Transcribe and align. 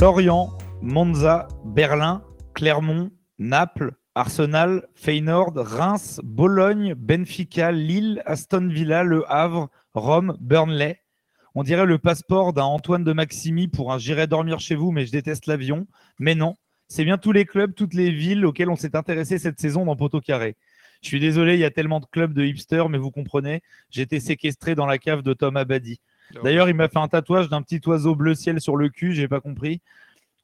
Lorient, 0.00 0.56
Monza, 0.80 1.48
Berlin, 1.64 2.22
Clermont, 2.54 3.10
Naples, 3.40 3.90
Arsenal, 4.14 4.86
Feyenoord, 4.94 5.54
Reims, 5.56 6.20
Bologne, 6.22 6.94
Benfica, 6.94 7.72
Lille, 7.72 8.22
Aston 8.24 8.68
Villa, 8.68 9.02
Le 9.02 9.24
Havre, 9.28 9.68
Rome, 9.94 10.36
Burnley. 10.40 11.00
On 11.56 11.64
dirait 11.64 11.84
le 11.84 11.98
passeport 11.98 12.52
d'un 12.52 12.62
Antoine 12.62 13.02
de 13.02 13.12
Maximi 13.12 13.66
pour 13.66 13.92
un 13.92 13.98
j'irai 13.98 14.28
dormir 14.28 14.60
chez 14.60 14.76
vous, 14.76 14.92
mais 14.92 15.04
je 15.04 15.10
déteste 15.10 15.46
l'avion. 15.46 15.88
Mais 16.20 16.36
non, 16.36 16.54
c'est 16.86 17.04
bien 17.04 17.18
tous 17.18 17.32
les 17.32 17.44
clubs, 17.44 17.74
toutes 17.74 17.94
les 17.94 18.12
villes 18.12 18.46
auxquelles 18.46 18.70
on 18.70 18.76
s'est 18.76 18.94
intéressé 18.94 19.40
cette 19.40 19.58
saison 19.58 19.84
dans 19.84 19.96
Poteau 19.96 20.20
Carré. 20.20 20.56
Je 21.02 21.08
suis 21.08 21.20
désolé, 21.20 21.54
il 21.54 21.60
y 21.60 21.64
a 21.64 21.72
tellement 21.72 21.98
de 21.98 22.06
clubs 22.06 22.32
de 22.32 22.44
hipsters, 22.44 22.88
mais 22.88 22.98
vous 22.98 23.10
comprenez, 23.10 23.62
j'étais 23.90 24.20
séquestré 24.20 24.76
dans 24.76 24.86
la 24.86 24.98
cave 24.98 25.22
de 25.22 25.32
Tom 25.32 25.56
Abadi. 25.56 26.00
D'ailleurs, 26.42 26.68
il 26.68 26.74
m'a 26.74 26.88
fait 26.88 26.98
un 26.98 27.08
tatouage 27.08 27.48
d'un 27.48 27.62
petit 27.62 27.80
oiseau 27.86 28.14
bleu 28.14 28.34
ciel 28.34 28.60
sur 28.60 28.76
le 28.76 28.88
cul, 28.88 29.14
j'ai 29.14 29.28
pas 29.28 29.40
compris. 29.40 29.80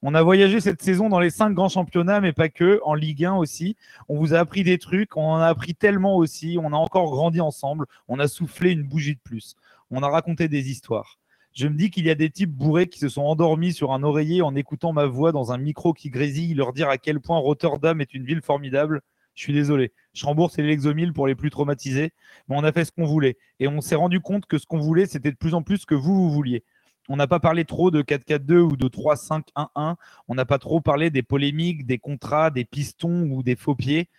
On 0.01 0.13
a 0.13 0.21
voyagé 0.21 0.59
cette 0.59 0.81
saison 0.81 1.09
dans 1.09 1.19
les 1.19 1.29
cinq 1.29 1.51
grands 1.51 1.69
championnats, 1.69 2.21
mais 2.21 2.33
pas 2.33 2.49
que, 2.49 2.79
en 2.83 2.93
Ligue 2.93 3.25
1 3.25 3.35
aussi. 3.35 3.75
On 4.07 4.17
vous 4.19 4.33
a 4.33 4.39
appris 4.39 4.63
des 4.63 4.77
trucs, 4.77 5.17
on 5.17 5.23
en 5.23 5.37
a 5.37 5.47
appris 5.47 5.73
tellement 5.73 6.15
aussi, 6.15 6.57
on 6.61 6.73
a 6.73 6.75
encore 6.75 7.09
grandi 7.09 7.41
ensemble, 7.41 7.85
on 8.07 8.19
a 8.19 8.27
soufflé 8.27 8.71
une 8.71 8.83
bougie 8.83 9.15
de 9.15 9.19
plus, 9.19 9.55
on 9.89 10.03
a 10.03 10.09
raconté 10.09 10.47
des 10.47 10.69
histoires. 10.69 11.17
Je 11.53 11.67
me 11.67 11.75
dis 11.75 11.89
qu'il 11.89 12.05
y 12.05 12.09
a 12.09 12.15
des 12.15 12.29
types 12.29 12.51
bourrés 12.51 12.87
qui 12.87 12.99
se 12.99 13.07
sont 13.07 13.23
endormis 13.23 13.71
sur 13.71 13.93
un 13.93 14.03
oreiller 14.03 14.41
en 14.41 14.55
écoutant 14.55 14.91
ma 14.91 15.05
voix 15.05 15.31
dans 15.31 15.53
un 15.53 15.57
micro 15.57 15.93
qui 15.93 16.09
grésille, 16.09 16.53
leur 16.53 16.73
dire 16.73 16.89
à 16.89 16.97
quel 16.97 17.21
point 17.21 17.37
Rotterdam 17.37 18.01
est 18.01 18.13
une 18.13 18.25
ville 18.25 18.41
formidable. 18.41 19.01
Je 19.35 19.43
suis 19.43 19.53
désolé. 19.53 19.91
Je 20.13 20.25
rembourse 20.25 20.57
l'exomile 20.57 21.13
pour 21.13 21.27
les 21.27 21.35
plus 21.35 21.49
traumatisés, 21.49 22.13
mais 22.47 22.55
on 22.57 22.63
a 22.63 22.71
fait 22.71 22.85
ce 22.85 22.91
qu'on 22.91 23.05
voulait. 23.05 23.37
Et 23.59 23.67
on 23.67 23.81
s'est 23.81 23.95
rendu 23.95 24.21
compte 24.21 24.45
que 24.45 24.57
ce 24.57 24.65
qu'on 24.65 24.79
voulait, 24.79 25.05
c'était 25.05 25.31
de 25.31 25.37
plus 25.37 25.53
en 25.53 25.61
plus 25.61 25.79
ce 25.79 25.85
que 25.85 25.95
vous, 25.95 26.15
vous 26.15 26.31
vouliez. 26.31 26.63
On 27.07 27.17
n'a 27.17 27.27
pas 27.27 27.39
parlé 27.39 27.65
trop 27.65 27.91
de 27.91 28.01
4-4-2 28.01 28.59
ou 28.59 28.77
de 28.77 28.87
3-5-1-1. 28.87 29.95
On 30.27 30.35
n'a 30.35 30.45
pas 30.45 30.57
trop 30.57 30.81
parlé 30.81 31.11
des 31.11 31.21
polémiques, 31.21 31.85
des 31.85 31.99
contrats, 31.99 32.49
des 32.49 32.65
pistons 32.65 33.29
ou 33.29 33.43
des 33.43 33.55
faux 33.55 33.75
pieds. 33.75 34.09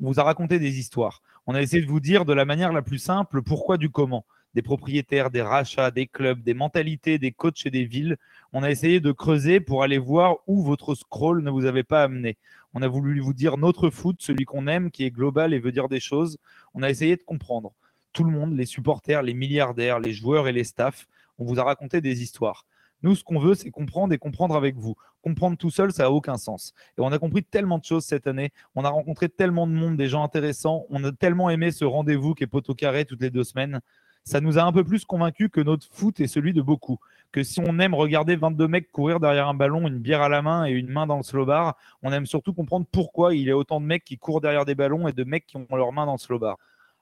On 0.00 0.06
vous 0.12 0.20
a 0.20 0.22
raconté 0.22 0.58
des 0.58 0.78
histoires. 0.78 1.22
On 1.46 1.54
a 1.54 1.62
essayé 1.62 1.82
de 1.82 1.88
vous 1.88 2.00
dire 2.00 2.24
de 2.24 2.32
la 2.32 2.44
manière 2.44 2.72
la 2.72 2.82
plus 2.82 2.98
simple 2.98 3.42
pourquoi 3.42 3.78
du 3.78 3.90
comment. 3.90 4.26
Des 4.54 4.62
propriétaires, 4.62 5.30
des 5.30 5.42
rachats, 5.42 5.90
des 5.90 6.06
clubs, 6.06 6.42
des 6.42 6.54
mentalités, 6.54 7.18
des 7.18 7.32
coachs 7.32 7.66
et 7.66 7.70
des 7.70 7.84
villes. 7.84 8.16
On 8.52 8.62
a 8.62 8.70
essayé 8.70 9.00
de 9.00 9.12
creuser 9.12 9.60
pour 9.60 9.82
aller 9.82 9.98
voir 9.98 10.36
où 10.46 10.62
votre 10.62 10.94
scroll 10.94 11.42
ne 11.42 11.50
vous 11.50 11.66
avait 11.66 11.82
pas 11.82 12.04
amené. 12.04 12.36
On 12.78 12.82
a 12.82 12.88
voulu 12.88 13.20
vous 13.20 13.32
dire 13.32 13.56
notre 13.56 13.88
foot, 13.88 14.16
celui 14.20 14.44
qu'on 14.44 14.66
aime, 14.66 14.90
qui 14.90 15.04
est 15.04 15.10
global 15.10 15.54
et 15.54 15.58
veut 15.58 15.72
dire 15.72 15.88
des 15.88 15.98
choses. 15.98 16.36
On 16.74 16.82
a 16.82 16.90
essayé 16.90 17.16
de 17.16 17.22
comprendre. 17.22 17.72
Tout 18.12 18.22
le 18.22 18.30
monde, 18.30 18.54
les 18.54 18.66
supporters, 18.66 19.22
les 19.22 19.32
milliardaires, 19.32 19.98
les 19.98 20.12
joueurs 20.12 20.46
et 20.46 20.52
les 20.52 20.62
staffs, 20.62 21.06
on 21.38 21.46
vous 21.46 21.58
a 21.58 21.64
raconté 21.64 22.02
des 22.02 22.20
histoires. 22.20 22.66
Nous, 23.02 23.14
ce 23.14 23.24
qu'on 23.24 23.38
veut, 23.38 23.54
c'est 23.54 23.70
comprendre 23.70 24.12
et 24.12 24.18
comprendre 24.18 24.54
avec 24.56 24.76
vous. 24.76 24.94
Comprendre 25.22 25.56
tout 25.56 25.70
seul, 25.70 25.90
ça 25.90 26.02
n'a 26.02 26.10
aucun 26.10 26.36
sens. 26.36 26.74
Et 26.98 27.00
on 27.00 27.10
a 27.12 27.18
compris 27.18 27.42
tellement 27.42 27.78
de 27.78 27.84
choses 27.84 28.04
cette 28.04 28.26
année. 28.26 28.52
On 28.74 28.84
a 28.84 28.90
rencontré 28.90 29.30
tellement 29.30 29.66
de 29.66 29.72
monde, 29.72 29.96
des 29.96 30.08
gens 30.08 30.22
intéressants. 30.22 30.84
On 30.90 31.02
a 31.02 31.12
tellement 31.12 31.48
aimé 31.48 31.70
ce 31.70 31.86
rendez-vous 31.86 32.34
qui 32.34 32.44
est 32.44 32.46
poteau 32.46 32.74
carré 32.74 33.06
toutes 33.06 33.22
les 33.22 33.30
deux 33.30 33.44
semaines. 33.44 33.80
Ça 34.22 34.42
nous 34.42 34.58
a 34.58 34.62
un 34.64 34.72
peu 34.72 34.84
plus 34.84 35.06
convaincus 35.06 35.48
que 35.50 35.62
notre 35.62 35.86
foot 35.90 36.20
est 36.20 36.26
celui 36.26 36.52
de 36.52 36.60
beaucoup. 36.60 36.98
Que 37.32 37.42
si 37.42 37.60
on 37.60 37.78
aime 37.78 37.94
regarder 37.94 38.36
22 38.36 38.68
mecs 38.68 38.90
courir 38.90 39.20
derrière 39.20 39.48
un 39.48 39.54
ballon, 39.54 39.86
une 39.86 39.98
bière 39.98 40.22
à 40.22 40.28
la 40.28 40.42
main 40.42 40.66
et 40.66 40.70
une 40.70 40.88
main 40.88 41.06
dans 41.06 41.18
le 41.18 41.22
slow 41.22 41.44
bar, 41.44 41.76
on 42.02 42.12
aime 42.12 42.26
surtout 42.26 42.54
comprendre 42.54 42.86
pourquoi 42.90 43.34
il 43.34 43.42
y 43.42 43.50
a 43.50 43.56
autant 43.56 43.80
de 43.80 43.86
mecs 43.86 44.04
qui 44.04 44.16
courent 44.16 44.40
derrière 44.40 44.64
des 44.64 44.74
ballons 44.74 45.06
et 45.08 45.12
de 45.12 45.24
mecs 45.24 45.46
qui 45.46 45.56
ont 45.56 45.66
leurs 45.70 45.92
mains 45.92 46.06
dans 46.06 46.12
le 46.12 46.18
slow 46.18 46.38
bar. 46.38 46.56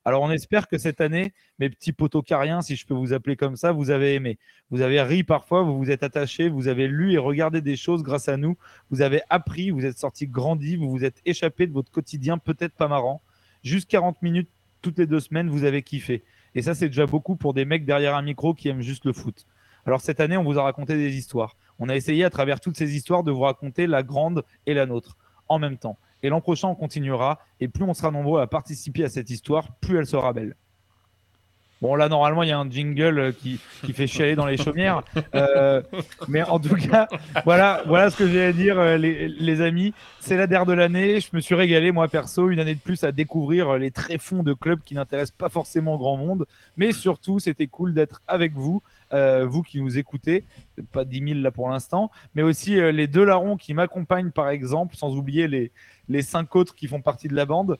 Alors 0.06 0.22
on 0.22 0.30
espère 0.30 0.68
que 0.68 0.76
cette 0.76 1.00
année, 1.00 1.32
mes 1.58 1.70
petits 1.70 1.92
potocariens, 1.92 2.60
si 2.60 2.76
je 2.76 2.86
peux 2.86 2.92
vous 2.92 3.14
appeler 3.14 3.36
comme 3.36 3.56
ça, 3.56 3.72
vous 3.72 3.90
avez 3.90 4.14
aimé. 4.14 4.38
Vous 4.70 4.82
avez 4.82 5.00
ri 5.00 5.24
parfois, 5.24 5.62
vous 5.62 5.78
vous 5.78 5.90
êtes 5.90 6.02
attachés, 6.02 6.50
vous 6.50 6.68
avez 6.68 6.88
lu 6.88 7.12
et 7.12 7.18
regardé 7.18 7.62
des 7.62 7.76
choses 7.76 8.02
grâce 8.02 8.28
à 8.28 8.36
nous. 8.36 8.58
Vous 8.90 9.00
avez 9.00 9.22
appris, 9.30 9.70
vous 9.70 9.86
êtes 9.86 9.96
sortis 9.96 10.26
grandis, 10.26 10.76
vous 10.76 10.90
vous 10.90 11.04
êtes 11.04 11.22
échappés 11.24 11.66
de 11.66 11.72
votre 11.72 11.90
quotidien 11.90 12.36
peut-être 12.36 12.74
pas 12.74 12.88
marrant. 12.88 13.22
Juste 13.62 13.88
40 13.90 14.20
minutes 14.20 14.50
toutes 14.82 14.98
les 14.98 15.06
deux 15.06 15.20
semaines, 15.20 15.48
vous 15.48 15.64
avez 15.64 15.82
kiffé. 15.82 16.22
Et 16.54 16.60
ça, 16.60 16.74
c'est 16.74 16.88
déjà 16.88 17.06
beaucoup 17.06 17.36
pour 17.36 17.54
des 17.54 17.64
mecs 17.64 17.86
derrière 17.86 18.14
un 18.14 18.22
micro 18.22 18.52
qui 18.52 18.68
aiment 18.68 18.82
juste 18.82 19.06
le 19.06 19.14
foot. 19.14 19.46
Alors 19.86 20.00
cette 20.00 20.20
année, 20.20 20.36
on 20.36 20.44
vous 20.44 20.58
a 20.58 20.62
raconté 20.62 20.96
des 20.96 21.16
histoires. 21.16 21.56
On 21.78 21.88
a 21.88 21.96
essayé 21.96 22.24
à 22.24 22.30
travers 22.30 22.60
toutes 22.60 22.76
ces 22.76 22.96
histoires 22.96 23.22
de 23.22 23.30
vous 23.30 23.40
raconter 23.40 23.86
la 23.86 24.02
grande 24.02 24.44
et 24.66 24.74
la 24.74 24.86
nôtre 24.86 25.16
en 25.48 25.58
même 25.58 25.76
temps. 25.76 25.98
Et 26.22 26.30
l'an 26.30 26.40
prochain, 26.40 26.68
on 26.68 26.74
continuera. 26.74 27.40
Et 27.60 27.68
plus 27.68 27.84
on 27.84 27.92
sera 27.92 28.10
nombreux 28.10 28.40
à 28.40 28.46
participer 28.46 29.04
à 29.04 29.08
cette 29.08 29.30
histoire, 29.30 29.74
plus 29.80 29.98
elle 29.98 30.06
sera 30.06 30.32
belle. 30.32 30.56
Bon, 31.82 31.96
là, 31.96 32.08
normalement, 32.08 32.42
il 32.42 32.48
y 32.48 32.52
a 32.52 32.58
un 32.58 32.70
jingle 32.70 33.18
euh, 33.18 33.32
qui, 33.32 33.60
qui 33.84 33.92
fait 33.92 34.06
chialer 34.06 34.36
dans 34.36 34.46
les 34.46 34.56
chaumières. 34.56 35.02
Euh, 35.34 35.82
mais 36.28 36.42
en 36.42 36.58
tout 36.58 36.76
cas, 36.76 37.08
voilà, 37.44 37.82
voilà 37.86 38.08
ce 38.08 38.16
que 38.16 38.26
j'ai 38.26 38.44
à 38.44 38.52
dire, 38.52 38.78
euh, 38.78 38.96
les, 38.96 39.60
amis. 39.60 39.92
C'est 40.20 40.36
la 40.36 40.46
dernière 40.46 40.64
de 40.64 40.72
l'année. 40.72 41.20
Je 41.20 41.28
me 41.32 41.40
suis 41.40 41.54
régalé, 41.54 41.92
moi, 41.92 42.08
perso, 42.08 42.48
une 42.48 42.60
année 42.60 42.74
de 42.74 42.80
plus 42.80 43.04
à 43.04 43.12
découvrir 43.12 43.76
les 43.76 43.90
tréfonds 43.90 44.42
de 44.42 44.54
clubs 44.54 44.80
qui 44.82 44.94
n'intéressent 44.94 45.36
pas 45.36 45.48
forcément 45.48 45.98
grand 45.98 46.16
monde. 46.16 46.46
Mais 46.76 46.92
surtout, 46.92 47.38
c'était 47.38 47.66
cool 47.66 47.92
d'être 47.92 48.22
avec 48.28 48.54
vous, 48.54 48.80
euh, 49.14 49.46
vous 49.46 49.62
qui 49.62 49.80
nous 49.80 49.96
écoutez. 49.96 50.44
Pas 50.92 51.04
10 51.04 51.34
000 51.34 51.40
là 51.40 51.50
pour 51.50 51.68
l'instant, 51.68 52.10
mais 52.34 52.42
aussi 52.42 52.78
euh, 52.78 52.90
les 52.90 53.06
deux 53.06 53.24
larrons 53.24 53.56
qui 53.56 53.72
m'accompagnent, 53.72 54.32
par 54.32 54.48
exemple, 54.50 54.96
sans 54.96 55.16
oublier 55.16 55.46
les, 55.46 55.70
les 56.08 56.22
cinq 56.22 56.56
autres 56.56 56.74
qui 56.74 56.88
font 56.88 57.00
partie 57.00 57.28
de 57.28 57.34
la 57.34 57.46
bande. 57.46 57.78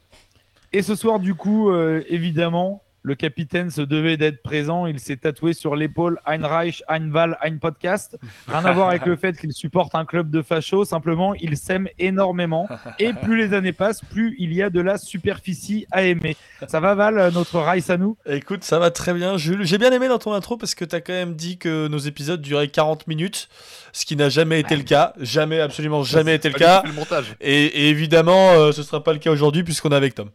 Et 0.73 0.83
ce 0.83 0.95
soir, 0.95 1.19
du 1.19 1.35
coup, 1.35 1.71
euh, 1.71 2.03
évidemment, 2.09 2.84
le 3.05 3.15
capitaine 3.15 3.71
se 3.71 3.83
devait 3.83 4.17
d'être 4.17 4.43
présent. 4.43 4.87
Il 4.87 4.99
s'est 4.99 5.19
tatoué 5.19 5.53
sur 5.53 5.77
l'épaule 5.77 6.19
Heinreich, 6.25 6.83
Heinval, 6.89 7.37
Hein 7.45 7.59
Podcast. 7.59 8.19
Rien 8.49 8.65
à 8.65 8.73
voir 8.73 8.89
avec 8.89 9.05
le 9.05 9.15
fait 9.15 9.39
qu'il 9.39 9.53
supporte 9.53 9.95
un 9.95 10.07
club 10.07 10.31
de 10.31 10.41
fachos. 10.41 10.87
Simplement, 10.87 11.35
il 11.35 11.59
s'aime 11.59 11.87
énormément. 11.99 12.67
Et 12.99 13.13
plus 13.13 13.37
les 13.37 13.53
années 13.53 13.75
passent, 13.75 14.01
plus 14.01 14.35
il 14.39 14.55
y 14.55 14.63
a 14.63 14.71
de 14.71 14.81
la 14.81 14.97
superficie 14.97 15.87
à 15.93 16.03
aimer. 16.05 16.35
Ça 16.67 16.81
va, 16.81 16.95
Val, 16.95 17.31
notre 17.35 17.61
Rice 17.61 17.91
à 17.91 17.99
nous? 17.99 18.17
Écoute, 18.25 18.65
ça 18.65 18.79
va 18.79 18.91
très 18.91 19.13
bien, 19.13 19.37
Jules. 19.37 19.65
J'ai 19.65 19.77
bien 19.77 19.93
aimé 19.93 20.09
dans 20.09 20.19
ton 20.19 20.33
intro 20.33 20.57
parce 20.57 20.75
que 20.75 20.87
tu 20.87 20.97
as 20.97 21.03
quand 21.03 21.13
même 21.13 21.35
dit 21.35 21.59
que 21.59 21.89
nos 21.89 21.99
épisodes 21.99 22.41
duraient 22.41 22.69
40 22.69 23.07
minutes, 23.07 23.51
ce 23.93 24.07
qui 24.07 24.17
n'a 24.17 24.31
jamais 24.31 24.61
été 24.61 24.77
le 24.77 24.83
cas. 24.83 25.13
Jamais, 25.21 25.61
absolument 25.61 26.03
jamais 26.05 26.35
été 26.35 26.49
le 26.49 26.59
cas. 26.59 26.83
Le 26.87 26.93
montage. 26.95 27.37
Et, 27.43 27.65
et 27.65 27.91
évidemment, 27.91 28.53
euh, 28.53 28.73
ce 28.73 28.83
sera 28.83 29.05
pas 29.05 29.13
le 29.13 29.19
cas 29.19 29.31
aujourd'hui 29.31 29.63
puisqu'on 29.63 29.91
est 29.91 29.97
avec 29.97 30.15
Tom. 30.15 30.31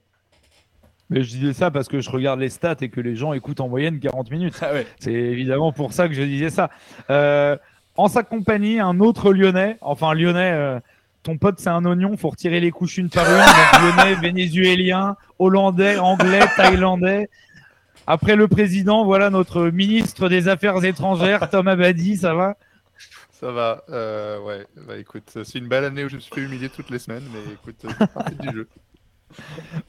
Mais 1.10 1.24
je 1.24 1.30
disais 1.30 1.54
ça 1.54 1.72
parce 1.72 1.88
que 1.88 2.02
je 2.02 2.10
regarde 2.10 2.40
les 2.40 2.50
stats 2.50 2.78
et 2.82 2.90
que 2.90 3.02
les 3.02 3.16
gens 3.16 3.34
écoutent 3.34 3.62
en 3.62 3.68
moyenne 3.68 4.00
40 4.00 4.30
minutes. 4.32 4.60
Ah 4.62 4.74
ouais. 4.74 4.86
C'est 5.00 5.14
évidemment 5.14 5.72
pour 5.72 5.94
ça 5.94 6.08
que 6.08 6.14
je 6.14 6.22
disais 6.22 6.50
ça. 6.50 6.70
Euh, 7.10 7.58
en 7.98 8.08
sa 8.08 8.24
compagnie, 8.24 8.80
un 8.80 9.00
autre 9.00 9.34
Lyonnais, 9.34 9.78
enfin 9.82 10.14
Lyonnais, 10.14 10.52
euh, 10.52 10.80
ton 11.24 11.38
pote 11.38 11.60
c'est 11.60 11.70
un 11.70 11.84
oignon, 11.86 12.16
faut 12.16 12.30
retirer 12.30 12.60
les 12.60 12.72
couches 12.72 12.98
une 12.98 13.10
par 13.10 13.26
une. 13.26 13.38
Donc, 13.38 13.98
Lyonnais, 13.98 14.16
vénézuélien, 14.16 15.18
hollandais, 15.40 15.98
anglais, 15.98 16.46
thaïlandais. 16.56 17.30
Après 18.08 18.36
le 18.36 18.48
président, 18.48 19.04
voilà 19.04 19.30
notre 19.30 19.66
ministre 19.70 20.30
des 20.30 20.48
Affaires 20.48 20.84
étrangères, 20.84 21.50
Tom 21.50 21.68
Abadi, 21.68 22.18
ça 22.18 22.34
va? 22.34 22.56
Ça 23.40 23.52
va, 23.52 23.84
euh, 23.90 24.40
ouais. 24.42 24.66
Bah 24.88 24.98
écoute, 24.98 25.38
c'est 25.44 25.60
une 25.60 25.68
belle 25.68 25.86
année 25.86 26.04
où 26.04 26.10
je 26.10 26.16
me 26.16 26.20
suis 26.20 26.34
fait 26.34 26.42
humilier 26.42 26.70
toutes 26.70 26.90
les 26.90 27.00
semaines, 27.00 27.24
mais 27.32 27.54
écoute, 27.54 27.76
euh, 27.86 27.90
c'est 27.98 28.14
partie 28.14 28.36
du 28.36 28.50
jeu. 28.52 28.68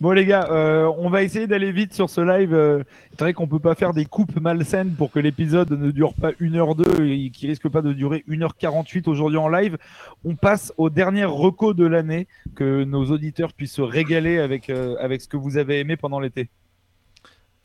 Bon 0.00 0.12
les 0.12 0.26
gars, 0.26 0.48
euh, 0.50 0.92
on 0.98 1.08
va 1.08 1.22
essayer 1.22 1.46
d'aller 1.46 1.72
vite 1.72 1.94
sur 1.94 2.10
ce 2.10 2.20
live. 2.20 2.54
Euh, 2.54 2.82
c'est 3.10 3.20
vrai 3.20 3.32
qu'on 3.32 3.48
peut 3.48 3.58
pas 3.58 3.74
faire 3.74 3.92
des 3.92 4.04
coupes 4.04 4.38
malsaines 4.40 4.94
pour 4.94 5.10
que 5.10 5.18
l'épisode 5.18 5.70
ne 5.70 5.90
dure 5.90 6.14
pas 6.14 6.32
1h2 6.32 7.02
et 7.04 7.30
qui 7.30 7.46
risque 7.46 7.68
pas 7.68 7.82
de 7.82 7.92
durer 7.92 8.24
1h48 8.28 9.08
aujourd'hui 9.08 9.38
en 9.38 9.48
live. 9.48 9.78
On 10.24 10.36
passe 10.36 10.72
au 10.76 10.90
dernier 10.90 11.24
reco 11.24 11.74
de 11.74 11.86
l'année, 11.86 12.28
que 12.54 12.84
nos 12.84 13.10
auditeurs 13.10 13.52
puissent 13.52 13.74
se 13.74 13.82
régaler 13.82 14.38
avec, 14.38 14.70
euh, 14.70 14.96
avec 15.00 15.20
ce 15.20 15.28
que 15.28 15.36
vous 15.36 15.56
avez 15.56 15.80
aimé 15.80 15.96
pendant 15.96 16.20
l'été. 16.20 16.48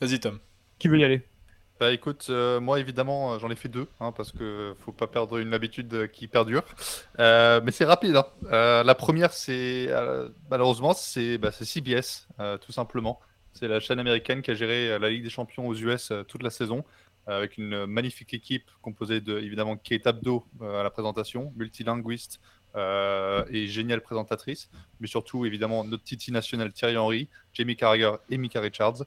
Vas-y, 0.02 0.20
Tom. 0.20 0.40
Qui 0.80 0.88
veut 0.88 1.00
y 1.00 1.04
aller? 1.04 1.22
Bah 1.78 1.92
écoute, 1.92 2.28
euh, 2.30 2.62
moi 2.62 2.80
évidemment 2.80 3.34
euh, 3.34 3.40
j'en 3.40 3.50
ai 3.50 3.56
fait 3.56 3.68
deux, 3.68 3.88
hein, 4.00 4.14
parce 4.14 4.32
que 4.32 4.74
faut 4.80 4.94
pas 4.94 5.08
perdre 5.08 5.40
une 5.40 5.54
habitude 5.54 5.94
euh, 5.94 6.08
qui 6.08 6.30
perdure. 6.30 6.64
Mais 7.20 7.72
c'est 7.72 7.84
rapide. 7.84 8.16
hein. 8.16 8.84
La 8.84 8.96
première, 8.96 9.34
c'est 9.34 9.90
malheureusement 10.50 10.94
c'est 10.94 11.38
bah, 11.38 11.52
CBS, 11.52 12.28
tout 12.62 12.72
simplement. 12.72 13.20
C'est 13.54 13.68
la 13.68 13.80
chaîne 13.82 14.00
américaine 14.00 14.42
qui 14.42 14.52
a 14.52 14.54
géré 14.54 14.98
la 15.00 15.10
Ligue 15.10 15.24
des 15.24 15.30
Champions 15.30 15.68
aux 15.68 15.76
US 15.76 16.12
toute 16.28 16.44
la 16.44 16.50
saison, 16.50 16.86
avec 17.28 17.58
une 17.58 17.86
magnifique 17.86 18.34
équipe 18.34 18.70
composée 18.82 19.20
de 19.20 19.38
évidemment 19.40 19.76
Kate 19.78 20.08
Abdo 20.08 20.46
à 20.62 20.84
la 20.84 20.90
présentation, 20.90 21.52
multilinguiste 21.58 22.40
et 22.76 23.68
géniale 23.68 24.02
présentatrice, 24.02 24.70
mais 25.00 25.08
surtout 25.08 25.46
évidemment 25.46 25.84
notre 25.84 26.04
Titi 26.04 26.32
national 26.32 26.72
Thierry 26.72 26.98
Henry, 26.98 27.30
Jamie 27.54 27.76
Carragher 27.76 28.12
et 28.30 28.38
Mika 28.38 28.62
Richards. 28.62 29.04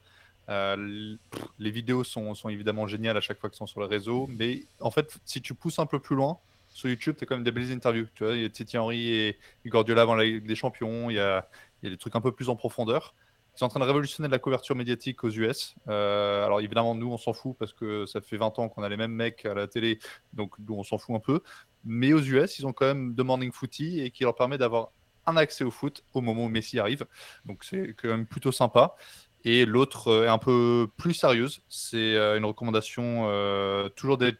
Euh, 0.49 1.15
les 1.59 1.71
vidéos 1.71 2.03
sont, 2.03 2.33
évidemment 2.49 2.87
géniales 2.87 3.17
à 3.17 3.21
chaque 3.21 3.39
fois 3.39 3.49
qu'elles 3.49 3.57
sont 3.57 3.67
sur 3.67 3.79
le 3.79 3.85
réseau, 3.85 4.27
mais 4.27 4.63
en 4.79 4.91
fait, 4.91 5.19
si 5.25 5.41
tu 5.41 5.53
pousses 5.53 5.79
un 5.79 5.85
peu 5.85 5.99
plus 5.99 6.15
loin, 6.15 6.39
sur 6.69 6.89
YouTube, 6.89 7.15
tu 7.17 7.23
as 7.23 7.27
quand 7.27 7.35
même 7.35 7.43
des 7.43 7.51
belles 7.51 7.71
interviews. 7.71 8.07
Tu 8.15 8.23
vois, 8.23 8.35
il 8.35 8.43
y 8.43 8.45
a 8.45 8.49
Titi 8.49 8.77
Henry 8.77 9.09
et, 9.09 9.39
Guardiola 9.65 10.03
avant 10.03 10.15
la 10.15 10.23
Ligue 10.23 10.45
des 10.45 10.55
Champions, 10.55 11.09
il 11.09 11.15
y 11.15 11.19
a, 11.19 11.47
des 11.83 11.97
trucs 11.97 12.15
un 12.15 12.21
peu 12.21 12.31
plus 12.31 12.49
en 12.49 12.55
profondeur. 12.55 13.13
Ils 13.55 13.59
sont 13.59 13.65
en 13.65 13.69
train 13.69 13.79
de 13.79 13.85
révolutionner 13.85 14.29
la 14.29 14.39
couverture 14.39 14.75
médiatique 14.75 15.23
aux 15.23 15.29
US. 15.29 15.75
Euh, 15.87 16.45
alors 16.45 16.61
évidemment, 16.61 16.95
nous, 16.95 17.11
on 17.11 17.17
s'en 17.17 17.33
fout 17.33 17.55
parce 17.57 17.73
que 17.73 18.05
ça 18.05 18.21
fait 18.21 18.37
20 18.37 18.59
ans 18.59 18.69
qu'on 18.69 18.83
a 18.83 18.89
les 18.89 18.97
mêmes 18.97 19.11
mecs 19.11 19.45
à 19.45 19.53
la 19.53 19.67
télé, 19.67 19.99
donc 20.33 20.55
on 20.69 20.83
s'en 20.83 20.97
fout 20.97 21.15
un 21.15 21.19
peu. 21.19 21.41
mais 21.83 22.13
aux 22.13 22.21
US, 22.21 22.59
ils 22.59 22.67
ont 22.67 22.73
quand 22.73 22.85
même 22.85 23.15
The 23.15 23.21
Morning 23.21 23.51
Footy 23.51 24.01
et 24.01 24.11
qui 24.11 24.23
leur 24.23 24.35
permet 24.35 24.57
d'avoir 24.57 24.91
un 25.25 25.37
accès 25.37 25.63
au 25.63 25.71
foot 25.71 26.03
au 26.13 26.21
moment 26.21 26.45
où 26.45 26.49
Messi 26.49 26.79
arrive. 26.79 27.05
Donc 27.45 27.63
c'est 27.63 27.93
quand 27.97 28.09
même 28.09 28.25
plutôt 28.25 28.51
sympa. 28.51 28.95
Et 29.45 29.65
l'autre 29.65 30.09
euh, 30.09 30.25
est 30.25 30.29
un 30.29 30.37
peu 30.37 30.87
plus 30.97 31.13
sérieuse. 31.13 31.61
C'est 31.69 32.15
euh, 32.15 32.37
une 32.37 32.45
recommandation 32.45 33.27
euh, 33.29 33.87
toujours 33.89 34.17
des, 34.17 34.33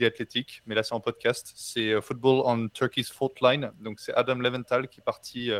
athlétiques, 0.00 0.62
mais 0.66 0.74
là 0.74 0.82
c'est 0.82 0.94
en 0.94 1.00
podcast. 1.00 1.52
C'est 1.54 2.00
Football 2.02 2.42
on 2.44 2.68
Turkey's 2.68 3.10
Fault 3.10 3.34
Line. 3.40 3.72
Donc 3.80 4.00
c'est 4.00 4.12
Adam 4.14 4.34
Leventhal 4.34 4.88
qui 4.88 5.00
est 5.00 5.04
parti 5.04 5.50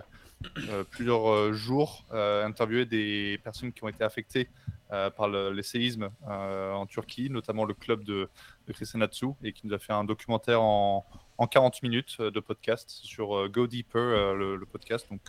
plusieurs 0.91 1.53
jours 1.53 2.05
interviewer 2.11 2.85
des 2.87 3.39
personnes 3.43 3.73
qui 3.73 3.85
ont 3.85 3.89
été 3.89 4.05
affectées 4.05 4.49
par 4.89 5.29
le, 5.29 5.53
les 5.53 5.63
séismes 5.63 6.11
en 6.27 6.87
Turquie, 6.87 7.31
notamment 7.31 7.65
le 7.65 7.75
club 7.75 8.05
de, 8.05 8.29
de 8.67 8.73
Christian 8.73 9.01
et 9.43 9.53
qui 9.53 9.67
nous 9.67 9.75
a 9.75 9.79
fait 9.79 9.93
un 9.93 10.05
documentaire 10.05 10.63
en, 10.63 11.07
en 11.39 11.47
40 11.47 11.83
minutes 11.83 12.17
euh, 12.21 12.31
de 12.31 12.41
podcast 12.41 12.89
sur 13.03 13.37
euh, 13.37 13.49
Go 13.49 13.67
Deeper, 13.67 14.01
euh, 14.01 14.57
le, 14.57 14.67
podcast. 14.67 15.07
Donc 15.11 15.21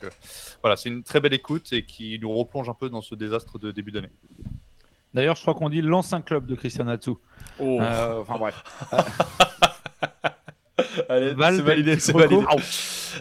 voilà, 0.61 0.75
c'est 0.75 0.89
une 0.89 1.03
très 1.03 1.19
belle 1.19 1.33
écoute 1.33 1.73
et 1.73 1.83
qui 1.85 2.19
nous 2.19 2.31
replonge 2.31 2.69
un 2.69 2.73
peu 2.73 2.89
dans 2.89 3.01
ce 3.01 3.15
désastre 3.15 3.57
de 3.57 3.71
début 3.71 3.91
d'année. 3.91 4.11
D'ailleurs, 5.13 5.35
je 5.35 5.41
crois 5.41 5.53
qu'on 5.53 5.69
dit 5.69 5.81
l'ancien 5.81 6.21
club 6.21 6.45
de 6.45 6.55
Christian 6.55 6.85
Natsu. 6.85 7.11
Oh. 7.59 7.79
enfin 7.81 8.37
bref. 8.37 8.63
Allez, 11.09 11.29
c'est 11.37 11.61
validé, 11.61 11.99
c'est 11.99 12.13
validé. 12.13 12.43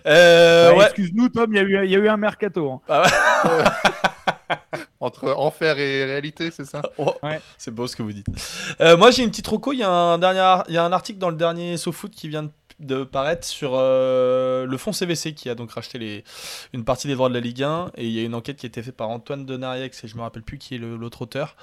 Euh, 0.07 0.75
ouais. 0.75 0.85
Excuse-nous, 0.87 1.29
Tom, 1.29 1.55
il 1.55 1.59
y, 1.59 1.91
y, 1.91 1.97
a 1.97 1.99
eu 1.99 2.09
un 2.09 2.17
mercato. 2.17 2.71
Hein. 2.71 2.81
Ah 2.89 3.05
Entre 5.01 5.33
enfer 5.33 5.79
et 5.79 6.05
réalité, 6.05 6.51
c'est 6.51 6.65
ça 6.65 6.81
ouais. 6.97 7.41
C'est 7.59 7.75
beau 7.75 7.87
ce 7.87 7.97
que 7.97 8.03
vous 8.03 8.13
dites. 8.13 8.27
Euh, 8.81 8.97
moi, 8.97 9.11
j'ai 9.11 9.25
une 9.25 9.31
petite 9.31 9.47
roco. 9.49 9.73
Il 9.73 9.81
y, 9.81 9.83
a 9.83 9.91
un 9.91 10.19
dernier, 10.19 10.63
il 10.69 10.75
y 10.75 10.79
a 10.79 10.85
un 10.85 10.93
article 10.93 11.19
dans 11.19 11.31
le 11.31 11.37
dernier 11.37 11.77
SoFoot 11.77 12.11
qui 12.13 12.29
vient 12.29 12.45
de 12.45 12.51
de 12.83 13.05
paraître 13.05 13.47
sur 13.47 13.73
euh, 13.75 14.67
le 14.67 14.77
fonds 14.77 14.93
CVC 14.93 15.35
qui 15.35 15.49
a 15.49 15.55
donc 15.55 15.73
racheté 15.73 15.99
les, 15.99 16.25
une 16.73 16.85
partie 16.85 17.07
des 17.07 17.15
droits 17.15 17.29
de 17.29 17.35
la 17.35 17.41
Ligue 17.41 17.63
1 17.63 17.93
et 17.97 18.07
il 18.07 18.13
y 18.13 18.21
a 18.21 18.23
une 18.23 18.35
enquête 18.35 18.57
qui 18.57 18.67
a 18.67 18.69
été 18.69 18.83
faite 18.83 18.97
par 18.97 19.09
Antoine 19.09 19.47
Denariex 19.47 20.05
et 20.05 20.09
je 20.09 20.17
me 20.17 20.23
rappelle 20.23 20.43
plus 20.43 20.59
qui 20.59 20.75
est 20.75 20.79
l'autre 20.79 21.23
auteur 21.23 21.57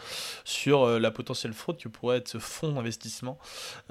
sur 0.46 0.84
euh, 0.84 1.00
la 1.00 1.12
potentielle 1.12 1.54
fraude 1.54 1.78
que 1.78 1.90
pourrait 1.90 2.18
être 2.18 2.28
ce 2.28 2.38
fonds 2.38 2.72
d'investissement. 2.72 3.38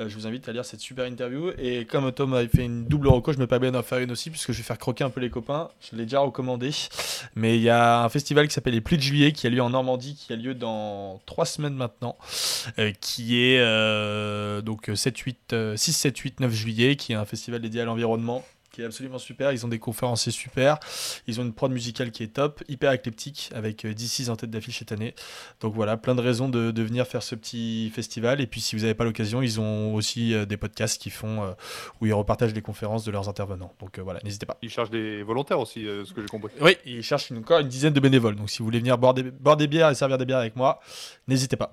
Euh, 0.01 0.09
je 0.09 0.15
vous 0.15 0.27
invite 0.27 0.49
à 0.49 0.53
lire 0.53 0.65
cette 0.65 0.81
super 0.81 1.07
interview 1.07 1.51
et 1.59 1.85
comme 1.85 2.11
Tom 2.13 2.35
a 2.35 2.47
fait 2.49 2.65
une 2.65 2.87
double 2.87 3.09
reco, 3.09 3.33
je 3.33 3.39
me 3.39 3.47
permets 3.47 3.71
d'en 3.71 3.83
faire 3.83 3.99
une 3.99 4.11
aussi 4.11 4.31
puisque 4.31 4.53
je 4.53 4.59
vais 4.59 4.65
faire 4.65 4.79
croquer 4.79 5.05
un 5.05 5.11
peu 5.11 5.21
les 5.21 5.31
copains. 5.31 5.69
Je 5.81 5.97
l'ai 5.97 6.05
déjà 6.05 6.21
recommandé, 6.21 6.71
mais 7.35 7.57
il 7.57 7.63
y 7.63 7.71
a 7.71 8.03
un 8.03 8.09
festival 8.09 8.49
qui 8.49 8.55
s'appelle 8.55 8.75
les 8.75 8.81
Pluies 8.81 8.97
de 8.97 9.03
Juillet 9.03 9.33
qui 9.33 9.47
a 9.47 9.51
lieu 9.51 9.63
en 9.63 9.71
Normandie, 9.71 10.15
qui 10.15 10.33
a 10.33 10.37
lieu 10.37 10.55
dans 10.55 11.21
trois 11.27 11.45
semaines 11.45 11.75
maintenant, 11.75 12.17
qui 13.01 13.39
est 13.39 14.63
donc 14.63 14.91
7, 14.95 15.19
8, 15.19 15.55
6, 15.77 15.93
7, 15.93 16.19
8, 16.19 16.41
9 16.41 16.53
juillet, 16.53 16.97
qui 16.97 17.13
est 17.13 17.18
un 17.19 17.25
festival 17.25 17.61
dédié 17.61 17.83
à 17.83 17.85
l'environnement 17.85 18.45
qui 18.71 18.83
est 18.83 18.85
absolument 18.85 19.19
super. 19.19 19.53
Ils 19.53 19.65
ont 19.65 19.69
des 19.69 19.79
conférenciers 19.79 20.33
super. 20.33 20.79
Ils 21.27 21.41
ont 21.41 21.43
une 21.43 21.53
prod 21.53 21.73
musicale 21.73 22.11
qui 22.11 22.23
est 22.23 22.29
top, 22.35 22.63
hyper 22.69 22.93
éclectique, 22.93 23.51
avec 23.55 23.85
euh, 23.85 23.95
DC 23.95 24.29
en 24.29 24.37
tête 24.37 24.51
d'affiche 24.51 24.79
cette 24.79 24.93
année. 24.93 25.15
Donc 25.61 25.75
voilà, 25.75 25.97
plein 25.97 26.15
de 26.15 26.21
raisons 26.21 26.49
de, 26.49 26.71
de, 26.71 26.83
venir 26.83 27.07
faire 27.07 27.23
ce 27.23 27.35
petit 27.35 27.91
festival. 27.91 28.41
Et 28.41 28.47
puis 28.47 28.61
si 28.61 28.77
vous 28.77 28.83
n'avez 28.83 28.95
pas 28.95 29.05
l'occasion, 29.05 29.43
ils 29.43 29.61
ont 29.61 29.95
aussi 29.95 30.35
euh, 30.35 30.45
des 30.45 30.57
podcasts 30.57 31.01
qui 31.01 31.11
font 31.11 31.43
euh, 31.43 31.53
où 32.01 32.07
ils 32.07 32.13
repartagent 32.13 32.55
les 32.55 32.63
conférences 32.63 33.05
de 33.05 33.11
leurs 33.11 33.29
intervenants. 33.29 33.73
Donc 33.81 33.99
voilà, 33.99 34.21
n'hésitez 34.23 34.47
pas. 34.47 34.59
Ils 34.63 34.71
cherchent 34.71 34.91
des 34.91 35.23
volontaires 35.23 35.61
aussi, 35.61 35.85
ce 35.85 36.13
que 36.13 36.21
j'ai 36.21 36.29
compris. 36.29 36.53
Oui, 36.61 36.77
ils 36.85 37.03
cherchent 37.03 37.33
encore 37.33 37.61
une 37.61 37.69
dizaine 37.69 37.93
de 37.93 38.01
bénévoles. 38.01 38.37
Donc 38.37 38.51
si 38.51 38.59
vous 38.59 38.65
voulez 38.65 38.79
venir 38.79 38.99
boire 38.99 39.15
des, 39.15 39.25
boire 39.25 39.57
des 39.57 39.67
bières 39.67 39.91
et 39.91 39.95
servir 39.95 40.19
des 40.19 40.25
bières 40.25 40.39
avec 40.39 40.57
moi, 40.57 40.81
n'hésitez 41.27 41.57
pas. 41.57 41.73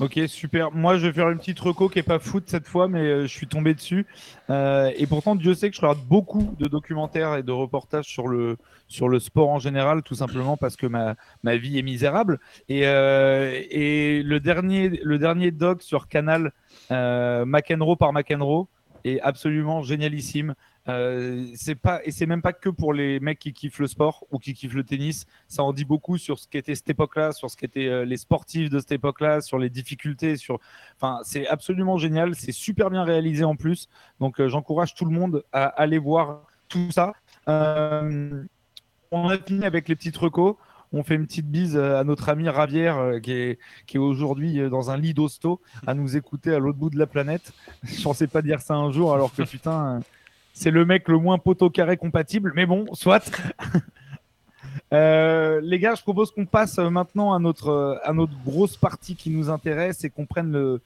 Ok, 0.00 0.18
super. 0.26 0.72
Moi, 0.72 0.98
je 0.98 1.06
vais 1.06 1.12
faire 1.12 1.30
une 1.30 1.38
petite 1.38 1.60
reco 1.60 1.88
qui 1.88 2.00
est 2.00 2.02
pas 2.02 2.18
foot 2.18 2.44
cette 2.48 2.66
fois, 2.66 2.88
mais 2.88 2.98
euh, 2.98 3.22
je 3.22 3.32
suis 3.32 3.46
tombé 3.46 3.74
dessus. 3.74 4.06
Euh, 4.50 4.90
et 4.96 5.06
pourtant, 5.06 5.36
Dieu 5.36 5.54
sait 5.54 5.70
que 5.70 5.76
je 5.76 5.80
regarde 5.80 6.04
beaucoup 6.04 6.56
de 6.58 6.66
documentaires 6.66 7.36
et 7.36 7.44
de 7.44 7.52
reportages 7.52 8.06
sur 8.06 8.26
le, 8.26 8.56
sur 8.88 9.08
le 9.08 9.20
sport 9.20 9.50
en 9.50 9.60
général, 9.60 10.02
tout 10.02 10.16
simplement 10.16 10.56
parce 10.56 10.74
que 10.74 10.88
ma, 10.88 11.14
ma 11.44 11.56
vie 11.56 11.78
est 11.78 11.82
misérable. 11.82 12.40
Et, 12.68 12.88
euh, 12.88 13.60
et 13.70 14.24
le, 14.24 14.40
dernier, 14.40 14.88
le 14.88 15.18
dernier 15.18 15.52
doc 15.52 15.80
sur 15.80 16.08
Canal, 16.08 16.50
McEnroe 16.90 17.96
par 17.96 18.12
McEnroe, 18.12 18.66
est 19.04 19.20
absolument 19.20 19.82
génialissime. 19.82 20.54
Euh, 20.88 21.46
c'est 21.54 21.76
pas 21.76 22.00
et 22.04 22.10
c'est 22.10 22.26
même 22.26 22.42
pas 22.42 22.52
que 22.52 22.68
pour 22.68 22.92
les 22.92 23.18
mecs 23.18 23.38
qui 23.38 23.54
kiffent 23.54 23.78
le 23.78 23.86
sport 23.86 24.26
ou 24.30 24.38
qui 24.38 24.52
kiffent 24.52 24.74
le 24.74 24.84
tennis. 24.84 25.26
Ça 25.48 25.62
en 25.62 25.72
dit 25.72 25.84
beaucoup 25.84 26.18
sur 26.18 26.38
ce 26.38 26.46
qu'était 26.46 26.74
cette 26.74 26.90
époque-là, 26.90 27.32
sur 27.32 27.50
ce 27.50 27.56
qu'étaient 27.56 27.88
euh, 27.88 28.04
les 28.04 28.18
sportifs 28.18 28.68
de 28.70 28.78
cette 28.78 28.92
époque-là, 28.92 29.40
sur 29.40 29.58
les 29.58 29.70
difficultés. 29.70 30.36
Sur, 30.36 30.58
enfin, 30.96 31.20
c'est 31.24 31.46
absolument 31.46 31.96
génial. 31.96 32.34
C'est 32.34 32.52
super 32.52 32.90
bien 32.90 33.04
réalisé 33.04 33.44
en 33.44 33.56
plus. 33.56 33.88
Donc, 34.20 34.40
euh, 34.40 34.48
j'encourage 34.48 34.94
tout 34.94 35.06
le 35.06 35.12
monde 35.12 35.44
à 35.52 35.64
aller 35.64 35.98
voir 35.98 36.42
tout 36.68 36.90
ça. 36.90 37.14
on 37.46 39.28
a 39.28 39.38
fini 39.38 39.64
avec 39.64 39.88
les 39.88 39.96
petites 39.96 40.16
recos. 40.16 40.56
On 40.92 41.02
fait 41.02 41.16
une 41.16 41.26
petite 41.26 41.50
bise 41.50 41.76
à 41.76 42.04
notre 42.04 42.28
ami 42.28 42.48
Ravière 42.48 43.20
qui 43.20 43.32
est, 43.32 43.58
qui 43.86 43.96
est 43.96 44.00
aujourd'hui 44.00 44.68
dans 44.70 44.90
un 44.90 44.96
lit 44.96 45.12
d'hosto 45.12 45.60
à 45.88 45.94
nous 45.94 46.16
écouter 46.16 46.54
à 46.54 46.60
l'autre 46.60 46.78
bout 46.78 46.90
de 46.90 46.98
la 46.98 47.06
planète. 47.06 47.52
Je 47.82 48.00
pensais 48.00 48.28
pas 48.28 48.42
dire 48.42 48.60
ça 48.60 48.74
un 48.74 48.92
jour 48.92 49.12
alors 49.12 49.34
que 49.34 49.42
putain, 49.42 50.00
c'est 50.54 50.70
le 50.70 50.86
mec 50.86 51.08
le 51.08 51.18
moins 51.18 51.36
poteau 51.36 51.68
carré 51.68 51.98
compatible, 51.98 52.52
mais 52.54 52.64
bon, 52.64 52.86
soit. 52.94 53.30
Euh, 54.92 55.60
les 55.62 55.80
gars, 55.80 55.96
je 55.96 56.02
propose 56.02 56.30
qu'on 56.30 56.46
passe 56.46 56.78
maintenant 56.78 57.32
à 57.32 57.40
notre, 57.40 58.00
à 58.04 58.12
notre 58.12 58.34
grosse 58.44 58.76
partie 58.76 59.16
qui 59.16 59.28
nous 59.30 59.50
intéresse 59.50 60.04
et 60.04 60.10
qu'on 60.10 60.26
prenne 60.26 60.52
le, 60.52 60.80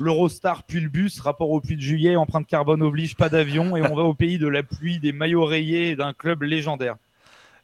l'Eurostar 0.00 0.64
puis 0.64 0.80
le 0.80 0.88
bus, 0.88 1.20
rapport 1.20 1.50
au 1.50 1.60
puits 1.60 1.76
de 1.76 1.80
juillet, 1.80 2.16
empreinte 2.16 2.46
carbone 2.46 2.82
oblige, 2.82 3.14
pas 3.14 3.28
d'avion, 3.28 3.76
et 3.76 3.82
on 3.82 3.94
va 3.94 4.02
au 4.02 4.14
pays 4.14 4.38
de 4.38 4.48
la 4.48 4.62
pluie, 4.62 4.98
des 4.98 5.12
maillots 5.12 5.44
rayés 5.44 5.90
et 5.90 5.96
d'un 5.96 6.12
club 6.12 6.42
légendaire. 6.42 6.96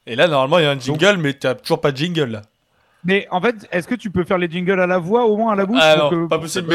Et 0.06 0.14
là, 0.14 0.28
normalement, 0.28 0.58
il 0.58 0.64
y 0.64 0.66
a 0.66 0.70
un 0.70 0.78
jingle, 0.78 1.16
mais 1.16 1.34
tu 1.34 1.46
n'as 1.46 1.54
toujours 1.54 1.80
pas 1.80 1.90
de 1.90 1.96
jingle. 1.96 2.42
Mais 3.04 3.26
en 3.30 3.40
fait, 3.40 3.54
est-ce 3.70 3.86
que 3.86 3.94
tu 3.94 4.10
peux 4.10 4.24
faire 4.24 4.38
les 4.38 4.50
jingles 4.50 4.80
à 4.80 4.86
la 4.86 4.98
voix, 4.98 5.24
au 5.26 5.36
moins 5.36 5.52
à 5.52 5.56
la 5.56 5.66
bouche 5.66 5.78
Ah 5.80 6.08
non, 6.10 6.28
pas 6.28 6.38
possible. 6.38 6.74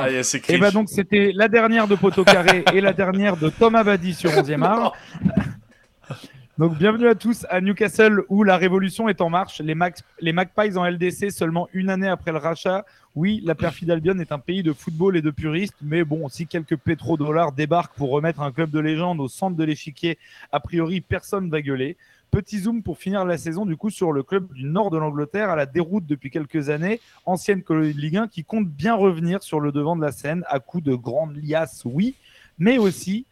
Ah, 0.00 0.10
yes. 0.10 0.34
Et 0.48 0.58
bah 0.58 0.70
donc 0.70 0.88
c'était 0.88 1.32
la 1.34 1.48
dernière 1.48 1.86
de 1.86 1.94
Poto 1.94 2.24
Carré 2.24 2.64
et 2.72 2.80
la 2.80 2.92
dernière 2.94 3.36
de 3.36 3.50
Tom 3.50 3.74
Abadi 3.74 4.14
sur 4.14 4.30
11e 4.30 4.62
art. 4.62 4.94
Donc 6.58 6.76
bienvenue 6.76 7.06
à 7.06 7.14
tous 7.14 7.46
à 7.50 7.60
Newcastle 7.60 8.24
où 8.28 8.42
la 8.42 8.56
révolution 8.56 9.08
est 9.08 9.20
en 9.20 9.30
marche. 9.30 9.60
Les, 9.60 9.76
les 10.20 10.32
Magpies 10.32 10.76
en 10.76 10.84
LDC 10.84 11.30
seulement 11.30 11.68
une 11.72 11.88
année 11.88 12.08
après 12.08 12.32
le 12.32 12.38
rachat. 12.38 12.84
Oui, 13.14 13.40
la 13.44 13.54
perfide 13.54 13.92
Albion 13.92 14.18
est 14.18 14.32
un 14.32 14.40
pays 14.40 14.64
de 14.64 14.72
football 14.72 15.16
et 15.16 15.22
de 15.22 15.30
puristes, 15.30 15.76
mais 15.82 16.02
bon, 16.02 16.28
si 16.28 16.48
quelques 16.48 16.74
pétrodollars 16.74 17.52
débarquent 17.52 17.94
pour 17.94 18.10
remettre 18.10 18.40
un 18.40 18.50
club 18.50 18.70
de 18.70 18.80
légende 18.80 19.20
au 19.20 19.28
centre 19.28 19.56
de 19.56 19.62
l'échiquier, 19.62 20.18
a 20.50 20.58
priori 20.58 21.00
personne 21.00 21.48
va 21.48 21.62
gueuler. 21.62 21.96
Petit 22.32 22.58
zoom 22.58 22.82
pour 22.82 22.98
finir 22.98 23.24
la 23.24 23.38
saison 23.38 23.64
du 23.64 23.76
coup 23.76 23.90
sur 23.90 24.10
le 24.10 24.24
club 24.24 24.52
du 24.52 24.64
nord 24.64 24.90
de 24.90 24.98
l'Angleterre 24.98 25.50
à 25.50 25.56
la 25.56 25.64
déroute 25.64 26.06
depuis 26.06 26.32
quelques 26.32 26.70
années, 26.70 26.98
ancienne 27.24 27.62
colonie 27.62 27.94
de 27.94 28.00
Ligue 28.00 28.16
1 28.16 28.26
qui 28.26 28.42
compte 28.42 28.66
bien 28.66 28.96
revenir 28.96 29.44
sur 29.44 29.60
le 29.60 29.70
devant 29.70 29.94
de 29.94 30.02
la 30.02 30.10
scène 30.10 30.42
à 30.48 30.58
coups 30.58 30.82
de 30.82 30.96
grandes 30.96 31.36
liasses, 31.36 31.84
oui, 31.84 32.16
mais 32.58 32.78
aussi 32.78 33.26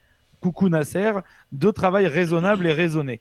coucou 0.46 0.68
Nasser, 0.68 1.12
de 1.50 1.70
travail 1.72 2.06
raisonnable 2.06 2.68
et 2.68 2.72
raisonné. 2.72 3.20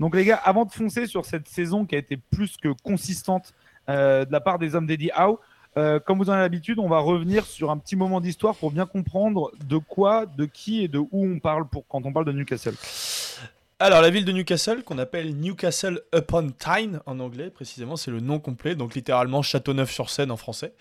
Donc 0.00 0.16
les 0.16 0.24
gars, 0.24 0.40
avant 0.42 0.64
de 0.64 0.72
foncer 0.72 1.06
sur 1.06 1.24
cette 1.24 1.48
saison 1.48 1.86
qui 1.86 1.94
a 1.94 1.98
été 1.98 2.16
plus 2.16 2.56
que 2.56 2.70
consistante 2.82 3.54
euh, 3.88 4.24
de 4.24 4.32
la 4.32 4.40
part 4.40 4.58
des 4.58 4.74
hommes 4.74 4.86
d'Eddie 4.86 5.10
Howe, 5.16 5.38
euh, 5.76 6.00
comme 6.00 6.18
vous 6.18 6.28
en 6.28 6.32
avez 6.32 6.42
l'habitude, 6.42 6.80
on 6.80 6.88
va 6.88 6.98
revenir 6.98 7.46
sur 7.46 7.70
un 7.70 7.78
petit 7.78 7.94
moment 7.94 8.20
d'histoire 8.20 8.56
pour 8.56 8.72
bien 8.72 8.84
comprendre 8.84 9.52
de 9.64 9.76
quoi, 9.76 10.26
de 10.26 10.44
qui 10.44 10.82
et 10.82 10.88
de 10.88 10.98
où 10.98 11.08
on 11.12 11.38
parle 11.38 11.68
pour, 11.68 11.86
quand 11.86 12.04
on 12.04 12.12
parle 12.12 12.24
de 12.24 12.32
Newcastle. 12.32 12.74
Alors, 13.78 14.00
la 14.00 14.08
ville 14.08 14.24
de 14.24 14.32
Newcastle, 14.32 14.82
qu'on 14.82 14.96
appelle 14.96 15.36
Newcastle 15.36 16.00
upon 16.14 16.48
Tyne 16.48 17.00
en 17.04 17.20
anglais, 17.20 17.50
précisément, 17.50 17.96
c'est 17.96 18.10
le 18.10 18.20
nom 18.20 18.38
complet, 18.38 18.74
donc 18.74 18.94
littéralement 18.94 19.42
Châteauneuf-sur-Seine 19.42 20.30
en 20.30 20.38
français, 20.38 20.72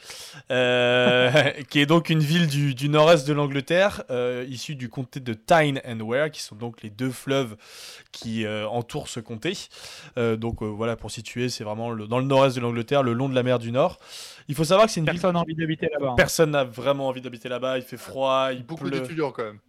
euh, 0.49 1.29
qui 1.69 1.81
est 1.81 1.85
donc 1.85 2.09
une 2.09 2.21
ville 2.21 2.47
du, 2.47 2.87
nord-est 2.87 3.27
de 3.27 3.33
l'Angleterre, 3.33 4.03
euh, 4.11 4.45
issue 4.47 4.75
du 4.75 4.87
comté 4.87 5.19
de 5.19 5.33
Tyne 5.33 5.81
and 5.85 5.99
Wear, 5.99 6.31
qui 6.31 6.41
sont 6.41 6.55
donc 6.55 6.83
les 6.83 6.89
deux 6.89 7.11
fleuves 7.11 7.57
qui 8.13 8.45
euh, 8.45 8.65
entourent 8.65 9.09
ce 9.09 9.19
comté. 9.19 9.57
donc 10.15 10.63
voilà, 10.63 10.95
pour 10.95 11.11
situer, 11.11 11.49
c'est 11.49 11.65
vraiment 11.65 11.93
dans 11.93 12.19
le 12.19 12.25
nord-est 12.25 12.55
de 12.55 12.61
l'Angleterre, 12.61 13.03
le 13.03 13.11
long 13.11 13.27
de 13.27 13.35
la 13.35 13.43
mer 13.43 13.59
du 13.59 13.73
Nord. 13.73 13.99
Il 14.47 14.55
faut 14.55 14.63
savoir 14.63 14.87
que 14.87 14.93
c'est 14.93 15.01
une 15.01 15.05
Personne 15.05 15.33
n'a 15.33 15.39
envie 15.39 15.55
d'habiter 15.55 15.89
là-bas. 15.91 16.11
Hein. 16.11 16.15
Personne 16.15 16.51
n'a 16.51 16.63
vraiment 16.63 17.09
envie 17.09 17.19
d'habiter 17.19 17.49
là-bas, 17.49 17.77
il 17.77 17.83
fait 17.83 17.97
froid, 17.97 18.53
il 18.53 18.63
Beaucoup 18.65 18.89
d'étudiants 18.89 19.31
quand 19.31 19.43
même. 19.43 19.59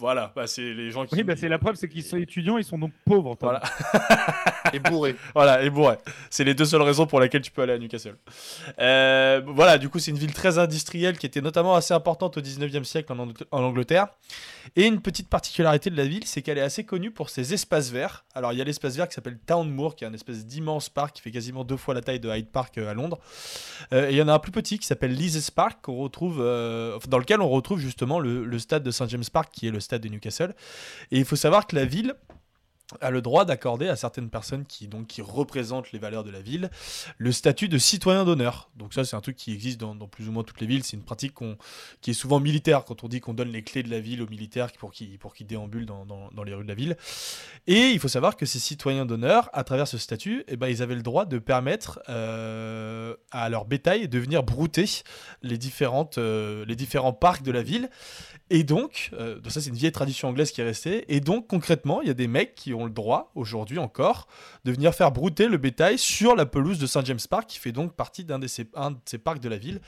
Voilà, 0.00 0.32
bah, 0.34 0.46
c'est 0.46 0.72
les 0.72 0.90
gens 0.90 1.04
qui. 1.04 1.14
Oui, 1.14 1.22
bah, 1.22 1.34
c'est 1.36 1.48
la 1.48 1.58
preuve, 1.58 1.74
c'est 1.74 1.86
qu'ils 1.86 2.02
sont 2.02 2.16
étudiants, 2.16 2.56
ils 2.56 2.64
sont 2.64 2.78
donc 2.78 2.90
pauvres. 3.04 3.36
Voilà. 3.38 3.60
et 4.72 4.78
bourrés. 4.78 5.14
Voilà, 5.34 5.62
et 5.62 5.68
bourrés. 5.68 5.98
C'est 6.30 6.42
les 6.42 6.54
deux 6.54 6.64
seules 6.64 6.80
raisons 6.80 7.06
pour 7.06 7.20
lesquelles 7.20 7.42
tu 7.42 7.50
peux 7.50 7.60
aller 7.60 7.74
à 7.74 7.78
Newcastle. 7.78 8.16
Euh, 8.78 9.42
voilà, 9.46 9.76
du 9.76 9.90
coup, 9.90 9.98
c'est 9.98 10.10
une 10.10 10.16
ville 10.16 10.32
très 10.32 10.58
industrielle 10.58 11.18
qui 11.18 11.26
était 11.26 11.42
notamment 11.42 11.74
assez 11.74 11.92
importante 11.92 12.38
au 12.38 12.40
19e 12.40 12.84
siècle 12.84 13.12
en, 13.12 13.62
Angleterre. 13.62 14.06
Et 14.76 14.86
une 14.86 15.00
petite 15.00 15.28
particularité 15.28 15.90
de 15.90 15.96
la 15.96 16.06
ville, 16.06 16.24
c'est 16.24 16.42
qu'elle 16.42 16.58
est 16.58 16.62
assez 16.62 16.84
connue 16.84 17.10
pour 17.10 17.30
ses 17.30 17.54
espaces 17.54 17.90
verts. 17.90 18.24
Alors 18.34 18.52
il 18.52 18.58
y 18.58 18.62
a 18.62 18.64
l'espace 18.64 18.96
vert 18.96 19.08
qui 19.08 19.14
s'appelle 19.14 19.38
Town 19.44 19.68
Moor, 19.68 19.96
qui 19.96 20.04
est 20.04 20.06
un 20.06 20.12
espèce 20.12 20.46
d'immense 20.46 20.88
parc 20.88 21.16
qui 21.16 21.22
fait 21.22 21.30
quasiment 21.30 21.64
deux 21.64 21.76
fois 21.76 21.94
la 21.94 22.00
taille 22.00 22.20
de 22.20 22.28
Hyde 22.28 22.48
Park 22.48 22.78
euh, 22.78 22.90
à 22.90 22.94
Londres. 22.94 23.18
Euh, 23.92 24.08
et 24.08 24.12
il 24.12 24.16
y 24.16 24.22
en 24.22 24.28
a 24.28 24.32
un 24.32 24.38
plus 24.38 24.52
petit 24.52 24.78
qui 24.78 24.86
s'appelle 24.86 25.14
Lees 25.14 25.50
Park, 25.54 25.78
euh, 25.88 26.98
dans 27.08 27.18
lequel 27.18 27.40
on 27.40 27.48
retrouve 27.48 27.80
justement 27.80 28.20
le, 28.20 28.44
le 28.44 28.58
stade 28.58 28.82
de 28.82 28.90
St 28.90 29.08
James 29.08 29.24
Park, 29.32 29.50
qui 29.52 29.66
est 29.66 29.70
le 29.70 29.80
stade 29.80 30.02
de 30.02 30.08
Newcastle. 30.08 30.54
Et 31.10 31.18
il 31.18 31.24
faut 31.24 31.36
savoir 31.36 31.66
que 31.66 31.76
la 31.76 31.84
ville 31.84 32.14
a 33.00 33.10
le 33.10 33.22
droit 33.22 33.44
d'accorder 33.44 33.88
à 33.88 33.96
certaines 33.96 34.30
personnes 34.30 34.64
qui, 34.66 34.88
donc, 34.88 35.06
qui 35.06 35.22
représentent 35.22 35.92
les 35.92 35.98
valeurs 35.98 36.24
de 36.24 36.30
la 36.30 36.40
ville 36.40 36.70
le 37.18 37.32
statut 37.32 37.68
de 37.68 37.78
citoyen 37.78 38.24
d'honneur. 38.24 38.70
Donc 38.76 38.94
ça, 38.94 39.04
c'est 39.04 39.16
un 39.16 39.20
truc 39.20 39.36
qui 39.36 39.52
existe 39.52 39.80
dans, 39.80 39.94
plus 40.08 40.28
ou 40.28 40.32
moins 40.32 40.42
toutes 40.42 40.60
les 40.60 40.66
villes. 40.66 40.84
C'est 40.84 40.96
une 40.96 41.04
pratique 41.04 41.34
qui 42.00 42.10
est 42.10 42.14
souvent 42.14 42.40
militaire 42.40 42.84
quand 42.84 43.04
on 43.04 43.08
dit 43.08 43.20
qu'on 43.20 43.34
donne 43.34 43.50
les 43.50 43.62
clés 43.62 43.82
de 43.82 43.90
la 43.90 44.00
ville 44.00 44.22
aux 44.22 44.28
militaires 44.28 44.72
pour 44.72 44.92
qu'ils 44.92 45.18
pour 45.18 45.34
déambulent 45.40 45.86
dans, 45.86 46.04
dans, 46.04 46.42
les 46.42 46.54
rues 46.54 46.64
de 46.64 46.68
la 46.68 46.74
ville. 46.74 46.96
Et 47.66 47.90
il 47.90 47.98
faut 47.98 48.08
savoir 48.08 48.36
que 48.36 48.46
ces 48.46 48.58
citoyens 48.58 49.06
d'honneur, 49.06 49.48
à 49.52 49.64
travers 49.64 49.88
ce 49.88 49.98
statut, 49.98 50.44
eh 50.48 50.56
ben, 50.56 50.68
ils 50.68 50.82
avaient 50.82 50.94
le 50.94 51.02
droit 51.02 51.24
de 51.24 51.38
permettre 51.38 52.00
euh, 52.08 53.14
à 53.30 53.48
leur 53.48 53.64
bétail 53.64 54.08
de 54.08 54.18
venir 54.18 54.42
brouter 54.42 55.02
les, 55.42 55.58
différentes, 55.58 56.18
euh, 56.18 56.64
les 56.66 56.76
différents 56.76 57.12
parcs 57.12 57.42
de 57.42 57.52
la 57.52 57.62
ville. 57.62 57.90
Et 58.50 58.64
donc, 58.64 59.10
euh, 59.12 59.38
ça 59.48 59.60
c'est 59.60 59.70
une 59.70 59.76
vieille 59.76 59.92
tradition 59.92 60.28
anglaise 60.28 60.50
qui 60.50 60.60
est 60.60 60.64
restée. 60.64 61.04
Et 61.14 61.20
donc 61.20 61.46
concrètement, 61.46 62.02
il 62.02 62.08
y 62.08 62.10
a 62.10 62.14
des 62.14 62.26
mecs 62.26 62.54
qui 62.54 62.74
ont 62.74 62.79
le 62.84 62.90
droit, 62.90 63.30
aujourd'hui 63.34 63.78
encore, 63.78 64.26
de 64.64 64.72
venir 64.72 64.94
faire 64.94 65.12
brouter 65.12 65.48
le 65.48 65.56
bétail 65.56 65.98
sur 65.98 66.36
la 66.36 66.46
pelouse 66.46 66.78
de 66.78 66.86
St 66.86 67.04
James 67.06 67.18
Park, 67.28 67.46
qui 67.46 67.58
fait 67.58 67.72
donc 67.72 67.94
partie 67.94 68.24
d'un 68.24 68.38
de 68.38 68.46
ces, 68.46 68.64
parcs 68.64 69.40
de 69.40 69.48
la 69.48 69.56
ville. 69.56 69.80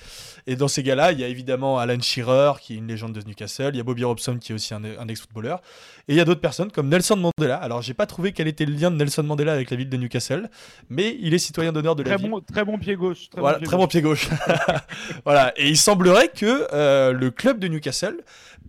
Et 0.46 0.56
dans 0.56 0.68
ces 0.68 0.82
gars-là, 0.82 1.12
il 1.12 1.20
y 1.20 1.24
a 1.24 1.28
évidemment 1.28 1.78
Alan 1.78 2.00
Shearer, 2.00 2.54
qui 2.60 2.74
est 2.74 2.76
une 2.76 2.88
légende 2.88 3.12
de 3.12 3.22
Newcastle, 3.26 3.70
il 3.72 3.76
y 3.76 3.80
a 3.80 3.84
Bobby 3.84 4.04
Robson, 4.04 4.38
qui 4.38 4.52
est 4.52 4.54
aussi 4.54 4.74
un, 4.74 4.82
un 4.84 5.08
ex-footballeur, 5.08 5.60
et 6.08 6.12
il 6.12 6.16
y 6.16 6.20
a 6.20 6.24
d'autres 6.24 6.40
personnes 6.40 6.70
comme 6.70 6.88
Nelson 6.88 7.16
Mandela. 7.16 7.56
Alors 7.56 7.82
j'ai 7.82 7.94
pas 7.94 8.06
trouvé 8.06 8.32
quel 8.32 8.48
était 8.48 8.64
le 8.64 8.74
lien 8.74 8.90
de 8.90 8.96
Nelson 8.96 9.22
Mandela 9.22 9.52
avec 9.52 9.70
la 9.70 9.76
ville 9.76 9.88
de 9.88 9.96
Newcastle, 9.96 10.50
mais 10.88 11.16
il 11.20 11.34
est 11.34 11.38
citoyen 11.38 11.72
d'honneur 11.72 11.96
de 11.96 12.02
la 12.02 12.16
ville. 12.16 12.30
très 12.46 12.64
bon 12.64 12.78
pied 12.78 12.96
gauche. 12.96 13.30
Très 13.30 13.40
voilà, 13.40 13.58
bon 13.58 13.86
pied 13.86 14.00
très 14.00 14.02
gauche. 14.02 14.28
bon 14.28 14.36
pied 14.36 14.46
gauche. 14.46 14.72
voilà, 15.24 15.52
et 15.56 15.68
il 15.68 15.76
semblerait 15.76 16.28
que 16.28 16.66
euh, 16.72 17.12
le 17.12 17.30
club 17.30 17.58
de 17.58 17.68
Newcastle 17.68 18.22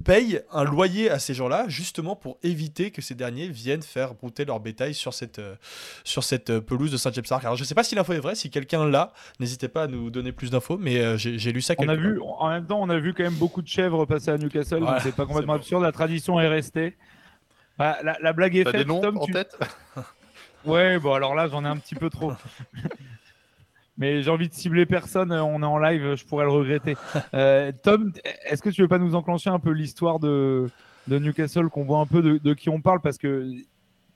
paye 0.03 0.41
un 0.51 0.63
loyer 0.63 1.09
à 1.09 1.19
ces 1.19 1.33
gens-là, 1.33 1.65
justement 1.67 2.15
pour 2.15 2.37
éviter 2.43 2.91
que 2.91 3.01
ces 3.01 3.15
derniers 3.15 3.47
viennent 3.47 3.83
faire 3.83 4.12
brouter 4.13 4.45
leur 4.45 4.59
bétail 4.59 4.93
sur 4.93 5.13
cette, 5.13 5.39
euh, 5.39 5.55
sur 6.03 6.23
cette 6.23 6.49
euh, 6.49 6.61
pelouse 6.61 6.91
de 6.91 6.97
Saint-James 6.97 7.25
Park. 7.27 7.43
Alors 7.43 7.55
je 7.55 7.63
sais 7.63 7.75
pas 7.75 7.83
si 7.83 7.95
l'info 7.95 8.13
est 8.13 8.19
vraie, 8.19 8.35
si 8.35 8.49
quelqu'un 8.49 8.87
l'a, 8.87 9.13
n'hésitez 9.39 9.67
pas 9.67 9.83
à 9.83 9.87
nous 9.87 10.09
donner 10.09 10.31
plus 10.31 10.51
d'infos, 10.51 10.77
mais 10.77 10.99
euh, 10.99 11.17
j'ai 11.17 11.51
lu 11.51 11.61
ça. 11.61 11.73
On 11.77 11.89
a 11.89 11.95
vu, 11.95 12.19
en 12.21 12.49
même 12.49 12.65
temps, 12.65 12.81
on 12.81 12.89
a 12.89 12.99
vu 12.99 13.13
quand 13.13 13.23
même 13.23 13.33
beaucoup 13.33 13.61
de 13.61 13.67
chèvres 13.67 14.05
passer 14.05 14.31
à 14.31 14.37
Newcastle, 14.37 14.79
donc 14.79 14.95
c'est 15.01 15.15
pas 15.15 15.25
complètement 15.25 15.53
absurde, 15.53 15.83
la 15.83 15.91
tradition 15.91 16.39
est 16.39 16.47
restée. 16.47 16.95
Bah, 17.77 17.97
la, 18.03 18.33
blague 18.33 18.55
est 18.55 18.63
faite. 18.63 18.75
des 18.75 18.85
noms 18.85 19.01
en 19.03 19.25
tête? 19.25 19.57
Ouais, 20.65 20.97
bon 20.97 21.11
alors 21.11 21.35
là 21.35 21.49
j'en 21.49 21.65
ai 21.65 21.67
un 21.67 21.75
petit 21.75 21.93
peu 21.93 22.09
trop. 22.09 22.31
Mais 23.97 24.23
j'ai 24.23 24.31
envie 24.31 24.49
de 24.49 24.53
cibler 24.53 24.85
personne, 24.85 25.31
on 25.31 25.61
est 25.61 25.65
en 25.65 25.77
live, 25.77 26.15
je 26.15 26.25
pourrais 26.25 26.45
le 26.45 26.51
regretter. 26.51 26.95
Euh, 27.33 27.71
Tom, 27.83 28.11
est-ce 28.45 28.61
que 28.61 28.69
tu 28.69 28.81
veux 28.81 28.87
pas 28.87 28.97
nous 28.97 29.15
enclencher 29.15 29.49
un 29.49 29.59
peu 29.59 29.71
l'histoire 29.71 30.19
de, 30.19 30.69
de 31.07 31.19
Newcastle, 31.19 31.67
qu'on 31.69 31.83
voit 31.83 31.99
un 31.99 32.05
peu 32.05 32.21
de, 32.21 32.53
qui 32.53 32.69
on 32.69 32.81
parle? 32.81 33.01
Parce 33.01 33.17
que 33.17 33.51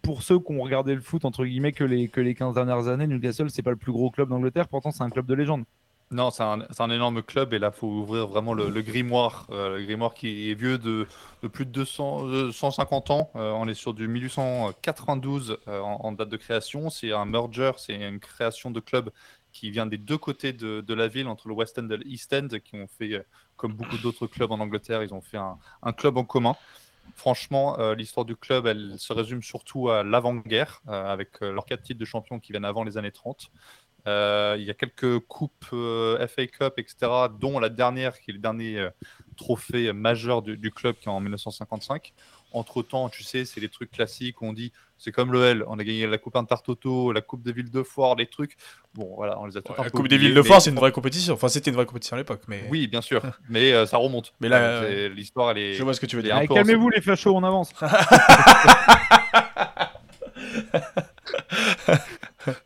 pour 0.07 0.23
ceux 0.23 0.39
qui 0.39 0.53
ont 0.53 0.61
regardé 0.61 0.95
le 0.95 1.01
foot, 1.01 1.25
entre 1.25 1.43
guillemets, 1.43 1.73
que 1.73 1.83
les, 1.83 2.07
que 2.07 2.21
les 2.21 2.33
15 2.33 2.55
dernières 2.55 2.87
années, 2.87 3.07
Newcastle, 3.07 3.49
c'est 3.49 3.61
pas 3.61 3.71
le 3.71 3.75
plus 3.75 3.91
gros 3.91 4.09
club 4.09 4.29
d'Angleterre, 4.29 4.69
pourtant 4.69 4.89
c'est 4.89 5.03
un 5.03 5.09
club 5.09 5.25
de 5.25 5.33
légende. 5.33 5.65
Non, 6.11 6.31
c'est 6.31 6.43
un, 6.43 6.89
énorme 6.89 7.21
club 7.21 7.53
et 7.53 7.59
là, 7.59 7.71
il 7.75 7.77
faut 7.77 7.89
ouvrir 7.89 8.27
vraiment 8.27 8.53
le, 8.53 8.69
grimoire. 8.81 9.47
Euh, 9.49 9.77
le 9.77 9.83
grimoire 9.83 10.13
qui 10.13 10.49
est 10.49 10.53
vieux 10.53 10.77
de, 10.77 11.05
plus 11.51 11.65
de 11.65 11.71
200, 11.71 12.53
150 12.53 13.11
ans. 13.11 13.29
Euh, 13.35 13.51
on 13.51 13.67
est 13.67 13.73
sur 13.73 13.93
du 13.93 14.07
1892 14.07 15.57
en, 15.67 15.71
en, 15.73 16.13
date 16.13 16.29
de 16.29 16.37
création. 16.37 16.89
C'est 16.89 17.11
un 17.11 17.25
merger, 17.25 17.71
c'est 17.75 17.95
une 17.95 18.21
création 18.21 18.71
de 18.71 18.79
club 18.79 19.09
qui 19.51 19.71
vient 19.71 19.87
des 19.87 19.97
deux 19.97 20.17
côtés 20.17 20.53
de, 20.53 20.93
la 20.93 21.09
ville, 21.09 21.27
entre 21.27 21.49
le 21.49 21.53
West 21.53 21.77
End 21.79 21.89
et 21.89 21.97
l'East 21.97 22.33
End, 22.33 22.47
qui 22.63 22.77
ont 22.77 22.87
fait, 22.87 23.11
euh, 23.11 23.23
comme 23.57 23.73
beaucoup 23.73 23.97
d'autres 23.97 24.27
clubs 24.27 24.53
en 24.53 24.61
Angleterre, 24.61 25.03
ils 25.03 25.13
ont 25.13 25.19
fait 25.19 25.37
un 25.37 25.91
club 25.91 26.15
en 26.15 26.23
commun. 26.23 26.55
Franchement, 27.15 27.79
euh, 27.79 27.95
l'histoire 27.95 28.25
du 28.25 28.35
club, 28.35 28.67
elle 28.67 28.95
se 28.97 29.13
résume 29.13 29.41
surtout 29.41 29.89
à 29.89 30.03
l'avant-guerre, 30.03 30.81
euh, 30.87 31.11
avec 31.11 31.41
leurs 31.41 31.65
quatre 31.65 31.83
titres 31.83 31.99
de 31.99 32.05
champion 32.05 32.39
qui 32.39 32.51
viennent 32.51 32.65
avant 32.65 32.83
les 32.83 32.97
années 32.97 33.11
30. 33.11 33.51
il 34.05 34.63
y 34.63 34.69
a 34.69 34.73
quelques 34.73 35.19
coupes 35.19 35.65
FA 35.65 36.47
Cup, 36.47 36.73
etc., 36.77 36.95
dont 37.39 37.59
la 37.59 37.69
dernière, 37.69 38.19
qui 38.19 38.31
est 38.31 38.33
le 38.33 38.39
dernier 38.39 38.87
trophée 39.35 39.91
majeur 39.91 40.41
du, 40.41 40.57
du, 40.57 40.71
club, 40.71 40.95
qui 40.95 41.09
est 41.09 41.11
en 41.11 41.19
1955. 41.19 42.13
Entre-temps, 42.53 43.09
tu 43.09 43.23
sais, 43.23 43.45
c'est 43.45 43.59
les 43.59 43.69
trucs 43.69 43.91
classiques, 43.91 44.41
on 44.41 44.53
dit, 44.53 44.71
c'est 44.97 45.11
comme 45.11 45.31
le 45.31 45.43
L, 45.43 45.63
on 45.67 45.77
a 45.77 45.83
gagné 45.83 46.07
la 46.07 46.17
Coupe 46.17 46.35
Intertoto, 46.35 47.11
la 47.11 47.21
Coupe 47.21 47.43
des 47.43 47.51
villes 47.51 47.69
de 47.69 47.83
Foire, 47.83 48.15
les 48.15 48.25
trucs. 48.27 48.55
Bon, 48.95 49.13
voilà, 49.15 49.39
on 49.39 49.45
les 49.45 49.57
a 49.57 49.61
tous 49.61 49.73
La 49.77 49.89
Coupe 49.89 50.07
des 50.07 50.17
villes 50.17 50.33
de 50.33 50.41
Foire, 50.41 50.61
c'est 50.61 50.69
une 50.69 50.77
vraie 50.77 50.91
compétition. 50.91 51.33
Enfin, 51.33 51.49
c'était 51.49 51.69
une 51.69 51.75
vraie 51.75 51.85
compétition 51.85 52.15
à 52.15 52.19
l'époque. 52.19 52.41
Mais... 52.47 52.63
Oui, 52.69 52.87
bien 52.87 53.01
sûr, 53.01 53.21
mais 53.49 53.73
euh, 53.73 53.85
ça 53.85 53.97
remonte. 53.97 54.33
Mais 54.39 54.49
là, 54.49 54.59
euh, 54.59 55.09
l'histoire, 55.09 55.51
elle 55.51 55.57
est. 55.59 55.73
Je 55.73 55.83
vois 55.83 55.93
ce 55.93 55.99
que 55.99 56.05
tu 56.05 56.15
veux 56.15 56.23
dire. 56.23 56.39
Calmez-vous, 56.47 56.89
les 56.89 57.01
fachos, 57.01 57.35
on 57.35 57.43
avance. 57.43 57.71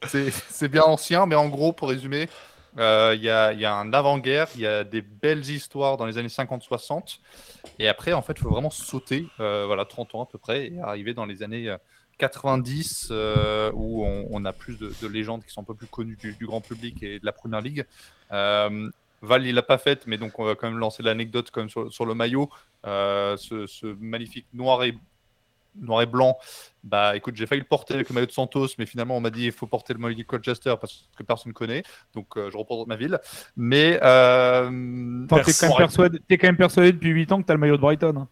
c'est 0.06 0.70
bien 0.70 0.84
ancien, 0.84 1.26
mais 1.26 1.36
en 1.36 1.50
gros, 1.50 1.74
pour 1.74 1.90
résumer, 1.90 2.30
euh, 2.78 3.14
il 3.16 3.24
y, 3.24 3.30
a, 3.30 3.76
un 3.76 3.94
avant-guerre, 3.94 4.48
il 4.56 4.62
y 4.62 4.68
a 4.68 4.84
des 4.84 5.02
belles 5.02 5.50
histoires 5.50 5.98
dans 5.98 6.06
les 6.06 6.18
années 6.18 6.30
50-60. 6.30 7.20
Et 7.80 7.88
après, 7.88 8.14
en 8.14 8.22
fait, 8.22 8.34
il 8.34 8.42
faut 8.42 8.50
vraiment 8.50 8.70
sauter, 8.70 9.28
euh, 9.40 9.66
voilà, 9.66 9.86
30 9.86 10.16
ans 10.16 10.24
à 10.24 10.26
peu 10.26 10.38
près, 10.38 10.68
et 10.68 10.80
arriver 10.80 11.14
dans 11.14 11.26
les 11.26 11.44
années 11.44 11.74
90, 12.18 13.10
euh, 13.12 13.72
où 13.74 14.06
on, 14.06 14.46
a 14.46 14.54
plus 14.54 14.78
de, 14.78 15.08
légendes 15.08 15.44
qui 15.44 15.52
sont 15.52 15.62
un 15.62 15.66
peu 15.66 15.76
plus 15.76 15.88
connues 15.88 16.18
du, 16.18 16.46
grand 16.46 16.62
public 16.62 17.04
et 17.04 17.20
de 17.20 17.26
la 17.26 17.34
première 17.34 17.62
ligue. 17.62 17.86
Val, 19.24 19.46
il 19.46 19.54
l'a 19.54 19.62
pas 19.62 19.78
faite, 19.78 20.08
mais 20.08 20.18
donc 20.18 20.40
on 20.40 20.46
va 20.46 20.56
quand 20.56 20.68
même 20.68 20.80
lancer 20.80 21.04
l'anecdote 21.04 21.52
sur, 21.68 21.94
sur, 21.94 22.06
le 22.06 22.16
maillot. 22.16 22.50
Ce, 22.84 23.66
ce, 23.68 23.86
magnifique 24.00 24.48
noir 24.54 24.84
et 24.84 24.98
noir 25.76 26.02
et 26.02 26.06
blanc, 26.06 26.38
bah 26.84 27.16
écoute, 27.16 27.36
j'ai 27.36 27.46
failli 27.46 27.62
le 27.62 27.68
porter 27.68 27.94
avec 27.94 28.10
le 28.10 28.16
maillot 28.16 28.28
de 28.28 28.32
Santos, 28.32 28.70
mais 28.78 28.86
finalement 28.86 29.16
on 29.18 29.22
m'a 29.22 29.30
dit 29.30 29.46
il 29.46 29.52
faut 29.52 29.68
porter 29.68 29.94
le 29.94 30.00
maillot 30.00 30.16
de 30.16 30.24
Colchester 30.24 30.76
parce 30.80 31.10
que 31.18 31.24
personne 31.24 31.52
ne 31.52 31.54
connaît, 31.54 31.84
donc 32.14 32.38
euh, 32.38 32.50
je 32.52 32.58
représente 32.58 32.88
ma 32.88 32.96
ville. 32.96 33.20
Mais 33.56 34.00
euh, 34.02 35.26
t'es 35.28 35.54
quand, 35.54 35.70
quand, 35.70 36.44
même 36.44 36.58
persuadé 36.58 36.92
depuis 36.92 37.10
8 37.10 37.32
ans 37.32 37.42
que 37.42 37.48
t'as 37.48 37.54
le 37.54 37.60
maillot 37.60 37.78
de 37.78 37.82
Brighton. 37.82 38.16
Hein. 38.18 38.28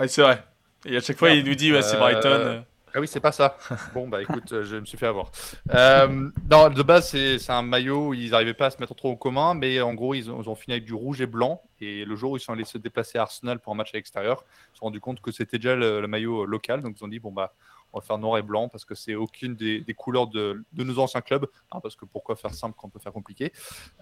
Oui, 0.00 0.08
c'est 0.08 0.22
vrai. 0.22 0.42
Et 0.84 0.96
à 0.96 1.00
chaque 1.00 1.16
fois, 1.16 1.30
il 1.30 1.44
nous 1.44 1.54
dit 1.54 1.72
ouais, 1.72 1.82
c'est 1.82 1.96
Brighton. 1.96 2.64
Ah 2.96 3.00
oui, 3.00 3.06
c'est 3.06 3.20
pas 3.20 3.30
ça. 3.30 3.58
Bon, 3.92 4.08
bah 4.08 4.22
écoute, 4.22 4.50
euh, 4.52 4.64
je 4.64 4.76
me 4.76 4.86
suis 4.86 4.96
fait 4.96 5.06
avoir. 5.06 5.30
Euh, 5.74 6.30
non, 6.50 6.70
de 6.70 6.82
base, 6.82 7.10
c'est 7.10 7.50
un 7.50 7.60
maillot 7.60 8.08
où 8.08 8.14
ils 8.14 8.30
n'arrivaient 8.30 8.54
pas 8.54 8.66
à 8.66 8.70
se 8.70 8.78
mettre 8.78 8.94
trop 8.94 9.10
en 9.10 9.16
commun, 9.16 9.52
mais 9.52 9.82
en 9.82 9.92
gros, 9.92 10.14
ils 10.14 10.30
ont, 10.30 10.54
fini 10.54 10.72
avec 10.72 10.86
du 10.86 10.94
rouge 10.94 11.20
et 11.20 11.26
blanc. 11.26 11.60
Et 11.78 12.06
le 12.06 12.16
jour 12.16 12.30
où 12.32 12.36
ils 12.38 12.40
sont 12.40 12.54
allés 12.54 12.64
se 12.64 12.78
déplacer 12.78 13.18
à 13.18 13.22
Arsenal 13.22 13.58
pour 13.58 13.74
un 13.74 13.76
match 13.76 13.90
à 13.92 13.98
l'extérieur, 13.98 14.44
ils 14.48 14.72
se 14.72 14.78
sont 14.78 14.86
rendus 14.86 15.00
compte 15.00 15.20
que 15.20 15.30
c'était 15.30 15.58
déjà 15.58 15.76
le, 15.76 16.06
maillot 16.06 16.46
local. 16.46 16.80
Donc 16.80 16.96
ils 16.98 17.04
ont 17.04 17.08
dit, 17.08 17.18
bon, 17.18 17.32
bah, 17.32 17.52
on 17.92 17.98
va 17.98 18.02
faire 18.02 18.16
noir 18.16 18.38
et 18.38 18.42
blanc 18.42 18.70
parce 18.70 18.86
que 18.86 18.94
c'est 18.94 19.14
aucune 19.14 19.56
des, 19.56 19.84
couleurs 19.94 20.28
de, 20.28 20.64
nos 20.72 20.98
anciens 20.98 21.20
clubs. 21.20 21.46
Hein, 21.72 21.80
parce 21.82 21.96
que 21.96 22.06
pourquoi 22.06 22.34
faire 22.34 22.54
simple 22.54 22.76
quand 22.78 22.86
on 22.86 22.90
peut 22.90 22.98
faire 22.98 23.12
compliqué? 23.12 23.52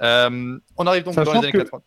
Euh, 0.02 0.56
On 0.76 0.86
arrive 0.86 1.02
donc 1.02 1.16
dans 1.16 1.24
les 1.24 1.38
années 1.38 1.50
80. 1.50 1.82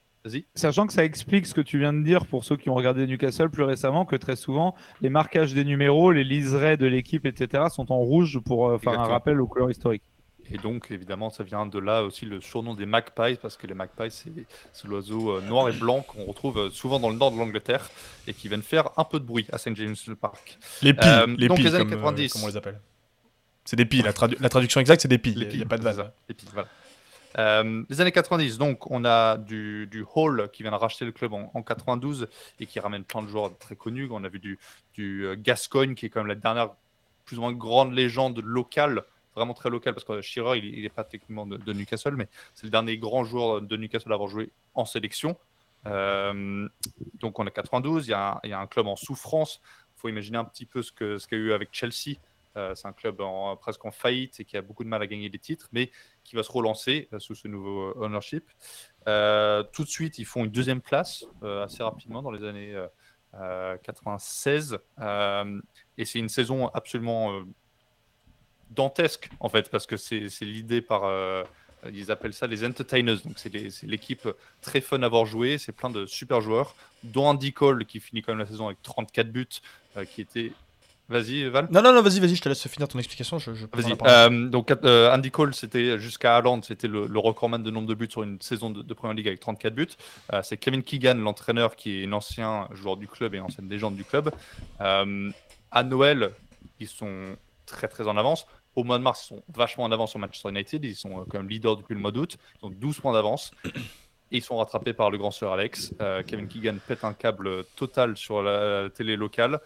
Sachant 0.56 0.88
que 0.88 0.94
ça 0.94 1.04
explique 1.04 1.46
ce 1.46 1.54
que 1.54 1.62
tu 1.62 1.80
viens 1.80 1.94
de 1.94 2.04
dire 2.04 2.26
pour 2.26 2.44
ceux 2.44 2.58
qui 2.58 2.70
ont 2.70 2.76
regardé 2.76 3.06
Newcastle 3.08 3.50
plus 3.50 3.64
récemment, 3.64 4.06
que 4.06 4.16
très 4.16 4.36
souvent, 4.36 4.76
les 5.02 5.10
marquages 5.10 5.54
des 5.54 5.64
numéros, 5.64 6.12
les 6.12 6.24
liserés 6.24 6.78
de 6.78 6.86
l'équipe, 6.86 7.26
etc., 7.26 7.66
sont 7.74 7.92
en 7.92 8.00
rouge 8.00 8.40
pour 8.40 8.70
euh, 8.70 8.78
faire 8.78 9.00
un 9.00 9.08
rappel 9.08 9.40
aux 9.42 9.48
couleurs 9.48 9.72
historiques. 9.72 10.04
Et 10.50 10.58
donc, 10.58 10.92
évidemment, 10.92 11.30
ça 11.30 11.44
vient 11.44 11.66
de 11.66 11.78
là 11.78 12.04
aussi 12.04 12.26
le 12.26 12.40
surnom 12.40 12.74
des 12.74 12.86
Magpies, 12.86 13.38
parce 13.42 13.58
que 13.58 13.68
les 13.68 13.74
Magpies, 13.74 14.12
c'est 14.12 14.88
l'oiseau 14.88 15.38
euh, 15.38 15.42
noir 15.42 15.68
et 15.70 15.74
blanc 15.74 16.02
qu'on 16.02 16.24
retrouve 16.24 16.58
euh, 16.58 16.70
souvent 16.70 17.00
dans 17.00 17.10
le 17.10 17.18
nord 17.18 17.32
de 17.32 17.38
l'Angleterre 17.38 17.90
et 18.28 18.34
qui 18.34 18.48
viennent 18.48 18.62
faire 18.62 18.90
un 18.98 19.04
peu 19.04 19.20
de 19.20 19.26
bruit 19.26 19.46
à 19.52 19.58
St. 19.58 19.76
James 19.76 19.96
Park. 20.20 20.58
Les 20.82 20.94
pies, 20.94 21.08
les 21.38 21.48
donc, 21.50 21.60
les 21.60 21.76
années 21.76 21.90
90. 21.90 22.34
Comme 22.34 22.44
on 22.44 22.48
les 22.48 22.58
appelle. 22.58 22.80
C'est 23.66 23.76
des 23.76 23.86
pies, 23.86 24.02
la, 24.02 24.14
la, 24.40 24.50
traduction 24.50 24.80
exacte, 24.80 25.02
c'est 25.02 25.10
des 25.10 25.18
pies. 25.18 25.36
Il 25.36 25.58
n'y 25.58 25.62
a, 25.62 25.66
pas 25.66 25.78
de 25.78 25.84
vase. 25.84 26.02
Les 26.30 26.36
pies, 26.36 26.48
voilà. 26.54 26.70
Euh, 27.38 27.84
les 27.90 28.02
années 28.02 28.12
90, 28.12 28.58
donc 28.58 28.90
on 28.90 29.06
a 29.06 29.38
du, 29.38 29.88
du, 29.88 30.04
Hall 30.16 30.50
qui 30.52 30.64
vient 30.64 30.72
de 30.72 30.78
racheter 30.78 31.06
le 31.06 31.12
club 31.12 31.34
en, 31.34 31.62
92 31.62 32.28
et 32.60 32.66
qui 32.66 32.80
ramène 32.80 33.04
plein 33.04 33.22
de 33.22 33.28
joueurs 33.28 33.56
très 33.58 33.76
connus. 33.76 34.08
On 34.12 34.24
a 34.24 34.30
vu 34.30 34.40
du, 34.40 34.58
du 34.94 35.26
euh, 35.26 35.36
Gascoigne 35.38 35.94
qui 35.94 36.08
est 36.08 36.10
quand 36.10 36.22
même 36.22 36.28
la 36.28 36.36
dernière 36.36 36.72
plus 37.26 37.38
ou 37.38 37.42
moins 37.42 37.54
grande 37.54 37.94
légende 37.94 38.40
locale, 38.40 39.04
vraiment 39.36 39.54
très 39.54 39.70
locale 39.70 39.94
parce 39.94 40.06
que 40.06 40.22
Shearer 40.22 40.58
il, 40.58 40.82
n'est 40.82 40.90
pas 40.90 41.04
techniquement 41.04 41.46
de, 41.46 41.74
Newcastle, 41.74 42.16
mais 42.16 42.28
c'est 42.56 42.64
le 42.64 42.72
dernier 42.72 42.98
grand 42.98 43.24
joueur 43.24 43.62
de 43.62 43.78
Newcastle 43.78 44.12
à 44.12 44.16
avoir 44.16 44.30
joué 44.30 44.50
en 44.74 44.86
sélection. 44.86 45.38
Euh, 45.86 46.68
donc 47.20 47.38
on 47.38 47.46
a 47.46 47.52
92, 47.52 48.08
il 48.08 48.12
y, 48.12 48.14
a 48.14 48.32
un, 48.34 48.40
il 48.44 48.68
club 48.70 48.88
en 48.88 48.96
souffrance. 48.96 49.62
Il 49.96 50.00
faut 50.00 50.10
imaginer 50.10 50.38
un 50.38 50.46
petit 50.46 50.66
peu 50.66 50.82
ce 50.82 50.92
qu'il 50.92 51.20
ce 51.20 51.28
y 51.36 51.36
a 51.36 51.38
eu 51.38 51.52
avec 51.54 51.70
Chelsea 51.72 52.16
euh, 52.16 52.18
c'est 52.56 52.88
un 52.88 52.94
club 52.94 53.22
presque 53.60 53.86
en 53.86 53.92
faillite 53.92 54.40
et 54.40 54.46
qui 54.46 54.58
a 54.58 54.62
beaucoup 54.62 54.84
de 54.84 54.90
mal 54.90 55.02
à 55.02 55.08
gagner 55.08 55.30
des 55.30 55.40
titres, 55.40 55.70
mais 55.72 55.92
qui 56.24 56.36
va 56.36 56.44
se 56.44 56.52
relancer 56.52 57.08
euh, 57.14 57.20
sous 57.20 57.36
ce 57.36 57.48
nouveau 57.48 57.94
ownership. 57.96 58.50
Euh, 59.08 59.64
tout 59.64 59.84
de 59.84 59.90
suite, 59.90 60.20
ils 60.20 60.26
font 60.26 60.46
une 60.46 60.52
deuxième 60.52 60.82
place 60.82 61.26
assez 61.42 61.84
rapidement 61.84 62.22
dans 62.22 62.32
les 62.32 62.44
années 62.44 62.76
96. 63.84 64.78
et 65.98 66.06
c'est 66.06 66.20
une 66.20 66.30
saison 66.30 66.68
absolument 66.70 67.42
dantesque, 68.72 69.30
en 69.40 69.50
fait, 69.50 69.70
parce 69.70 69.86
que 69.86 69.96
c'est 69.98 70.28
l'idée 70.42 70.82
par 70.82 71.04
ils 71.94 72.12
appellent 72.12 72.34
ça 72.34 72.48
les 72.48 72.66
entertainers. 72.66 73.22
Donc, 73.24 73.38
c'est 73.38 73.54
l'équipe 73.84 74.28
très 74.62 74.82
fun 74.82 75.02
à 75.04 75.06
avoir 75.06 75.26
joué. 75.26 75.58
C'est 75.58 75.72
plein 75.72 75.90
de 75.90 76.06
super 76.06 76.42
joueurs, 76.42 76.76
dont 77.04 77.28
Andy 77.28 77.54
Cole 77.54 77.86
qui 77.86 78.00
finit 78.00 78.22
quand 78.22 78.34
même 78.34 78.40
la 78.40 78.48
saison 78.48 78.66
avec 78.66 78.82
34 78.82 79.32
buts, 79.32 79.48
qui 80.12 80.22
était 80.22 80.52
Vas-y, 81.10 81.48
Val. 81.48 81.70
Non, 81.72 81.82
non, 81.82 81.94
non, 81.94 82.02
vas-y, 82.02 82.20
vas-y, 82.20 82.36
je 82.36 82.42
te 82.42 82.50
laisse 82.50 82.68
finir 82.68 82.88
ton 82.88 83.00
explication. 83.00 83.40
Je, 83.40 83.52
vas-y. 83.52 83.96
Euh, 84.06 84.50
donc, 84.50 84.72
euh, 84.72 85.14
Andy 85.14 85.32
Cole, 85.32 85.54
c'était 85.54 85.98
jusqu'à 86.00 86.36
Haaland, 86.36 86.62
c'était 86.64 86.90
le, 86.90 87.08
recordman 87.18 87.64
de 87.64 87.72
nombre 87.72 87.88
de 87.88 87.94
buts 87.94 88.10
sur 88.10 88.24
une 88.24 88.42
saison 88.42 88.70
de, 88.70 88.94
Première 88.94 89.16
Ligue 89.16 89.28
avec 89.28 89.40
34 89.40 89.74
buts. 89.74 89.88
Euh, 90.34 90.42
c'est 90.44 90.58
Kevin 90.58 90.84
Keegan, 90.84 91.16
l'entraîneur, 91.16 91.78
qui 91.78 92.02
est 92.02 92.08
un 92.08 92.14
ancien 92.14 92.68
joueur 92.74 92.98
du 92.98 93.08
club 93.08 93.36
et 93.36 93.40
ancienne 93.40 93.70
légende 93.70 93.96
du 93.96 94.04
club. 94.04 94.32
à 94.80 95.84
Noël, 95.84 96.32
ils 96.80 96.88
sont 96.88 97.38
très, 97.66 97.88
très 97.88 98.08
en 98.08 98.18
avance. 98.18 98.46
Au 98.76 98.84
mois 98.84 98.98
de 98.98 99.04
mars, 99.04 99.24
ils 99.24 99.28
sont 99.36 99.44
vachement 99.56 99.86
en 99.86 99.92
avance 99.92 100.12
sur 100.12 100.20
Manchester 100.20 100.50
United. 100.50 100.84
Ils 100.84 100.96
sont 100.96 101.26
quand 101.30 101.38
même 101.38 101.50
leaders 101.50 101.78
depuis 101.78 101.94
le 101.94 102.02
mois 102.02 102.12
d'août. 102.12 102.38
Donc 102.62 102.78
12 102.78 103.00
points 103.00 103.14
d'avance 103.14 103.52
ils 104.32 104.44
sont 104.44 104.58
rattrapés 104.58 104.94
par 104.94 105.10
le 105.10 105.18
grand 105.18 105.32
sœur 105.32 105.54
Alex. 105.54 105.94
Euh, 106.02 106.24
Kevin 106.24 106.48
Keegan 106.48 106.78
pète 106.86 107.04
un 107.04 107.14
câble 107.14 107.64
total 107.76 108.18
sur 108.18 108.42
la 108.42 108.90
télé 108.90 109.16
locale 109.16 109.60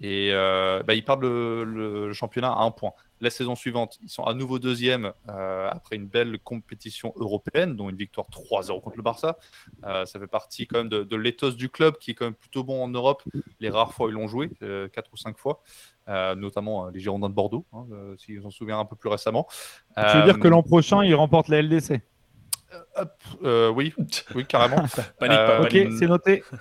et 0.00 0.30
euh, 0.32 0.82
bah, 0.82 0.94
ils 0.94 1.04
perdent 1.04 1.22
le, 1.22 2.12
championnat 2.12 2.52
à 2.52 2.62
un 2.62 2.70
point. 2.70 2.92
La 3.20 3.30
saison 3.30 3.54
suivante, 3.54 3.98
ils 4.02 4.08
sont 4.08 4.24
à 4.24 4.32
nouveau 4.32 4.58
deuxième 4.58 5.12
euh, 5.28 5.68
après 5.70 5.96
une 5.96 6.06
belle 6.06 6.38
compétition 6.38 7.12
européenne, 7.16 7.76
dont 7.76 7.90
une 7.90 7.96
victoire 7.96 8.26
3-0 8.30 8.80
contre 8.80 8.96
le 8.96 9.02
Barça. 9.02 9.36
ça 9.82 10.18
fait 10.18 10.26
partie 10.26 10.66
quand 10.66 10.78
même 10.78 10.88
de, 10.88 11.16
l'éthos 11.16 11.54
du 11.54 11.68
club 11.68 11.98
qui 11.98 12.12
est 12.12 12.14
quand 12.14 12.24
même 12.24 12.34
plutôt 12.34 12.64
bon 12.64 12.82
en 12.82 12.88
Europe. 12.88 13.22
Les 13.60 13.68
rares 13.68 13.92
fois 13.92 14.08
ils 14.08 14.14
l'ont 14.14 14.26
joué, 14.28 14.50
4 14.58 15.10
ou 15.12 15.16
5 15.18 15.36
fois. 15.36 15.62
notamment 16.08 16.88
les 16.88 16.98
Girondins 16.98 17.28
de 17.28 17.34
Bordeaux, 17.34 17.66
hein, 17.74 17.84
si 18.16 18.38
on 18.38 18.44
s'en 18.44 18.50
souvient 18.50 18.80
un 18.80 18.86
peu 18.86 18.96
plus 18.96 19.10
récemment. 19.10 19.46
Tu 19.96 20.16
veux 20.16 20.24
dire 20.24 20.40
que 20.40 20.48
l'an 20.48 20.62
prochain, 20.62 21.04
ils 21.04 21.14
remportent 21.14 21.48
la 21.48 21.60
LDC 21.60 22.00
euh, 23.44 23.70
oui, 23.70 23.94
oui, 24.34 24.46
carrément. 24.46 24.84
Euh, 25.22 25.62
ok, 25.62 25.76
c'est 25.98 26.06
noté. 26.06 26.44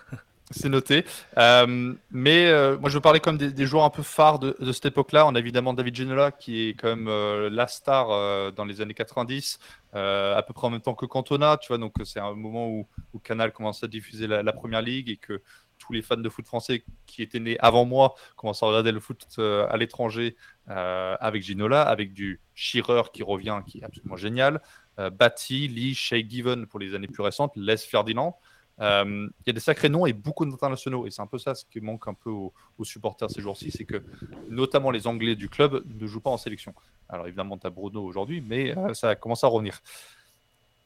C'est 0.52 0.68
noté. 0.68 1.06
Euh, 1.38 1.94
mais 2.10 2.52
moi, 2.80 2.90
je 2.90 2.96
veux 2.96 3.02
parler 3.02 3.20
comme 3.20 3.38
des, 3.38 3.52
des 3.52 3.68
joueurs 3.68 3.84
un 3.84 3.92
peu 3.92 4.02
phares 4.02 4.40
de, 4.40 4.72
cette 4.72 4.88
époque-là. 4.88 5.28
On 5.28 5.36
a 5.36 5.40
évidemment 5.40 5.76
David 5.76 5.96
Ginola, 5.96 6.32
qui 6.32 6.70
est 6.70 6.74
quand 6.74 6.96
même 6.96 7.08
la 7.50 7.68
star 7.68 8.52
dans 8.54 8.66
les 8.66 8.82
années 8.82 8.96
90, 8.96 9.60
à 9.94 10.44
peu 10.48 10.54
près 10.56 10.66
en 10.66 10.72
même 10.72 10.82
temps 10.82 10.96
que 10.96 11.06
Cantona. 11.06 11.58
Tu 11.58 11.68
vois, 11.68 11.78
donc 11.78 11.94
c'est 12.04 12.20
un 12.20 12.34
moment 12.34 12.68
où, 12.68 12.88
où, 13.14 13.20
Canal 13.20 13.52
commence 13.52 13.84
à 13.84 13.88
diffuser 13.88 14.26
la, 14.26 14.52
première 14.52 14.82
ligue 14.82 15.12
et 15.12 15.18
que 15.18 15.44
tous 15.78 15.94
les 15.94 16.02
fans 16.02 16.18
de 16.18 16.30
foot 16.30 16.48
français 16.48 16.84
qui 17.06 17.22
étaient 17.22 17.40
nés 17.40 17.60
avant 17.60 17.86
moi 17.86 18.16
commencent 18.36 18.64
à 18.64 18.66
regarder 18.66 18.92
le 18.92 19.00
foot 19.00 19.28
à 19.38 19.78
l'étranger 19.78 20.36
avec 20.66 21.44
Ginola, 21.44 21.84
avec 21.84 22.12
du 22.12 22.42
Shearer 22.56 23.04
qui 23.14 23.22
revient, 23.22 23.60
qui 23.68 23.82
est 23.82 23.84
absolument 23.84 24.18
génial, 24.18 24.62
Batty, 25.10 25.68
Lee, 25.68 25.94
Shay 25.96 26.26
Given 26.28 26.66
pour 26.66 26.80
les 26.80 26.94
années 26.96 27.08
plus 27.08 27.24
récentes, 27.24 27.54
Les 27.56 27.78
Ferdinand. 27.78 28.38
Euh, 28.82 29.28
il 29.42 29.48
y 29.48 29.50
a 29.50 29.54
des 29.54 29.60
sacrés 29.60 29.90
noms 29.90 30.06
et 30.06 30.14
beaucoup 30.14 30.46
d'internationaux. 30.46 31.06
Et 31.06 31.12
c'est 31.12 31.22
un 31.22 31.28
peu 31.28 31.38
ça 31.38 31.56
ce 31.56 31.66
qui 31.66 31.82
manque 31.82 32.08
un 32.08 32.14
peu 32.14 32.30
aux, 32.30 32.54
supporters 32.84 33.30
ces 33.30 33.42
jours-ci, 33.42 33.72
c'est 33.72 33.86
que 33.86 34.02
notamment 34.50 34.92
les 34.92 35.06
Anglais 35.08 35.36
du 35.36 35.50
club 35.50 35.84
ne 35.86 36.08
jouent 36.08 36.22
pas 36.22 36.30
en 36.30 36.38
sélection. 36.38 36.74
Alors 37.10 37.28
évidemment, 37.28 37.58
tu 37.58 37.68
as 37.68 37.70
Bruno 37.70 38.04
aujourd'hui, 38.04 38.42
mais 38.42 38.78
euh, 38.78 38.94
ça 38.94 39.16
commence 39.16 39.44
à 39.44 39.48
revenir 39.48 39.80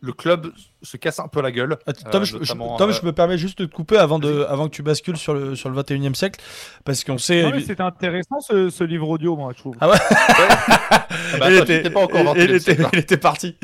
le 0.03 0.11
club 0.11 0.51
se 0.81 0.97
casse 0.97 1.19
un 1.19 1.29
peu 1.29 1.41
la 1.41 1.49
gueule. 1.49 1.77
Ah, 1.87 1.93
Tom, 1.93 2.25
je, 2.25 2.35
euh, 2.35 2.43
je, 2.43 3.05
me 3.05 3.11
permets 3.11 3.37
juste 3.37 3.59
de 3.59 3.65
te 3.65 3.73
couper 3.73 3.95
avant, 3.95 4.19
de, 4.19 4.45
avant 4.49 4.67
que 4.67 4.75
tu 4.75 4.83
bascules 4.83 5.15
sur 5.15 5.33
le, 5.33 5.55
sur 5.55 5.69
le 5.69 5.81
21e 5.81 6.13
siècle, 6.13 6.41
parce 6.83 7.05
qu'on 7.05 7.17
sait. 7.17 7.49
C'était 7.65 7.81
intéressant 7.81 8.41
ce, 8.41 8.69
ce, 8.69 8.83
livre 8.83 9.07
audio, 9.07 9.37
moi, 9.37 9.53
je 9.55 9.59
trouve. 9.59 9.77
Ah 9.79 9.89
ouais 9.89 9.95
ah 10.09 11.07
bah, 11.39 11.51
il, 11.51 11.57
était, 11.57 11.89
pas 11.89 12.01
encore 12.01 12.35
il, 12.35 12.51
était, 12.51 12.77
il, 12.93 12.99
était, 12.99 13.15
parti. 13.15 13.55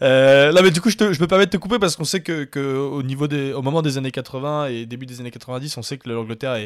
Euh, 0.00 0.52
mais 0.62 0.70
du 0.70 0.80
coup, 0.80 0.90
je, 0.90 0.96
te, 0.96 1.12
je 1.12 1.20
me 1.20 1.26
permets 1.26 1.46
de 1.46 1.50
te 1.50 1.56
couper 1.56 1.80
parce 1.80 1.96
qu'on 1.96 2.04
sait 2.04 2.20
que, 2.20 2.44
que, 2.44 2.76
au, 2.76 3.02
niveau 3.02 3.26
des, 3.26 3.52
au 3.52 3.62
moment 3.62 3.82
des 3.82 3.98
années 3.98 4.12
80 4.12 4.66
et 4.66 4.86
début 4.86 5.06
des 5.06 5.18
années 5.18 5.32
90, 5.32 5.78
on 5.78 5.82
sait 5.82 5.98
que 5.98 6.08
l'Angleterre 6.08 6.56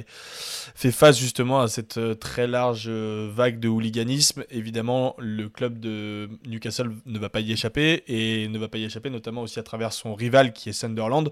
fait 0.75 0.93
face 0.93 1.19
justement 1.19 1.63
à 1.63 1.69
cette 1.69 1.97
euh, 1.97 2.15
très 2.15 2.47
large 2.47 2.91
vague 2.91 3.61
de 3.61 3.69
hooliganisme. 3.69 4.45
Évidemment, 4.51 5.17
le 5.19 5.49
club 5.49 5.81
de 5.81 6.29
Newcastle 6.47 6.91
ne 7.07 7.19
va 7.19 7.31
pas 7.31 7.41
y 7.41 7.51
échapper 7.53 8.05
et 8.09 8.47
ne 8.49 8.59
va 8.59 8.69
pas 8.69 8.77
y 8.77 8.85
échapper 8.85 9.09
notamment 9.09 9.22
notamment 9.23 9.43
aussi 9.43 9.61
à 9.61 9.63
travers 9.63 9.93
son 9.93 10.17
rival 10.17 10.53
qui 10.53 10.69
est 10.69 10.73
Sunderland. 10.73 11.31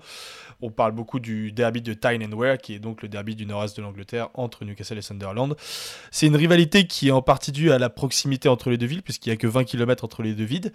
On 0.62 0.70
parle 0.70 0.92
beaucoup 0.92 1.18
du 1.18 1.50
derby 1.50 1.83
de 1.83 1.92
Tyne 1.92 2.22
and 2.22 2.37
Wear, 2.37 2.57
qui 2.57 2.74
est 2.74 2.79
donc 2.79 3.03
le 3.03 3.09
derby 3.09 3.35
du 3.35 3.46
nord-est 3.46 3.76
de 3.76 3.83
l'Angleterre 3.83 4.29
entre 4.35 4.64
Newcastle 4.64 4.98
et 4.98 5.03
Sunderland. 5.03 5.57
C'est 6.12 6.26
une 6.26 6.37
rivalité 6.37 6.87
qui 6.87 7.09
est 7.09 7.11
en 7.11 7.22
partie 7.22 7.50
due 7.50 7.72
à 7.72 7.79
la 7.79 7.90
proximité 7.90 8.48
entre 8.48 8.70
les 8.70 8.79
deux 8.79 8.87
villes, 8.87 9.03
puisqu'il 9.03 9.31
n'y 9.31 9.35
a 9.35 9.37
que 9.37 9.48
20 9.48 9.64
km 9.64 10.05
entre 10.05 10.22
les 10.22 10.35
deux 10.35 10.44
villes, 10.44 10.72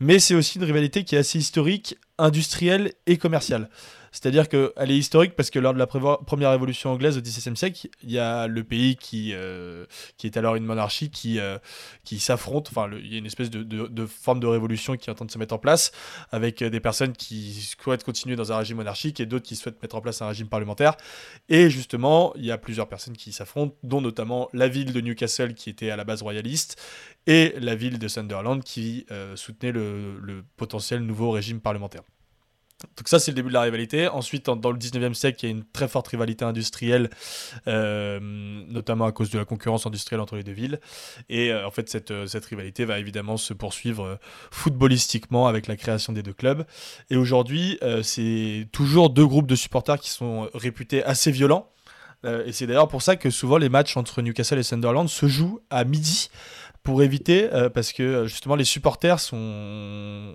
mais 0.00 0.18
c'est 0.18 0.34
aussi 0.34 0.58
une 0.58 0.64
rivalité 0.64 1.04
qui 1.04 1.14
est 1.14 1.18
assez 1.18 1.38
historique, 1.38 1.96
industrielle 2.18 2.92
et 3.06 3.16
commerciale. 3.16 3.68
C'est-à-dire 4.16 4.48
qu'elle 4.48 4.90
est 4.90 4.96
historique 4.96 5.36
parce 5.36 5.50
que 5.50 5.58
lors 5.58 5.74
de 5.74 5.78
la 5.78 5.86
première 5.86 6.50
révolution 6.50 6.90
anglaise 6.90 7.18
au 7.18 7.20
XVIIe 7.20 7.54
siècle, 7.54 7.86
il 8.02 8.10
y 8.10 8.18
a 8.18 8.46
le 8.46 8.64
pays 8.64 8.96
qui, 8.96 9.32
euh, 9.34 9.84
qui 10.16 10.26
est 10.26 10.38
alors 10.38 10.56
une 10.56 10.64
monarchie 10.64 11.10
qui, 11.10 11.38
euh, 11.38 11.58
s'affronte. 12.18 12.68
Enfin, 12.70 12.88
il 12.96 13.12
y 13.12 13.16
a 13.16 13.18
une 13.18 13.26
espèce 13.26 13.50
de, 13.50 14.06
forme 14.06 14.40
de 14.40 14.46
révolution 14.46 14.96
qui 14.96 15.10
est 15.10 15.12
en 15.12 15.14
train 15.14 15.26
de 15.26 15.30
se 15.30 15.36
mettre 15.36 15.54
en 15.54 15.58
place 15.58 15.92
avec 16.30 16.64
des 16.64 16.80
personnes 16.80 17.12
qui 17.12 17.74
souhaitent 17.78 18.04
continuer 18.04 18.36
dans 18.36 18.52
un 18.52 18.56
régime 18.56 18.78
monarchique 18.78 19.20
et 19.20 19.26
d'autres 19.26 19.44
qui 19.44 19.54
souhaitent 19.54 19.82
mettre 19.82 19.96
en 19.96 20.00
place 20.00 20.22
un 20.22 20.28
régime 20.28 20.48
parlementaire. 20.48 20.96
Et 21.50 21.68
justement, 21.68 22.32
il 22.36 22.46
y 22.46 22.50
a 22.50 22.56
plusieurs 22.56 22.88
personnes 22.88 23.18
qui 23.18 23.32
s'affrontent, 23.32 23.76
dont 23.82 24.00
notamment 24.00 24.48
la 24.54 24.68
ville 24.68 24.94
de 24.94 25.00
Newcastle 25.02 25.52
qui 25.52 25.68
était 25.68 25.90
à 25.90 25.96
la 25.96 26.04
base 26.04 26.22
royaliste 26.22 26.80
et 27.26 27.54
la 27.60 27.74
ville 27.74 27.98
de 27.98 28.08
Sunderland 28.08 28.64
qui 28.64 29.04
euh, 29.10 29.36
soutenait 29.36 29.72
le 29.72 30.42
potentiel 30.56 31.00
nouveau 31.00 31.32
régime 31.32 31.60
parlementaire. 31.60 32.02
Donc 32.96 33.08
ça, 33.08 33.18
c'est 33.18 33.30
le 33.30 33.36
début 33.36 33.48
de 33.48 33.54
la 33.54 33.62
rivalité. 33.62 34.06
Ensuite, 34.08 34.46
dans 34.46 34.70
le 34.70 34.78
19e 34.78 35.14
siècle, 35.14 35.38
il 35.42 35.46
y 35.46 35.48
a 35.48 35.56
une 35.56 35.64
très 35.64 35.88
forte 35.88 36.08
rivalité 36.08 36.44
industrielle, 36.44 37.08
euh, 37.68 38.20
notamment 38.20 39.06
à 39.06 39.12
cause 39.12 39.30
de 39.30 39.38
la 39.38 39.46
concurrence 39.46 39.86
industrielle 39.86 40.20
entre 40.20 40.36
les 40.36 40.42
deux 40.42 40.52
villes. 40.52 40.80
Et 41.30 41.52
euh, 41.52 41.66
en 41.66 41.70
fait, 41.70 41.88
cette, 41.88 42.10
euh, 42.10 42.26
cette, 42.26 42.44
rivalité 42.44 42.84
va 42.84 42.98
évidemment 42.98 43.38
se 43.38 43.54
poursuivre 43.54 44.18
footballistiquement 44.50 45.46
avec 45.46 45.68
la 45.68 45.76
création 45.76 46.12
des 46.12 46.22
deux 46.22 46.34
clubs. 46.34 46.66
Et 47.08 47.16
aujourd'hui, 47.16 47.78
c'est 48.02 48.68
toujours 48.72 49.10
deux 49.10 49.26
groupes 49.26 49.46
de 49.46 49.56
supporters 49.56 49.98
qui 49.98 50.10
sont 50.10 50.48
réputés 50.54 51.02
assez 51.04 51.30
violents. 51.30 51.70
et 52.24 52.52
c'est 52.52 52.66
d'ailleurs 52.66 52.88
pour 52.88 53.02
ça 53.02 53.16
que 53.16 53.30
souvent 53.30 53.58
les 53.58 53.68
matchs 53.68 53.96
entre 53.96 54.22
Newcastle 54.22 54.58
et 54.58 54.62
Sunderland 54.62 55.08
se 55.08 55.26
jouent 55.26 55.60
à 55.70 55.84
midi 55.84 56.30
pour 56.86 57.02
éviter, 57.02 57.52
euh, 57.52 57.68
parce 57.68 57.92
que 57.92 58.02
euh, 58.04 58.26
justement 58.28 58.54
les 58.54 58.64
supporters 58.64 59.18
sont... 59.18 60.32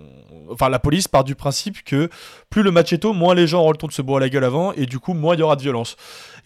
Enfin 0.50 0.68
la 0.68 0.78
police 0.78 1.08
part 1.08 1.24
du 1.24 1.34
principe 1.34 1.82
que 1.82 2.10
plus 2.50 2.62
le 2.62 2.70
match 2.70 2.92
est 2.92 2.98
tôt, 2.98 3.14
moins 3.14 3.34
les 3.34 3.46
gens 3.46 3.60
auront 3.60 3.70
le 3.70 3.78
temps 3.78 3.86
de 3.86 3.92
se 3.92 4.02
boire 4.02 4.20
la 4.20 4.28
gueule 4.28 4.44
avant, 4.44 4.74
et 4.74 4.84
du 4.84 4.98
coup 4.98 5.14
moins 5.14 5.34
il 5.34 5.40
y 5.40 5.42
aura 5.42 5.56
de 5.56 5.62
violence. 5.62 5.96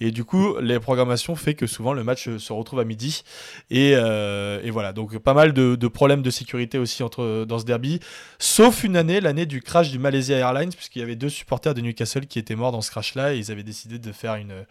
Et 0.01 0.11
du 0.11 0.25
coup, 0.25 0.59
les 0.61 0.79
programmations 0.79 1.37
fait 1.37 1.55
que 1.55 1.67
souvent 1.67 1.93
le 1.93 2.05
match 2.05 2.37
se 2.37 2.53
retrouve 2.53 2.81
à 2.81 2.85
midi. 2.85 3.23
Et, 3.71 3.93
euh, 3.95 4.61
voilà, 4.71 4.93
donc 4.93 5.19
pas 5.19 5.35
mal 5.35 5.53
de, 5.53 5.89
problèmes 5.89 6.23
de 6.23 6.31
sécurité 6.31 6.79
aussi 6.79 7.03
entre, 7.03 7.45
dans 7.47 7.59
ce 7.59 7.65
derby. 7.65 8.01
Sauf 8.39 8.85
une 8.85 8.97
année, 8.97 9.21
l'année 9.21 9.47
du 9.47 9.63
crash 9.63 9.91
du 9.91 9.99
Malaysia 9.99 10.37
Airlines, 10.37 10.73
puisqu'il 10.75 10.99
y 10.99 11.03
avait 11.03 11.17
deux 11.17 11.29
supporters 11.29 11.75
de 11.75 11.81
Newcastle 11.81 12.27
qui 12.27 12.39
étaient 12.39 12.57
morts 12.57 12.73
dans 12.73 12.83
ce 12.83 12.91
crash-là. 12.91 13.35
Et 13.35 13.39
ils 13.39 13.51
avaient 13.51 13.63
décidé 13.63 13.99
de 13.99 14.13
faire 14.13 14.35
une, 14.35 14.65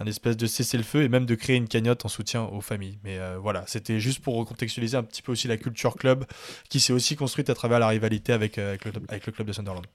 un 0.00 0.06
espèce 0.06 0.36
de 0.36 0.46
cessez-le-feu 0.46 1.02
et 1.02 1.08
même 1.08 1.26
de 1.26 1.34
créer 1.34 1.56
une 1.56 1.68
cagnotte 1.68 2.04
en 2.04 2.08
soutien 2.08 2.42
aux 2.44 2.60
familles. 2.60 2.98
Mais 3.04 3.18
euh, 3.18 3.38
voilà, 3.38 3.64
c'était 3.66 4.00
juste 4.00 4.20
pour 4.20 4.34
recontextualiser 4.36 4.96
un 4.96 5.02
petit 5.02 5.22
peu 5.22 5.32
aussi 5.32 5.46
la 5.46 5.56
culture 5.56 5.94
club 5.94 6.24
qui 6.68 6.80
s'est 6.80 6.92
aussi 6.92 7.16
construite 7.16 7.50
à 7.50 7.54
travers 7.54 7.78
la 7.78 7.88
rivalité 7.88 8.32
avec, 8.32 8.58
euh, 8.58 8.76
avec 9.08 9.26
le 9.26 9.32
club 9.32 9.46
de 9.46 9.52
Sunderland. 9.52 9.86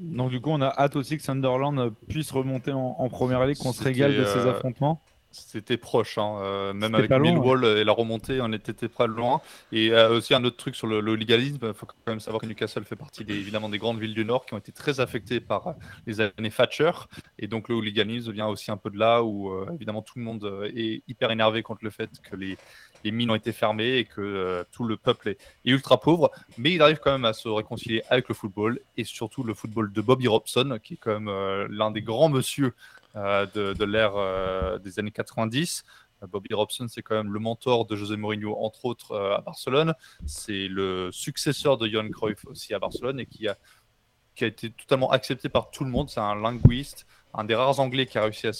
Donc 0.00 0.30
du 0.30 0.40
coup, 0.40 0.50
on 0.50 0.60
a 0.60 0.68
hâte 0.68 0.96
aussi 0.96 1.16
que 1.16 1.22
Sunderland 1.22 1.92
puisse 2.08 2.30
remonter 2.30 2.72
en, 2.72 3.08
première 3.08 3.44
ligue, 3.46 3.58
qu'on 3.58 3.72
se 3.72 3.82
régale 3.82 4.16
de 4.16 4.24
ces 4.24 4.38
euh, 4.38 4.50
affrontements. 4.50 5.00
C'était 5.30 5.76
proche, 5.76 6.16
hein. 6.16 6.38
euh, 6.40 6.72
même 6.72 6.94
avec 6.94 7.10
Millwall 7.10 7.64
et 7.64 7.84
la 7.84 7.92
remontée, 7.92 8.40
on 8.40 8.50
était 8.50 8.72
très 8.72 9.06
loin. 9.06 9.42
Et 9.72 9.90
euh, 9.90 10.16
aussi 10.16 10.32
un 10.32 10.42
autre 10.42 10.56
truc 10.56 10.74
sur 10.74 10.86
le, 10.86 11.00
légalisme, 11.14 11.58
il 11.62 11.74
faut 11.74 11.84
quand 11.84 11.94
même 12.06 12.18
savoir 12.20 12.40
que 12.40 12.46
Newcastle 12.46 12.84
fait 12.84 12.96
partie 12.96 13.26
des, 13.26 13.34
évidemment 13.34 13.68
des 13.68 13.76
grandes 13.76 14.00
villes 14.00 14.14
du 14.14 14.24
Nord 14.24 14.46
qui 14.46 14.54
ont 14.54 14.58
été 14.58 14.72
très 14.72 15.00
affectées 15.00 15.40
par 15.40 15.74
les 16.06 16.22
années 16.22 16.50
Thatcher. 16.50 16.92
Et 17.38 17.46
donc 17.46 17.68
le 17.68 17.74
hooliganisme 17.74 18.32
vient 18.32 18.46
aussi 18.46 18.70
un 18.70 18.78
peu 18.78 18.88
de 18.88 18.98
là 18.98 19.22
où 19.22 19.52
évidemment 19.74 20.00
tout 20.00 20.18
le 20.18 20.24
monde 20.24 20.70
est 20.74 21.02
hyper 21.06 21.30
énervé 21.30 21.62
contre 21.62 21.84
le 21.84 21.90
fait 21.90 22.10
que 22.22 22.34
les, 22.34 22.56
les 23.04 23.10
mines 23.10 23.30
ont 23.30 23.34
été 23.34 23.52
fermées 23.52 23.98
et 23.98 24.04
que 24.04 24.20
euh, 24.20 24.64
tout 24.72 24.84
le 24.84 24.96
peuple 24.96 25.30
est, 25.30 25.38
ultra 25.64 26.00
pauvre. 26.00 26.30
Mais 26.56 26.72
il 26.72 26.82
arrive 26.82 26.98
quand 26.98 27.12
même 27.12 27.24
à 27.24 27.32
se 27.32 27.48
réconcilier 27.48 28.02
avec 28.08 28.28
le 28.28 28.34
football 28.34 28.80
et 28.96 29.04
surtout 29.04 29.42
le 29.42 29.54
football 29.54 29.92
de 29.92 30.00
Bobby 30.00 30.28
Robson, 30.28 30.78
qui 30.82 30.94
est 30.94 30.96
quand 30.96 31.12
même 31.12 31.28
euh, 31.28 31.66
l'un 31.70 31.90
des 31.90 32.02
grands 32.02 32.28
monsieur 32.28 32.74
euh, 33.16 33.46
de, 33.46 33.84
l'ère 33.84 34.80
des 34.80 34.98
années 34.98 35.10
90. 35.10 35.84
Bobby 36.28 36.52
Robson, 36.52 36.86
c'est 36.88 37.02
quand 37.02 37.14
même 37.14 37.32
le 37.32 37.38
mentor 37.38 37.86
de 37.86 37.94
José 37.94 38.16
Mourinho, 38.16 38.56
entre 38.60 38.86
autres, 38.86 39.16
à 39.16 39.40
Barcelone. 39.40 39.94
C'est 40.26 40.66
le 40.66 41.10
successeur 41.12 41.78
de 41.78 41.86
Johan 41.86 42.08
Cruyff 42.10 42.44
aussi 42.46 42.74
à 42.74 42.80
Barcelone 42.80 43.20
et 43.20 43.26
qui 43.26 43.46
a, 43.46 43.56
qui 44.34 44.42
a 44.42 44.48
été 44.48 44.70
totalement 44.70 45.10
accepté 45.12 45.48
par 45.48 45.70
tout 45.70 45.84
le 45.84 45.90
monde. 45.90 46.10
C'est 46.10 46.18
un 46.18 46.34
linguiste, 46.34 47.06
un 47.34 47.44
des 47.44 47.54
rares 47.54 47.78
Anglais 47.80 48.06
qui 48.06 48.18
a 48.18 48.22
réussi 48.22 48.46
à 48.46 48.52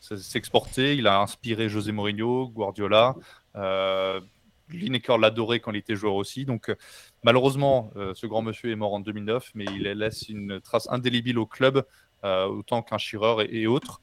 s'exporter. 0.00 0.96
il 0.96 1.06
a 1.06 1.20
inspiré 1.20 1.68
José 1.68 1.92
Mourinho, 1.92 2.48
Guardiola. 2.48 3.14
Euh, 3.56 4.20
Lineker 4.68 5.18
l'adorait 5.18 5.60
quand 5.60 5.70
il 5.72 5.78
était 5.78 5.94
joueur 5.94 6.14
aussi. 6.14 6.44
Donc, 6.44 6.74
malheureusement, 7.22 7.92
ce 8.14 8.26
grand 8.26 8.42
monsieur 8.42 8.72
est 8.72 8.76
mort 8.76 8.94
en 8.94 9.00
2009, 9.00 9.52
mais 9.54 9.64
il 9.64 9.82
laisse 9.82 10.28
une 10.28 10.60
trace 10.60 10.88
indélébile 10.90 11.38
au 11.38 11.46
club, 11.46 11.84
autant 12.24 12.82
qu'un 12.82 12.98
Shearer 12.98 13.46
et, 13.48 13.68
autres. 13.68 14.00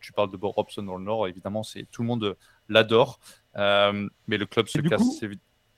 tu 0.00 0.12
parles 0.12 0.32
de 0.32 0.36
Bob 0.36 0.50
Robson 0.56 0.82
dans 0.82 0.96
le 0.96 1.04
Nord, 1.04 1.28
évidemment, 1.28 1.62
c'est 1.62 1.86
tout 1.88 2.02
le 2.02 2.08
monde 2.08 2.36
l'adore. 2.68 3.20
mais 3.54 4.38
le 4.38 4.46
club 4.46 4.66
se 4.66 4.78
casse. 4.80 5.22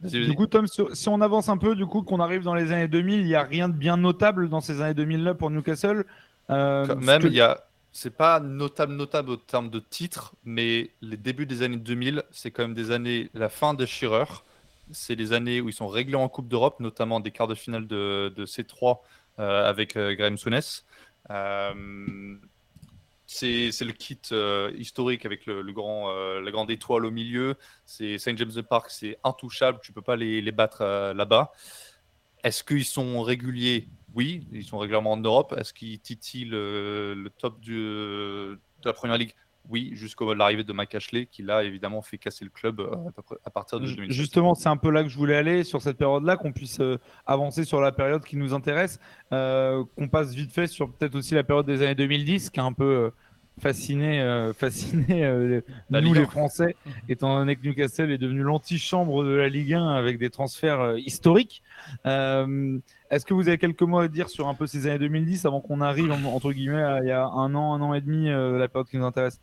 Du 0.03 0.35
coup, 0.35 0.47
Tom, 0.47 0.67
si 0.67 1.09
on 1.09 1.21
avance 1.21 1.49
un 1.49 1.59
peu, 1.59 1.77
du 1.77 1.87
coup, 1.87 2.03
qu'on 2.03 2.19
arrive 2.19 2.43
dans 2.43 2.55
les 2.55 2.73
années 2.73 2.89
2000, 2.89 3.21
il 3.21 3.27
n'y 3.27 3.35
a 3.35 3.43
rien 3.43 3.69
de 3.69 3.75
bien 3.75 3.97
notable 3.97 4.49
dans 4.49 4.61
ces 4.61 4.81
années 4.81 5.01
2000-là 5.01 5.35
pour 5.35 5.51
Newcastle? 5.51 6.05
Euh, 6.51 6.87
Quand 6.87 6.97
même, 6.97 7.23
il 7.25 7.35
y 7.35 7.41
a. 7.41 7.65
C'est 7.93 8.17
pas 8.17 8.41
notable, 8.41 8.95
notable 8.95 9.31
au 9.31 9.37
terme 9.37 9.69
de 9.71 9.79
titre, 9.79 10.35
mais 10.45 10.91
les 11.03 11.17
débuts 11.17 11.47
des 11.47 11.63
années 11.63 11.77
2000, 11.77 12.23
c'est 12.31 12.51
quand 12.51 12.63
même 12.63 12.75
des 12.75 12.91
années, 12.91 13.31
la 13.35 13.49
fin 13.49 13.75
de 13.75 13.85
Shearer. 13.85 14.25
C'est 14.93 15.15
les 15.15 15.33
années 15.33 15.61
où 15.61 15.69
ils 15.69 15.75
sont 15.75 15.89
réglés 15.89 16.17
en 16.17 16.29
Coupe 16.29 16.49
d'Europe, 16.49 16.81
notamment 16.81 17.21
des 17.21 17.31
quarts 17.31 17.49
de 17.49 17.55
finale 17.55 17.87
de, 17.87 18.33
C3 18.39 18.99
euh, 19.39 19.69
avec 19.69 19.97
euh, 19.97 20.15
Graham 20.15 20.37
Souness. 20.39 20.85
Euh, 21.31 22.39
c'est 23.33 23.85
le 23.85 23.93
kit 23.93 24.19
euh, 24.33 24.73
historique 24.77 25.25
avec 25.25 25.47
le, 25.47 25.63
grand, 25.73 26.11
euh, 26.11 26.41
la 26.41 26.51
grande 26.51 26.71
étoile 26.71 27.07
au 27.07 27.11
milieu. 27.11 27.57
C'est 27.87 28.19
Saint 28.19 28.37
James 28.37 28.63
Park, 28.69 28.91
c'est 28.91 29.19
intouchable. 29.25 29.81
Tu 29.83 29.93
peux 29.93 30.03
pas 30.03 30.17
les, 30.17 30.53
battre 30.53 30.83
euh, 30.83 31.15
là-bas. 31.15 31.53
Est-ce 32.45 32.63
qu'ils 32.63 32.85
sont 32.85 33.23
réguliers? 33.23 33.89
Oui, 34.15 34.47
ils 34.53 34.65
sont 34.65 34.79
régulièrement 34.79 35.13
en 35.13 35.17
Europe. 35.17 35.55
Est-ce 35.59 35.73
qu'ils 35.73 36.01
titillent 36.01 36.47
le, 36.47 37.31
top 37.39 37.61
de 37.61 38.59
la 38.85 38.93
première 38.93 39.19
ligue? 39.19 39.35
Oui, 39.71 39.91
jusqu'à 39.95 40.25
l'arrivée 40.35 40.65
de 40.65 40.73
Mike 40.73 40.95
Ashley, 40.97 41.27
qui 41.27 41.43
là 41.43 41.63
évidemment 41.63 42.03
fait 42.03 42.19
casser 42.19 42.45
le 42.45 42.51
club 42.51 42.81
à 43.45 43.51
partir 43.51 43.79
de 43.79 43.87
2016. 43.87 44.17
Justement, 44.17 44.55
c'est 44.55 44.69
un 44.69 44.77
peu 44.77 44.91
là 44.91 45.05
que 45.05 45.09
je 45.09 45.17
voulais 45.17 45.37
aller 45.37 45.63
sur 45.63 45.81
cette 45.81 45.99
période-là, 45.99 46.37
qu'on 46.37 46.53
puisse 46.53 46.81
avancer 47.27 47.65
sur 47.65 47.81
la 47.81 47.93
période 47.93 48.25
qui 48.25 48.37
nous 48.37 48.55
intéresse, 48.55 48.99
qu'on 49.31 50.09
passe 50.11 50.35
vite 50.35 50.51
fait 50.53 50.67
sur 50.67 50.93
peut-être 50.93 51.15
aussi 51.15 51.35
la 51.35 51.45
période 51.45 51.67
des 51.67 51.81
années 51.83 51.95
2010, 51.95 52.51
qui 52.51 52.59
est 52.59 52.63
un 52.63 52.73
peu 52.73 53.13
fasciné, 53.61 54.21
euh, 54.21 54.53
fasciné 54.59 55.25
euh, 55.25 55.61
nous 55.91 56.15
les 56.15 56.27
Français, 56.27 56.77
étant 57.09 57.39
donné 57.39 57.57
que 57.57 57.67
Newcastle 57.67 58.11
est 58.11 58.19
devenu 58.19 58.43
l'antichambre 58.43 59.25
de 59.25 59.31
la 59.31 59.49
Ligue 59.49 59.75
1 59.75 59.89
avec 59.89 60.19
des 60.19 60.31
transferts 60.31 60.81
euh, 60.81 60.99
historiques. 60.99 61.63
Est-ce 62.05 63.27
que 63.27 63.35
vous 63.35 63.49
avez 63.49 63.59
quelques 63.59 63.83
mots 63.83 63.99
à 63.99 64.09
dire 64.09 64.29
sur 64.31 64.49
un 64.49 64.55
peu 64.55 64.67
ces 64.67 64.87
années 64.87 64.99
2010 64.99 65.45
avant 65.45 65.61
qu'on 65.61 65.81
arrive 65.83 66.11
entre 66.13 66.53
guillemets 66.53 66.83
à, 66.83 67.01
il 67.03 67.09
y 67.09 67.11
a 67.11 67.27
un 67.27 67.55
an, 67.55 67.75
un 67.75 67.83
an 67.83 67.93
et 67.93 68.01
demi, 68.01 68.29
la 68.29 68.69
période 68.69 68.89
qui 68.89 68.97
nous 68.97 69.05
intéresse? 69.05 69.39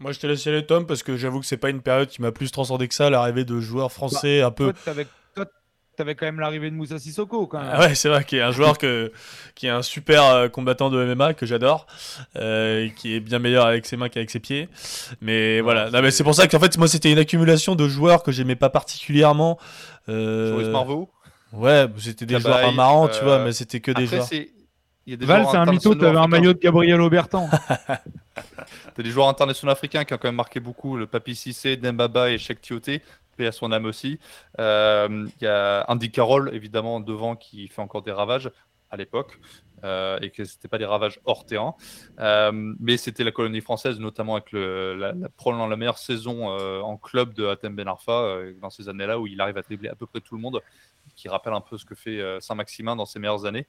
Moi, 0.00 0.12
je 0.12 0.18
te 0.18 0.26
laisse 0.26 0.44
aller, 0.46 0.64
Tom, 0.64 0.86
parce 0.86 1.02
que 1.02 1.16
j'avoue 1.16 1.40
que 1.40 1.46
c'est 1.46 1.58
pas 1.58 1.70
une 1.70 1.82
période 1.82 2.08
qui 2.08 2.22
m'a 2.22 2.32
plus 2.32 2.50
transcendé 2.50 2.88
que 2.88 2.94
ça, 2.94 3.10
l'arrivée 3.10 3.44
de 3.44 3.60
joueurs 3.60 3.92
français 3.92 4.40
bah, 4.40 4.46
un 4.46 4.50
peu 4.50 4.72
t'avais 6.00 6.14
quand 6.14 6.24
même 6.24 6.40
l'arrivée 6.40 6.70
de 6.70 6.74
Moussa 6.74 6.98
Sissoko 6.98 7.46
quand 7.46 7.60
même. 7.60 7.68
Ah 7.70 7.80
ouais, 7.80 7.94
c'est 7.94 8.08
vrai, 8.08 8.24
qui 8.24 8.36
est 8.36 8.40
un 8.40 8.52
joueur 8.52 8.78
que, 8.78 9.12
qui 9.54 9.66
est 9.66 9.70
un 9.70 9.82
super 9.82 10.24
euh, 10.24 10.48
combattant 10.48 10.88
de 10.88 11.14
MMA 11.14 11.34
que 11.34 11.44
j'adore, 11.44 11.86
euh, 12.36 12.88
qui 12.96 13.14
est 13.14 13.20
bien 13.20 13.38
meilleur 13.38 13.66
avec 13.66 13.84
ses 13.84 13.98
mains 13.98 14.08
qu'avec 14.08 14.30
ses 14.30 14.40
pieds. 14.40 14.70
Mais 15.20 15.60
voilà, 15.60 15.90
mais 16.00 16.10
c'est 16.10 16.24
pour 16.24 16.34
ça 16.34 16.48
qu'en 16.48 16.58
fait, 16.58 16.78
moi, 16.78 16.88
c'était 16.88 17.12
une 17.12 17.18
accumulation 17.18 17.74
de 17.74 17.86
joueurs 17.86 18.22
que 18.22 18.32
j'aimais 18.32 18.56
pas 18.56 18.70
particulièrement. 18.70 19.58
Euh... 20.08 20.72
Marveau 20.72 21.10
Ouais, 21.52 21.86
c'était 21.98 22.24
des 22.24 22.40
joueurs 22.40 22.72
marrants, 22.72 23.08
tu 23.08 23.22
vois, 23.22 23.34
euh, 23.34 23.44
mais 23.44 23.52
c'était 23.52 23.80
que 23.80 23.90
des 23.90 24.06
joueurs. 24.06 24.26
Val, 25.06 25.46
c'est 25.50 25.56
un 25.56 25.66
mytho, 25.66 25.94
t'avais 25.96 26.16
un 26.16 26.28
maillot 26.28 26.54
de 26.54 26.60
Gabriel 26.60 27.00
Aubertan. 27.02 27.50
T'as 28.94 29.02
des 29.02 29.10
joueurs 29.10 29.28
internationaux 29.28 29.72
africains 29.72 30.04
qui 30.04 30.14
ont 30.14 30.18
quand 30.18 30.28
même 30.28 30.36
marqué 30.36 30.60
beaucoup, 30.60 30.96
le 30.96 31.06
Papi 31.06 31.34
Cissé, 31.34 31.76
Dembaba 31.76 32.30
et 32.30 32.38
Cheikh 32.38 32.62
Tioté 32.62 33.02
à 33.46 33.52
son 33.52 33.72
âme 33.72 33.86
aussi. 33.86 34.18
Euh, 34.58 35.26
il 35.40 35.44
y 35.44 35.46
a 35.46 35.84
Andy 35.88 36.10
Carroll, 36.10 36.50
évidemment, 36.54 37.00
devant, 37.00 37.36
qui 37.36 37.68
fait 37.68 37.82
encore 37.82 38.02
des 38.02 38.12
ravages 38.12 38.50
à 38.90 38.96
l'époque. 38.96 39.38
Euh, 39.82 40.18
et 40.20 40.28
que 40.28 40.44
c'était 40.44 40.68
pas 40.68 40.76
des 40.76 40.84
ravages 40.84 41.20
hors 41.24 41.46
terrain, 41.46 41.74
euh, 42.18 42.52
mais 42.78 42.98
c'était 42.98 43.24
la 43.24 43.30
colonie 43.30 43.62
française, 43.62 43.98
notamment 43.98 44.34
avec 44.34 44.52
le, 44.52 44.94
la, 44.94 45.14
probablement 45.38 45.68
la 45.68 45.76
meilleure 45.78 45.96
saison 45.96 46.48
en 46.48 46.98
club 46.98 47.32
de 47.32 47.46
Atem 47.46 47.74
Ben 47.74 47.88
Arfa 47.88 48.42
dans 48.60 48.68
ces 48.68 48.90
années-là 48.90 49.18
où 49.18 49.26
il 49.26 49.40
arrive 49.40 49.56
à 49.56 49.62
dribbler 49.62 49.88
à 49.88 49.94
peu 49.94 50.04
près 50.04 50.20
tout 50.20 50.34
le 50.34 50.42
monde, 50.42 50.60
qui 51.16 51.30
rappelle 51.30 51.54
un 51.54 51.62
peu 51.62 51.78
ce 51.78 51.86
que 51.86 51.94
fait 51.94 52.20
Saint-Maximin 52.40 52.94
dans 52.94 53.06
ses 53.06 53.20
meilleures 53.20 53.46
années. 53.46 53.66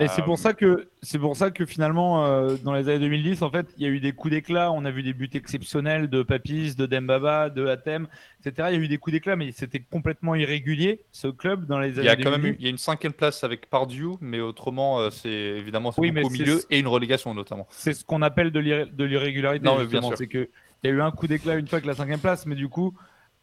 Et 0.00 0.08
c'est 0.08 0.22
pour 0.22 0.38
ça 0.38 0.54
que 0.54 0.88
c'est 1.02 1.18
pour 1.18 1.36
ça 1.36 1.50
que 1.50 1.66
finalement 1.66 2.24
euh, 2.24 2.56
dans 2.64 2.72
les 2.72 2.88
années 2.88 3.00
2010 3.00 3.42
en 3.42 3.50
fait 3.50 3.66
il 3.76 3.82
y 3.82 3.86
a 3.86 3.90
eu 3.90 4.00
des 4.00 4.12
coups 4.12 4.32
d'éclat. 4.32 4.72
On 4.72 4.84
a 4.84 4.90
vu 4.90 5.02
des 5.02 5.12
buts 5.12 5.30
exceptionnels 5.34 6.08
de 6.08 6.22
Papis, 6.22 6.74
de 6.74 6.86
Dembaba, 6.86 7.50
de 7.50 7.66
Atem, 7.66 8.08
etc. 8.44 8.68
Il 8.70 8.76
y 8.76 8.80
a 8.80 8.84
eu 8.84 8.88
des 8.88 8.98
coups 8.98 9.12
d'éclat, 9.12 9.36
mais 9.36 9.52
c'était 9.52 9.80
complètement 9.80 10.34
irrégulier 10.34 11.02
ce 11.12 11.28
club 11.28 11.66
dans 11.66 11.78
les 11.78 11.98
années. 11.98 12.02
Il 12.02 12.06
y 12.06 12.08
a 12.08 12.16
quand 12.16 12.30
même 12.30 12.46
eu, 12.46 12.56
il 12.58 12.64
y 12.64 12.66
a 12.66 12.70
une 12.70 12.78
cinquième 12.78 13.12
place 13.12 13.44
avec 13.44 13.68
Pardieu, 13.68 14.12
mais 14.20 14.40
autrement 14.40 15.00
euh, 15.00 15.10
c'est 15.10 15.28
évidemment 15.28 15.92
oui, 15.98 16.10
au 16.22 16.30
milieu 16.30 16.60
et 16.70 16.78
une 16.78 16.88
relégation 16.88 17.34
notamment. 17.34 17.66
C'est 17.70 17.92
ce 17.92 18.04
qu'on 18.04 18.22
appelle 18.22 18.50
de 18.50 19.04
l'irrégularité. 19.04 19.64
Non, 19.64 19.84
bien 19.84 20.00
sûr. 20.00 20.16
C'est 20.16 20.28
que 20.28 20.48
il 20.82 20.88
y 20.88 20.92
a 20.92 20.96
eu 20.96 21.02
un 21.02 21.10
coup 21.10 21.26
d'éclat 21.26 21.56
une 21.56 21.68
fois 21.68 21.80
que 21.80 21.86
la 21.86 21.94
cinquième 21.94 22.20
place, 22.20 22.46
mais 22.46 22.54
du 22.54 22.68
coup 22.68 22.94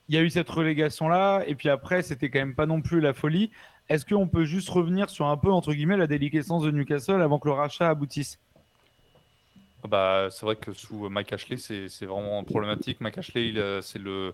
il 0.10 0.16
y 0.16 0.18
a 0.18 0.22
eu 0.22 0.30
cette 0.30 0.50
relégation 0.50 1.10
là, 1.10 1.44
et 1.46 1.56
puis 1.56 1.70
après 1.70 2.02
c'était 2.02 2.30
quand 2.30 2.40
même 2.40 2.56
pas 2.56 2.66
non 2.66 2.82
plus 2.82 3.00
la 3.00 3.14
folie. 3.14 3.52
Est-ce 3.90 4.06
qu'on 4.06 4.28
peut 4.28 4.44
juste 4.44 4.70
revenir 4.70 5.10
sur 5.10 5.28
un 5.28 5.38
peu, 5.38 5.52
entre 5.52 5.74
guillemets, 5.74 5.98
la 5.98 6.08
déliquescence 6.08 6.64
de 6.64 6.72
Newcastle 6.72 7.22
avant 7.22 7.40
que 7.40 7.48
le 7.48 7.54
rachat 7.54 7.90
aboutisse? 7.90 8.38
Bah, 9.88 10.28
C'est 10.30 10.46
vrai 10.46 10.58
que 10.58 10.74
sous 10.74 11.08
Mike 11.10 11.32
Ashley, 11.32 11.58
c'est 11.58 12.06
vraiment 12.06 12.44
problématique. 12.44 13.00
Mike 13.00 13.18
Ashley, 13.18 13.54
euh, 13.56 13.82
c'est 13.82 14.00
le, 14.00 14.34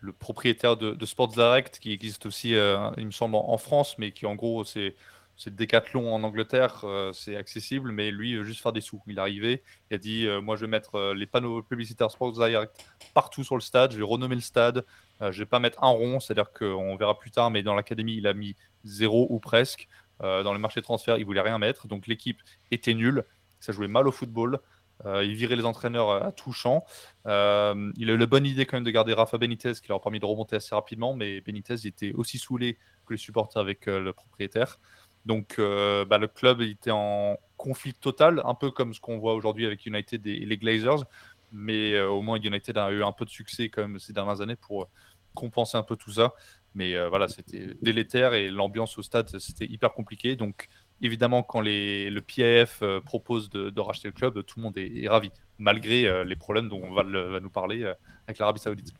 le, 0.00 0.12
propriétaire 0.12 0.76
de, 0.76 1.04
Sports 1.04 1.28
Direct 1.28 1.80
qui 1.80 1.92
existe 1.92 2.26
aussi, 2.26 2.54
euh, 2.54 2.90
il 2.96 3.06
me 3.06 3.10
semble, 3.10 3.34
en, 3.34 3.58
France, 3.58 3.96
mais 3.98 4.12
qui 4.12 4.26
en 4.26 4.34
gros, 4.34 4.64
c'est 4.64 4.94
c'est 5.34 5.56
Decathlon 5.56 6.14
en 6.14 6.22
Angleterre, 6.22 6.82
euh, 6.84 7.10
c'est 7.12 7.36
accessible, 7.36 7.90
mais 7.90 8.10
lui, 8.12 8.44
juste 8.44 8.62
faire 8.62 8.72
des 8.72 8.82
sous. 8.82 9.02
Il 9.08 9.16
est 9.16 9.20
arrivé, 9.20 9.62
il 9.90 9.94
a 9.94 9.98
dit 9.98 10.28
Moi, 10.42 10.56
je 10.56 10.60
vais 10.60 10.70
mettre 10.70 11.14
les 11.14 11.26
panneaux 11.26 11.62
publicitaires 11.62 12.10
Sports 12.10 12.32
Direct 12.32 12.72
partout 13.14 13.42
sur 13.42 13.56
le 13.56 13.62
stade, 13.62 13.92
je 13.92 13.96
vais 13.96 14.04
renommer 14.04 14.36
le 14.36 14.40
stade, 14.42 14.84
je 15.30 15.38
vais 15.38 15.46
pas 15.46 15.60
mettre 15.60 15.82
un 15.84 15.90
rond, 15.90 16.18
c'est-à-dire 16.18 16.52
qu'on 16.52 16.96
verra 16.96 17.18
plus 17.18 17.30
tard, 17.30 17.50
mais 17.50 17.62
dans 17.62 17.74
l'académie, 17.74 18.16
il 18.16 18.26
a 18.26 18.34
mis 18.34 18.56
zéro 18.84 19.26
ou 19.30 19.38
presque. 19.38 19.88
Euh, 20.22 20.42
dans 20.42 20.52
les 20.52 20.58
marchés 20.58 20.80
de 20.80 20.84
transfert, 20.84 21.18
il 21.18 21.24
voulait 21.24 21.40
rien 21.40 21.58
mettre. 21.58 21.88
Donc 21.88 22.06
l'équipe 22.06 22.40
était 22.70 22.94
nulle. 22.94 23.24
Ça 23.60 23.72
jouait 23.72 23.88
mal 23.88 24.06
au 24.06 24.12
football. 24.12 24.60
Euh, 25.04 25.24
il 25.24 25.34
virait 25.34 25.56
les 25.56 25.64
entraîneurs 25.64 26.10
à 26.24 26.32
tout 26.32 26.52
champ. 26.52 26.84
Euh, 27.26 27.90
il 27.96 28.08
a 28.10 28.12
eu 28.12 28.16
la 28.16 28.26
bonne 28.26 28.46
idée 28.46 28.66
quand 28.66 28.76
même 28.76 28.84
de 28.84 28.90
garder 28.90 29.14
Rafa 29.14 29.36
Benitez, 29.36 29.72
qui 29.74 29.88
leur 29.88 29.98
a 29.98 30.00
permis 30.02 30.20
de 30.20 30.26
remonter 30.26 30.56
assez 30.56 30.74
rapidement, 30.74 31.14
mais 31.14 31.40
Benitez 31.40 31.86
était 31.86 32.12
aussi 32.12 32.38
saoulé 32.38 32.78
que 33.06 33.14
les 33.14 33.18
supporters 33.18 33.60
avec 33.60 33.86
le 33.86 34.12
propriétaire. 34.12 34.78
Donc 35.26 35.56
bah, 35.58 36.18
le 36.18 36.28
club 36.28 36.60
était 36.60 36.92
en 36.92 37.36
conflit 37.56 37.94
total, 37.94 38.42
un 38.44 38.54
peu 38.54 38.70
comme 38.70 38.94
ce 38.94 39.00
qu'on 39.00 39.18
voit 39.18 39.34
aujourd'hui 39.34 39.66
avec 39.66 39.86
United 39.86 40.24
et 40.24 40.44
les 40.46 40.56
Glazers. 40.56 41.04
Mais 41.50 42.00
au 42.00 42.22
moins 42.22 42.38
United 42.38 42.78
a 42.78 42.90
eu 42.92 43.02
un 43.02 43.12
peu 43.12 43.24
de 43.24 43.30
succès 43.30 43.68
quand 43.70 43.98
ces 43.98 44.12
dernières 44.12 44.40
années 44.40 44.56
pour 44.56 44.88
compenser 45.34 45.76
un 45.76 45.82
peu 45.82 45.96
tout 45.96 46.12
ça. 46.12 46.32
Mais 46.74 46.94
euh, 46.94 47.08
voilà, 47.08 47.28
c'était 47.28 47.74
délétère 47.82 48.34
et 48.34 48.48
l'ambiance 48.48 48.96
au 48.98 49.02
stade, 49.02 49.38
c'était 49.38 49.66
hyper 49.66 49.92
compliqué. 49.92 50.36
Donc, 50.36 50.68
évidemment, 51.02 51.42
quand 51.42 51.60
les, 51.60 52.08
le 52.08 52.22
PAF 52.22 52.80
euh, 52.82 53.00
propose 53.00 53.50
de, 53.50 53.80
racheter 53.80 54.08
le 54.08 54.12
club, 54.12 54.42
tout 54.44 54.58
le 54.58 54.62
monde 54.62 54.78
est, 54.78 55.08
ravi, 55.08 55.30
malgré 55.58 56.06
euh, 56.06 56.24
les 56.24 56.36
problèmes 56.36 56.68
dont 56.68 56.80
on 56.82 56.94
va, 56.94 57.02
va 57.02 57.40
nous 57.40 57.50
parler 57.50 57.84
avec 58.26 58.38
l'Arabie 58.38 58.60
Saoudite. 58.60 58.92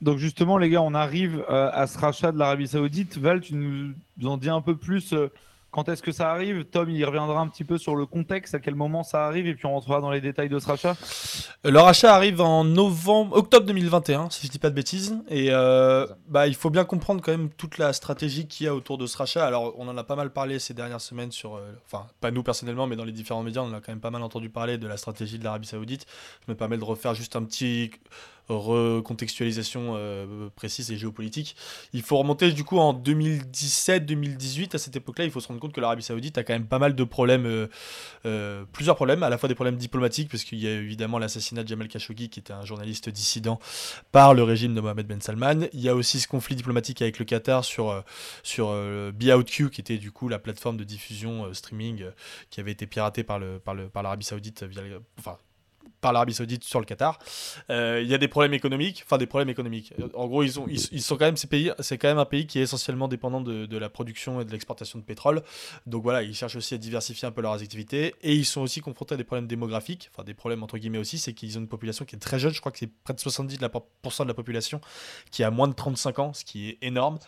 Donc 0.00 0.16
justement, 0.16 0.56
les 0.56 0.70
gars, 0.70 0.80
on 0.80 0.94
arrive 0.94 1.44
à 1.48 1.86
ce 1.86 1.98
rachat 1.98 2.32
de 2.32 2.38
l'Arabie 2.38 2.68
Saoudite. 2.68 3.18
Val, 3.18 3.42
tu 3.42 3.54
nous 3.54 3.94
en 4.24 4.38
dis 4.38 4.48
un 4.48 4.62
peu 4.62 4.74
plus 4.74 5.14
quand 5.70 5.88
est-ce 5.88 6.02
que 6.02 6.12
ça 6.12 6.30
arrive 6.30 6.64
Tom, 6.64 6.90
il 6.90 7.04
reviendra 7.04 7.40
un 7.40 7.48
petit 7.48 7.64
peu 7.64 7.78
sur 7.78 7.94
le 7.94 8.06
contexte, 8.06 8.54
à 8.54 8.58
quel 8.58 8.74
moment 8.74 9.02
ça 9.02 9.26
arrive, 9.26 9.46
et 9.46 9.54
puis 9.54 9.66
on 9.66 9.72
rentrera 9.72 10.00
dans 10.00 10.10
les 10.10 10.20
détails 10.20 10.48
de 10.48 10.58
ce 10.58 10.66
rachat. 10.66 10.96
Le 11.64 11.78
rachat 11.78 12.14
arrive 12.14 12.40
en 12.40 12.64
novembre, 12.64 13.36
octobre 13.36 13.66
2021, 13.66 14.30
si 14.30 14.46
je 14.46 14.52
dis 14.52 14.58
pas 14.58 14.70
de 14.70 14.74
bêtises. 14.74 15.16
Et 15.28 15.48
euh, 15.50 16.06
bah, 16.28 16.46
il 16.46 16.54
faut 16.54 16.70
bien 16.70 16.84
comprendre 16.84 17.22
quand 17.22 17.32
même 17.32 17.50
toute 17.50 17.78
la 17.78 17.92
stratégie 17.92 18.46
qu'il 18.46 18.66
y 18.66 18.68
a 18.68 18.74
autour 18.74 18.98
de 18.98 19.06
ce 19.06 19.16
rachat. 19.16 19.46
Alors, 19.46 19.74
on 19.78 19.86
en 19.88 19.96
a 19.96 20.04
pas 20.04 20.16
mal 20.16 20.32
parlé 20.32 20.58
ces 20.58 20.74
dernières 20.74 21.00
semaines 21.00 21.32
sur, 21.32 21.56
euh, 21.56 21.72
enfin, 21.86 22.06
pas 22.20 22.30
nous 22.30 22.42
personnellement, 22.42 22.86
mais 22.86 22.96
dans 22.96 23.04
les 23.04 23.12
différents 23.12 23.42
médias, 23.42 23.62
on 23.62 23.72
a 23.72 23.80
quand 23.80 23.92
même 23.92 24.00
pas 24.00 24.10
mal 24.10 24.22
entendu 24.22 24.50
parler 24.50 24.78
de 24.78 24.88
la 24.88 24.96
stratégie 24.96 25.38
de 25.38 25.44
l'Arabie 25.44 25.68
Saoudite. 25.68 26.06
Je 26.46 26.52
me 26.52 26.56
permets 26.56 26.78
de 26.78 26.84
refaire 26.84 27.14
juste 27.14 27.36
un 27.36 27.44
petit 27.44 27.90
recontextualisation 28.50 29.96
précise 30.56 30.90
et 30.90 30.96
géopolitique. 30.96 31.56
Il 31.92 32.02
faut 32.02 32.18
remonter 32.18 32.52
du 32.52 32.64
coup 32.64 32.78
en 32.78 32.92
2017-2018. 32.94 34.74
À 34.74 34.78
cette 34.78 34.96
époque-là, 34.96 35.24
il 35.24 35.30
faut 35.30 35.40
se 35.40 35.48
rendre 35.48 35.60
compte 35.60 35.72
que 35.72 35.80
l'Arabie 35.80 36.02
Saoudite 36.02 36.38
a 36.38 36.44
quand 36.44 36.52
même 36.52 36.66
pas 36.66 36.78
mal 36.78 36.94
de 36.94 37.04
problèmes, 37.04 37.68
plusieurs 38.72 38.96
problèmes, 38.96 39.22
à 39.22 39.28
la 39.28 39.38
fois 39.38 39.48
des 39.48 39.54
problèmes 39.54 39.76
diplomatiques, 39.76 40.30
parce 40.30 40.44
qu'il 40.44 40.58
y 40.58 40.66
a 40.66 40.72
évidemment 40.72 41.18
l'assassinat 41.18 41.62
de 41.62 41.68
Jamal 41.68 41.88
Khashoggi, 41.88 42.28
qui 42.28 42.40
était 42.40 42.52
un 42.52 42.64
journaliste 42.64 43.08
dissident 43.08 43.58
par 44.12 44.34
le 44.34 44.42
régime 44.42 44.74
de 44.74 44.80
Mohamed 44.80 45.06
Ben 45.06 45.20
Salman. 45.20 45.66
Il 45.72 45.80
y 45.80 45.88
a 45.88 45.94
aussi 45.94 46.20
ce 46.20 46.28
conflit 46.28 46.56
diplomatique 46.56 47.02
avec 47.02 47.18
le 47.18 47.24
Qatar 47.24 47.64
sur, 47.64 48.02
sur 48.42 48.72
BeOutQ, 49.12 49.70
qui 49.70 49.80
était 49.80 49.98
du 49.98 50.12
coup 50.12 50.28
la 50.28 50.38
plateforme 50.38 50.76
de 50.76 50.84
diffusion 50.84 51.52
streaming 51.54 52.04
qui 52.50 52.60
avait 52.60 52.72
été 52.72 52.86
piratée 52.86 53.24
par 53.24 53.38
le 53.38 53.58
par 53.58 53.74
le 53.74 53.88
par 53.88 54.02
l'Arabie 54.02 54.24
Saoudite 54.24 54.64
via 54.64 54.82
par 56.00 56.12
l'Arabie 56.12 56.34
Saoudite 56.34 56.64
sur 56.64 56.80
le 56.80 56.86
Qatar. 56.86 57.18
Euh, 57.70 58.00
il 58.02 58.08
y 58.08 58.14
a 58.14 58.18
des 58.18 58.28
problèmes 58.28 58.54
économiques, 58.54 59.02
enfin 59.04 59.18
des 59.18 59.26
problèmes 59.26 59.48
économiques. 59.48 59.92
En 60.14 60.26
gros, 60.26 60.42
ils, 60.42 60.58
ont, 60.58 60.66
ils, 60.68 61.02
sont 61.02 61.16
quand 61.16 61.26
même 61.26 61.36
ces 61.36 61.46
pays, 61.46 61.72
c'est 61.80 61.98
quand 61.98 62.08
même 62.08 62.18
un 62.18 62.24
pays 62.24 62.46
qui 62.46 62.58
est 62.58 62.62
essentiellement 62.62 63.08
dépendant 63.08 63.40
de, 63.40 63.66
de 63.66 63.78
la 63.78 63.88
production 63.88 64.40
et 64.40 64.44
de 64.44 64.50
l'exportation 64.50 64.98
de 64.98 65.04
pétrole. 65.04 65.42
Donc 65.86 66.02
voilà, 66.02 66.22
ils 66.22 66.34
cherchent 66.34 66.56
aussi 66.56 66.74
à 66.74 66.78
diversifier 66.78 67.28
un 67.28 67.32
peu 67.32 67.42
leurs 67.42 67.60
activités 67.60 68.14
et 68.22 68.34
ils 68.34 68.44
sont 68.46 68.60
aussi 68.60 68.80
confrontés 68.80 69.14
à 69.14 69.16
des 69.16 69.24
problèmes 69.24 69.46
démographiques, 69.46 70.10
enfin 70.12 70.24
des 70.24 70.34
problèmes 70.34 70.62
entre 70.62 70.78
guillemets 70.78 70.98
aussi, 70.98 71.18
c'est 71.18 71.32
qu'ils 71.34 71.58
ont 71.58 71.60
une 71.60 71.68
population 71.68 72.04
qui 72.04 72.16
est 72.16 72.18
très 72.18 72.38
jeune. 72.38 72.52
Je 72.52 72.60
crois 72.60 72.72
que 72.72 72.78
c'est 72.78 72.90
près 73.04 73.14
de 73.14 73.18
70% 73.18 74.22
de 74.22 74.28
la 74.28 74.34
population 74.34 74.80
qui 75.30 75.44
a 75.44 75.50
moins 75.50 75.68
de 75.68 75.74
35 75.74 76.18
ans, 76.18 76.32
ce 76.32 76.44
qui 76.44 76.70
est 76.70 76.78
énorme. 76.82 77.18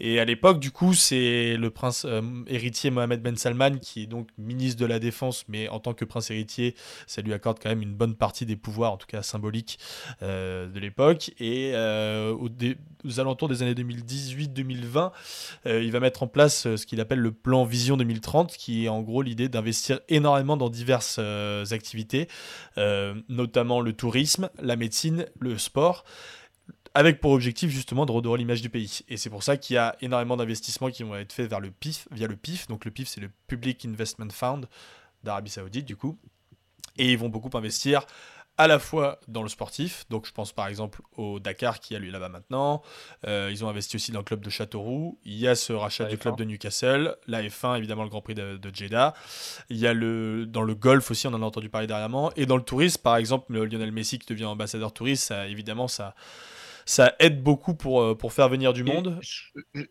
Et 0.00 0.20
à 0.20 0.24
l'époque, 0.24 0.60
du 0.60 0.70
coup, 0.70 0.94
c'est 0.94 1.56
le 1.56 1.70
prince 1.70 2.04
euh, 2.04 2.22
héritier 2.46 2.90
Mohamed 2.90 3.22
Ben 3.22 3.36
Salman 3.36 3.78
qui 3.80 4.02
est 4.02 4.06
donc 4.06 4.28
ministre 4.38 4.80
de 4.80 4.86
la 4.86 4.98
Défense, 4.98 5.44
mais 5.48 5.68
en 5.68 5.80
tant 5.80 5.94
que 5.94 6.04
prince 6.04 6.30
héritier, 6.30 6.74
ça 7.06 7.22
lui 7.22 7.32
accorde 7.32 7.58
quand 7.62 7.68
même 7.68 7.82
une 7.82 7.94
bonne 7.94 8.05
partie 8.14 8.46
des 8.46 8.56
pouvoirs, 8.56 8.92
en 8.92 8.96
tout 8.96 9.06
cas 9.06 9.22
symboliques, 9.22 9.78
euh, 10.22 10.68
de 10.68 10.78
l'époque. 10.78 11.32
Et 11.38 11.72
euh, 11.74 12.32
aux, 12.34 13.20
alentours 13.20 13.48
des 13.48 13.62
années 13.62 13.74
2018-2020, 13.74 15.12
euh, 15.66 15.82
il 15.82 15.92
va 15.92 16.00
mettre 16.00 16.22
en 16.22 16.26
place 16.26 16.62
ce 16.62 16.86
qu'il 16.86 17.00
appelle 17.00 17.20
le 17.20 17.32
plan 17.32 17.64
Vision 17.64 17.96
2030, 17.96 18.56
qui 18.56 18.84
est 18.84 18.88
en 18.88 19.02
gros 19.02 19.22
l'idée 19.22 19.48
d'investir 19.48 20.00
énormément 20.08 20.56
dans 20.56 20.70
diverses 20.70 21.18
activités, 21.70 22.28
notamment 23.28 23.80
le 23.80 23.92
tourisme, 23.92 24.50
la 24.60 24.76
médecine, 24.76 25.26
le 25.40 25.58
sport 25.58 26.04
avec 26.96 27.20
pour 27.20 27.32
objectif 27.32 27.70
justement 27.70 28.06
de 28.06 28.12
redorer 28.12 28.38
l'image 28.38 28.62
du 28.62 28.70
pays. 28.70 29.00
Et 29.10 29.18
c'est 29.18 29.28
pour 29.28 29.42
ça 29.42 29.58
qu'il 29.58 29.74
y 29.74 29.78
a 29.78 29.96
énormément 30.00 30.38
d'investissements 30.38 30.88
qui 30.88 31.02
vont 31.02 31.14
être 31.14 31.30
faits 31.30 31.50
vers 31.50 31.60
le 31.60 31.70
PIF, 31.70 32.08
via 32.10 32.26
le 32.26 32.36
PIF. 32.36 32.68
Donc 32.68 32.86
le 32.86 32.90
PIF, 32.90 33.06
c'est 33.08 33.20
le 33.20 33.30
Public 33.48 33.84
Investment 33.84 34.30
Fund 34.30 34.62
d'Arabie 35.22 35.50
Saoudite, 35.50 35.84
du 35.84 35.96
coup, 35.96 36.18
et 36.98 37.12
ils 37.12 37.18
vont 37.18 37.28
beaucoup 37.28 37.56
investir 37.56 38.06
à 38.58 38.66
la 38.66 38.78
fois 38.78 39.20
dans 39.28 39.42
le 39.42 39.48
sportif, 39.48 40.06
donc 40.08 40.26
je 40.26 40.32
pense 40.32 40.52
par 40.52 40.66
exemple 40.66 41.02
au 41.16 41.38
Dakar 41.40 41.78
qui 41.78 41.94
a 41.94 41.98
lui 41.98 42.10
là-bas 42.10 42.28
maintenant, 42.28 42.82
euh, 43.26 43.50
ils 43.50 43.64
ont 43.64 43.68
investi 43.68 43.96
aussi 43.96 44.12
dans 44.12 44.20
le 44.20 44.24
club 44.24 44.40
de 44.40 44.48
Châteauroux, 44.48 45.18
il 45.24 45.34
y 45.34 45.46
a 45.46 45.54
ce 45.54 45.72
rachat 45.72 46.06
du 46.06 46.16
club 46.16 46.36
de 46.36 46.44
Newcastle, 46.44 47.16
la 47.26 47.42
F1 47.42 47.76
évidemment 47.76 48.04
le 48.04 48.08
Grand 48.08 48.22
Prix 48.22 48.34
de, 48.34 48.58
Jeddah, 48.72 49.14
il 49.68 49.76
y 49.76 49.86
a 49.86 49.92
le, 49.92 50.46
dans 50.46 50.62
le 50.62 50.74
golf 50.74 51.10
aussi, 51.10 51.26
on 51.26 51.34
en 51.34 51.42
a 51.42 51.44
entendu 51.44 51.68
parler 51.68 51.86
dernièrement, 51.86 52.32
et 52.36 52.46
dans 52.46 52.56
le 52.56 52.62
tourisme 52.62 53.02
par 53.02 53.16
exemple, 53.16 53.52
Lionel 53.52 53.92
Messi 53.92 54.18
qui 54.18 54.26
devient 54.26 54.46
ambassadeur 54.46 54.92
touriste, 54.92 55.24
ça, 55.24 55.46
évidemment 55.48 55.88
ça, 55.88 56.14
ça 56.86 57.14
aide 57.18 57.42
beaucoup 57.42 57.74
pour, 57.74 58.00
euh, 58.00 58.14
pour 58.14 58.32
faire 58.32 58.48
venir 58.48 58.72
du 58.72 58.84
monde. 58.84 59.18
je 59.20 59.86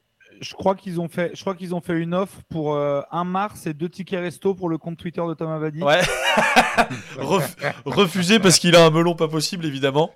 crois 0.53 0.75
qu'ils 0.75 0.99
ont 0.99 1.07
fait, 1.07 1.31
je 1.33 1.41
crois 1.41 1.55
qu'ils 1.55 1.73
ont 1.75 1.81
fait 1.81 1.97
une 1.97 2.13
offre 2.13 2.39
pour 2.49 2.75
euh, 2.75 3.01
un 3.11 3.23
mars 3.23 3.67
et 3.67 3.73
deux 3.73 3.89
tickets 3.89 4.19
resto 4.19 4.53
pour 4.53 4.69
le 4.69 4.77
compte 4.77 4.97
Twitter 4.97 5.21
de 5.27 5.33
Thomas 5.33 5.57
Vadi. 5.57 5.81
Ouais. 5.81 6.01
refusé 7.85 8.39
parce 8.39 8.59
qu'il 8.59 8.75
a 8.75 8.85
un 8.85 8.89
melon 8.89 9.15
pas 9.15 9.27
possible 9.27 9.65
évidemment. 9.65 10.11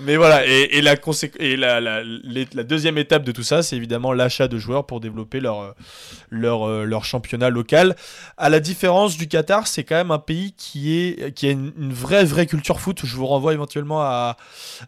Mais, 0.00 0.16
voilà. 0.16 0.44
Et, 0.46 0.80
la, 0.80 0.94
et 1.38 1.56
la, 1.56 1.80
la, 1.80 2.64
deuxième 2.64 2.98
étape 2.98 3.24
de 3.24 3.32
tout 3.32 3.42
ça, 3.42 3.62
c'est 3.62 3.76
évidemment 3.76 4.12
l'achat 4.12 4.48
de 4.48 4.58
joueurs 4.58 4.86
pour 4.86 5.00
développer 5.00 5.40
leur 5.40 5.74
leur 6.30 6.68
euh, 6.68 6.84
leur 6.84 7.04
championnat 7.04 7.50
local. 7.50 7.96
À 8.36 8.48
la 8.48 8.60
différence 8.60 9.16
du 9.16 9.28
Qatar, 9.28 9.66
c'est 9.66 9.84
quand 9.84 9.94
même 9.94 10.10
un 10.10 10.18
pays 10.18 10.52
qui 10.52 10.96
est 10.96 11.32
qui 11.34 11.46
a 11.46 11.50
une, 11.50 11.72
vraie 11.92 12.24
vraie 12.24 12.46
culture 12.46 12.80
foot. 12.80 13.00
Je 13.04 13.16
vous 13.16 13.26
renvoie 13.26 13.52
éventuellement 13.52 14.02
à 14.02 14.36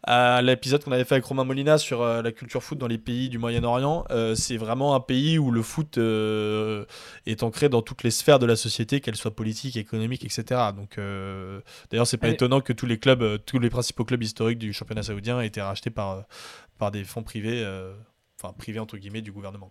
à 0.05 0.43
l'épisode 0.43 0.83
qu'on 0.85 0.93
avait 0.93 1.05
fait 1.05 1.15
avec 1.15 1.25
Romain 1.25 1.45
Molina 1.45 1.79
sur 1.79 2.03
euh, 2.03 2.23
la 2.23 2.33
culture 2.33 2.63
foot 2.63 2.79
dans 2.79 2.89
les 2.89 2.99
pays 2.99 3.29
du 3.29 3.36
Moyen-Orient, 3.39 4.05
euh, 4.11 4.35
c'est 4.35 4.57
vraiment 4.57 4.95
un 4.95 5.01
pays 5.01 5.39
où 5.39 5.51
le 5.51 5.63
foot 5.63 5.99
euh, 5.99 6.85
est 7.27 7.43
ancré 7.43 7.69
dans 7.69 7.83
toutes 7.83 8.03
les 8.03 8.11
sphères 8.11 8.39
de 8.39 8.47
la 8.47 8.57
société, 8.57 9.01
qu'elles 9.01 9.17
soient 9.17 9.35
politiques, 9.35 9.77
économiques, 9.77 10.25
etc. 10.25 10.61
Donc, 10.75 10.99
euh, 10.99 11.61
d'ailleurs, 11.91 12.07
c'est 12.07 12.17
pas 12.17 12.29
étonnant 12.29 12.61
que 12.61 12.73
tous 12.73 12.87
les 12.87 12.99
clubs, 12.99 13.45
tous 13.45 13.59
les 13.59 13.71
principaux 13.71 14.05
clubs 14.05 14.23
historiques 14.23 14.59
du 14.59 14.73
championnat 14.73 15.03
saoudien 15.03 15.41
aient 15.41 15.47
été 15.47 15.61
rachetés 15.61 15.91
par, 15.91 16.25
par 16.79 16.91
des 16.91 17.05
fonds 17.05 17.23
privés, 17.23 17.65
enfin 18.41 18.53
privés 18.53 18.81
entre 18.81 18.97
guillemets 18.97 19.23
du 19.23 19.33
gouvernement. 19.33 19.71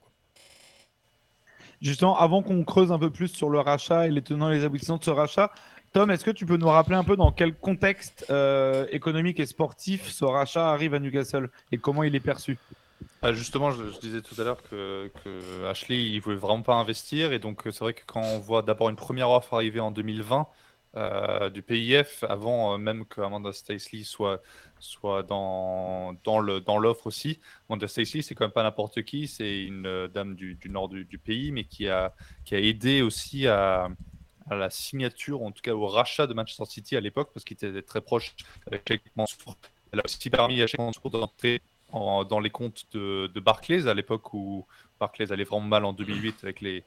Justement, 1.81 2.17
avant 2.17 2.41
qu'on 2.41 2.63
creuse 2.63 2.91
un 2.91 2.99
peu 2.99 3.09
plus 3.09 3.27
sur 3.27 3.49
le 3.49 3.59
rachat 3.59 4.07
et 4.07 4.11
les 4.11 4.21
tenants 4.21 4.49
et 4.49 4.55
les 4.55 4.63
aboutissants 4.63 4.97
de 4.97 5.03
ce 5.03 5.11
rachat, 5.11 5.51
Tom, 5.93 6.09
est-ce 6.11 6.25
que 6.25 6.31
tu 6.31 6.45
peux 6.45 6.57
nous 6.57 6.67
rappeler 6.67 6.95
un 6.95 7.03
peu 7.03 7.15
dans 7.15 7.31
quel 7.31 7.53
contexte 7.53 8.25
économique 8.91 9.39
et 9.39 9.45
sportif 9.45 10.09
ce 10.09 10.25
rachat 10.25 10.71
arrive 10.71 10.93
à 10.93 10.99
Newcastle 10.99 11.49
et 11.71 11.77
comment 11.77 12.03
il 12.03 12.15
est 12.15 12.19
perçu? 12.19 12.57
Ah, 13.27 13.33
justement, 13.33 13.71
je, 13.71 13.99
disais 13.99 14.21
tout 14.21 14.39
à 14.39 14.43
l'heure 14.43 14.61
que, 14.61 15.09
Ashley, 15.67 16.03
il 16.11 16.19
voulait 16.21 16.35
vraiment 16.35 16.61
pas 16.61 16.75
investir. 16.75 17.33
Et 17.33 17.39
donc, 17.39 17.61
c'est 17.65 17.79
vrai 17.79 17.95
que 17.95 18.03
quand 18.05 18.21
on 18.21 18.37
voit 18.37 18.61
d'abord 18.61 18.87
une 18.89 18.95
première 18.95 19.31
offre 19.31 19.55
arriver 19.55 19.79
en 19.79 19.89
2020 19.89 20.47
euh, 20.95 21.49
du 21.49 21.63
PIF, 21.63 22.23
avant 22.23 22.75
euh, 22.75 22.77
même 22.77 23.03
que 23.07 23.21
Amanda 23.21 23.51
Stacey 23.51 24.03
soit, 24.03 24.43
soit 24.79 25.23
dans, 25.23 26.13
dans, 26.23 26.39
le, 26.39 26.61
dans 26.61 26.77
l'offre 26.77 27.07
aussi. 27.07 27.39
Amanda 27.67 27.87
Stacey, 27.87 28.21
c'est 28.21 28.35
quand 28.35 28.45
même 28.45 28.51
pas 28.51 28.61
n'importe 28.61 29.01
qui. 29.01 29.27
C'est 29.27 29.63
une 29.63 29.87
euh, 29.87 30.07
dame 30.07 30.35
du, 30.35 30.59
nord 30.69 30.87
du, 30.89 31.17
pays, 31.17 31.51
mais 31.51 31.63
qui 31.63 31.89
a, 31.89 32.13
qui 32.43 32.53
a 32.53 32.59
aidé 32.59 33.01
aussi 33.01 33.47
à, 33.47 33.89
la 34.51 34.69
signature, 34.69 35.41
en 35.41 35.51
tout 35.51 35.63
cas 35.63 35.73
au 35.73 35.87
rachat 35.87 36.27
de 36.27 36.35
Manchester 36.35 36.65
City 36.65 36.95
à 36.95 37.01
l'époque, 37.01 37.31
parce 37.33 37.43
qu'il 37.43 37.55
était 37.55 37.81
très 37.81 38.01
proche 38.01 38.35
avec 38.67 39.01
Mansour. 39.15 39.57
Elle 39.91 40.01
a 40.01 40.03
aussi 40.05 40.29
permis 40.29 40.61
à 40.61 40.67
Sheikh 40.67 40.79
Mansour 40.79 41.09
d'entrer 41.09 41.59
dans 42.25 42.39
les 42.39 42.49
comptes 42.49 42.85
de, 42.91 43.27
de 43.33 43.39
Barclays 43.39 43.87
à 43.87 43.93
l'époque 43.93 44.33
où 44.33 44.65
Barclays 44.99 45.31
allait 45.31 45.43
vraiment 45.43 45.65
mal 45.65 45.85
en 45.85 45.93
2008 45.93 46.43
avec 46.43 46.61
les, 46.61 46.83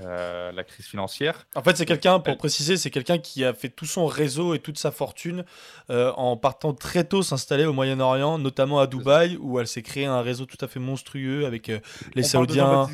euh, 0.00 0.52
la 0.52 0.64
crise 0.64 0.86
financière. 0.86 1.46
En 1.54 1.62
fait, 1.62 1.76
c'est 1.76 1.86
quelqu'un, 1.86 2.20
pour 2.20 2.36
préciser, 2.36 2.76
c'est 2.76 2.90
quelqu'un 2.90 3.18
qui 3.18 3.44
a 3.44 3.54
fait 3.54 3.70
tout 3.70 3.86
son 3.86 4.06
réseau 4.06 4.54
et 4.54 4.58
toute 4.58 4.78
sa 4.78 4.90
fortune 4.90 5.44
euh, 5.90 6.12
en 6.12 6.36
partant 6.36 6.74
très 6.74 7.04
tôt 7.04 7.22
s'installer 7.22 7.64
au 7.64 7.72
Moyen-Orient, 7.72 8.38
notamment 8.38 8.80
à 8.80 8.86
Dubaï, 8.86 9.38
où 9.40 9.58
elle 9.58 9.66
s'est 9.66 9.82
créé 9.82 10.04
un 10.04 10.20
réseau 10.20 10.44
tout 10.44 10.62
à 10.62 10.68
fait 10.68 10.78
monstrueux 10.78 11.46
avec 11.46 11.70
euh, 11.70 11.80
les 12.14 12.22
Saoudiens. 12.22 12.86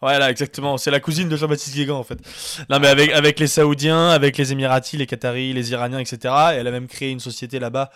Voilà, 0.00 0.30
exactement. 0.30 0.78
C'est 0.78 0.90
la 0.90 0.98
cousine 0.98 1.28
de 1.28 1.36
Jean-Baptiste 1.36 1.76
Guégan, 1.76 1.96
en 1.96 2.02
fait. 2.02 2.18
Non, 2.68 2.80
mais 2.80 2.88
avec, 2.88 3.12
avec 3.12 3.38
les 3.38 3.46
Saoudiens, 3.46 4.08
avec 4.08 4.36
les 4.36 4.52
Émiratis, 4.52 4.98
les 4.98 5.06
Qataris, 5.06 5.52
les 5.52 5.70
Iraniens, 5.70 6.00
etc. 6.00 6.34
Et 6.52 6.56
elle 6.56 6.66
a 6.66 6.72
même 6.72 6.88
créé 6.88 7.12
une 7.12 7.20
société 7.20 7.60
là-bas 7.60 7.90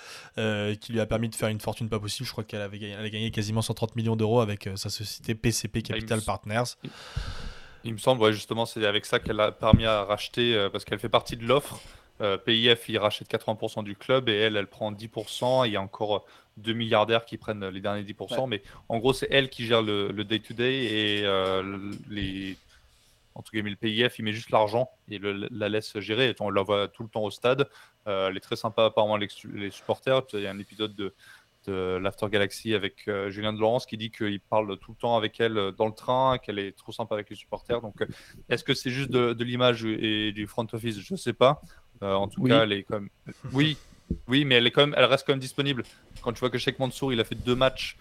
qui 0.80 0.92
lui 0.92 1.00
a 1.00 1.06
permis 1.06 1.28
de 1.28 1.34
faire 1.34 1.48
une 1.48 1.60
fortune 1.60 1.88
pas 1.88 1.98
possible. 1.98 2.26
Je 2.26 2.32
crois 2.32 2.44
qu'elle 2.44 2.62
avait 2.62 2.78
gagné, 2.78 3.10
gagné 3.10 3.30
quasiment 3.30 3.62
130 3.62 3.96
millions 3.96 4.16
d'euros 4.16 4.40
avec 4.40 4.68
sa 4.76 4.88
société 4.88 5.34
PCP 5.34 5.82
Capital 5.82 6.20
Partners. 6.22 6.76
Il 7.86 7.92
me 7.92 7.98
semble, 7.98 8.32
justement, 8.32 8.66
c'est 8.66 8.84
avec 8.84 9.06
ça 9.06 9.20
qu'elle 9.20 9.38
a 9.38 9.52
permis 9.52 9.86
à 9.86 10.02
racheter, 10.02 10.56
euh, 10.56 10.68
parce 10.68 10.84
qu'elle 10.84 10.98
fait 10.98 11.08
partie 11.08 11.36
de 11.36 11.46
l'offre. 11.46 11.80
Euh, 12.20 12.36
PIF, 12.36 12.88
il 12.88 12.98
rachète 12.98 13.30
80% 13.30 13.84
du 13.84 13.94
club 13.94 14.28
et 14.28 14.34
elle, 14.34 14.56
elle 14.56 14.66
prend 14.66 14.90
10%. 14.90 15.66
il 15.66 15.72
y 15.72 15.76
a 15.76 15.80
encore 15.80 16.24
deux 16.56 16.72
milliardaires 16.72 17.24
qui 17.24 17.36
prennent 17.36 17.68
les 17.68 17.80
derniers 17.80 18.02
10%. 18.02 18.48
Mais 18.48 18.62
en 18.88 18.98
gros, 18.98 19.12
c'est 19.12 19.28
elle 19.30 19.50
qui 19.50 19.66
gère 19.66 19.82
le 19.82 20.10
day-to-day 20.24 20.84
et 20.84 21.24
euh, 21.24 21.92
les, 22.10 22.56
entre 23.36 23.52
guillemets, 23.52 23.70
le 23.70 23.76
PIF, 23.76 24.18
il 24.18 24.24
met 24.24 24.32
juste 24.32 24.50
l'argent 24.50 24.90
et 25.08 25.20
la 25.20 25.68
laisse 25.68 25.96
gérer. 26.00 26.34
On 26.40 26.50
la 26.50 26.62
voit 26.62 26.88
tout 26.88 27.04
le 27.04 27.08
temps 27.08 27.22
au 27.22 27.30
stade. 27.30 27.68
elle 28.06 28.36
est 28.36 28.40
très 28.40 28.56
sympa, 28.56 28.86
apparemment, 28.86 29.16
les, 29.16 29.28
les 29.52 29.70
supporters. 29.70 30.22
Il 30.32 30.40
y 30.40 30.46
a 30.48 30.50
un 30.50 30.58
épisode 30.58 30.96
de 30.96 31.14
de 31.66 31.98
l'After 32.00 32.26
Galaxy 32.30 32.74
avec 32.74 33.08
euh, 33.08 33.30
Julien 33.30 33.52
de 33.52 33.60
Laurence 33.60 33.86
qui 33.86 33.96
dit 33.96 34.10
qu'il 34.10 34.40
parle 34.40 34.78
tout 34.78 34.92
le 34.92 34.96
temps 34.96 35.16
avec 35.16 35.40
elle 35.40 35.58
euh, 35.58 35.72
dans 35.72 35.86
le 35.86 35.92
train, 35.92 36.38
qu'elle 36.38 36.58
est 36.58 36.76
trop 36.76 36.92
sympa 36.92 37.14
avec 37.14 37.30
les 37.30 37.36
supporters. 37.36 37.80
Donc, 37.80 38.00
euh, 38.00 38.06
est-ce 38.48 38.64
que 38.64 38.74
c'est 38.74 38.90
juste 38.90 39.10
de, 39.10 39.44
l'image 39.44 39.84
et 39.84 40.32
du 40.32 40.46
front 40.46 40.66
office? 40.72 40.98
Je 41.00 41.14
ne 41.14 41.18
sais 41.18 41.32
pas. 41.32 41.60
en 42.00 42.28
tout 42.28 42.42
cas, 42.42 42.64
elle 42.64 42.72
est 42.72 42.82
comme. 42.82 43.08
Oui, 43.52 43.76
oui, 44.28 44.44
mais 44.44 44.56
elle 44.56 44.66
est 44.66 44.70
quand 44.70 44.86
même, 44.86 44.94
elle 44.96 45.04
reste 45.04 45.26
quand 45.26 45.32
même 45.32 45.40
disponible. 45.40 45.84
Quand 46.22 46.32
tu 46.32 46.40
vois 46.40 46.50
que 46.50 46.58
Sheikh 46.58 46.78
Mansour, 46.78 47.12
il 47.12 47.20
a 47.20 47.24
fait 47.24 47.34
deux 47.34 47.56
matchs 47.56 47.96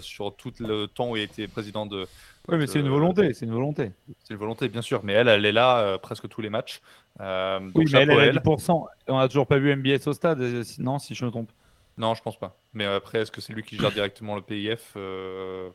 sur 0.00 0.34
tout 0.36 0.52
le 0.60 0.86
temps 0.86 1.10
où 1.10 1.16
il 1.16 1.22
était 1.22 1.48
président 1.48 1.86
de. 1.86 2.06
Oui, 2.48 2.58
mais 2.58 2.66
c'est 2.66 2.80
une 2.80 2.88
volonté, 2.88 3.34
c'est 3.34 3.44
une 3.44 3.52
volonté. 3.52 3.92
C'est 4.22 4.34
une 4.34 4.40
volonté, 4.40 4.68
bien 4.68 4.82
sûr. 4.82 5.00
Mais 5.02 5.14
elle, 5.14 5.28
elle 5.28 5.44
est 5.44 5.52
là 5.52 5.98
presque 5.98 6.28
tous 6.28 6.40
les 6.40 6.50
matchs. 6.50 6.80
oui, 7.18 7.84
mais 7.92 8.00
elle, 8.00 8.10
elle 8.10 8.38
a 8.38 8.42
10%. 8.42 8.86
On 9.08 9.18
n'a 9.18 9.28
toujours 9.28 9.46
pas 9.46 9.58
vu 9.58 9.74
MBS 9.74 10.06
au 10.06 10.12
stade, 10.12 10.40
non, 10.78 10.98
si 10.98 11.14
je 11.14 11.24
me 11.24 11.30
trompe. 11.30 11.50
Non, 11.98 12.14
je 12.14 12.22
pense 12.22 12.38
pas. 12.38 12.56
Mais 12.74 12.84
après, 12.84 13.20
est-ce 13.20 13.30
que 13.30 13.40
c'est 13.40 13.52
lui 13.52 13.62
qui 13.62 13.78
gère 13.78 13.92
directement 13.92 14.34
le 14.36 14.42
PIF 14.42 14.92
euh, 14.96 15.70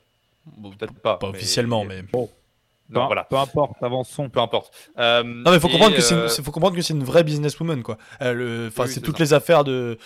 Peut-être 0.78 0.94
pas. 0.94 1.18
Pas 1.18 1.30
officiellement, 1.30 1.84
mais. 1.84 2.02
Bon. 2.04 2.30
Peu, 2.94 3.00
voilà. 3.00 3.24
peu 3.26 3.38
importe, 3.38 3.82
avançons. 3.82 4.30
Peu 4.30 4.40
importe. 4.40 4.74
non, 4.98 5.24
mais 5.24 5.54
il 5.54 5.60
faut, 5.60 5.70
comprendre 5.70 5.96
que 5.96 6.02
c'est 6.02 6.44
faut 6.44 6.52
comprendre 6.52 6.76
que 6.76 6.82
c'est 6.82 6.94
une 6.94 7.04
vraie 7.04 7.24
businesswoman, 7.24 7.84
quoi. 7.84 7.98
Enfin, 8.20 8.88
c'est 8.88 9.02
toutes 9.02 9.20
les 9.20 9.34
affaires 9.34 9.64
de 9.64 9.98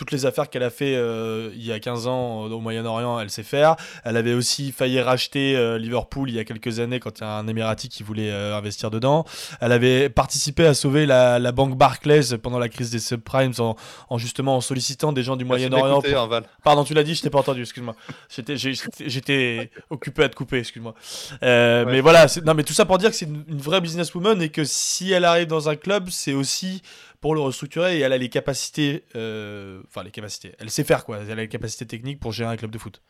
toutes 0.00 0.12
les 0.12 0.24
affaires 0.24 0.48
qu'elle 0.48 0.62
a 0.62 0.70
fait 0.70 0.94
euh, 0.96 1.50
il 1.54 1.62
y 1.62 1.72
a 1.72 1.78
15 1.78 2.06
ans 2.06 2.44
au 2.44 2.60
Moyen-Orient, 2.60 3.20
elle 3.20 3.28
sait 3.28 3.42
faire. 3.42 3.76
Elle 4.02 4.16
avait 4.16 4.32
aussi 4.32 4.72
failli 4.72 4.98
racheter 4.98 5.54
euh, 5.56 5.76
Liverpool 5.76 6.30
il 6.30 6.36
y 6.36 6.38
a 6.38 6.44
quelques 6.44 6.80
années 6.80 7.00
quand 7.00 7.18
il 7.18 7.22
y 7.22 7.26
a 7.26 7.32
un 7.32 7.46
Émirati 7.46 7.90
qui 7.90 8.02
voulait 8.02 8.30
euh, 8.30 8.56
investir 8.56 8.90
dedans. 8.90 9.26
Elle 9.60 9.72
avait 9.72 10.08
participé 10.08 10.64
à 10.64 10.72
sauver 10.72 11.04
la, 11.04 11.52
banque 11.52 11.76
Barclays 11.76 12.38
pendant 12.42 12.58
la 12.58 12.70
crise 12.70 12.90
des 12.90 12.98
subprimes 12.98 13.52
en, 13.58 14.16
justement 14.16 14.56
en 14.56 14.60
sollicitant 14.62 15.12
des 15.12 15.22
gens 15.22 15.36
du 15.36 15.44
Moyen-Orient. 15.44 16.00
Hein, 16.32 16.42
Pardon, 16.64 16.84
tu 16.84 16.94
l'as 16.94 17.02
dit, 17.02 17.14
je 17.14 17.20
t'ai 17.20 17.30
pas 17.30 17.40
entendu, 17.40 17.60
excuse-moi. 17.60 17.94
J'étais, 18.34 18.56
j'étais 18.56 19.70
occupé 19.90 20.24
à 20.24 20.28
te 20.30 20.34
couper, 20.36 20.60
excuse-moi. 20.60 20.94
Mais 21.42 22.00
voilà, 22.00 22.26
non, 22.44 22.54
mais 22.54 22.64
tout 22.64 22.72
ça 22.72 22.84
pour 22.84 22.98
dire 22.98 23.10
que 23.10 23.16
c'est 23.16 23.26
une, 23.26 23.44
une 23.48 23.58
vraie 23.58 23.80
businesswoman 23.80 24.40
et 24.42 24.50
que 24.50 24.64
si 24.64 25.12
elle 25.12 25.24
arrive 25.24 25.46
dans 25.46 25.68
un 25.68 25.76
club, 25.76 26.10
c'est 26.10 26.32
aussi 26.32 26.82
pour 27.20 27.34
le 27.34 27.40
restructurer 27.40 27.98
et 27.98 28.00
elle 28.00 28.12
a 28.12 28.18
les 28.18 28.28
capacités, 28.28 29.04
euh, 29.14 29.82
enfin 29.86 30.02
les 30.02 30.10
capacités, 30.10 30.54
elle 30.58 30.70
sait 30.70 30.84
faire 30.84 31.04
quoi, 31.04 31.18
elle 31.18 31.30
a 31.32 31.34
les 31.34 31.48
capacités 31.48 31.86
techniques 31.86 32.20
pour 32.20 32.32
gérer 32.32 32.50
un 32.50 32.56
club 32.56 32.70
de 32.70 32.78
foot. 32.78 33.02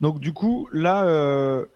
Donc 0.00 0.18
du 0.18 0.32
coup, 0.32 0.68
là, 0.72 1.04
euh, 1.04 1.66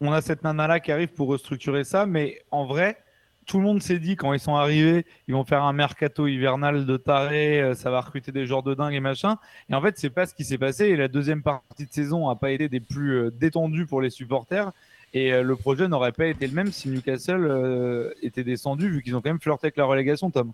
on 0.00 0.12
a 0.12 0.20
cette 0.20 0.42
nana-là 0.42 0.80
qui 0.80 0.92
arrive 0.92 1.08
pour 1.08 1.28
restructurer 1.28 1.84
ça, 1.84 2.04
mais 2.04 2.42
en 2.50 2.66
vrai, 2.66 2.98
tout 3.46 3.58
le 3.58 3.64
monde 3.64 3.82
s'est 3.82 3.98
dit 3.98 4.16
quand 4.16 4.32
ils 4.32 4.40
sont 4.40 4.56
arrivés, 4.56 5.06
ils 5.28 5.34
vont 5.34 5.44
faire 5.44 5.62
un 5.62 5.72
mercato 5.72 6.26
hivernal 6.26 6.84
de 6.84 6.96
taré, 6.96 7.60
euh, 7.60 7.74
ça 7.74 7.90
va 7.90 8.00
recruter 8.00 8.32
des 8.32 8.46
joueurs 8.46 8.62
de 8.62 8.74
dingue 8.74 8.94
et 8.94 9.00
machin. 9.00 9.36
Et 9.68 9.74
en 9.74 9.82
fait, 9.82 9.98
c'est 9.98 10.10
pas 10.10 10.26
ce 10.26 10.34
qui 10.34 10.44
s'est 10.44 10.58
passé. 10.58 10.86
Et 10.86 10.96
la 10.96 11.08
deuxième 11.08 11.42
partie 11.42 11.86
de 11.86 11.92
saison 11.92 12.28
a 12.28 12.36
pas 12.36 12.50
été 12.50 12.68
des 12.68 12.80
plus 12.80 13.30
détendues 13.32 13.86
pour 13.86 14.00
les 14.00 14.10
supporters. 14.10 14.72
Et 15.14 15.32
euh, 15.32 15.42
le 15.42 15.54
projet 15.54 15.86
n'aurait 15.86 16.12
pas 16.12 16.26
été 16.26 16.46
le 16.46 16.52
même 16.52 16.72
si 16.72 16.88
Newcastle 16.88 17.46
euh, 17.46 18.12
était 18.20 18.42
descendu, 18.42 18.90
vu 18.90 19.02
qu'ils 19.02 19.14
ont 19.14 19.22
quand 19.22 19.30
même 19.30 19.40
flirté 19.40 19.68
avec 19.68 19.76
la 19.76 19.84
relégation, 19.84 20.30
Tom. 20.30 20.52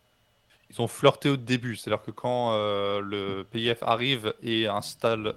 Ils 0.70 0.80
ont 0.80 0.86
flirté 0.86 1.30
au 1.30 1.36
début, 1.36 1.74
c'est-à-dire 1.74 2.02
que 2.02 2.12
quand 2.12 2.52
euh, 2.52 3.00
le 3.00 3.44
PIF 3.50 3.82
arrive 3.82 4.34
et 4.42 4.68
installe 4.68 5.34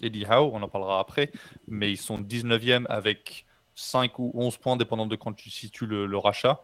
Eddie 0.00 0.24
Howe, 0.24 0.52
on 0.54 0.62
en 0.62 0.68
parlera 0.68 1.00
après, 1.00 1.30
mais 1.68 1.90
ils 1.90 1.98
sont 1.98 2.18
19e 2.18 2.86
avec 2.88 3.44
5 3.74 4.18
ou 4.18 4.30
11 4.34 4.56
points, 4.58 4.76
dépendant 4.76 5.06
de 5.06 5.16
quand 5.16 5.34
tu 5.34 5.50
situes 5.50 5.86
le, 5.86 6.16
rachat. 6.16 6.62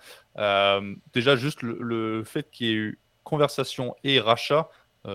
déjà, 1.13 1.37
juste 1.37 1.63
le, 1.63 1.77
le 1.81 2.25
fait 2.25 2.49
qu'il 2.51 2.67
y 2.67 2.71
ait 2.71 2.75
eu 2.75 2.99
conversation 3.25 3.95
et 4.05 4.21
rachat, 4.21 4.71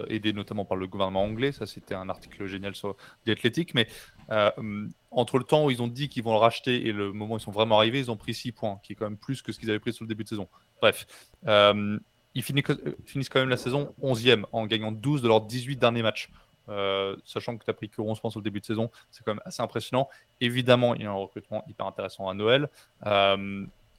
aidé 0.07 0.31
notamment 0.31 0.63
par 0.63 0.77
le 0.77 0.87
gouvernement 0.87 1.23
anglais, 1.23 1.51
ça 1.51 1.65
c'était 1.65 1.95
un 1.95 2.07
article 2.09 2.45
génial 2.45 2.75
sur 2.75 2.95
The 3.25 3.29
Athletic, 3.29 3.73
mais 3.73 3.87
entre 4.29 5.37
le 5.37 5.43
temps 5.43 5.65
où 5.65 5.71
ils 5.71 5.81
ont 5.81 5.87
dit 5.87 6.09
qu'ils 6.09 6.23
vont 6.23 6.31
le 6.31 6.39
racheter 6.39 6.87
et 6.87 6.91
le 6.91 7.11
moment 7.11 7.35
où 7.35 7.37
ils 7.37 7.41
sont 7.41 7.51
vraiment 7.51 7.77
arrivés, 7.77 7.99
ils 7.99 8.11
ont 8.11 8.17
pris 8.17 8.33
6 8.33 8.51
points, 8.53 8.79
qui 8.83 8.93
est 8.93 8.95
quand 8.95 9.05
même 9.05 9.17
plus 9.17 9.41
que 9.41 9.51
ce 9.51 9.59
qu'ils 9.59 9.69
avaient 9.69 9.79
pris 9.79 9.93
sur 9.93 10.03
le 10.03 10.07
début 10.07 10.23
de 10.23 10.29
saison. 10.29 10.47
Bref, 10.81 11.05
euh, 11.47 11.99
ils 12.33 12.43
finissent 12.43 13.29
quand 13.29 13.39
même 13.39 13.49
la 13.49 13.57
saison 13.57 13.93
11e 14.01 14.45
en 14.51 14.65
gagnant 14.65 14.91
12 14.91 15.21
de 15.21 15.27
leurs 15.27 15.41
18 15.41 15.77
derniers 15.77 16.03
matchs. 16.03 16.29
Euh, 16.69 17.17
sachant 17.25 17.57
que 17.57 17.65
tu 17.65 17.69
n'as 17.69 17.73
pris 17.73 17.89
que 17.89 18.01
11 18.01 18.19
points 18.19 18.29
sur 18.29 18.39
le 18.39 18.45
début 18.45 18.61
de 18.61 18.65
saison, 18.65 18.89
c'est 19.09 19.23
quand 19.25 19.33
même 19.33 19.41
assez 19.45 19.61
impressionnant. 19.61 20.07
Évidemment, 20.39 20.95
il 20.95 21.01
y 21.01 21.05
a 21.05 21.09
un 21.09 21.13
recrutement 21.13 21.65
hyper 21.67 21.85
intéressant 21.85 22.29
à 22.29 22.33
Noël 22.33 22.69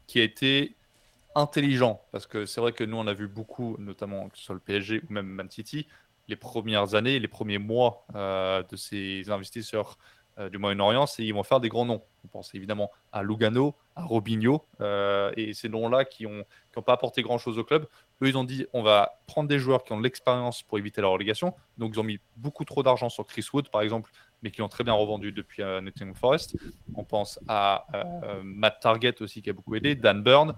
qui 0.07 0.21
a 0.21 0.23
été 0.23 0.75
intelligent 1.35 2.03
parce 2.13 2.27
que 2.27 2.47
c'est 2.47 2.61
vrai 2.61 2.73
que 2.73 2.85
nous 2.85 2.97
on 2.97 3.07
a 3.07 3.15
vu 3.15 3.29
beaucoup, 3.29 3.77
notamment 3.79 4.29
sur 4.35 4.55
le 4.55 4.61
PSG 4.61 5.03
ou 5.09 5.13
même 5.13 5.27
Man 5.27 5.51
City, 5.51 5.87
les 6.29 6.37
premières 6.37 6.95
années, 6.95 7.19
les 7.19 7.29
premiers 7.29 7.59
mois 7.59 8.07
de 8.15 8.77
ces 8.77 9.31
investisseurs 9.31 9.99
euh, 10.39 10.49
du 10.49 10.57
Moyen-Orient, 10.57 11.07
c'est 11.07 11.25
ils 11.25 11.33
vont 11.33 11.43
faire 11.43 11.61
des 11.61 11.69
grands 11.69 11.85
noms. 11.85 12.03
On 12.25 12.29
pense 12.29 12.55
évidemment 12.55 12.91
à 13.13 13.23
Lugano, 13.23 13.75
à 13.97 14.05
Robinho, 14.05 14.65
euh, 14.81 15.31
et 15.37 15.53
ces 15.53 15.69
noms-là 15.69 16.07
qui 16.07 16.25
n'ont 16.25 16.83
pas 16.83 16.95
apporté 16.95 17.21
grand-chose 17.21 17.59
au 17.59 17.65
club. 17.65 17.87
Eux, 18.23 18.29
ils 18.29 18.39
ont 18.39 18.45
dit 18.45 18.67
on 18.73 18.83
va 18.83 19.21
prendre 19.27 19.49
des 19.49 19.59
joueurs 19.59 19.85
qui 19.85 19.93
ont 19.93 19.99
de 19.99 20.03
l'expérience 20.03 20.63
pour 20.63 20.79
éviter 20.79 21.03
la 21.03 21.09
relégation. 21.09 21.55
Donc, 21.77 21.93
ils 21.95 22.01
ont 22.01 22.05
mis 22.05 22.19
beaucoup 22.37 22.65
trop 22.65 22.83
d'argent 22.83 23.11
sur 23.11 23.27
Chris 23.27 23.45
Wood, 23.53 23.69
par 23.69 23.83
exemple, 23.83 24.11
mais 24.43 24.51
qui 24.51 24.63
ont 24.63 24.69
très 24.69 24.85
bien 24.85 24.95
revendu 24.95 25.33
depuis 25.33 25.63
euh, 25.63 25.83
Nottingham 25.83 26.15
Forest. 26.15 26.57
On 26.95 27.05
pense 27.05 27.39
à 27.47 27.87
Matt 28.43 28.81
Target 28.81 29.21
aussi, 29.21 29.43
qui 29.43 29.51
a 29.51 29.53
beaucoup 29.53 29.75
aidé, 29.75 29.95
Dan 29.95 30.23
Burn. 30.23 30.55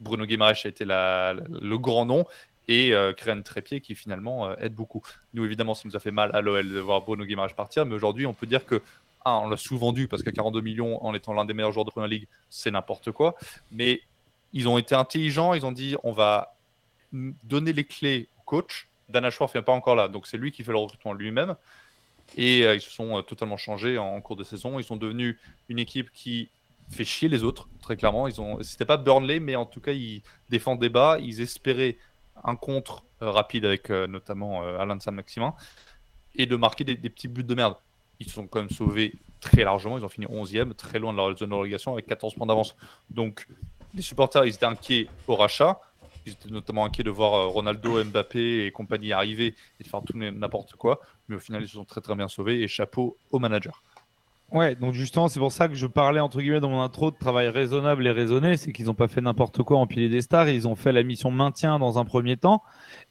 Bruno 0.00 0.26
Guimaraes 0.26 0.62
a 0.64 0.68
été 0.68 0.84
le 0.84 1.76
grand 1.76 2.04
nom 2.04 2.26
et 2.68 2.92
euh, 2.92 3.12
Trépied 3.44 3.80
qui 3.80 3.94
finalement 3.94 4.48
euh, 4.48 4.54
aide 4.58 4.74
beaucoup. 4.74 5.02
Nous, 5.34 5.44
évidemment, 5.44 5.74
ça 5.74 5.82
nous 5.86 5.96
a 5.96 6.00
fait 6.00 6.10
mal 6.10 6.30
à 6.34 6.40
l'OL 6.40 6.68
de 6.68 6.78
voir 6.78 7.02
Bruno 7.02 7.24
Guimaraes 7.24 7.54
partir, 7.54 7.86
mais 7.86 7.94
aujourd'hui, 7.94 8.26
on 8.26 8.34
peut 8.34 8.46
dire 8.46 8.64
que, 8.64 8.82
on 9.24 9.48
l'a 9.48 9.56
sous-vendu 9.56 10.08
parce 10.08 10.22
qu'à 10.22 10.32
42 10.32 10.60
millions, 10.60 11.04
en 11.04 11.14
étant 11.14 11.32
l'un 11.32 11.44
des 11.44 11.54
meilleurs 11.54 11.72
joueurs 11.72 11.84
de 11.84 11.90
Première 11.90 12.08
Ligue, 12.08 12.26
c'est 12.50 12.72
n'importe 12.72 13.12
quoi. 13.12 13.36
Mais 13.70 14.00
ils 14.52 14.68
ont 14.68 14.78
été 14.78 14.94
intelligents, 14.94 15.54
ils 15.54 15.64
ont 15.64 15.72
dit 15.72 15.96
on 16.02 16.12
va 16.12 16.56
donner 17.12 17.72
les 17.72 17.84
clés 17.84 18.28
au 18.38 18.42
coach. 18.42 18.88
Dan 19.08 19.24
Ashworth 19.24 19.54
n'est 19.54 19.62
pas 19.62 19.72
encore 19.72 19.94
là, 19.94 20.08
donc 20.08 20.26
c'est 20.26 20.38
lui 20.38 20.50
qui 20.50 20.64
fait 20.64 20.72
le 20.72 20.78
recrutement 20.78 21.12
lui-même. 21.12 21.54
Et 22.36 22.64
euh, 22.64 22.74
ils 22.74 22.80
se 22.80 22.90
sont 22.90 23.18
euh, 23.18 23.22
totalement 23.22 23.56
changés 23.56 23.98
en, 23.98 24.20
cours 24.20 24.36
de 24.36 24.44
saison. 24.44 24.78
Ils 24.78 24.84
sont 24.84 24.96
devenus 24.96 25.36
une 25.68 25.78
équipe 25.78 26.10
qui 26.12 26.48
fait 26.90 27.04
chier 27.04 27.28
les 27.28 27.42
autres, 27.42 27.68
très 27.80 27.96
clairement. 27.96 28.26
Ils 28.28 28.40
ont, 28.40 28.62
c'était 28.62 28.84
pas 28.84 28.96
Burnley, 28.96 29.40
mais 29.40 29.56
en 29.56 29.66
tout 29.66 29.80
cas, 29.80 29.92
ils 29.92 30.22
défendaient 30.48 30.88
bas. 30.88 31.18
Ils 31.20 31.40
espéraient 31.40 31.98
un 32.44 32.56
contre 32.56 33.04
euh, 33.22 33.30
rapide 33.30 33.64
avec 33.64 33.90
euh, 33.90 34.06
notamment 34.06 34.64
euh, 34.64 34.78
Alain 34.78 34.96
de 34.96 35.02
Saint-Maximin 35.02 35.54
et 36.34 36.46
de 36.46 36.56
marquer 36.56 36.84
des, 36.84 36.96
petits 36.96 37.28
buts 37.28 37.44
de 37.44 37.54
merde. 37.54 37.76
Ils 38.20 38.26
se 38.26 38.34
sont 38.34 38.46
quand 38.46 38.60
même 38.60 38.70
sauvés 38.70 39.14
très 39.40 39.64
largement. 39.64 39.98
Ils 39.98 40.04
ont 40.04 40.08
fini 40.08 40.26
11e, 40.26 40.74
très 40.74 40.98
loin 40.98 41.12
de 41.12 41.18
leur 41.18 41.36
zone 41.36 41.50
de 41.50 41.54
relégation 41.54 41.92
avec 41.92 42.06
14 42.06 42.34
points 42.34 42.46
d'avance. 42.46 42.74
Donc, 43.10 43.46
les 43.94 44.02
supporters, 44.02 44.44
ils 44.44 44.54
étaient 44.54 44.66
inquiets 44.66 45.08
au 45.26 45.36
rachat. 45.36 45.80
Ils 46.24 46.32
étaient 46.32 46.50
notamment 46.50 46.84
inquiets 46.84 47.02
de 47.02 47.10
voir 47.10 47.50
Ronaldo, 47.50 48.02
Mbappé 48.04 48.64
et 48.64 48.70
compagnie 48.70 49.12
arriver 49.12 49.54
et 49.78 49.84
de 49.84 49.88
faire 49.88 50.02
tout 50.06 50.16
n'importe 50.16 50.74
quoi. 50.76 51.00
Mais 51.28 51.36
au 51.36 51.40
final, 51.40 51.62
ils 51.62 51.68
se 51.68 51.74
sont 51.74 51.84
très 51.84 52.00
très 52.00 52.14
bien 52.14 52.28
sauvés 52.28 52.62
et 52.62 52.68
chapeau 52.68 53.18
au 53.30 53.38
manager. 53.38 53.82
Ouais, 54.52 54.74
donc 54.74 54.92
justement, 54.92 55.28
c'est 55.28 55.40
pour 55.40 55.50
ça 55.50 55.66
que 55.66 55.74
je 55.74 55.86
parlais 55.86 56.20
entre 56.20 56.38
guillemets 56.42 56.60
dans 56.60 56.68
mon 56.68 56.82
intro 56.82 57.10
de 57.10 57.16
travail 57.16 57.48
raisonnable 57.48 58.06
et 58.06 58.10
raisonné. 58.10 58.58
C'est 58.58 58.70
qu'ils 58.70 58.84
n'ont 58.86 58.94
pas 58.94 59.08
fait 59.08 59.22
n'importe 59.22 59.62
quoi 59.62 59.78
en 59.78 59.86
pilier 59.86 60.10
des 60.10 60.20
stars. 60.20 60.50
Ils 60.50 60.68
ont 60.68 60.76
fait 60.76 60.92
la 60.92 61.02
mission 61.02 61.30
maintien 61.30 61.78
dans 61.78 61.98
un 61.98 62.04
premier 62.04 62.36
temps. 62.36 62.62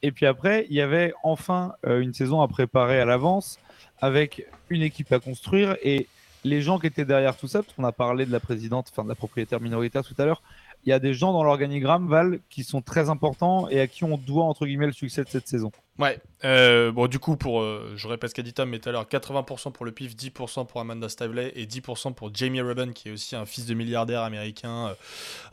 Et 0.03 0.11
puis 0.11 0.27
après, 0.27 0.67
il 0.69 0.75
y 0.75 0.81
avait 0.81 1.13
enfin 1.23 1.73
euh, 1.87 1.99
une 1.99 2.13
saison 2.13 2.41
à 2.41 2.47
préparer 2.47 3.01
à 3.01 3.05
l'avance 3.05 3.57
avec 4.01 4.45
une 4.69 4.83
équipe 4.83 5.11
à 5.11 5.19
construire. 5.19 5.77
Et 5.81 6.05
les 6.43 6.61
gens 6.61 6.77
qui 6.77 6.85
étaient 6.85 7.05
derrière 7.05 7.35
tout 7.35 7.47
ça, 7.47 7.63
parce 7.63 7.73
qu'on 7.73 7.85
a 7.85 7.91
parlé 7.91 8.27
de 8.27 8.31
la 8.31 8.39
présidente, 8.39 8.89
enfin 8.91 9.03
de 9.03 9.09
la 9.09 9.15
propriétaire 9.15 9.59
minoritaire 9.61 10.03
tout 10.03 10.15
à 10.19 10.25
l'heure, 10.25 10.43
il 10.85 10.89
y 10.89 10.93
a 10.93 10.99
des 10.99 11.15
gens 11.15 11.33
dans 11.33 11.43
l'organigramme, 11.43 12.07
Val, 12.07 12.39
qui 12.51 12.63
sont 12.63 12.81
très 12.81 13.09
importants 13.09 13.67
et 13.69 13.79
à 13.79 13.87
qui 13.87 14.03
on 14.03 14.17
doit 14.17 14.45
entre 14.45 14.67
guillemets 14.67 14.87
le 14.87 14.93
succès 14.93 15.23
de 15.23 15.29
cette 15.29 15.47
saison. 15.47 15.71
Ouais, 15.99 16.19
euh, 16.43 16.91
bon, 16.91 17.07
du 17.07 17.19
coup, 17.19 17.35
pour, 17.35 17.61
euh, 17.61 17.93
je 17.95 18.07
répète 18.07 18.31
ce 18.31 18.35
qu'a 18.35 18.41
dit 18.41 18.53
Tom, 18.53 18.69
mais 18.69 18.79
tout 18.79 18.89
à 18.89 18.91
l'heure, 18.91 19.07
80% 19.07 19.71
pour 19.71 19.85
le 19.85 19.91
PIF, 19.91 20.15
10% 20.15 20.65
pour 20.65 20.81
Amanda 20.81 21.09
Stavley 21.09 21.51
et 21.55 21.65
10% 21.65 22.13
pour 22.13 22.33
Jamie 22.33 22.61
Rubin, 22.61 22.91
qui 22.91 23.09
est 23.09 23.11
aussi 23.11 23.35
un 23.35 23.45
fils 23.45 23.65
de 23.65 23.73
milliardaire 23.73 24.21
américain, 24.23 24.87
euh, 24.87 24.93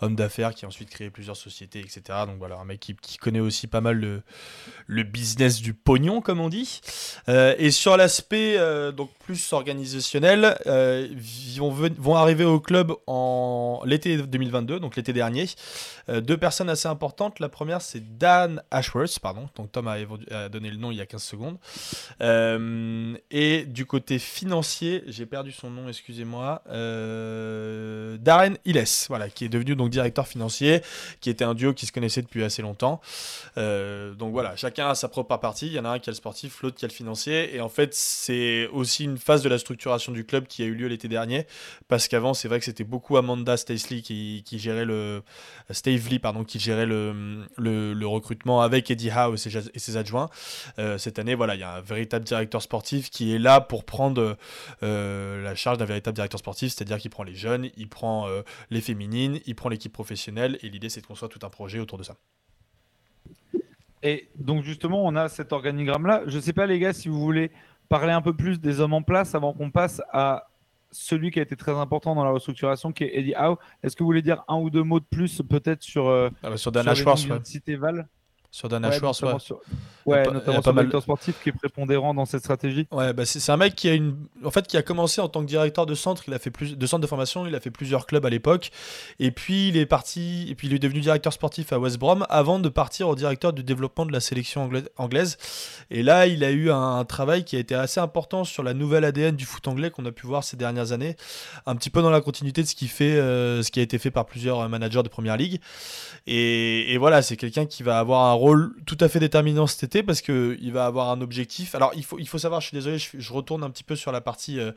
homme 0.01 0.17
d'affaires, 0.17 0.55
qui 0.55 0.65
a 0.65 0.69
ensuite 0.69 0.91
créé 0.91 1.11
plusieurs 1.11 1.37
sociétés, 1.37 1.81
etc. 1.81 2.01
Donc 2.27 2.39
voilà, 2.39 2.57
un 2.57 2.65
mec 2.65 2.81
qui, 2.81 3.19
connaît 3.19 3.41
aussi 3.41 3.67
pas 3.67 3.81
mal 3.81 3.97
le, 3.97 4.23
le, 4.87 5.03
business 5.03 5.61
du 5.61 5.75
pognon, 5.75 6.21
comme 6.21 6.41
on 6.41 6.49
dit. 6.49 6.81
et 7.27 7.71
sur 7.71 7.97
l'aspect 7.97 8.59
donc 8.93 9.11
plus 9.19 9.53
organisationnel, 9.53 10.57
ils 10.67 11.59
vont, 11.59 11.71
vont, 11.71 12.15
arriver 12.15 12.45
au 12.45 12.61
club 12.61 12.95
en 13.07 13.83
l'été 13.85 14.17
2022, 14.17 14.79
donc 14.79 14.97
l'été 14.97 15.13
dernier. 15.13 15.47
deux 16.09 16.37
personnes 16.37 16.71
assez 16.71 16.89
importantes. 16.89 17.41
La 17.41 17.49
première, 17.49 17.83
c'est 17.83 18.19
Dan 18.19 18.63
Ashworth, 18.71 19.19
pardon, 19.19 19.49
donc 19.57 19.73
Tom 19.73 19.89
a, 19.89 19.97
a 20.31 20.49
donné 20.49 20.71
le 20.71 20.77
nom 20.77 20.91
il 20.91 20.99
y 20.99 21.01
a 21.01 21.07
15 21.07 21.23
secondes. 21.23 21.59
Euh, 22.21 23.17
et 23.31 23.65
du 23.65 23.87
côté 23.87 24.19
financier, 24.19 25.05
j'ai 25.07 25.27
perdu 25.27 25.53
son 25.53 25.71
nom, 25.71 25.89
excusez-moi, 25.89 26.63
euh, 26.71 28.17
Darren 28.19 28.55
Hilles, 28.65 29.07
voilà, 29.09 29.29
qui 29.29 29.45
est 29.45 29.49
devenu 29.49 29.77
donc 29.77 29.91
directeur 29.91 30.27
financier, 30.27 30.83
qui 31.21 31.31
était 31.31 31.45
un 31.45 31.55
duo 31.55 31.73
qui 31.75 31.87
se 31.87 31.93
connaissait 31.93 32.23
depuis 32.23 32.45
assez 32.45 32.63
longtemps. 32.63 33.01
Euh, 33.57 34.15
donc 34.15 34.33
voilà, 34.33 34.57
chacun 34.57 34.89
a 34.89 34.95
sa 34.95 35.09
propre 35.09 35.37
partie. 35.37 35.67
Il 35.67 35.73
y 35.73 35.79
en 35.79 35.85
a 35.85 35.91
un 35.91 35.99
qui 35.99 36.11
a 36.11 36.13
le 36.13 36.17
sportif, 36.17 36.63
l'autre 36.63 36.77
qui 36.77 36.85
a 36.85 36.89
le 36.89 36.93
financier. 36.93 37.55
Et 37.55 37.61
en 37.61 37.69
fait, 37.69 37.95
c'est 37.95 38.67
aussi 38.69 39.05
une 39.05 39.19
phase 39.19 39.43
de 39.43 39.49
la 39.49 39.59
structuration 39.59 40.13
du 40.13 40.25
club 40.25 40.47
qui 40.47 40.63
a 40.63 40.67
eu 40.67 40.75
lieu 40.75 40.89
l'été 40.89 41.09
dernier, 41.09 41.47
parce 41.89 42.09
qu'avant, 42.09 42.35
c'est 42.35 42.49
vrai 42.49 42.59
que 42.59 42.65
c'était 42.65 42.85
beaucoup 42.85 43.17
Amanda 43.17 43.57
qui, 43.57 44.43
qui, 44.45 44.59
gérait 44.59 44.85
le 44.85 45.23
Stavely, 45.71 46.19
pardon, 46.19 46.45
qui 46.45 46.59
gérait 46.59 46.87
le, 46.87 47.45
le, 47.57 48.07
recrutement 48.07 48.63
avec 48.63 48.91
Eddie 48.91 49.11
Howe 49.11 49.35
et 49.35 49.79
ses 49.79 49.97
adjoints. 49.97 50.18
Euh, 50.79 50.99
cette 50.99 51.19
année, 51.19 51.35
voilà, 51.35 51.55
il 51.55 51.61
y 51.61 51.65
a 51.65 51.75
un 51.75 51.81
véritable 51.81 52.25
directeur 52.25 52.63
sportif 52.63 53.11
qui 53.11 53.35
est 53.35 53.39
là 53.39 53.61
pour 53.61 53.85
prendre 53.85 54.37
euh, 54.83 55.43
la 55.43 55.55
charge 55.55 55.79
d'un 55.79 55.85
véritable 55.85 56.15
directeur 56.15 56.39
sportif, 56.39 56.73
c'est-à-dire 56.73 56.99
qu'il 56.99 57.11
prend 57.11 57.23
les 57.23 57.35
jeunes, 57.35 57.69
il 57.77 57.89
prend 57.89 58.29
euh, 58.29 58.43
les 58.71 58.81
féminines, 58.81 59.41
il 59.47 59.55
prend 59.55 59.69
l'équipe 59.69 59.93
professionnelle, 59.93 60.59
et 60.63 60.69
l'idée 60.69 60.89
c'est 60.89 61.01
de 61.01 61.07
construire 61.07 61.31
tout 61.31 61.45
un 61.45 61.51
projet 61.51 61.79
autour 61.79 61.99
de 61.99 62.03
ça. 62.03 62.17
Et 64.03 64.29
donc 64.37 64.63
justement, 64.63 65.05
on 65.05 65.17
a 65.17 65.29
cet 65.29 65.53
organigramme-là. 65.53 66.23
Je 66.27 66.37
ne 66.37 66.43
sais 66.43 66.53
pas 66.53 66.67
les 66.67 66.79
gars 66.79 66.93
si 66.93 67.09
vous 67.09 67.21
voulez 67.21 67.51
parler 67.89 68.13
un 68.13 68.23
peu 68.23 68.35
plus 68.35 68.61
des 68.61 68.81
hommes 68.81 68.95
en 68.95 69.03
place 69.03 69.35
avant 69.35 69.53
qu'on 69.53 69.71
passe 69.71 70.01
à 70.13 70.49
celui 70.91 71.31
qui 71.31 71.39
a 71.39 71.43
été 71.43 71.57
très 71.57 71.73
important 71.73 72.15
dans 72.15 72.25
la 72.25 72.31
restructuration, 72.31 72.93
qui 72.93 73.05
est 73.05 73.19
Eddie 73.19 73.35
Howe. 73.35 73.59
Est-ce 73.83 73.97
que 73.97 74.03
vous 74.03 74.09
voulez 74.09 74.23
dire 74.23 74.45
un 74.49 74.57
ou 74.57 74.71
deux 74.71 74.83
mots 74.83 75.01
de 75.01 75.05
plus, 75.05 75.43
peut-être 75.49 75.83
sur, 75.83 76.09
euh, 76.09 76.31
ah 76.43 76.51
bah, 76.51 76.57
sur 76.57 76.73
Dana 76.73 76.95
Schwartz 76.95 77.27
Val? 77.27 78.09
Sur 78.51 78.69
Dana 78.69 78.91
Schwartz, 78.91 79.23
ouais. 79.23 79.35
Ouais, 80.07 80.25
notamment 80.25 80.63
sur 80.63 80.73
le 80.73 80.79
directeur 80.79 81.03
sportif 81.03 81.37
qui 81.43 81.51
est 81.51 81.53
prépondérant 81.53 82.15
dans 82.15 82.25
cette 82.25 82.41
stratégie. 82.41 82.89
Ouais, 82.91 83.13
bah 83.13 83.27
c'est 83.27 83.53
un 83.53 83.59
mec 83.59 83.75
qui 83.75 83.91
a 83.91 83.95
une, 83.95 84.17
en 84.43 84.51
fait, 84.51 84.67
qui 84.67 84.79
a 84.79 84.83
commencé 84.83 85.21
en 85.21 85.29
tant 85.29 85.43
que 85.43 85.47
directeur 85.47 85.85
de 85.85 85.95
centre. 85.95 86.25
Il 86.27 86.33
a 86.33 86.39
fait 86.39 86.51
plus 86.51 86.79
de 86.79 86.87
centre 86.87 87.03
de 87.03 87.07
formation. 87.07 87.47
Il 87.47 87.55
a 87.55 87.61
fait 87.61 87.71
plusieurs 87.71 88.07
clubs 88.07 88.25
à 88.25 88.31
l'époque. 88.31 88.71
Et 89.19 89.31
puis 89.31 89.69
il 89.69 89.77
est 89.77 89.85
parti, 89.85 90.47
et 90.49 90.55
puis 90.55 90.67
il 90.67 90.73
est 90.73 90.79
devenu 90.79 91.01
directeur 91.01 91.35
sportif 91.35 91.75
à 91.75 91.79
West 91.79 91.99
Brom 91.99 92.25
avant 92.31 92.59
de 92.59 92.71
partir 92.71 93.09
au 93.09 93.15
directeur 93.15 93.53
du 93.53 93.63
développement 93.63 94.07
de 94.07 94.13
la 94.13 94.21
sélection 94.21 94.71
anglaise. 94.97 95.37
Et 95.91 96.03
là, 96.03 96.27
il 96.27 96.43
a 96.43 96.51
eu 96.51 96.71
un, 96.71 97.05
travail 97.05 97.45
qui 97.45 97.57
a 97.57 97.59
été 97.59 97.75
assez 97.75 98.01
important 98.01 98.45
sur 98.45 98.63
la 98.63 98.75
nouvelle 98.75 99.05
ADN 99.05 99.37
du 99.37 99.45
foot 99.45 99.67
anglais 99.69 99.91
qu'on 99.91 100.05
a 100.07 100.13
pu 100.13 100.27
voir 100.27 100.43
ces 100.43 100.57
dernières 100.57 100.93
années, 100.93 101.17
un 101.67 101.77
petit 101.77 101.91
peu 101.91 102.03
dans 102.03 102.11
la 102.11 102.21
continuité 102.21 102.63
de 102.63 102.67
ce 102.67 102.75
qui 102.75 102.89
fait, 102.89 103.17
euh, 103.17 103.63
ce 103.63 103.71
qui 103.71 103.81
a 103.81 103.83
été 103.83 103.99
fait 103.99 104.11
par 104.11 104.27
plusieurs 104.27 104.69
managers 104.69 105.03
de 105.03 105.09
première 105.09 105.37
ligue. 105.37 105.61
Et, 106.27 106.93
et 106.93 106.99
voilà, 106.99 107.23
c'est 107.23 107.37
quelqu'un 107.37 107.67
qui 107.67 107.83
va 107.83 107.99
avoir 107.99 108.27
un 108.27 108.38
rôle 108.39 108.75
tout 108.87 108.97
à 109.01 109.09
fait 109.09 109.21
déterminant 109.21 109.67
cet 109.67 109.85
été 109.85 110.03
parce 110.03 110.23
qu'il 110.23 110.73
va 110.73 110.87
avoir 110.87 111.11
un 111.11 111.21
objectif. 111.21 111.75
Alors 111.75 111.93
il 111.95 112.05
faut, 112.05 112.19
il 112.19 112.27
faut 112.29 112.39
savoir, 112.39 112.61
je 112.61 112.69
suis 112.69 112.75
désolé, 112.75 112.99
je, 112.99 113.33
retourne 113.33 113.63
un 113.63 113.71
petit 113.71 113.85
peu 113.85 113.97
sur 113.97 114.13
la 114.13 114.21
partie 114.21 114.59
euh, 114.59 114.73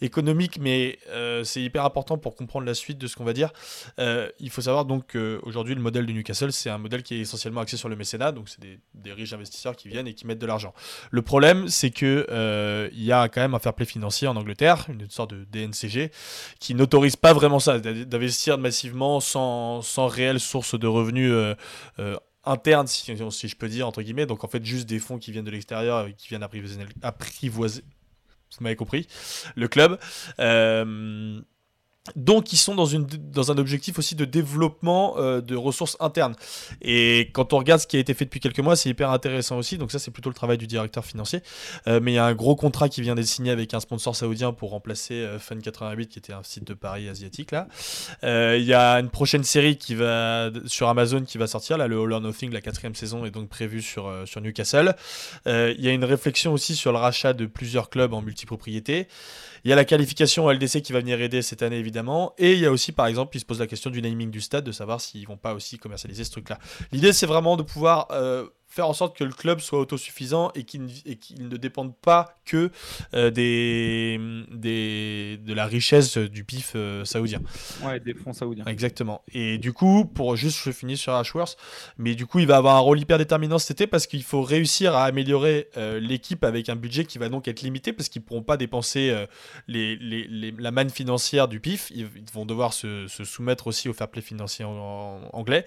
économique, 0.00 0.58
mais 0.60 0.98
euh, 1.08 1.44
c'est 1.44 1.62
hyper 1.62 1.84
important 1.84 2.18
pour 2.18 2.34
comprendre 2.34 2.66
la 2.66 2.74
suite 2.74 2.98
de 2.98 3.06
ce 3.06 3.16
qu'on 3.16 3.24
va 3.24 3.32
dire. 3.32 3.52
Euh, 3.98 4.28
il 4.40 4.50
faut 4.50 4.62
savoir 4.62 4.84
donc 4.84 5.12
qu'aujourd'hui 5.12 5.74
le 5.74 5.80
modèle 5.80 6.06
de 6.06 6.12
Newcastle, 6.12 6.52
c'est 6.52 6.70
un 6.70 6.78
modèle 6.78 7.02
qui 7.02 7.14
est 7.14 7.20
essentiellement 7.20 7.60
axé 7.60 7.76
sur 7.76 7.88
le 7.88 7.96
mécénat, 7.96 8.32
donc 8.32 8.48
c'est 8.48 8.60
des, 8.60 9.12
riches 9.12 9.34
investisseurs 9.34 9.76
qui 9.76 9.88
viennent 9.88 10.06
et 10.06 10.14
qui 10.14 10.26
mettent 10.26 10.38
de 10.38 10.46
l'argent. 10.46 10.72
Le 11.10 11.22
problème, 11.22 11.68
c'est 11.68 11.90
que 11.90 12.90
il 12.92 13.04
y 13.04 13.12
a 13.12 13.28
quand 13.28 13.42
même 13.42 13.54
un 13.54 13.58
fair 13.58 13.74
play 13.74 13.84
financier 13.84 14.26
en 14.26 14.36
Angleterre, 14.36 14.86
une 14.88 15.08
sorte 15.10 15.34
de 15.34 15.44
DNCG, 15.44 16.10
qui 16.58 16.74
n'autorise 16.74 17.16
pas 17.16 17.34
vraiment 17.34 17.58
ça, 17.58 17.78
d'investir 17.78 18.56
massivement 18.56 19.20
sans, 19.20 19.82
sans 19.82 20.06
réelle 20.06 20.40
source 20.40 20.78
de 20.78 20.86
revenus 20.86 21.32
interne, 22.44 22.86
si, 22.86 23.14
je 23.14 23.56
peux 23.56 23.68
dire, 23.68 23.86
entre 23.86 24.02
guillemets. 24.02 24.26
Donc 24.26 24.44
en 24.44 24.48
fait, 24.48 24.64
juste 24.64 24.88
des 24.88 24.98
fonds 24.98 25.18
qui 25.18 25.32
viennent 25.32 25.44
de 25.44 25.50
l'extérieur 25.50 26.06
et 26.06 26.14
qui 26.14 26.28
viennent 26.28 26.42
apprivoiser, 26.42 26.80
apprivoiser 27.02 27.84
vous 28.58 28.64
m'avez 28.64 28.76
compris, 28.76 29.06
le 29.54 29.68
club. 29.68 29.98
Euh, 30.38 31.40
donc 32.16 32.52
ils 32.52 32.56
sont 32.56 32.74
dans, 32.74 32.86
une, 32.86 33.06
dans 33.06 33.52
un 33.52 33.58
objectif 33.58 33.96
aussi 33.96 34.16
de 34.16 34.24
développement 34.24 35.14
euh, 35.18 35.40
de 35.40 35.54
ressources 35.54 35.96
internes. 36.00 36.34
Et 36.80 37.30
quand 37.32 37.52
on 37.52 37.58
regarde 37.58 37.80
ce 37.80 37.86
qui 37.86 37.96
a 37.96 38.00
été 38.00 38.12
fait 38.12 38.24
depuis 38.24 38.40
quelques 38.40 38.58
mois, 38.58 38.74
c'est 38.74 38.88
hyper 38.88 39.10
intéressant 39.10 39.56
aussi. 39.56 39.78
Donc 39.78 39.92
ça 39.92 40.00
c'est 40.00 40.10
plutôt 40.10 40.28
le 40.28 40.34
travail 40.34 40.58
du 40.58 40.66
directeur 40.66 41.04
financier. 41.04 41.42
Euh, 41.86 42.00
mais 42.02 42.12
il 42.12 42.14
y 42.16 42.18
a 42.18 42.24
un 42.24 42.34
gros 42.34 42.56
contrat 42.56 42.88
qui 42.88 43.02
vient 43.02 43.14
d'être 43.14 43.26
signé 43.26 43.52
avec 43.52 43.72
un 43.72 43.78
sponsor 43.78 44.16
saoudien 44.16 44.52
pour 44.52 44.70
remplacer 44.70 45.14
euh, 45.14 45.38
Fun88 45.38 46.06
qui 46.08 46.18
était 46.18 46.32
un 46.32 46.42
site 46.42 46.66
de 46.66 46.74
Paris 46.74 47.08
asiatique 47.08 47.52
là. 47.52 47.68
Il 48.24 48.64
y 48.64 48.74
a 48.74 48.94
une 48.98 49.10
prochaine 49.10 49.44
série 49.44 49.76
qui 49.76 49.94
va 49.94 50.50
sur 50.66 50.88
Amazon 50.88 51.22
qui 51.22 51.38
va 51.38 51.46
sortir 51.46 51.78
là, 51.78 51.86
le 51.86 52.00
All 52.00 52.12
or 52.12 52.20
Nothing, 52.20 52.52
la 52.52 52.60
quatrième 52.60 52.94
saison 52.94 53.24
est 53.24 53.30
donc 53.30 53.48
prévue 53.48 53.82
sur, 53.82 54.12
sur 54.26 54.40
Newcastle. 54.40 54.94
Il 55.46 55.80
y 55.80 55.88
a 55.88 55.92
une 55.92 56.04
réflexion 56.04 56.52
aussi 56.52 56.74
sur 56.74 56.92
le 56.92 56.98
rachat 56.98 57.32
de 57.32 57.46
plusieurs 57.46 57.90
clubs 57.90 58.12
en 58.12 58.22
multipropriété. 58.22 59.08
Il 59.64 59.70
y 59.70 59.72
a 59.72 59.76
la 59.76 59.84
qualification 59.84 60.50
LDC 60.50 60.82
qui 60.82 60.92
va 60.92 61.00
venir 61.00 61.20
aider 61.20 61.42
cette 61.42 61.62
année 61.62 61.78
évidemment. 61.78 62.34
Et 62.38 62.54
il 62.54 62.58
y 62.58 62.66
a 62.66 62.72
aussi 62.72 62.92
par 62.92 63.06
exemple, 63.06 63.36
il 63.36 63.40
se 63.40 63.44
pose 63.44 63.60
la 63.60 63.66
question 63.66 63.90
du 63.90 64.02
naming 64.02 64.30
du 64.30 64.40
stade, 64.40 64.64
de 64.64 64.72
savoir 64.72 65.00
s'ils 65.00 65.26
vont 65.26 65.36
pas 65.36 65.54
aussi 65.54 65.78
commercialiser 65.78 66.24
ce 66.24 66.30
truc-là. 66.30 66.58
L'idée 66.90 67.12
c'est 67.12 67.26
vraiment 67.26 67.56
de 67.56 67.62
pouvoir 67.62 68.08
euh, 68.10 68.48
faire 68.72 68.88
en 68.88 68.94
sorte 68.94 69.14
que 69.14 69.22
le 69.22 69.32
club 69.32 69.60
soit 69.60 69.78
autosuffisant 69.78 70.50
et 70.54 70.64
qu'il 70.64 70.86
ne 70.86 71.56
dépende 71.58 71.94
pas 71.94 72.38
que 72.46 72.70
euh, 73.12 73.30
des, 73.30 74.18
des, 74.50 75.38
de 75.44 75.52
la 75.52 75.66
richesse 75.66 76.16
du 76.16 76.44
pif 76.44 76.72
euh, 76.74 77.04
saoudien. 77.04 77.42
Ouais, 77.84 78.00
des 78.00 78.14
fonds 78.14 78.32
saoudiens. 78.32 78.64
Exactement. 78.64 79.22
Et 79.34 79.58
du 79.58 79.74
coup, 79.74 80.06
pour 80.06 80.36
juste, 80.36 80.58
je 80.64 80.70
finis 80.70 80.96
sur 80.96 81.12
Ashworth, 81.12 81.58
mais 81.98 82.14
du 82.14 82.24
coup, 82.24 82.38
il 82.38 82.46
va 82.46 82.56
avoir 82.56 82.76
un 82.76 82.78
rôle 82.78 82.98
hyper 82.98 83.18
déterminant 83.18 83.58
cet 83.58 83.72
été 83.72 83.86
parce 83.86 84.06
qu'il 84.06 84.22
faut 84.22 84.40
réussir 84.40 84.96
à 84.96 85.04
améliorer 85.04 85.68
euh, 85.76 86.00
l'équipe 86.00 86.42
avec 86.42 86.70
un 86.70 86.76
budget 86.76 87.04
qui 87.04 87.18
va 87.18 87.28
donc 87.28 87.48
être 87.48 87.60
limité 87.60 87.92
parce 87.92 88.08
qu'ils 88.08 88.22
ne 88.22 88.26
pourront 88.26 88.42
pas 88.42 88.56
dépenser 88.56 89.14
les, 89.68 89.96
les, 89.96 90.54
la 90.58 90.70
manne 90.70 90.88
financière 90.88 91.46
du 91.46 91.60
pif. 91.60 91.92
Ils, 91.94 92.08
vont 92.32 92.46
devoir 92.46 92.72
se, 92.72 93.06
se, 93.06 93.24
soumettre 93.24 93.66
aussi 93.66 93.90
au 93.90 93.92
fair 93.92 94.08
play 94.08 94.22
financier 94.22 94.64
en 94.64 95.20
anglais. 95.34 95.66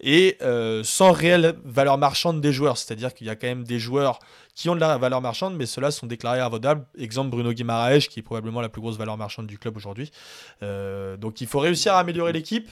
Et 0.00 0.38
sans 0.82 1.12
réelle 1.12 1.54
valeur 1.64 1.98
marchande 1.98 2.31
des 2.40 2.52
joueurs. 2.52 2.76
C'est-à-dire 2.78 3.14
qu'il 3.14 3.26
y 3.26 3.30
a 3.30 3.36
quand 3.36 3.46
même 3.46 3.64
des 3.64 3.78
joueurs 3.78 4.18
qui 4.54 4.68
ont 4.68 4.74
de 4.74 4.80
la 4.80 4.98
valeur 4.98 5.20
marchande, 5.20 5.56
mais 5.56 5.66
ceux-là 5.66 5.90
sont 5.90 6.06
déclarés 6.06 6.40
avodables. 6.40 6.86
Exemple 6.98 7.30
Bruno 7.30 7.52
Guimaraes, 7.52 8.00
qui 8.00 8.20
est 8.20 8.22
probablement 8.22 8.60
la 8.60 8.68
plus 8.68 8.80
grosse 8.80 8.96
valeur 8.96 9.16
marchande 9.16 9.46
du 9.46 9.58
club 9.58 9.76
aujourd'hui. 9.76 10.10
Euh, 10.62 11.16
donc 11.16 11.40
il 11.40 11.46
faut 11.46 11.58
réussir 11.58 11.94
à 11.94 12.00
améliorer 12.00 12.32
l'équipe 12.32 12.70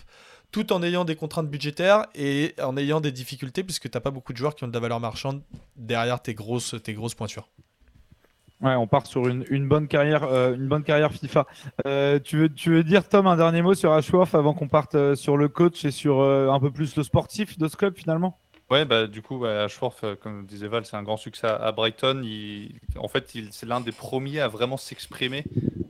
tout 0.52 0.72
en 0.72 0.82
ayant 0.82 1.04
des 1.04 1.14
contraintes 1.14 1.48
budgétaires 1.48 2.06
et 2.14 2.54
en 2.60 2.76
ayant 2.76 3.00
des 3.00 3.12
difficultés, 3.12 3.62
puisque 3.62 3.88
tu 3.88 3.96
n'as 3.96 4.00
pas 4.00 4.10
beaucoup 4.10 4.32
de 4.32 4.38
joueurs 4.38 4.56
qui 4.56 4.64
ont 4.64 4.68
de 4.68 4.72
la 4.72 4.80
valeur 4.80 4.98
marchande 4.98 5.42
derrière 5.76 6.20
tes 6.20 6.34
grosses, 6.34 6.74
tes 6.82 6.92
grosses 6.92 7.14
pointures. 7.14 7.48
Ouais, 8.60 8.74
on 8.74 8.86
part 8.86 9.06
sur 9.06 9.26
une, 9.26 9.68
bonne 9.68 9.88
carrière, 9.88 10.24
euh, 10.24 10.54
une 10.54 10.68
bonne 10.68 10.82
carrière 10.82 11.12
FIFA. 11.12 11.46
Euh, 11.86 12.18
tu, 12.18 12.36
veux, 12.36 12.48
tu 12.52 12.70
veux 12.70 12.84
dire 12.84 13.08
Tom 13.08 13.26
un 13.26 13.36
dernier 13.36 13.62
mot 13.62 13.74
sur 13.74 13.92
Ashworth 13.92 14.34
avant 14.34 14.52
qu'on 14.52 14.68
parte 14.68 15.14
sur 15.14 15.36
le 15.38 15.48
coach 15.48 15.84
et 15.84 15.90
sur 15.90 16.20
un 16.20 16.60
peu 16.60 16.70
plus 16.70 16.94
le 16.96 17.04
sportif 17.04 17.56
de 17.56 17.68
ce 17.68 17.76
club 17.76 17.96
finalement? 17.96 18.38
Ouais, 18.70 18.84
bah, 18.84 19.08
du 19.08 19.20
coup, 19.20 19.38
bah, 19.38 19.64
Ashworth, 19.64 20.04
euh, 20.04 20.14
comme 20.14 20.46
disait 20.46 20.68
Val, 20.68 20.86
c'est 20.86 20.96
un 20.96 21.02
grand 21.02 21.16
succès 21.16 21.48
à 21.48 21.72
Brighton. 21.72 22.22
en 22.96 23.08
fait, 23.08 23.36
c'est 23.50 23.66
l'un 23.66 23.80
des 23.80 23.90
premiers 23.90 24.40
à 24.40 24.46
vraiment 24.46 24.76
s'exprimer 24.76 25.44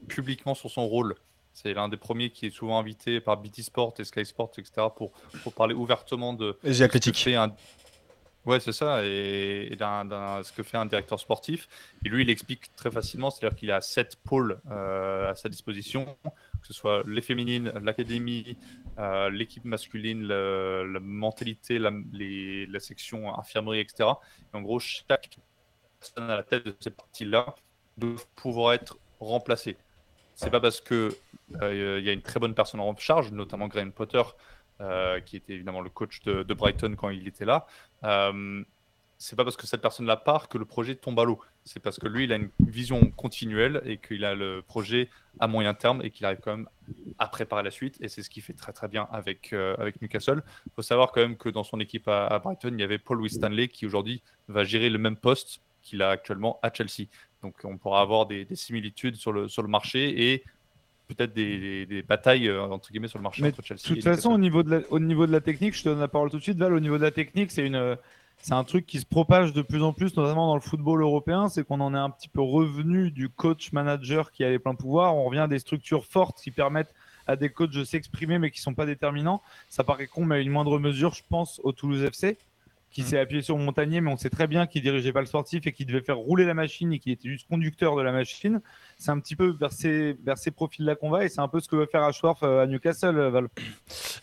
publiquement 0.09 0.55
sur 0.55 0.71
son 0.71 0.87
rôle. 0.87 1.15
C'est 1.53 1.75
l'un 1.75 1.91
des 1.91 1.99
premiers 1.99 2.31
qui 2.31 2.47
est 2.47 2.51
souvent 2.51 2.79
invité 2.79 3.21
par 3.21 3.37
BT 3.37 3.63
Sport 3.63 3.95
et 3.99 4.05
Sky 4.05 4.25
Sport, 4.25 4.53
etc., 4.57 4.87
pour, 4.97 5.13
pour 5.43 5.53
parler 5.53 5.75
ouvertement 5.75 6.33
de 6.33 6.57
ce 6.65 6.85
que 6.85 7.13
fait 7.13 7.35
un... 7.35 7.55
Ouais, 8.47 8.59
c'est 8.61 8.73
ça, 8.73 9.05
et, 9.05 9.77
ce 9.79 10.53
que 10.53 10.63
fait 10.63 10.79
un 10.79 10.87
directeur 10.87 11.21
sportif. 11.21 11.69
Et 12.07 12.09
lui, 12.09 12.23
il 12.23 12.31
explique 12.31 12.75
très 12.75 12.91
facilement, 12.91 13.31
c'est-à-dire 13.31 13.59
qu'il 13.59 13.71
a 13.71 13.83
sept 13.83 14.17
pôles 14.25 14.59
euh, 14.71 15.31
à 15.31 15.35
sa 15.35 15.51
disposition 15.51 16.17
que 16.61 16.67
ce 16.67 16.73
soit 16.73 17.03
les 17.07 17.23
féminines, 17.23 17.73
l'académie, 17.83 18.57
euh, 18.99 19.31
l'équipe 19.31 19.65
masculine, 19.65 20.27
la 20.27 21.01
mentalité, 21.01 21.79
la, 21.79 22.81
section 22.81 23.37
infirmerie, 23.39 23.81
etc. 23.81 24.11
en 24.53 24.63
gros, 24.63 24.79
chaque 24.79 25.39
personne 25.99 26.31
à 26.31 26.37
la 26.37 26.43
tête 26.43 26.65
de 26.65 26.75
cette 26.81 26.97
partie-là 26.97 27.55
doit 27.97 28.17
pouvoir 28.37 28.75
être 28.75 28.99
remplacée. 29.21 29.77
C'est 30.35 30.51
pas 30.51 30.61
parce 30.61 30.81
que 30.81 31.15
euh, 31.61 31.99
il 31.99 32.05
y 32.05 32.09
a 32.09 32.13
une 32.13 32.23
très 32.23 32.41
bonne 32.41 32.55
personne 32.55 32.81
en 32.81 32.97
charge, 32.97 33.31
notamment 33.31 33.69
Graham 33.69 33.93
Potter, 33.93 34.23
euh, 34.81 35.21
qui 35.21 35.37
était 35.37 35.53
évidemment 35.53 35.83
le 35.83 35.91
coach 35.91 36.23
de, 36.23 36.55
Brighton 36.55 36.95
quand 36.97 37.11
il 37.11 37.29
était 37.29 37.45
là 37.45 37.67
c'est 39.23 39.37
pas 39.37 39.45
parce 39.45 39.59
que 39.59 39.67
cette 39.67 39.83
personne 39.83 40.07
la 40.07 40.17
part 40.17 40.49
que 40.49 40.57
le 40.57 40.65
projet 40.65 40.95
tombe 40.95 41.21
à 41.21 41.25
l'eau. 41.25 41.39
C'est 41.65 41.79
parce 41.79 41.99
que 41.99 42.09
lui, 42.09 42.25
il 42.25 42.33
a 42.33 42.37
une 42.37 42.49
vision 42.59 43.11
continuelle 43.11 43.83
et 43.85 43.99
qu'il 43.99 44.25
a 44.25 44.35
le 44.35 44.63
projet 44.63 45.11
à 45.39 45.47
moyen 45.47 45.75
terme 45.75 46.01
et 46.03 46.11
qu'il 46.11 46.25
arrive 46.25 46.39
quand 46.43 46.57
même 46.57 46.69
à 47.19 47.29
préparer 47.29 47.63
la 47.63 47.71
suite. 47.71 47.99
Et 48.01 48.09
c'est 48.09 48.23
ce 48.23 48.31
qu'il 48.31 48.43
fait 48.43 48.55
très 48.55 48.73
très 48.73 48.89
bien 48.89 49.07
avec, 49.13 49.53
euh, 49.53 49.77
avec 49.79 50.01
Newcastle. 50.01 50.43
Il 50.67 50.73
faut 50.75 50.81
savoir 50.81 51.13
quand 51.13 51.21
même 51.21 51.37
que 51.37 51.51
dans 51.51 51.65
son 51.65 51.81
équipe 51.81 52.09
à, 52.09 52.39
Brighton, 52.43 52.71
il 52.73 52.81
y 52.81 52.83
avait 52.83 52.97
Paul 52.97 53.29
Stanley 53.29 53.69
qui 53.69 53.85
aujourd'hui 53.85 54.23
va 54.49 54.65
gérer 54.65 54.89
le 54.89 54.97
même 54.97 55.17
poste 55.17 55.61
qu'il 55.83 56.01
a 56.01 56.09
actuellement 56.09 56.59
à 56.63 56.73
Chelsea. 56.73 57.07
Donc 57.43 57.57
on 57.65 57.77
pourra 57.77 58.01
avoir 58.01 58.25
des, 58.25 58.47
similitudes 58.55 59.17
sur 59.17 59.33
le, 59.33 59.49
sur 59.49 59.61
le 59.61 59.69
marché 59.69 60.33
et 60.33 60.45
peut-être 61.09 61.35
des, 61.35 62.05
batailles 62.09 62.49
euh, 62.49 62.63
entre 62.63 62.91
guillemets 62.91 63.09
sur 63.09 63.19
le 63.19 63.25
marché 63.25 63.45
entre 63.45 63.63
Chelsea. 63.63 63.83
De 63.91 63.95
toute 63.97 64.03
façon, 64.03 64.33
au 64.33 64.39
niveau 64.39 64.63
de, 64.63 64.77
la, 64.77 64.81
au 64.89 64.99
niveau 64.99 65.27
de 65.27 65.33
la 65.33 65.43
technique, 65.43 65.77
je 65.77 65.83
te 65.83 65.91
donne 65.91 66.01
la 66.01 66.09
parole 66.09 66.31
tout 66.31 66.39
de 66.39 66.43
suite, 66.43 66.57
Val. 66.57 66.73
Au 66.73 66.81
niveau 66.81 66.97
de 66.97 67.03
la 67.03 67.11
technique, 67.11 67.51
c'est 67.51 67.67
une 67.67 67.99
c'est 68.43 68.55
un 68.55 68.65
truc 68.65 68.87
qui 68.87 68.99
se 68.99 69.07
propage 69.07 69.53
de 69.53 69.61
plus 69.61 69.83
en 69.83 69.93
plus, 69.93 70.17
notamment 70.17 70.47
dans 70.47 70.55
le 70.55 70.63
football 70.63 71.03
européen, 71.03 71.49
c'est 71.49 71.63
qu'on 71.63 71.81
en 71.81 71.95
est 71.95 71.99
un 71.99 72.09
petit 72.09 72.29
peu 72.29 72.41
revenu 72.41 73.11
du 73.11 73.29
coach-manager 73.29 74.31
qui 74.31 74.45
a 74.45 74.51
les 74.51 74.59
pleins 74.59 74.75
pouvoirs. 74.75 75.15
On 75.15 75.25
revient 75.25 75.41
à 75.41 75.49
des 75.49 75.59
structures 75.59 76.07
fortes 76.07 76.41
qui 76.41 76.51
permettent 76.51 76.95
à 77.27 77.37
des 77.37 77.51
coachs 77.51 77.71
de 77.71 77.85
s'exprimer 77.85 78.39
mais 78.39 78.51
qui 78.51 78.61
sont 78.61 78.75
pas 78.75 78.87
déterminants. 78.87 79.43
Ça 79.69 79.85
paraît 79.85 80.07
con, 80.07 80.25
mais 80.25 80.37
à 80.37 80.39
une 80.39 80.51
moindre 80.51 80.79
mesure, 80.79 81.13
je 81.13 81.23
pense 81.29 81.61
au 81.65 81.73
Toulouse 81.73 82.03
FC 82.03 82.39
qui 82.91 83.03
mmh. 83.03 83.05
s'est 83.05 83.19
appuyé 83.19 83.43
sur 83.43 83.57
Montagnier, 83.57 84.01
mais 84.01 84.11
on 84.11 84.17
sait 84.17 84.31
très 84.31 84.49
bien 84.49 84.67
qu'il 84.67 84.83
dirigeait 84.83 85.13
pas 85.13 85.21
le 85.21 85.27
sportif 85.27 85.67
et 85.67 85.73
qu'il 85.73 85.87
devait 85.87 86.01
faire 86.01 86.17
rouler 86.17 86.45
la 86.45 86.55
machine 86.55 86.93
et 86.93 86.99
qu'il 86.99 87.13
était 87.13 87.29
juste 87.29 87.47
conducteur 87.49 87.95
de 87.95 88.03
la 88.03 88.11
machine 88.11 88.61
c'est 89.01 89.11
un 89.11 89.19
petit 89.19 89.35
peu 89.35 89.57
vers 89.59 89.73
ces, 89.73 90.15
vers 90.23 90.37
ces 90.37 90.51
profils-là 90.51 90.95
qu'on 90.95 91.09
va 91.09 91.25
et 91.25 91.31
c'est 91.31 91.41
un 91.41 91.49
peu 91.49 91.59
ce 91.59 91.69
que 91.69 91.77
veut 91.77 91.89
faire 91.91 92.03
Ashworth 92.03 92.43
euh, 92.43 92.63
à 92.63 92.67
Newcastle, 92.67 93.17
euh, 93.17 93.31
Val. 93.31 93.49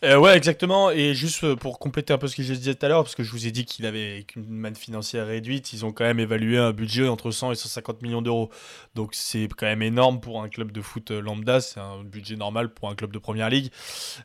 Euh, 0.03 0.19
ouais, 0.19 0.37
exactement. 0.37 0.91
Et 0.91 1.15
juste 1.15 1.55
pour 1.55 1.79
compléter 1.79 2.13
un 2.13 2.19
peu 2.19 2.27
ce 2.27 2.35
que 2.35 2.43
je 2.43 2.53
disais 2.53 2.75
tout 2.75 2.85
à 2.85 2.89
l'heure, 2.89 3.03
parce 3.03 3.15
que 3.15 3.23
je 3.23 3.31
vous 3.31 3.47
ai 3.47 3.51
dit 3.51 3.65
qu'il 3.65 3.87
avait 3.87 4.23
une 4.35 4.47
manne 4.47 4.75
financière 4.75 5.25
réduite, 5.25 5.73
ils 5.73 5.83
ont 5.83 5.91
quand 5.91 6.03
même 6.03 6.19
évalué 6.19 6.59
un 6.59 6.73
budget 6.73 7.07
entre 7.07 7.31
100 7.31 7.53
et 7.53 7.55
150 7.55 8.03
millions 8.03 8.21
d'euros. 8.21 8.51
Donc 8.93 9.15
c'est 9.15 9.47
quand 9.57 9.65
même 9.65 9.81
énorme 9.81 10.19
pour 10.19 10.43
un 10.43 10.47
club 10.47 10.71
de 10.71 10.81
foot 10.81 11.09
lambda, 11.09 11.59
c'est 11.59 11.79
un 11.79 12.03
budget 12.03 12.35
normal 12.35 12.71
pour 12.71 12.89
un 12.89 12.95
club 12.95 13.11
de 13.11 13.17
première 13.17 13.49
ligue. 13.49 13.71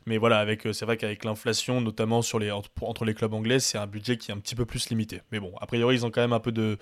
Mais 0.04 0.18
voilà, 0.18 0.38
avec 0.38 0.68
c'est 0.72 0.84
vrai 0.84 0.98
qu'avec 0.98 1.24
l'inflation, 1.24 1.80
notamment 1.80 2.20
sur 2.20 2.38
les, 2.38 2.50
entre, 2.50 3.04
les 3.06 3.14
clubs 3.14 3.32
anglais, 3.32 3.58
c'est 3.58 3.78
un 3.78 3.86
budget 3.86 4.18
qui 4.18 4.30
est 4.30 4.34
un 4.34 4.38
petit 4.38 4.54
peu 4.54 4.66
plus 4.66 4.90
limité. 4.90 5.22
Mais 5.32 5.40
bon, 5.40 5.54
a 5.62 5.66
priori, 5.66 5.96
ils 5.96 6.04
ont 6.04 6.10
quand 6.10 6.20
même 6.20 6.34
un 6.34 6.40
peu 6.40 6.52
de, 6.52 6.76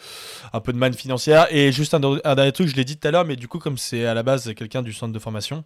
un 0.52 0.60
peu 0.60 0.72
de 0.72 0.78
manne 0.78 0.94
financière. 0.94 1.46
Et 1.50 1.70
juste 1.70 1.94
un, 1.94 2.00
un 2.02 2.34
dernier 2.34 2.50
truc, 2.50 2.66
je 2.66 2.74
l'ai 2.74 2.84
dit 2.84 2.96
tout 2.96 3.06
à 3.06 3.12
l'heure, 3.12 3.24
mais 3.24 3.36
du 3.36 3.46
coup, 3.46 3.59
comme 3.60 3.78
c'est 3.78 4.06
à 4.06 4.14
la 4.14 4.22
base 4.22 4.52
quelqu'un 4.54 4.82
du 4.82 4.92
centre 4.92 5.12
de 5.12 5.18
formation, 5.18 5.64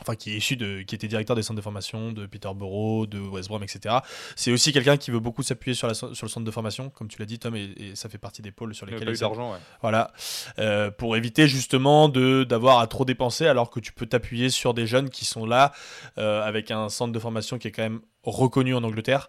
enfin 0.00 0.14
qui 0.14 0.32
est 0.32 0.36
issu 0.36 0.56
de, 0.56 0.82
qui 0.82 0.94
était 0.94 1.08
directeur 1.08 1.36
des 1.36 1.42
centres 1.42 1.56
de 1.56 1.62
formation 1.62 2.12
de 2.12 2.26
Peterborough, 2.26 3.08
de 3.08 3.18
West 3.18 3.48
Brom, 3.48 3.62
etc. 3.62 3.96
C'est 4.36 4.52
aussi 4.52 4.72
quelqu'un 4.72 4.96
qui 4.96 5.10
veut 5.10 5.20
beaucoup 5.20 5.42
s'appuyer 5.42 5.74
sur, 5.74 5.94
sur 5.94 6.08
le 6.08 6.14
centre 6.14 6.44
de 6.44 6.50
formation, 6.50 6.90
comme 6.90 7.08
tu 7.08 7.18
l'as 7.18 7.26
dit 7.26 7.38
Tom, 7.38 7.54
et, 7.56 7.92
ça 7.94 8.08
fait 8.08 8.18
partie 8.18 8.42
des 8.42 8.52
pôles 8.52 8.74
sur 8.74 8.86
lesquels 8.86 9.08
il, 9.08 9.16
a 9.16 9.18
d'argent, 9.18 9.52
ouais. 9.52 9.58
Voilà, 9.80 10.12
euh, 10.58 10.90
pour 10.90 11.16
éviter 11.16 11.46
justement 11.46 12.08
de 12.08 12.44
d'avoir 12.44 12.78
à 12.78 12.86
trop 12.86 13.04
dépenser, 13.04 13.46
alors 13.46 13.70
que 13.70 13.80
tu 13.80 13.92
peux 13.92 14.06
t'appuyer 14.06 14.50
sur 14.50 14.74
des 14.74 14.86
jeunes 14.86 15.10
qui 15.10 15.24
sont 15.24 15.46
là 15.46 15.72
euh, 16.18 16.42
avec 16.42 16.70
un 16.70 16.88
centre 16.88 17.12
de 17.12 17.18
formation 17.18 17.58
qui 17.58 17.68
est 17.68 17.72
quand 17.72 17.82
même 17.82 18.00
reconnu 18.22 18.74
en 18.74 18.82
Angleterre. 18.82 19.28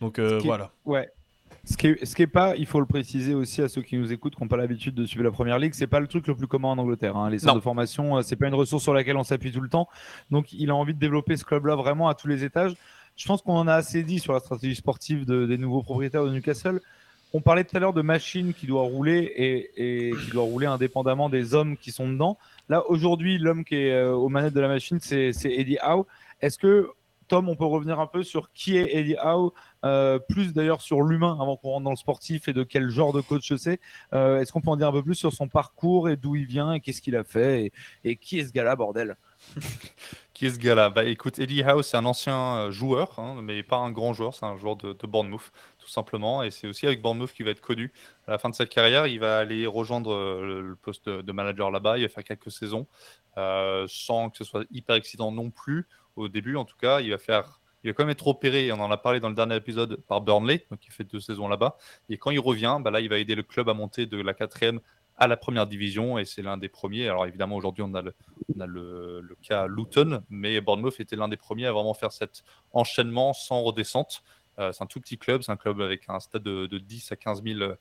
Donc 0.00 0.18
euh, 0.18 0.40
voilà. 0.44 0.70
Ouais, 0.84 1.10
ce 1.64 1.76
qui, 1.76 2.22
est, 2.22 2.26
pas, 2.26 2.56
il 2.56 2.66
faut 2.66 2.80
le 2.80 2.86
préciser 2.86 3.34
aussi 3.34 3.62
à 3.62 3.68
ceux 3.68 3.80
qui 3.80 3.96
nous 3.96 4.12
écoutent, 4.12 4.34
qui 4.36 4.42
n'ont 4.42 4.48
pas 4.48 4.58
l'habitude 4.58 4.94
de 4.94 5.06
suivre 5.06 5.24
la 5.24 5.30
première 5.30 5.58
ligue, 5.58 5.72
c'est 5.72 5.86
pas 5.86 6.00
le 6.00 6.06
truc 6.06 6.26
le 6.26 6.34
plus 6.34 6.46
commun 6.46 6.68
en 6.68 6.78
Angleterre. 6.78 7.16
Hein. 7.16 7.30
Les 7.30 7.38
centres 7.38 7.54
de 7.54 7.60
formation, 7.60 8.18
euh, 8.18 8.22
c'est 8.22 8.36
pas 8.36 8.48
une 8.48 8.54
ressource 8.54 8.82
sur 8.82 8.92
laquelle 8.92 9.16
on 9.16 9.24
s'appuie 9.24 9.50
tout 9.50 9.62
le 9.62 9.70
temps. 9.70 9.88
Donc, 10.30 10.52
il 10.52 10.70
a 10.70 10.74
envie 10.74 10.92
de 10.92 10.98
développer 10.98 11.36
ce 11.36 11.44
club-là 11.44 11.74
vraiment 11.74 12.08
à 12.08 12.14
tous 12.14 12.28
les 12.28 12.44
étages. 12.44 12.74
Je 13.16 13.26
pense 13.26 13.40
qu'on 13.40 13.56
en 13.56 13.66
a 13.66 13.74
assez 13.74 14.02
dit 14.02 14.18
sur 14.18 14.34
la 14.34 14.40
stratégie 14.40 14.74
sportive 14.74 15.24
des 15.24 15.56
nouveaux 15.56 15.82
propriétaires 15.82 16.24
de 16.24 16.30
Newcastle. 16.30 16.80
On 17.32 17.40
parlait 17.40 17.64
tout 17.64 17.76
à 17.76 17.80
l'heure 17.80 17.92
de 17.94 18.02
machines 18.02 18.52
qui 18.52 18.66
doivent 18.66 18.86
rouler 18.86 19.32
et, 19.76 20.12
qui 20.24 20.30
doivent 20.32 20.46
rouler 20.46 20.66
indépendamment 20.66 21.28
des 21.28 21.54
hommes 21.54 21.76
qui 21.76 21.92
sont 21.92 22.08
dedans. 22.08 22.38
Là, 22.68 22.84
aujourd'hui, 22.90 23.38
l'homme 23.38 23.64
qui 23.64 23.76
est 23.76 23.92
euh, 23.92 24.12
aux 24.12 24.28
manettes 24.28 24.54
de 24.54 24.60
la 24.60 24.68
machine, 24.68 24.98
c'est 25.00 25.32
Eddie 25.44 25.78
Howe. 25.82 26.06
Est-ce 26.40 26.58
que 26.58 26.90
On 27.38 27.56
peut 27.56 27.64
revenir 27.64 28.00
un 28.00 28.06
peu 28.06 28.22
sur 28.22 28.52
qui 28.52 28.76
est 28.76 28.94
Eddie 28.94 29.16
Howe, 29.20 29.52
euh, 29.84 30.18
plus 30.18 30.52
d'ailleurs 30.52 30.80
sur 30.80 31.02
l'humain 31.02 31.36
avant 31.40 31.56
qu'on 31.56 31.70
rentre 31.70 31.84
dans 31.84 31.90
le 31.90 31.96
sportif 31.96 32.48
et 32.48 32.52
de 32.52 32.62
quel 32.62 32.88
genre 32.90 33.12
de 33.12 33.20
coach 33.20 33.52
c'est. 33.56 33.80
Euh, 34.12 34.40
est-ce 34.40 34.52
qu'on 34.52 34.60
peut 34.60 34.70
en 34.70 34.76
dire 34.76 34.88
un 34.88 34.92
peu 34.92 35.02
plus 35.02 35.14
sur 35.14 35.32
son 35.32 35.48
parcours 35.48 36.08
et 36.08 36.16
d'où 36.16 36.36
il 36.36 36.46
vient 36.46 36.72
et 36.72 36.80
qu'est-ce 36.80 37.02
qu'il 37.02 37.16
a 37.16 37.24
fait 37.24 37.72
et, 38.04 38.16
qui 38.16 38.38
est 38.38 38.46
ce 38.46 38.52
gars-là, 38.52 38.76
bordel? 38.76 39.16
Qui 40.32 40.46
est 40.46 40.50
ce 40.50 40.58
gars-là? 40.58 40.90
Bah 40.90 41.04
écoute, 41.04 41.38
Eddie 41.38 41.62
Howe, 41.62 41.82
c'est 41.82 41.96
un 41.96 42.06
ancien 42.06 42.56
euh, 42.56 42.70
joueur, 42.72 43.20
hein, 43.20 43.36
mais 43.40 43.62
pas 43.62 43.76
un 43.76 43.92
grand 43.92 44.12
joueur, 44.14 44.34
c'est 44.34 44.46
un 44.46 44.56
joueur 44.56 44.74
de, 44.74 44.92
de 44.92 45.06
Bournemouth, 45.06 45.52
tout 45.78 45.88
simplement. 45.88 46.42
Et 46.42 46.50
c'est 46.50 46.66
aussi 46.66 46.86
avec 46.86 47.00
Bournemouth 47.02 47.32
qu'il 47.32 47.44
va 47.44 47.52
être 47.52 47.60
connu. 47.60 47.92
À 48.26 48.32
la 48.32 48.38
fin 48.38 48.48
de 48.48 48.54
sa 48.54 48.66
carrière, 48.66 49.06
il 49.06 49.20
va 49.20 49.38
aller 49.38 49.64
rejoindre 49.66 50.12
le, 50.42 50.76
poste 50.82 51.08
de 51.08 51.32
manager 51.32 51.70
là-bas. 51.70 51.98
Il 51.98 52.02
va 52.02 52.08
faire 52.08 52.24
quelques 52.24 52.50
saisons, 52.50 52.88
sans 53.36 54.30
que 54.30 54.38
ce 54.38 54.44
soit 54.44 54.64
hyper 54.72 54.96
excitant 54.96 55.30
non 55.30 55.50
plus 55.50 55.86
au 56.16 56.28
début 56.28 56.56
en 56.56 56.64
tout 56.64 56.76
cas. 56.76 57.00
Il 57.00 57.10
va 57.10 57.18
faire, 57.18 57.60
il 57.82 57.90
va 57.90 57.94
quand 57.94 58.04
même 58.04 58.10
être 58.10 58.26
opéré, 58.26 58.72
on 58.72 58.80
en 58.80 58.90
a 58.90 58.96
parlé 58.96 59.20
dans 59.20 59.28
le 59.28 59.34
dernier 59.34 59.56
épisode, 59.56 59.96
par 60.08 60.20
Burnley, 60.20 60.66
donc 60.70 60.84
il 60.86 60.92
fait 60.92 61.04
deux 61.04 61.20
saisons 61.20 61.48
là-bas. 61.48 61.76
Et 62.08 62.18
quand 62.18 62.30
il 62.30 62.40
revient, 62.40 62.78
bah 62.80 62.90
là, 62.90 63.00
il 63.00 63.08
va 63.08 63.18
aider 63.18 63.34
le 63.34 63.42
club 63.42 63.68
à 63.68 63.74
monter 63.74 64.06
de 64.06 64.20
la 64.20 64.34
quatrième 64.34 64.80
à 65.16 65.28
la 65.28 65.36
première 65.36 65.66
division 65.66 66.18
et 66.18 66.24
c'est 66.24 66.42
l'un 66.42 66.56
des 66.56 66.68
premiers. 66.68 67.08
Alors 67.08 67.26
évidemment, 67.26 67.56
aujourd'hui, 67.56 67.84
on 67.86 67.94
a, 67.94 68.02
le, 68.02 68.14
on 68.54 68.60
a 68.60 68.66
le, 68.66 69.20
le, 69.20 69.36
cas 69.42 69.66
Luton, 69.66 70.22
mais 70.28 70.60
Bournemouth 70.60 70.98
était 70.98 71.16
l'un 71.16 71.28
des 71.28 71.36
premiers 71.36 71.66
à 71.66 71.72
vraiment 71.72 71.94
faire 71.94 72.12
cet 72.12 72.42
enchaînement 72.72 73.32
sans 73.32 73.62
redescente. 73.62 74.22
Euh, 74.58 74.72
c'est 74.72 74.82
un 74.82 74.86
tout 74.86 75.00
petit 75.00 75.18
club, 75.18 75.42
c'est 75.42 75.52
un 75.52 75.56
club 75.56 75.80
avec 75.80 76.04
un 76.08 76.20
stade 76.20 76.42
de, 76.42 76.66
de 76.66 76.78
10 76.78 77.12
à 77.12 77.16
15 77.16 77.42
000 77.42 77.72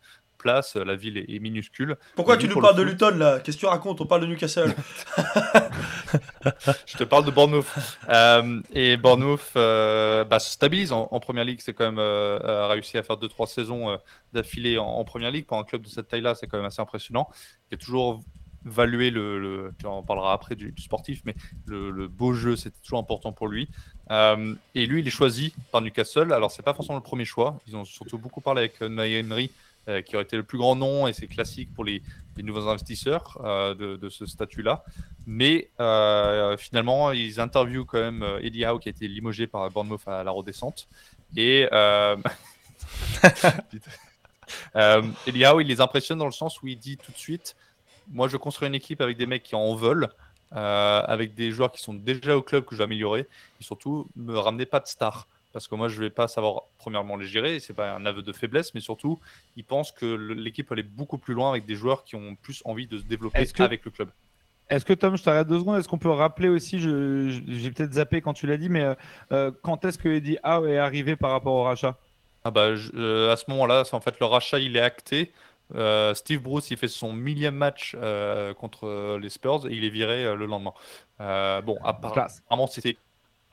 place, 0.43 0.75
la 0.75 0.95
ville 0.95 1.17
est, 1.17 1.39
minuscule. 1.39 1.97
Pourquoi 2.15 2.37
tu 2.37 2.47
nous 2.47 2.59
parles 2.61 2.75
de 2.75 2.83
Luton 2.83 3.17
là? 3.17 3.39
Qu'est-ce 3.39 3.57
que 3.57 3.61
tu 3.61 3.65
racontes? 3.65 3.99
On 4.01 4.05
parle 4.05 4.21
de 4.21 4.27
Newcastle. 4.27 4.75
Je 6.85 6.97
te 6.97 7.03
parle 7.03 7.25
de 7.25 7.31
Bournemouth. 7.31 7.65
Euh, 8.09 8.61
et 8.73 8.97
Bournemouth 8.97 9.51
euh, 9.55 10.23
bah, 10.23 10.39
se 10.39 10.51
stabilise 10.51 10.91
en, 10.91 11.07
première 11.19 11.45
ligue. 11.45 11.61
C'est 11.61 11.73
quand 11.73 11.85
même 11.85 11.99
euh, 11.99 12.67
réussi 12.67 12.97
à 12.97 13.03
faire 13.03 13.17
2-3 13.17 13.47
saisons 13.47 13.97
d'affilée 14.33 14.77
en, 14.77 15.03
première 15.03 15.31
ligue. 15.31 15.45
Pour 15.45 15.57
un 15.57 15.63
club 15.63 15.81
de 15.81 15.87
cette 15.87 16.07
taille-là, 16.07 16.35
c'est 16.35 16.47
quand 16.47 16.57
même 16.57 16.65
assez 16.65 16.81
impressionnant. 16.81 17.29
Il 17.71 17.75
a 17.75 17.77
toujours 17.77 18.21
valué 18.65 19.09
le, 19.09 19.73
tu 19.77 19.85
en 19.87 20.03
parlera 20.03 20.31
après 20.31 20.55
du, 20.55 20.73
sportif, 20.77 21.21
mais 21.25 21.35
le, 21.65 22.07
beau 22.07 22.33
jeu, 22.33 22.55
c'était 22.55 22.79
toujours 22.81 22.99
important 22.99 23.33
pour 23.33 23.47
lui. 23.47 23.69
et 24.09 24.85
lui, 24.85 25.01
il 25.01 25.07
est 25.07 25.11
choisi 25.11 25.53
par 25.71 25.81
Newcastle. 25.81 26.31
Alors, 26.33 26.51
c'est 26.51 26.63
pas 26.63 26.73
forcément 26.73 26.97
le 26.97 27.03
premier 27.03 27.25
choix. 27.25 27.59
Ils 27.67 27.75
ont 27.75 27.85
surtout 27.85 28.17
beaucoup 28.17 28.41
parlé 28.41 28.59
avec 28.59 28.81
Unai 28.81 29.19
Emery 29.19 29.51
euh, 29.89 30.01
qui 30.01 30.15
aurait 30.15 30.23
été 30.23 30.37
le 30.37 30.43
plus 30.43 30.57
grand 30.57 30.77
nom, 30.77 31.07
et 31.07 31.13
c'est 31.13 31.27
classique 31.27 31.73
pour 31.73 31.83
les, 31.83 32.01
nouveaux 32.37 32.69
investisseurs 32.69 33.37
euh, 33.43 33.75
de, 33.75 34.07
ce 34.07 34.25
statut-là. 34.25 34.85
Mais 35.27 35.71
euh, 35.81 36.55
finalement, 36.55 37.11
ils 37.11 37.41
interviewent 37.41 37.83
quand 37.83 37.99
même 37.99 38.25
Eddie 38.41 38.63
Howe, 38.63 38.79
qui 38.79 38.87
a 38.87 38.91
été 38.91 39.09
limogé 39.09 39.45
par 39.45 39.69
Bournemouth 39.71 40.07
à 40.07 40.23
la 40.23 40.31
redescente. 40.31 40.87
Et 41.35 41.63
Eddie 45.27 45.45
Howe, 45.45 45.59
il 45.59 45.67
les 45.67 45.81
impressionne 45.81 46.19
dans 46.19 46.27
le 46.27 46.31
sens 46.31 46.61
où 46.61 46.67
il 46.67 46.79
dit 46.79 46.95
tout 46.95 47.11
de 47.11 47.17
suite 47.17 47.57
Moi, 48.09 48.29
je 48.29 48.37
construis 48.37 48.69
une 48.69 48.75
équipe 48.75 49.01
avec 49.01 49.17
des 49.17 49.25
mecs 49.25 49.43
qui 49.43 49.55
en 49.55 49.75
veulent. 49.75 50.07
avec 50.51 51.35
des 51.35 51.51
joueurs 51.51 51.73
qui 51.73 51.81
sont 51.81 51.93
déjà 51.93 52.37
au 52.37 52.41
club 52.41 52.63
que 52.63 52.73
je 52.73 52.77
vais 52.77 52.85
améliorer 52.85 53.27
et 53.59 53.63
surtout 53.63 54.07
me 54.15 54.37
ramener 54.37 54.65
pas 54.65 54.79
de 54.79 54.87
stars 54.87 55.27
parce 55.53 55.67
que 55.67 55.75
moi 55.75 55.87
je 55.87 55.95
ne 55.97 56.01
vais 56.01 56.09
pas 56.09 56.27
savoir 56.27 56.63
premièrement 56.77 57.15
les 57.15 57.27
gérer, 57.27 57.59
c'est 57.59 57.73
pas 57.73 57.93
un 57.93 58.05
aveu 58.05 58.23
de 58.23 58.33
faiblesse, 58.33 58.73
mais 58.73 58.81
surtout 58.81 59.19
ils 59.55 59.63
pensent 59.63 59.91
que 59.91 60.05
l'équipe 60.05 60.69
allait 60.71 60.83
beaucoup 60.83 61.17
plus 61.17 61.33
loin 61.33 61.51
avec 61.51 61.65
des 61.65 61.75
joueurs 61.75 62.03
qui 62.03 62.15
ont 62.15 62.35
plus 62.35 62.61
envie 62.65 62.87
de 62.87 62.97
se 62.97 63.03
développer 63.03 63.47
avec 63.59 63.85
le 63.85 63.91
club. 63.91 64.09
Est-ce 64.69 64.85
que 64.85 64.93
Tom, 64.93 65.17
je 65.17 65.23
t'arrête 65.23 65.47
deux 65.47 65.59
secondes, 65.59 65.77
est-ce 65.77 65.87
qu'on 65.87 65.97
peut 65.97 66.09
rappeler 66.09 66.49
aussi, 66.49 66.79
j'ai 66.79 67.71
peut-être 67.71 67.93
zappé 67.93 68.21
quand 68.21 68.33
tu 68.33 68.47
l'as 68.47 68.57
dit, 68.57 68.69
mais 68.69 68.81
euh, 68.81 68.95
euh, 69.31 69.51
quand 69.61 69.85
est-ce 69.85 69.97
que 69.97 70.09
Eddie 70.09 70.37
Howe 70.43 70.65
est 70.67 70.77
arrivé 70.77 71.15
par 71.15 71.31
rapport 71.31 71.53
au 71.53 71.63
rachat? 71.63 71.95
Ah 72.43 72.51
bah, 72.51 72.69
euh, 72.95 73.31
À 73.31 73.35
ce 73.35 73.45
moment-là, 73.49 73.83
en 73.91 73.99
fait 73.99 74.19
le 74.19 74.25
rachat 74.25 74.59
il 74.59 74.75
est 74.75 74.81
acté. 74.81 75.31
Steve 76.13 76.41
Bruce 76.41 76.69
il 76.71 76.77
fait 76.77 76.87
son 76.87 77.13
millième 77.13 77.55
match 77.55 77.95
contre 78.57 79.17
les 79.19 79.29
Spurs 79.29 79.67
et 79.67 79.73
il 79.73 79.83
est 79.83 79.89
viré 79.89 80.35
le 80.35 80.45
lendemain. 80.45 80.73
bon, 81.61 81.77
apparemment 81.83 82.67
c'était 82.67 82.97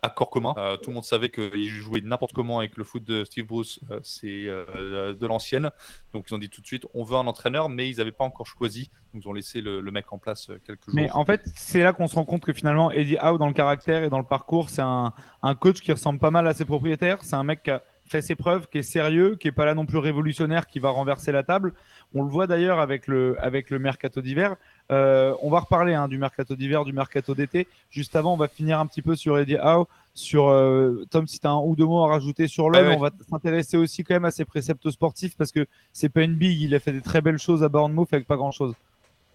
accord 0.02 0.30
commun. 0.30 0.54
Euh, 0.56 0.76
tout 0.76 0.90
le 0.90 0.94
monde 0.94 1.04
savait 1.04 1.30
qu'il 1.30 1.68
jouait 1.68 2.00
n'importe 2.00 2.32
comment 2.32 2.58
avec 2.58 2.76
le 2.76 2.84
foot 2.84 3.04
de 3.04 3.24
Steve 3.24 3.46
Bruce, 3.46 3.80
euh, 3.90 4.00
c'est 4.02 4.46
euh, 4.46 5.14
de 5.14 5.26
l'ancienne. 5.26 5.70
Donc 6.12 6.26
ils 6.28 6.34
ont 6.34 6.38
dit 6.38 6.48
tout 6.48 6.60
de 6.60 6.66
suite, 6.66 6.86
on 6.94 7.04
veut 7.04 7.16
un 7.16 7.26
entraîneur, 7.26 7.68
mais 7.68 7.88
ils 7.88 7.98
n'avaient 7.98 8.12
pas 8.12 8.24
encore 8.24 8.46
choisi. 8.46 8.90
Donc 9.12 9.24
ils 9.24 9.28
ont 9.28 9.32
laissé 9.32 9.60
le, 9.60 9.82
mec 9.90 10.12
en 10.12 10.18
place 10.18 10.50
quelques 10.64 10.86
jours. 10.86 10.94
Mais 10.94 11.10
en 11.10 11.24
fait, 11.24 11.42
c'est 11.54 11.82
là 11.82 11.92
qu'on 11.92 12.06
se 12.06 12.14
rend 12.14 12.24
compte 12.24 12.44
que 12.44 12.52
finalement, 12.52 12.90
Eddie 12.90 13.16
Howe, 13.20 13.38
dans 13.38 13.48
le 13.48 13.52
caractère 13.52 14.04
et 14.04 14.10
dans 14.10 14.18
le 14.18 14.24
parcours, 14.24 14.70
c'est 14.70 14.82
un, 14.82 15.12
un, 15.42 15.54
coach 15.54 15.80
qui 15.80 15.92
ressemble 15.92 16.18
pas 16.18 16.30
mal 16.30 16.46
à 16.46 16.54
ses 16.54 16.64
propriétaires. 16.64 17.18
C'est 17.22 17.34
un 17.34 17.44
mec 17.44 17.62
qui 17.64 17.70
a 17.70 17.82
fait 18.10 18.22
ses 18.22 18.34
preuves, 18.34 18.66
qui 18.68 18.78
est 18.78 18.82
sérieux, 18.82 19.36
qui 19.36 19.48
est 19.48 19.52
pas 19.52 19.64
là 19.64 19.74
non 19.74 19.86
plus 19.86 19.98
révolutionnaire, 19.98 20.66
qui 20.66 20.80
va 20.80 20.90
renverser 20.90 21.32
la 21.32 21.42
table. 21.42 21.72
On 22.12 22.22
le 22.22 22.28
voit 22.28 22.46
d'ailleurs 22.46 22.80
avec 22.80 23.06
le, 23.06 23.36
avec 23.40 23.70
le 23.70 23.78
mercato 23.78 24.20
d'hiver. 24.20 24.56
Euh, 24.90 25.34
on 25.42 25.50
va 25.50 25.60
reparler 25.60 25.94
hein, 25.94 26.08
du 26.08 26.18
mercato 26.18 26.56
d'hiver, 26.56 26.84
du 26.84 26.92
mercato 26.92 27.34
d'été. 27.34 27.68
Juste 27.90 28.16
avant, 28.16 28.34
on 28.34 28.36
va 28.36 28.48
finir 28.48 28.80
un 28.80 28.86
petit 28.86 29.02
peu 29.02 29.14
sur 29.14 29.38
Eddie 29.38 29.56
Howe. 29.56 29.86
Sur 30.14 30.48
euh, 30.48 31.06
Tom, 31.10 31.28
si 31.28 31.38
tu 31.38 31.46
as 31.46 31.50
un 31.50 31.60
ou 31.60 31.76
deux 31.76 31.84
mots 31.84 32.04
à 32.04 32.08
rajouter 32.08 32.48
sur 32.48 32.68
l'homme, 32.68 32.88
on 32.88 32.98
va 32.98 33.10
s'intéresser 33.28 33.76
aussi 33.76 34.02
quand 34.02 34.14
même 34.14 34.24
à 34.24 34.32
ses 34.32 34.44
préceptes 34.44 34.90
sportifs 34.90 35.36
parce 35.36 35.52
que 35.52 35.66
c'est 35.92 36.08
pas 36.08 36.22
une 36.22 36.34
bille. 36.34 36.64
Il 36.64 36.74
a 36.74 36.80
fait 36.80 36.92
des 36.92 37.00
très 37.00 37.20
belles 37.20 37.38
choses 37.38 37.62
à 37.62 37.68
Bournemouth 37.68 38.12
avec 38.12 38.26
pas 38.26 38.36
grand 38.36 38.50
chose. 38.50 38.74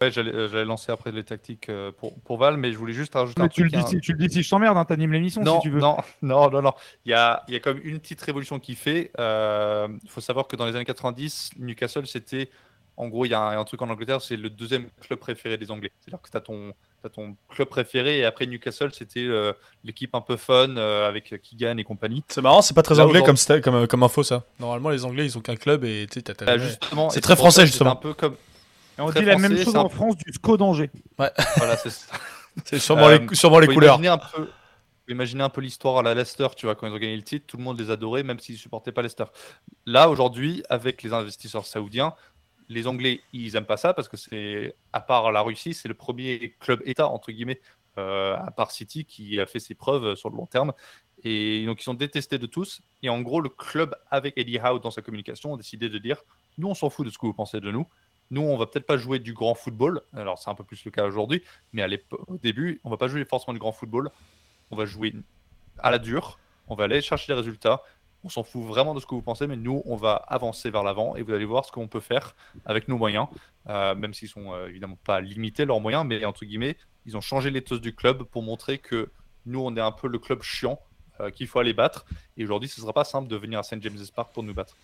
Ouais, 0.01 0.11
euh, 0.17 0.49
j'allais 0.49 0.65
lancer 0.65 0.91
après 0.91 1.13
les 1.13 1.23
tactiques 1.23 1.71
pour, 1.97 2.13
pour, 2.19 2.37
Val, 2.37 2.57
mais 2.57 2.73
je 2.73 2.77
voulais 2.77 2.91
juste 2.91 3.13
rajouter 3.13 3.41
un 3.41 3.47
tu 3.47 3.63
Le 3.63 3.69
dis, 3.69 4.01
Tu 4.01 4.11
le 4.11 4.17
dis 4.17 4.33
si 4.33 4.43
je 4.43 4.49
t'emmerde, 4.49 4.77
hein, 4.77 4.83
t'animes 4.83 5.13
l'émission 5.13 5.41
si 5.45 5.61
tu 5.61 5.69
veux. 5.69 5.79
Non, 5.79 5.95
non, 6.21 6.49
non, 6.49 6.61
non. 6.61 6.73
Il 7.05 7.11
y 7.11 7.13
a, 7.13 7.43
il 7.47 7.53
y 7.53 7.57
a 7.57 7.61
comme 7.61 7.79
une 7.81 7.99
petite 7.99 8.21
révolution 8.21 8.59
qui 8.59 8.75
fait. 8.75 9.11
Il 9.17 10.09
faut 10.09 10.21
savoir 10.21 10.47
que 10.47 10.57
dans 10.57 10.65
les 10.65 10.75
années 10.75 10.83
90, 10.83 11.51
Newcastle, 11.59 12.05
c'était 12.05 12.49
en 12.97 13.07
gros, 13.07 13.25
il 13.25 13.29
y, 13.29 13.33
a 13.33 13.41
un 13.41 13.63
truc 13.65 13.81
en 13.81 13.89
Angleterre, 13.89 14.21
c'est 14.21 14.37
le 14.37 14.49
deuxième 14.49 14.87
club 15.01 15.19
préféré 15.19 15.57
des 15.57 15.69
Anglais. 15.69 15.91
C'est-à-dire 15.99 16.21
que 16.21 16.29
tu 16.29 16.37
as 16.37 16.41
ton, 16.41 16.73
ton 17.09 17.35
club 17.49 17.67
préféré 17.67 18.19
et 18.19 18.25
après 18.25 18.45
Newcastle, 18.45 18.91
c'était 18.93 19.25
euh, 19.25 19.53
l'équipe 19.83 20.15
un 20.15 20.21
peu 20.21 20.37
fun 20.37 20.77
euh, 20.77 21.07
avec 21.07 21.35
Keegan 21.41 21.77
et 21.77 21.83
compagnie. 21.83 22.23
C'est 22.29 22.41
marrant, 22.41 22.61
c'est 22.61 22.73
pas 22.73 22.83
très 22.83 22.99
anglais 22.99 23.21
comme, 23.21 23.35
comme, 23.61 23.87
comme, 23.87 24.03
info 24.03 24.23
ça. 24.23 24.43
Normalement, 24.59 24.89
les 24.89 25.03
Anglais, 25.03 25.25
ils 25.25 25.37
ont 25.37 25.41
qu'un 25.41 25.55
club 25.55 25.83
et 25.83 26.07
tu 26.09 26.21
bah, 26.21 26.55
C'est 27.09 27.21
très 27.21 27.35
français 27.35 27.65
justement. 27.65 27.91
Un 27.91 27.95
peu 27.95 28.13
comme. 28.13 28.35
on 28.97 29.11
dit 29.11 29.25
la 29.25 29.37
même 29.37 29.57
chose 29.57 29.75
en 29.75 29.89
France 29.89 30.15
du 30.17 30.31
SCO 30.33 30.57
d'Angers. 30.57 30.91
Ouais. 31.19 31.31
voilà, 31.57 31.75
c'est 31.75 31.89
c'est 32.65 32.79
sûrement, 32.79 33.09
les, 33.09 33.27
sûrement 33.33 33.59
les 33.59 33.67
couleurs. 33.67 33.99
Un 33.99 34.17
peu, 34.17 34.47
Imaginez 35.07 35.43
un 35.43 35.49
peu 35.49 35.61
l'histoire 35.61 35.99
à 35.99 36.01
la 36.01 36.15
Leicester, 36.15 36.47
tu 36.55 36.65
vois, 36.65 36.73
quand 36.73 36.87
ils 36.87 36.93
ont 36.93 36.97
gagné 36.97 37.15
le 37.15 37.23
titre, 37.23 37.45
tout 37.45 37.57
le 37.57 37.63
monde 37.63 37.79
les 37.79 37.91
adorait, 37.91 38.23
même 38.23 38.39
s'ils 38.39 38.55
ne 38.55 38.59
supportaient 38.59 38.91
pas 38.91 39.03
Leicester. 39.03 39.25
Là, 39.85 40.09
aujourd'hui, 40.09 40.63
avec 40.67 41.03
les 41.03 41.13
investisseurs 41.13 41.67
saoudiens, 41.67 42.15
les 42.69 42.87
Anglais, 42.87 43.21
ils 43.33 43.53
n'aiment 43.53 43.65
pas 43.65 43.77
ça 43.77 43.93
parce 43.93 44.07
que 44.07 44.17
c'est, 44.17 44.75
à 44.93 45.01
part 45.01 45.31
la 45.31 45.41
Russie, 45.41 45.73
c'est 45.73 45.87
le 45.87 45.93
premier 45.93 46.55
club 46.59 46.81
État, 46.85 47.07
entre 47.07 47.31
guillemets, 47.31 47.61
euh, 47.97 48.35
à 48.37 48.51
part 48.51 48.71
City, 48.71 49.05
qui 49.05 49.39
a 49.39 49.45
fait 49.45 49.59
ses 49.59 49.75
preuves 49.75 50.15
sur 50.15 50.29
le 50.29 50.37
long 50.37 50.45
terme. 50.45 50.73
Et 51.23 51.65
donc, 51.65 51.81
ils 51.81 51.83
sont 51.83 51.93
détestés 51.93 52.37
de 52.37 52.45
tous. 52.45 52.81
Et 53.01 53.09
en 53.09 53.21
gros, 53.21 53.41
le 53.41 53.49
club, 53.49 53.95
avec 54.11 54.37
Eddie 54.37 54.59
Howe 54.59 54.79
dans 54.79 54.91
sa 54.91 55.01
communication, 55.01 55.53
a 55.55 55.57
décidé 55.57 55.89
de 55.89 55.97
dire 55.97 56.21
Nous, 56.57 56.67
on 56.67 56.73
s'en 56.73 56.89
fout 56.89 57.05
de 57.05 57.11
ce 57.11 57.17
que 57.17 57.25
vous 57.25 57.33
pensez 57.33 57.59
de 57.59 57.71
nous. 57.71 57.87
Nous, 58.31 58.41
on 58.41 58.57
va 58.57 58.65
peut-être 58.65 58.85
pas 58.85 58.97
jouer 58.97 59.19
du 59.19 59.33
grand 59.33 59.55
football. 59.55 60.01
Alors, 60.13 60.39
c'est 60.39 60.49
un 60.49 60.55
peu 60.55 60.63
plus 60.63 60.83
le 60.83 60.91
cas 60.91 61.05
aujourd'hui. 61.05 61.43
Mais 61.73 61.83
au 62.27 62.37
début, 62.37 62.81
on 62.83 62.89
va 62.89 62.97
pas 62.97 63.07
jouer 63.07 63.23
forcément 63.25 63.53
du 63.53 63.59
grand 63.59 63.71
football. 63.71 64.09
On 64.71 64.75
va 64.75 64.85
jouer 64.85 65.13
à 65.79 65.91
la 65.91 65.99
dure. 65.99 66.39
On 66.67 66.75
va 66.75 66.85
aller 66.85 67.01
chercher 67.01 67.33
des 67.33 67.37
résultats 67.37 67.83
on 68.25 68.29
s'en 68.29 68.43
fout 68.43 68.63
vraiment 68.63 68.95
de 68.95 68.99
ce 68.99 69.05
que 69.05 69.13
vous 69.13 69.21
pensez, 69.21 69.45
mais 69.45 69.55
nous, 69.55 69.83
on 69.85 69.95
va 69.95 70.15
avancer 70.15 70.71
vers 70.71 70.83
l'avant 70.83 71.15
et 71.15 71.21
vous 71.21 71.31
allez 71.31 71.45
voir 71.45 71.63
ce 71.63 71.71
qu'on 71.71 71.87
peut 71.87 71.99
faire 71.99 72.35
avec 72.65 72.87
nos 72.87 72.97
moyens, 72.97 73.27
euh, 73.69 73.93
même 73.93 74.15
s'ils 74.15 74.27
sont 74.27 74.51
euh, 74.51 74.67
évidemment 74.67 74.97
pas 75.05 75.21
limités 75.21 75.63
leurs 75.63 75.79
moyens, 75.79 76.03
mais 76.05 76.25
entre 76.25 76.43
guillemets, 76.43 76.75
ils 77.05 77.15
ont 77.15 77.21
changé 77.21 77.51
l'éthos 77.51 77.79
du 77.79 77.93
club 77.93 78.23
pour 78.23 78.41
montrer 78.41 78.79
que 78.79 79.11
nous, 79.45 79.59
on 79.59 79.75
est 79.77 79.81
un 79.81 79.91
peu 79.91 80.07
le 80.07 80.17
club 80.17 80.41
chiant 80.41 80.79
euh, 81.19 81.29
qu'il 81.29 81.45
faut 81.45 81.59
aller 81.59 81.73
battre. 81.73 82.03
Et 82.35 82.43
aujourd'hui, 82.43 82.67
ce 82.67 82.79
ne 82.79 82.81
sera 82.81 82.93
pas 82.93 83.03
simple 83.03 83.27
de 83.27 83.35
venir 83.35 83.59
à 83.59 83.63
St. 83.63 83.79
James 83.79 83.99
Park 84.15 84.33
pour 84.33 84.41
nous 84.41 84.55
battre. 84.55 84.75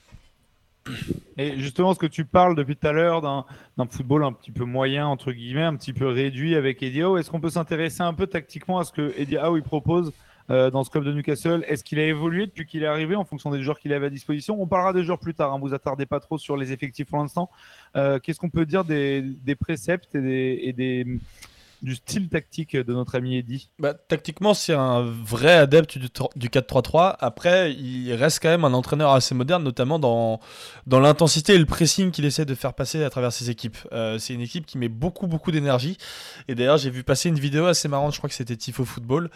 Et 1.38 1.60
justement, 1.60 1.96
ce 1.96 2.00
que 2.00 2.06
tu 2.06 2.26
parles 2.26 2.56
depuis 2.56 2.76
tout 2.76 2.88
à 2.88 2.92
l'heure 2.92 3.22
d'un 3.22 3.46
football 3.90 4.24
un 4.24 4.34
petit 4.34 4.52
peu 4.52 4.66
moyen, 4.66 5.08
entre 5.08 5.32
guillemets, 5.32 5.64
un 5.64 5.76
petit 5.76 5.94
peu 5.94 6.08
réduit 6.08 6.56
avec 6.56 6.84
Howe, 6.84 7.18
est-ce 7.18 7.32
qu'on 7.32 7.40
peut 7.40 7.50
s'intéresser 7.50 8.02
un 8.02 8.14
peu 8.14 8.28
tactiquement 8.28 8.78
à 8.78 8.84
ce 8.84 8.92
que 8.92 9.14
il 9.18 9.64
propose 9.64 10.12
dans 10.52 10.84
ce 10.84 10.90
club 10.90 11.06
de 11.06 11.14
Newcastle 11.14 11.64
Est-ce 11.68 11.84
qu'il 11.84 12.00
a 12.00 12.06
évolué 12.06 12.46
depuis 12.46 12.66
qu'il 12.66 12.84
est 12.84 12.88
arrivé 12.88 13.16
en 13.16 13.24
fonction 13.24 13.52
des 13.52 13.62
joueurs 13.62 13.80
qu'il 13.80 13.94
avait 13.94 14.08
à 14.08 14.10
disposition? 14.10 14.62
On 14.62 14.68
parlera 14.68 14.92
des 14.94 15.04
joueurs 15.04 15.20
plus 15.20 15.34
tard, 15.34 15.54
hein, 15.54 15.60
vous 15.62 15.74
attardez 15.74 16.06
pas 16.06 16.20
trop 16.20 16.38
sur 16.38 16.58
les 16.58 16.72
effectifs 16.72 17.08
pour 17.08 17.20
l'instant. 17.20 17.50
Euh, 17.96 18.20
qu'est-ce 18.20 18.40
qu'on 18.40 18.50
peut 18.50 18.66
dire 18.66 18.84
des, 18.84 19.56
préceptes 19.60 20.16
et 20.16 20.74
des 20.74 21.06
du 21.82 21.96
style 21.96 22.30
tactique 22.30 22.76
de 22.76 22.94
notre 22.94 23.16
ami 23.16 23.38
Eddy 23.38 23.70
bah, 23.80 23.94
Tactiquement, 23.94 24.54
c'est 24.54 24.74
un 24.74 25.02
vrai 25.02 25.54
adepte 25.54 25.98
du, 25.98 26.08
du 26.36 26.50
4-3-3. 26.50 27.16
Après, 27.20 27.74
il 27.74 28.14
reste 28.14 28.42
quand 28.42 28.50
même 28.50 28.66
un 28.66 28.74
entraîneur 28.74 29.12
assez 29.12 29.34
moderne, 29.36 29.64
notamment 29.64 30.00
dans, 30.00 30.40
dans 30.88 31.00
l'intensité 31.00 31.54
et 31.54 31.58
le 31.58 31.66
pressing 31.66 32.12
qu'il 32.12 32.26
essaie 32.26 32.46
de 32.46 32.56
faire 32.56 32.74
passer 32.74 33.04
à 33.04 33.10
travers 33.10 33.32
ses 33.32 33.50
équipes. 33.50 33.78
Euh, 33.92 34.18
c'est 34.20 34.34
une 34.34 34.42
équipe 34.42 34.66
qui 34.66 34.78
met 34.78 34.90
beaucoup, 34.90 35.28
beaucoup 35.28 35.52
d'énergie. 35.52 35.98
Et 36.48 36.56
d'ailleurs, 36.56 36.78
j'ai 36.78 36.90
vu 36.90 37.04
passer 37.04 37.30
une 37.30 37.40
vidéo 37.40 37.66
assez 37.66 37.88
marrante, 37.88 38.14
je 38.14 38.18
crois 38.18 38.30
que 38.30 38.36
c'était 38.36 38.56
Tifo 38.56 38.86
Football, 38.86 39.30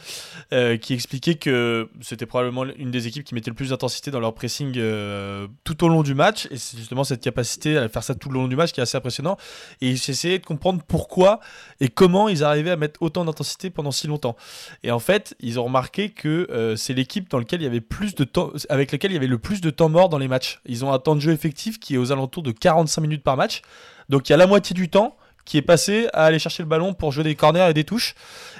euh, 0.53 0.77
qui 0.77 0.93
expliquait 0.93 1.35
que 1.35 1.89
c'était 2.01 2.25
probablement 2.25 2.65
une 2.77 2.91
des 2.91 3.07
équipes 3.07 3.23
qui 3.23 3.33
mettait 3.33 3.49
le 3.49 3.55
plus 3.55 3.69
d'intensité 3.69 4.11
dans 4.11 4.19
leur 4.19 4.33
pressing 4.33 4.73
euh, 4.77 5.47
tout 5.63 5.83
au 5.83 5.87
long 5.87 6.03
du 6.03 6.13
match. 6.13 6.47
Et 6.51 6.57
c'est 6.57 6.77
justement 6.77 7.03
cette 7.03 7.21
capacité 7.21 7.77
à 7.77 7.89
faire 7.89 8.03
ça 8.03 8.15
tout 8.15 8.29
le 8.29 8.35
long 8.35 8.47
du 8.47 8.55
match 8.55 8.71
qui 8.71 8.79
est 8.79 8.83
assez 8.83 8.97
impressionnant. 8.97 9.37
Et 9.81 9.95
j'ai 9.95 10.11
essayé 10.11 10.39
de 10.39 10.45
comprendre 10.45 10.81
pourquoi 10.87 11.39
et 11.79 11.89
comment 11.89 12.27
arrivaient 12.43 12.71
à 12.71 12.75
mettre 12.75 13.01
autant 13.01 13.25
d'intensité 13.25 13.69
pendant 13.69 13.91
si 13.91 14.07
longtemps. 14.07 14.35
Et 14.83 14.91
en 14.91 14.99
fait, 14.99 15.35
ils 15.39 15.59
ont 15.59 15.65
remarqué 15.65 16.09
que 16.09 16.47
euh, 16.51 16.75
c'est 16.75 16.93
l'équipe 16.93 17.33
avec 17.33 18.91
laquelle 18.91 19.11
il 19.11 19.13
y 19.13 19.17
avait 19.17 19.27
le 19.27 19.37
plus 19.37 19.61
de 19.61 19.69
temps 19.69 19.89
mort 19.89 20.09
dans 20.09 20.17
les 20.17 20.27
matchs. 20.27 20.59
Ils 20.65 20.83
ont 20.85 20.91
un 20.91 20.99
temps 20.99 21.15
de 21.15 21.21
jeu 21.21 21.31
effectif 21.31 21.79
qui 21.79 21.95
est 21.95 21.97
aux 21.97 22.11
alentours 22.11 22.43
de 22.43 22.51
45 22.51 23.01
minutes 23.01 23.23
par 23.23 23.37
match. 23.37 23.61
Donc 24.09 24.29
il 24.29 24.31
y 24.31 24.33
a 24.33 24.37
la 24.37 24.47
moitié 24.47 24.73
du 24.73 24.89
temps 24.89 25.15
qui 25.45 25.57
est 25.57 25.61
passé 25.61 26.07
à 26.13 26.25
aller 26.25 26.39
chercher 26.39 26.63
le 26.63 26.69
ballon 26.69 26.93
pour 26.93 27.11
jouer 27.11 27.23
des 27.23 27.35
corners 27.35 27.69
et 27.69 27.73
des 27.73 27.83
touches. 27.83 28.15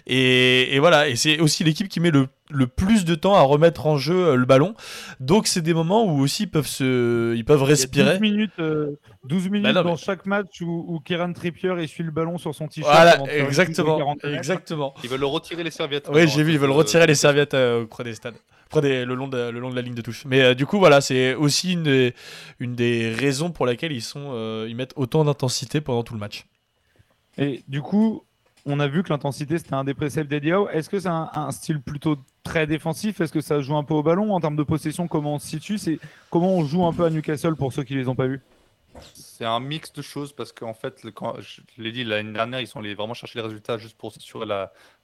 Et, 0.08 0.78
voilà, 0.80 1.10
et 1.10 1.16
c'est 1.16 1.40
aussi 1.40 1.64
l'équipe 1.64 1.90
qui 1.90 2.00
met 2.00 2.12
le, 2.12 2.28
plus 2.68 3.06
de 3.06 3.16
temps 3.16 3.34
à 3.34 3.42
remettre 3.42 3.88
en 3.88 3.98
jeu 3.98 4.28
euh, 4.28 4.36
le 4.36 4.46
ballon. 4.46 4.76
Donc 5.20 5.48
c'est 5.48 5.62
des 5.62 5.74
moments 5.74 6.06
où 6.06 6.22
aussi 6.22 6.44
ils 6.44 6.50
peuvent, 6.50 6.68
se, 6.68 7.34
ils 7.36 7.44
peuvent 7.44 7.64
respirer. 7.64 8.20
12 8.20 8.22
minutes, 8.22 8.52
12 8.58 8.60
euh, 8.60 9.50
minutes 9.50 9.74
bah 9.74 9.82
dans 9.82 9.96
chaque 9.96 10.28
match 10.28 10.62
où, 10.62 10.86
où 10.88 11.00
Kieran 11.00 11.34
Trippier 11.34 11.74
essuie 11.80 12.04
le 12.04 12.12
ballon 12.12 12.38
sur 12.38 12.54
son 12.54 12.68
t-shirt. 12.68 12.94
Voilà, 12.94 13.20
exactement. 13.34 14.16
exactement. 14.24 14.94
Ils 15.04 15.10
veulent 15.10 15.24
retirer 15.24 15.64
les 15.64 15.72
serviettes. 15.72 16.08
Oui, 16.14 16.28
j'ai 16.28 16.44
vu, 16.44 16.54
ils 16.54 16.60
veulent 16.60 16.70
retirer 16.70 17.08
les 17.08 17.16
serviettes 17.16 17.56
euh, 17.56 17.84
auprès 17.84 18.04
des 18.04 18.14
stades. 18.14 18.36
Des, 18.82 19.06
le, 19.06 19.16
long 19.16 19.30
de, 19.30 19.52
le 19.52 19.60
long 19.60 19.70
de 19.70 19.76
la 19.76 19.82
ligne 19.82 19.96
de 19.96 20.02
touche. 20.02 20.26
Mais 20.26 20.54
du 20.54 20.66
coup, 20.66 20.80
voilà, 20.80 21.00
c'est 21.00 21.34
aussi 21.34 21.74
une 21.74 21.84
des, 21.84 22.14
une 22.60 22.76
des 22.76 23.10
raisons 23.10 23.50
pour 23.50 23.66
lesquelles 23.66 23.94
ils, 23.94 24.02
sont, 24.02 24.66
ils 24.68 24.76
mettent 24.76 24.94
autant 24.98 25.24
d'intensité 25.24 25.80
pendant 25.80 26.04
tout 26.04 26.14
le 26.14 26.20
match. 26.20 26.46
Et 27.38 27.64
du 27.68 27.82
coup, 27.82 28.24
on 28.66 28.80
a 28.80 28.88
vu 28.88 29.04
que 29.04 29.10
l'intensité, 29.10 29.58
c'était 29.58 29.76
un 29.76 29.84
des 29.84 29.94
préceptes 29.94 30.30
d'Eddie 30.30 30.52
Est-ce 30.72 30.90
que 30.90 31.00
c'est 31.00 31.10
un, 31.10 31.52
style 31.52 31.82
plutôt 31.82 32.18
très 32.44 32.66
défensif? 32.66 33.22
Est-ce 33.22 33.32
que 33.32 33.42
ça 33.42 33.62
joue 33.62 33.76
un 33.76 33.84
peu 33.84 33.94
au 33.94 34.04
ballon? 34.04 34.34
En 34.34 34.40
termes 34.40 34.56
de 34.56 34.64
possession, 34.64 35.08
comment 35.08 35.36
on 35.36 35.40
se 35.40 35.48
situe? 35.48 35.78
Comment 36.30 36.56
on 36.56 36.66
joue 36.66 36.86
un 36.86 36.94
peu 36.94 37.06
à 37.06 37.10
Newcastle 37.10 37.56
pour 37.56 37.74
ceux 37.74 37.84
qui 37.84 37.94
ne 37.94 38.00
les 38.00 38.08
ont 38.08 38.16
pas 38.16 38.28
vus? 38.28 38.42
C'est 39.14 39.46
un 39.46 39.60
mix 39.60 39.92
de 39.94 40.02
choses 40.02 40.34
parce 40.34 40.52
qu'en 40.52 40.74
fait, 40.74 41.02
je 41.04 41.62
l'ai 41.78 41.92
dit 41.92 42.04
l'année 42.04 42.32
dernière, 42.32 42.62
ils 42.62 42.68
sont 42.68 42.80
allés 42.80 42.96
vraiment 42.96 43.14
chercher 43.14 43.40
les 43.40 43.46
résultats 43.46 43.78
juste 43.78 43.98
pour 43.98 44.14
s'assurer 44.14 44.46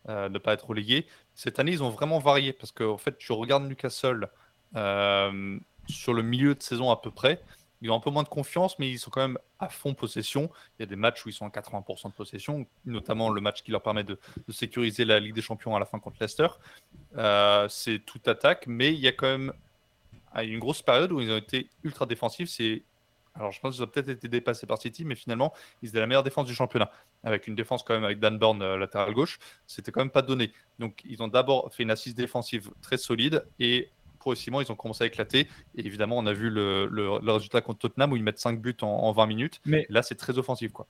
euh, 0.08 0.30
de 0.30 0.34
ne 0.34 0.40
pas 0.40 0.54
être 0.54 0.68
relégués. 0.68 1.06
Cette 1.36 1.60
année, 1.60 1.74
ils 1.74 1.84
ont 1.84 1.90
vraiment 1.90 2.20
varié 2.20 2.54
parce 2.54 2.72
qu'en 2.72 2.98
fait, 2.98 3.18
tu 3.18 3.34
regardes 3.34 3.68
Newcastle 3.68 4.30
euh, 4.76 5.60
sur 5.88 6.14
le 6.14 6.24
milieu 6.24 6.56
de 6.56 6.64
saison 6.64 6.90
à 6.90 6.96
peu 6.96 7.12
près. 7.12 7.42
Ils 7.82 7.90
ont 7.90 7.96
un 7.96 8.00
peu 8.00 8.12
moins 8.12 8.24
de 8.24 8.30
confiance, 8.30 8.78
mais 8.80 8.90
ils 8.90 9.00
sont 9.00 9.10
quand 9.10 9.22
même 9.22 9.38
à 9.60 9.70
fond 9.70 9.94
possession. 9.94 10.50
Il 10.78 10.82
y 10.82 10.84
a 10.84 10.86
des 10.86 10.96
matchs 10.96 11.26
où 11.26 11.30
ils 11.30 11.34
sont 11.34 11.46
à 11.46 11.50
80% 11.50 12.10
de 12.10 12.14
possession, 12.14 12.66
notamment 12.86 13.30
le 13.30 13.42
match 13.42 13.64
qui 13.64 13.72
leur 13.72 13.82
permet 13.82 14.04
de, 14.04 14.20
sécuriser 14.50 15.06
la 15.06 15.20
Ligue 15.20 15.34
des 15.34 15.42
Champions 15.42 15.76
à 15.76 15.80
la 15.80 15.86
fin 15.86 16.00
contre 16.00 16.18
Leicester. 16.20 16.48
Euh, 17.18 17.68
c'est 17.70 18.00
toute 18.00 18.28
attaque, 18.28 18.66
mais 18.68 18.94
il 18.94 19.00
y 19.00 19.08
a 19.08 19.12
quand 19.12 19.28
même 19.28 19.54
une 20.36 20.60
grosse 20.60 20.82
période 20.82 21.12
où 21.12 21.20
ils 21.20 21.32
ont 21.32 21.38
été 21.38 21.70
ultra 21.84 22.06
défensifs. 22.06 22.50
C'est 22.50 22.84
alors, 23.36 23.52
je 23.52 23.60
pense 23.62 23.76
qu'ils 23.76 23.84
ont 23.84 23.88
peut-être 23.88 24.10
été 24.10 24.28
dépassés 24.28 24.68
par 24.68 24.78
City, 24.78 25.06
mais 25.06 25.16
finalement, 25.16 25.54
ils 25.82 25.90
étaient 25.90 26.00
la 26.00 26.08
meilleure 26.08 26.24
défense 26.24 26.46
du 26.46 26.54
championnat. 26.54 26.92
Avec 27.24 27.48
une 27.48 27.56
défense 27.56 27.84
quand 27.84 27.94
même 27.94 28.04
avec 28.04 28.20
Dan 28.20 28.38
Burn 28.38 28.62
euh, 28.62 28.78
latéral 28.78 29.14
gauche, 29.14 29.40
c'était 29.68 29.92
quand 29.92 30.02
même 30.02 30.10
pas 30.10 30.22
donné. 30.22 30.52
Donc, 30.80 31.02
ils 31.06 31.22
ont 31.24 31.28
d'abord 31.28 31.74
fait 31.74 31.84
une 31.84 31.92
assise 31.92 32.16
défensive 32.16 32.72
très 32.82 32.98
solide 32.98 33.46
et 33.60 33.90
progressivement, 34.22 34.62
ils 34.62 34.72
ont 34.72 34.76
commencé 34.76 35.04
à 35.04 35.08
éclater. 35.08 35.48
Et 35.76 35.86
évidemment, 35.86 36.18
on 36.18 36.26
a 36.26 36.34
vu 36.34 36.50
le, 36.50 37.20
résultat 37.32 37.62
contre 37.62 37.80
Tottenham 37.80 38.14
où 38.14 38.16
ils 38.16 38.24
mettent 38.24 38.40
5 38.40 38.62
buts 38.62 38.78
en, 38.82 39.12
20 39.12 39.26
minutes. 39.26 39.62
Mais 39.66 39.86
là, 39.90 40.04
c'est 40.04 40.16
très 40.16 40.38
offensif. 40.38 40.72
quoi. 40.72 40.88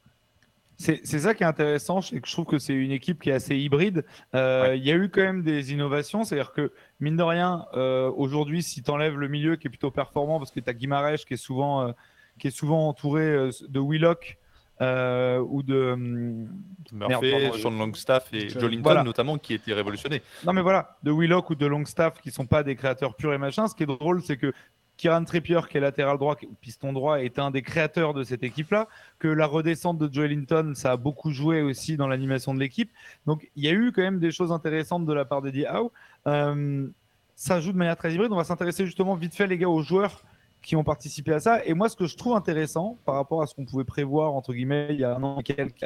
C'est 0.78 1.06
ça 1.06 1.36
qui 1.36 1.44
est 1.44 1.48
intéressant, 1.48 2.02
c'est 2.02 2.20
que 2.20 2.28
je 2.28 2.34
trouve 2.34 2.46
que 2.46 2.58
c'est 2.58 2.74
une 2.74 2.92
équipe 2.92 3.22
qui 3.22 3.30
est 3.30 3.34
assez 3.34 3.56
hybride. 3.56 4.04
Euh, 4.34 4.74
il 4.76 4.84
y 4.84 4.92
a 4.92 4.96
eu 4.96 5.10
quand 5.10 5.22
même 5.22 5.44
des 5.44 5.72
innovations, 5.72 6.24
c'est-à-dire 6.24 6.54
que, 6.54 6.72
mine 7.00 7.16
de 7.16 7.24
rien, 7.24 7.68
euh, 7.76 8.12
aujourd'hui, 8.16 8.64
si 8.64 8.82
tu 8.82 8.90
enlèves 8.90 9.16
le 9.16 9.28
milieu 9.28 9.58
qui 9.58 9.68
est 9.68 9.70
plutôt 9.70 9.92
performant, 9.92 10.40
parce 10.40 10.50
que 10.50 10.60
tu 10.60 10.68
as 10.68 10.74
Guimarães 10.74 11.18
qui 11.18 11.36
est 11.36 11.38
souvent, 11.38 11.88
euh, 11.88 11.92
qui 12.40 12.48
est 12.48 12.52
souvent 12.52 12.88
entouré 12.88 13.52
de 13.70 13.80
Willock, 13.80 14.40
euh, 14.82 15.40
ou 15.40 15.62
de 15.62 15.92
hum, 15.92 16.48
Murphy, 16.92 17.62
Sean 17.62 17.72
Longstaff 17.72 18.34
et 18.34 18.50
Joe 18.50 18.70
Linton 18.72 19.04
notamment 19.04 19.38
qui 19.38 19.54
étaient 19.54 19.74
révolutionnés. 19.74 20.22
Non 20.46 20.54
mais 20.54 20.62
voilà, 20.62 20.98
de 21.04 21.12
Willock 21.12 21.52
ou 21.52 21.56
de 21.56 21.66
Longstaff 21.66 22.20
qui 22.22 22.32
sont 22.32 22.48
pas 22.48 22.64
des 22.64 22.76
créateurs 22.76 23.16
purs 23.16 23.34
et 23.34 23.38
machin. 23.38 23.68
Ce 23.68 23.76
qui 23.76 23.84
est 23.84 23.88
drôle, 23.88 24.22
c'est 24.24 24.38
que 24.38 24.54
Kieran 24.98 25.24
Trippier, 25.24 25.60
qui 25.70 25.78
est 25.78 25.82
latéral 25.82 26.18
droit, 26.18 26.38
piston 26.62 26.94
droit, 26.94 27.22
est 27.22 27.40
un 27.40 27.50
des 27.50 27.62
créateurs 27.62 28.14
de 28.14 28.24
cette 28.24 28.44
équipe-là. 28.44 28.88
Que 29.20 29.28
la 29.28 29.48
redescente 29.48 29.98
de 29.98 30.12
Joe 30.12 30.30
Linton, 30.30 30.74
ça 30.76 30.92
a 30.92 30.98
beaucoup 30.98 31.32
joué 31.32 31.62
aussi 31.62 31.98
dans 31.98 32.08
l'animation 32.08 32.54
de 32.54 32.60
l'équipe. 32.60 32.92
Donc 33.26 33.50
il 33.56 33.64
y 33.64 33.68
a 33.68 33.72
eu 33.72 33.92
quand 33.92 34.02
même 34.02 34.20
des 34.20 34.32
choses 34.32 34.52
intéressantes 34.52 35.06
de 35.06 35.14
la 35.14 35.26
part 35.26 35.42
d'Eddie 35.42 35.66
Howe. 35.66 35.92
Euh, 36.28 36.88
ça 37.36 37.60
joue 37.60 37.72
de 37.72 37.78
manière 37.78 37.98
très 37.98 38.14
hybride. 38.14 38.32
On 38.32 38.36
va 38.36 38.44
s'intéresser 38.44 38.86
justement 38.86 39.16
vite 39.16 39.36
fait, 39.36 39.48
les 39.48 39.58
gars, 39.58 39.70
aux 39.70 39.82
joueurs 39.82 40.24
qui 40.62 40.76
ont 40.76 40.84
participé 40.84 41.34
à 41.34 41.40
ça. 41.40 41.66
Et 41.66 41.74
moi, 41.74 41.90
ce 41.90 41.96
que 41.96 42.06
je 42.06 42.16
trouve 42.16 42.36
intéressant 42.36 42.98
par 43.06 43.16
rapport 43.16 43.42
à 43.42 43.48
ce 43.48 43.56
qu'on 43.56 43.66
pouvait 43.66 43.84
prévoir, 43.84 44.34
entre 44.34 44.54
guillemets, 44.54 44.88
il 44.92 45.00
y 45.00 45.04
a 45.04 45.16
un 45.16 45.24
an 45.24 45.40
et 45.40 45.44
quelques, 45.44 45.86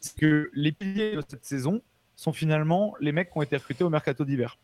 c'est 0.00 0.16
que 0.16 0.50
les 0.54 0.72
piliers 0.72 1.16
de 1.16 1.22
cette 1.26 1.44
saison 1.44 1.82
sont 2.16 2.32
finalement 2.32 2.94
les 3.00 3.12
mecs 3.12 3.30
qui 3.30 3.38
ont 3.38 3.42
été 3.42 3.56
recrutés 3.56 3.84
au 3.84 3.90
mercato 3.90 4.24
d'hiver. 4.24 4.56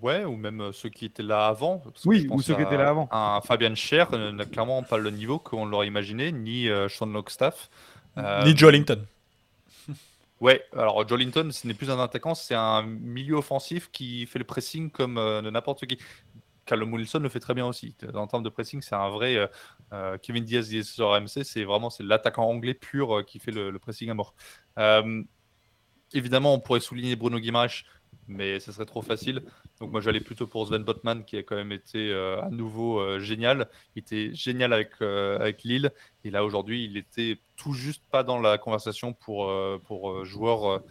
Ouais, 0.00 0.24
ou 0.24 0.36
même 0.36 0.60
euh, 0.60 0.72
ceux 0.72 0.90
qui 0.90 1.04
étaient 1.04 1.22
là 1.22 1.46
avant. 1.46 1.82
Oui, 2.04 2.26
ou 2.30 2.42
ceux 2.42 2.54
qui 2.54 2.62
étaient 2.62 2.76
là 2.76 2.88
avant. 2.88 3.08
Un 3.10 3.40
Fabian 3.40 3.74
Scher 3.74 4.10
n'a 4.10 4.44
clairement 4.44 4.82
pas 4.82 4.98
le 4.98 5.10
niveau 5.10 5.38
qu'on 5.38 5.64
l'aurait 5.64 5.86
imaginé, 5.86 6.30
ni 6.30 6.68
euh, 6.68 6.88
Sean 6.88 7.06
Lockstaff. 7.06 7.70
Euh, 8.18 8.44
ni 8.44 8.56
Joe 8.56 8.72
Linton. 8.72 9.04
Ouais, 10.40 10.60
alors 10.76 11.06
Joe 11.06 11.20
Linton, 11.20 11.50
ce 11.52 11.68
n'est 11.68 11.74
plus 11.74 11.88
un 11.88 12.00
attaquant, 12.00 12.34
c'est 12.34 12.56
un 12.56 12.82
milieu 12.82 13.36
offensif 13.36 13.90
qui 13.92 14.26
fait 14.26 14.40
le 14.40 14.44
pressing 14.44 14.90
comme 14.90 15.14
n'importe 15.14 15.86
qui. 15.86 15.98
Callum 16.64 16.92
Wilson 16.92 17.20
le 17.20 17.28
fait 17.28 17.40
très 17.40 17.54
bien 17.54 17.66
aussi. 17.66 17.94
En 18.14 18.26
termes 18.26 18.42
de 18.42 18.48
pressing, 18.48 18.82
c'est 18.82 18.94
un 18.94 19.08
vrai 19.10 19.36
euh, 19.36 19.46
euh, 19.92 20.18
Kevin 20.18 20.44
Diaz 20.44 20.70
sur 20.82 21.20
MC. 21.20 21.44
C'est 21.44 21.64
vraiment 21.64 21.90
c'est 21.90 22.04
l'attaquant 22.04 22.48
anglais 22.48 22.74
pur 22.74 23.18
euh, 23.18 23.22
qui 23.22 23.38
fait 23.38 23.50
le, 23.50 23.76
pressing 23.78 24.10
à 24.10 24.14
mort. 24.14 24.34
évidemment, 26.12 26.54
on 26.54 26.60
pourrait 26.60 26.80
souligner 26.80 27.16
Bruno 27.16 27.38
Guimaraes, 27.38 27.84
mais 28.28 28.60
ce 28.60 28.70
serait 28.70 28.86
trop 28.86 29.02
facile. 29.02 29.42
Donc 29.80 29.90
moi, 29.90 30.00
j'allais 30.00 30.20
plutôt 30.20 30.46
pour 30.46 30.66
Sven 30.68 30.84
Botman, 30.84 31.24
qui 31.24 31.36
a 31.36 31.42
quand 31.42 31.56
même 31.56 31.72
été 31.72 32.12
à 32.12 32.48
nouveau 32.50 33.18
génial. 33.18 33.68
Il 33.96 34.00
était 34.00 34.32
génial 34.32 34.72
avec, 34.72 35.00
avec 35.00 35.64
Lille. 35.64 35.90
Et 36.24 36.30
là, 36.30 36.44
aujourd'hui, 36.44 36.84
il 36.84 36.96
était 36.96 37.40
tout 37.56 37.72
juste 37.72 38.04
pas 38.10 38.22
dans 38.22 38.38
la 38.38 38.58
conversation 38.58 39.12
pour, 39.12 39.52
pour 39.84 40.24
joueur 40.24 40.82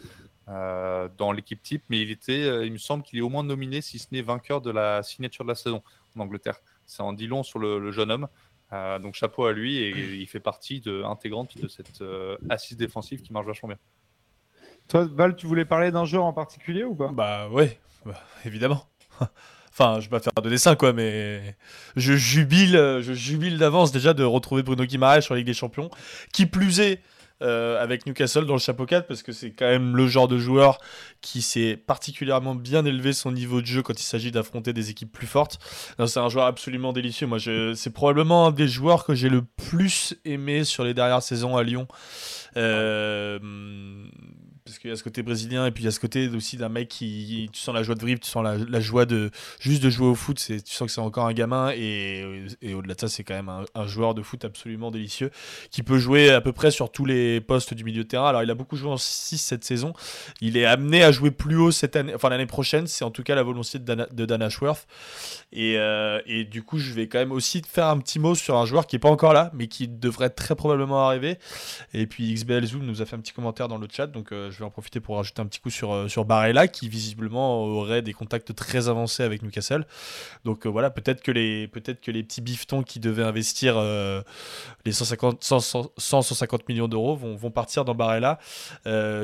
euh, 0.48 1.08
dans 1.18 1.30
l'équipe 1.30 1.62
type, 1.62 1.84
mais 1.88 2.00
il 2.00 2.10
était, 2.10 2.44
euh, 2.44 2.66
il 2.66 2.72
me 2.72 2.78
semble 2.78 3.04
qu'il 3.04 3.18
est 3.18 3.22
au 3.22 3.28
moins 3.28 3.44
nominé, 3.44 3.80
si 3.80 4.00
ce 4.00 4.08
n'est 4.10 4.22
vainqueur 4.22 4.60
de 4.60 4.72
la 4.72 5.02
signature 5.04 5.44
de 5.44 5.50
la 5.50 5.54
saison 5.54 5.82
en 6.16 6.20
Angleterre. 6.20 6.56
Ça 6.84 7.04
en 7.04 7.12
dit 7.12 7.28
long 7.28 7.44
sur 7.44 7.60
le, 7.60 7.92
jeune 7.92 8.10
homme. 8.10 8.28
Euh, 8.72 8.98
donc 8.98 9.14
chapeau 9.14 9.44
à 9.44 9.52
lui 9.52 9.76
et 9.76 9.90
il 9.90 10.26
fait 10.26 10.40
partie 10.40 10.80
de, 10.80 11.02
intégrante 11.04 11.58
de 11.58 11.68
cette 11.68 12.02
assise 12.48 12.76
défensive 12.76 13.20
qui 13.20 13.32
marche 13.32 13.46
vachement 13.46 13.68
bien. 13.68 13.78
Toi, 14.88 15.06
Val, 15.12 15.36
tu 15.36 15.46
voulais 15.46 15.64
parler 15.64 15.90
d'un 15.90 16.06
joueur 16.06 16.24
en 16.24 16.32
particulier 16.32 16.82
ou 16.82 16.94
pas? 16.94 17.08
Bah 17.08 17.48
ouais, 17.50 17.78
bah, 18.04 18.20
évidemment. 18.44 18.84
enfin, 19.70 20.00
je 20.00 20.06
vais 20.06 20.10
pas 20.10 20.20
faire 20.20 20.32
de 20.42 20.50
dessin 20.50 20.74
quoi, 20.74 20.92
mais 20.92 21.54
je 21.96 22.14
jubile, 22.14 22.98
je 23.00 23.12
jubile 23.12 23.58
d'avance 23.58 23.92
déjà 23.92 24.12
de 24.12 24.24
retrouver 24.24 24.62
Bruno 24.62 24.84
Guimaraes 24.84 25.22
sur 25.22 25.34
la 25.34 25.38
Ligue 25.38 25.46
des 25.46 25.54
Champions. 25.54 25.90
Qui 26.32 26.46
plus 26.46 26.80
est, 26.80 27.00
avec 27.42 28.06
Newcastle 28.06 28.46
dans 28.46 28.54
le 28.54 28.60
chapeau 28.60 28.86
4 28.86 29.06
parce 29.06 29.22
que 29.22 29.32
c'est 29.32 29.50
quand 29.50 29.66
même 29.66 29.96
le 29.96 30.06
genre 30.06 30.28
de 30.28 30.38
joueur 30.38 30.78
qui 31.20 31.42
s'est 31.42 31.76
particulièrement 31.76 32.54
bien 32.54 32.84
élevé 32.84 33.12
son 33.12 33.32
niveau 33.32 33.60
de 33.60 33.66
jeu 33.66 33.82
quand 33.82 33.98
il 33.98 34.04
s'agit 34.04 34.30
d'affronter 34.30 34.72
des 34.72 34.90
équipes 34.90 35.12
plus 35.12 35.26
fortes. 35.26 35.58
C'est 36.06 36.20
un 36.20 36.28
joueur 36.28 36.46
absolument 36.46 36.92
délicieux. 36.92 37.26
Moi, 37.26 37.38
c'est 37.40 37.92
probablement 37.92 38.46
un 38.46 38.50
des 38.50 38.68
joueurs 38.68 39.04
que 39.04 39.14
j'ai 39.14 39.28
le 39.28 39.42
plus 39.42 40.14
aimé 40.24 40.64
sur 40.64 40.84
les 40.84 40.94
dernières 40.94 41.22
saisons 41.22 41.56
à 41.56 41.62
Lyon. 41.62 41.86
Euh, 42.56 43.38
parce 44.64 44.78
qu'il 44.78 44.90
y 44.90 44.92
a 44.92 44.96
ce 44.96 45.02
côté 45.02 45.22
brésilien 45.22 45.66
et 45.66 45.70
puis 45.72 45.82
il 45.82 45.86
y 45.86 45.88
a 45.88 45.90
ce 45.90 46.00
côté 46.00 46.28
aussi 46.28 46.56
d'un 46.56 46.68
mec 46.68 46.88
qui 46.88 47.50
tu 47.52 47.60
sens 47.60 47.74
la 47.74 47.82
joie 47.82 47.94
de 47.94 48.04
vivre 48.04 48.20
tu 48.20 48.30
sens 48.30 48.44
la, 48.44 48.80
joie 48.80 49.06
de 49.06 49.30
juste 49.58 49.82
de 49.82 49.90
jouer 49.90 50.06
au 50.06 50.14
foot 50.14 50.36
tu 50.36 50.60
sens 50.66 50.86
que 50.86 50.92
c'est 50.92 51.00
encore 51.00 51.26
un 51.26 51.32
gamin 51.32 51.70
et, 51.74 52.46
au-delà 52.74 52.94
de 52.94 53.00
ça 53.00 53.08
c'est 53.08 53.24
quand 53.24 53.34
même 53.34 53.50
un, 53.74 53.86
joueur 53.86 54.14
de 54.14 54.22
foot 54.22 54.44
absolument 54.44 54.90
délicieux 54.90 55.30
qui 55.70 55.82
peut 55.82 55.98
jouer 55.98 56.30
à 56.30 56.40
peu 56.40 56.52
près 56.52 56.70
sur 56.70 56.92
tous 56.92 57.04
les 57.04 57.40
postes 57.40 57.74
du 57.74 57.84
milieu 57.84 58.04
de 58.04 58.08
terrain. 58.08 58.28
Alors 58.28 58.42
il 58.42 58.50
a 58.50 58.54
beaucoup 58.54 58.76
joué 58.76 58.90
en 58.90 58.96
6 58.96 59.38
cette 59.38 59.64
saison. 59.64 59.92
Il 60.40 60.56
est 60.56 60.64
amené 60.64 61.02
à 61.02 61.10
jouer 61.10 61.30
plus 61.30 61.56
haut 61.56 61.70
cette 61.70 61.96
année 61.96 62.14
enfin 62.14 62.28
l'année 62.28 62.46
prochaine. 62.46 62.86
C'est 62.86 63.04
en 63.04 63.10
tout 63.10 63.22
cas 63.22 63.34
la 63.34 63.42
volonté 63.42 63.78
de 63.78 64.24
Dan, 64.24 64.42
Ashworth 64.42 64.86
et, 65.52 65.76
euh, 65.78 66.20
et, 66.26 66.44
du 66.44 66.62
coup 66.62 66.78
je 66.78 66.92
vais 66.92 67.08
quand 67.08 67.18
même 67.18 67.32
aussi 67.32 67.62
faire 67.66 67.88
un 67.88 67.98
petit 67.98 68.18
mot 68.18 68.34
sur 68.34 68.56
un 68.56 68.66
joueur 68.66 68.86
qui 68.86 68.96
est 68.96 69.00
pas 69.00 69.10
encore 69.10 69.32
là 69.32 69.50
mais 69.54 69.66
qui 69.66 69.88
devrait 69.88 70.30
très 70.30 70.54
probablement 70.54 71.06
arriver. 71.06 71.38
Et 71.92 72.06
puis 72.06 72.32
XBL 72.32 72.64
Zoom 72.64 72.84
nous 72.84 73.02
a 73.02 73.06
fait 73.06 73.16
un 73.16 73.20
petit 73.20 73.32
commentaire 73.32 73.68
dans 73.68 73.78
le 73.78 73.88
chat 73.90 74.06
donc 74.06 74.32
euh, 74.32 74.51
je 74.52 74.58
vais 74.58 74.64
en 74.64 74.70
profiter 74.70 75.00
pour 75.00 75.16
rajouter 75.16 75.40
un 75.40 75.46
petit 75.46 75.60
coup 75.60 75.70
sur, 75.70 75.92
euh, 75.92 76.08
sur 76.08 76.24
Barella, 76.24 76.68
qui 76.68 76.88
visiblement 76.88 77.64
aurait 77.64 78.02
des 78.02 78.12
contacts 78.12 78.54
très 78.54 78.88
avancés 78.88 79.22
avec 79.22 79.42
Newcastle. 79.42 79.86
Donc 80.44 80.66
euh, 80.66 80.68
voilà, 80.68 80.90
peut-être 80.90 81.22
que, 81.22 81.32
les, 81.32 81.66
petits 81.68 82.40
biftons 82.40 82.82
qui 82.82 83.00
devaient 83.00 83.22
investir 83.22 83.74
euh, 83.76 84.22
les 84.84 84.92
150, 84.92 85.42
100, 85.42 85.92
150 85.96 86.68
millions 86.68 86.88
d'euros 86.88 87.16
vont, 87.16 87.50
partir 87.50 87.84
dans 87.84 87.94
Barella, 87.94 88.38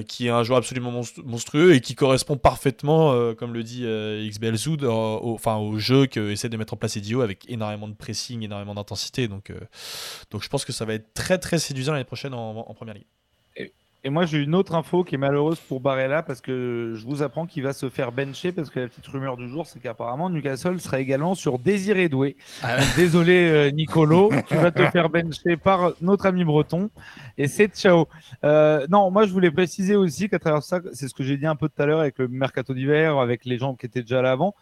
qui 0.07 0.27
est 0.27 0.31
un 0.31 0.43
joueur 0.43 0.59
absolument 0.59 1.03
monstrueux 1.25 1.75
et 1.75 1.81
qui 1.81 1.95
correspond 1.95 2.37
parfaitement, 2.37 3.35
comme 3.35 3.55
le 3.55 3.63
dit 3.63 3.85
XBL 4.29 4.57
au, 4.85 5.79
jeu 5.79 6.07
que 6.07 6.31
essaie 6.31 6.49
de 6.49 6.57
mettre 6.57 6.75
en 6.75 6.77
place 6.77 6.97
Edio 6.97 7.23
avec 7.23 7.49
énormément 7.51 7.89
de 7.89 7.95
pressing, 7.95 8.43
énormément 8.43 8.75
d'intensité. 8.75 9.29
Donc, 9.29 9.53
donc 10.31 10.43
je 10.43 10.49
pense 10.49 10.65
que 10.65 10.73
ça 10.73 10.85
va 10.85 10.95
être 10.95 11.15
très 11.15 11.39
très 11.39 11.59
séduisant 11.59 11.93
l'année 11.93 12.05
prochaine 12.05 12.35
en, 12.35 12.59
en 12.59 12.75
première 12.75 12.95
ligue. 12.95 13.18
Et 14.09 14.11
moi, 14.11 14.25
j'ai 14.25 14.39
une 14.39 14.55
autre 14.55 14.75
info 14.75 15.05
qui 15.05 15.17
est 15.17 15.19
malheureuse 15.19 15.61
pour 15.61 15.81
Barella 15.81 16.23
parce 16.23 16.41
que 16.41 16.95
je 16.97 17.05
vous 17.05 17.23
apprends 17.23 17.45
qu'il 17.45 17.63
va 17.63 17.75
se 17.75 17.91
faire 17.91 18.11
bencher 18.11 18.53
parce 18.53 18.71
que 18.71 18.81
la 18.81 18.89
petite 18.89 19.07
rumeur 19.07 19.37
du 19.37 19.51
jour, 19.51 19.67
c'est 19.67 19.81
qu'apparemment 19.81 20.31
Newcastle 20.31 20.81
sera 20.81 20.99
également 20.99 21.35
sur 21.35 21.59
Désiré 21.59 22.09
Doué. 22.09 22.39
Ah 22.63 22.79
désolé, 22.97 23.51
euh, 23.51 23.71
Nicolo, 23.71 24.31
tu 24.49 24.55
vas 24.55 24.71
te 24.71 24.83
faire 24.87 25.11
bencher 25.11 25.59
par 25.59 25.93
notre 26.01 26.25
ami 26.25 26.43
breton 26.43 26.89
et 27.37 27.49
c'est 27.49 27.69
ciao. 27.77 28.09
Euh, 28.45 28.87
non, 28.89 29.11
moi, 29.11 29.27
je 29.27 29.31
voulais 29.31 29.51
préciser 29.51 29.95
aussi 29.95 30.31
qu'à 30.31 30.39
travers 30.39 30.63
ça, 30.63 30.81
c'est 30.95 31.07
ce 31.07 31.13
que 31.13 31.23
j'ai 31.23 31.37
dit 31.37 31.45
un 31.45 31.57
peu 31.57 31.69
tout 31.69 31.83
à 31.83 31.85
l'heure 31.85 32.01
avec 32.01 32.17
le 32.17 32.29
mercato 32.29 32.73
d'hiver, 32.73 33.19
avec 33.19 33.45
les 33.45 33.59
gens 33.59 33.75
qui 33.75 33.85
étaient 33.85 34.01
déjà 34.01 34.23
là 34.23 34.31
avant 34.31 34.55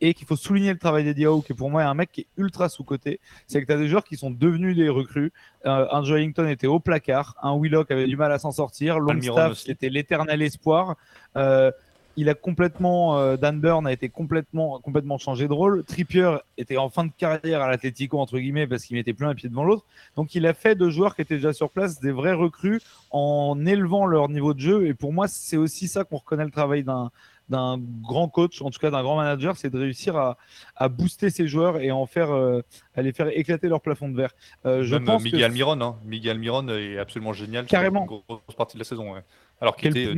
et 0.00 0.14
qu'il 0.14 0.26
faut 0.26 0.36
souligner 0.36 0.72
le 0.72 0.78
travail 0.78 1.04
d'Eddie 1.04 1.26
Howe, 1.26 1.42
qui 1.42 1.54
pour 1.54 1.70
moi 1.70 1.82
est 1.82 1.86
un 1.86 1.94
mec 1.94 2.10
qui 2.10 2.22
est 2.22 2.26
ultra 2.36 2.68
sous-côté. 2.68 3.20
C'est 3.46 3.60
que 3.60 3.66
tu 3.66 3.72
as 3.72 3.76
des 3.76 3.88
joueurs 3.88 4.04
qui 4.04 4.16
sont 4.16 4.30
devenus 4.30 4.76
des 4.76 4.88
recrues. 4.88 5.32
Euh, 5.66 5.86
un 5.90 6.02
Joe 6.02 6.20
était 6.20 6.66
au 6.66 6.80
placard, 6.80 7.36
un 7.42 7.56
Willock 7.58 7.90
avait 7.90 8.06
du 8.06 8.16
mal 8.16 8.32
à 8.32 8.38
s'en 8.38 8.50
sortir, 8.50 8.98
Longstaff 8.98 9.68
était 9.68 9.88
l'éternel 9.88 10.42
espoir. 10.42 10.96
Euh, 11.36 11.70
il 12.16 12.28
a 12.28 12.34
complètement, 12.34 13.18
euh, 13.18 13.36
Dan 13.36 13.60
Burn 13.60 13.86
a 13.86 13.92
été 13.92 14.08
complètement, 14.08 14.80
complètement 14.80 15.18
changé 15.18 15.48
de 15.48 15.52
rôle. 15.52 15.82
Trippier 15.84 16.36
était 16.58 16.76
en 16.76 16.90
fin 16.90 17.04
de 17.04 17.12
carrière 17.16 17.62
à 17.62 17.70
l'Atletico, 17.70 18.18
entre 18.18 18.38
guillemets, 18.38 18.66
parce 18.66 18.84
qu'il 18.84 18.96
mettait 18.96 19.14
plus 19.14 19.26
un 19.26 19.34
pied 19.34 19.48
devant 19.48 19.64
l'autre. 19.64 19.86
Donc 20.16 20.34
il 20.34 20.46
a 20.46 20.52
fait 20.52 20.74
de 20.74 20.90
joueurs 20.90 21.14
qui 21.14 21.22
étaient 21.22 21.36
déjà 21.36 21.52
sur 21.52 21.70
place 21.70 22.00
des 22.00 22.10
vrais 22.12 22.34
recrues 22.34 22.80
en 23.10 23.64
élevant 23.64 24.04
leur 24.04 24.28
niveau 24.28 24.52
de 24.52 24.60
jeu. 24.60 24.86
Et 24.86 24.94
pour 24.94 25.12
moi, 25.12 25.26
c'est 25.28 25.56
aussi 25.56 25.88
ça 25.88 26.04
qu'on 26.04 26.18
reconnaît 26.18 26.44
le 26.44 26.50
travail 26.50 26.82
d'un, 26.82 27.10
d'un 27.48 27.78
grand 27.78 28.28
coach, 28.28 28.62
en 28.62 28.70
tout 28.70 28.78
cas 28.78 28.90
d'un 28.90 29.02
grand 29.02 29.16
manager, 29.16 29.56
c'est 29.56 29.70
de 29.70 29.78
réussir 29.78 30.16
à, 30.16 30.36
à, 30.76 30.88
booster 30.88 31.30
ses 31.30 31.46
joueurs 31.46 31.78
et 31.80 31.90
en 31.90 32.06
faire, 32.06 32.30
euh, 32.30 32.62
à 32.94 33.02
les 33.02 33.12
faire 33.12 33.28
éclater 33.28 33.68
leur 33.68 33.80
plafond 33.80 34.08
de 34.08 34.16
verre. 34.16 34.32
Euh, 34.66 34.82
je 34.82 34.96
pense 34.96 35.22
Miguel 35.22 35.50
que... 35.50 35.54
Miron, 35.54 35.80
hein. 35.80 35.96
Miguel 36.04 36.38
Miron 36.38 36.68
est 36.68 36.98
absolument 36.98 37.32
génial. 37.32 37.66
Carrément. 37.66 38.02
Une 38.02 38.36
grosse 38.36 38.56
partie 38.56 38.76
de 38.76 38.80
la 38.80 38.84
saison. 38.84 39.14
Alors 39.62 39.76
qu'il 39.76 39.96
était 39.96 40.12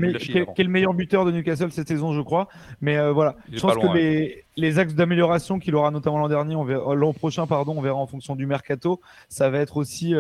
le 0.65 0.69
meilleur 0.71 0.95
buteur 0.95 1.25
de 1.25 1.31
Newcastle 1.31 1.71
cette 1.71 1.87
saison, 1.87 2.13
je 2.13 2.21
crois. 2.21 2.49
Mais 2.81 2.97
euh, 2.97 3.13
voilà, 3.13 3.37
je 3.53 3.61
pense 3.61 3.77
que 3.77 3.95
les, 3.95 4.45
les, 4.57 4.79
axes 4.79 4.95
d'amélioration 4.95 5.59
qu'il 5.59 5.77
aura 5.77 5.91
notamment 5.91 6.19
l'an 6.19 6.29
dernier, 6.29 6.55
l'an 6.55 7.13
prochain, 7.13 7.47
pardon, 7.47 7.75
on 7.77 7.83
verra 7.83 7.99
en 7.99 8.07
fonction 8.07 8.35
du 8.35 8.47
mercato. 8.47 9.01
Ça 9.29 9.51
va 9.51 9.59
être 9.59 9.77
aussi, 9.77 10.15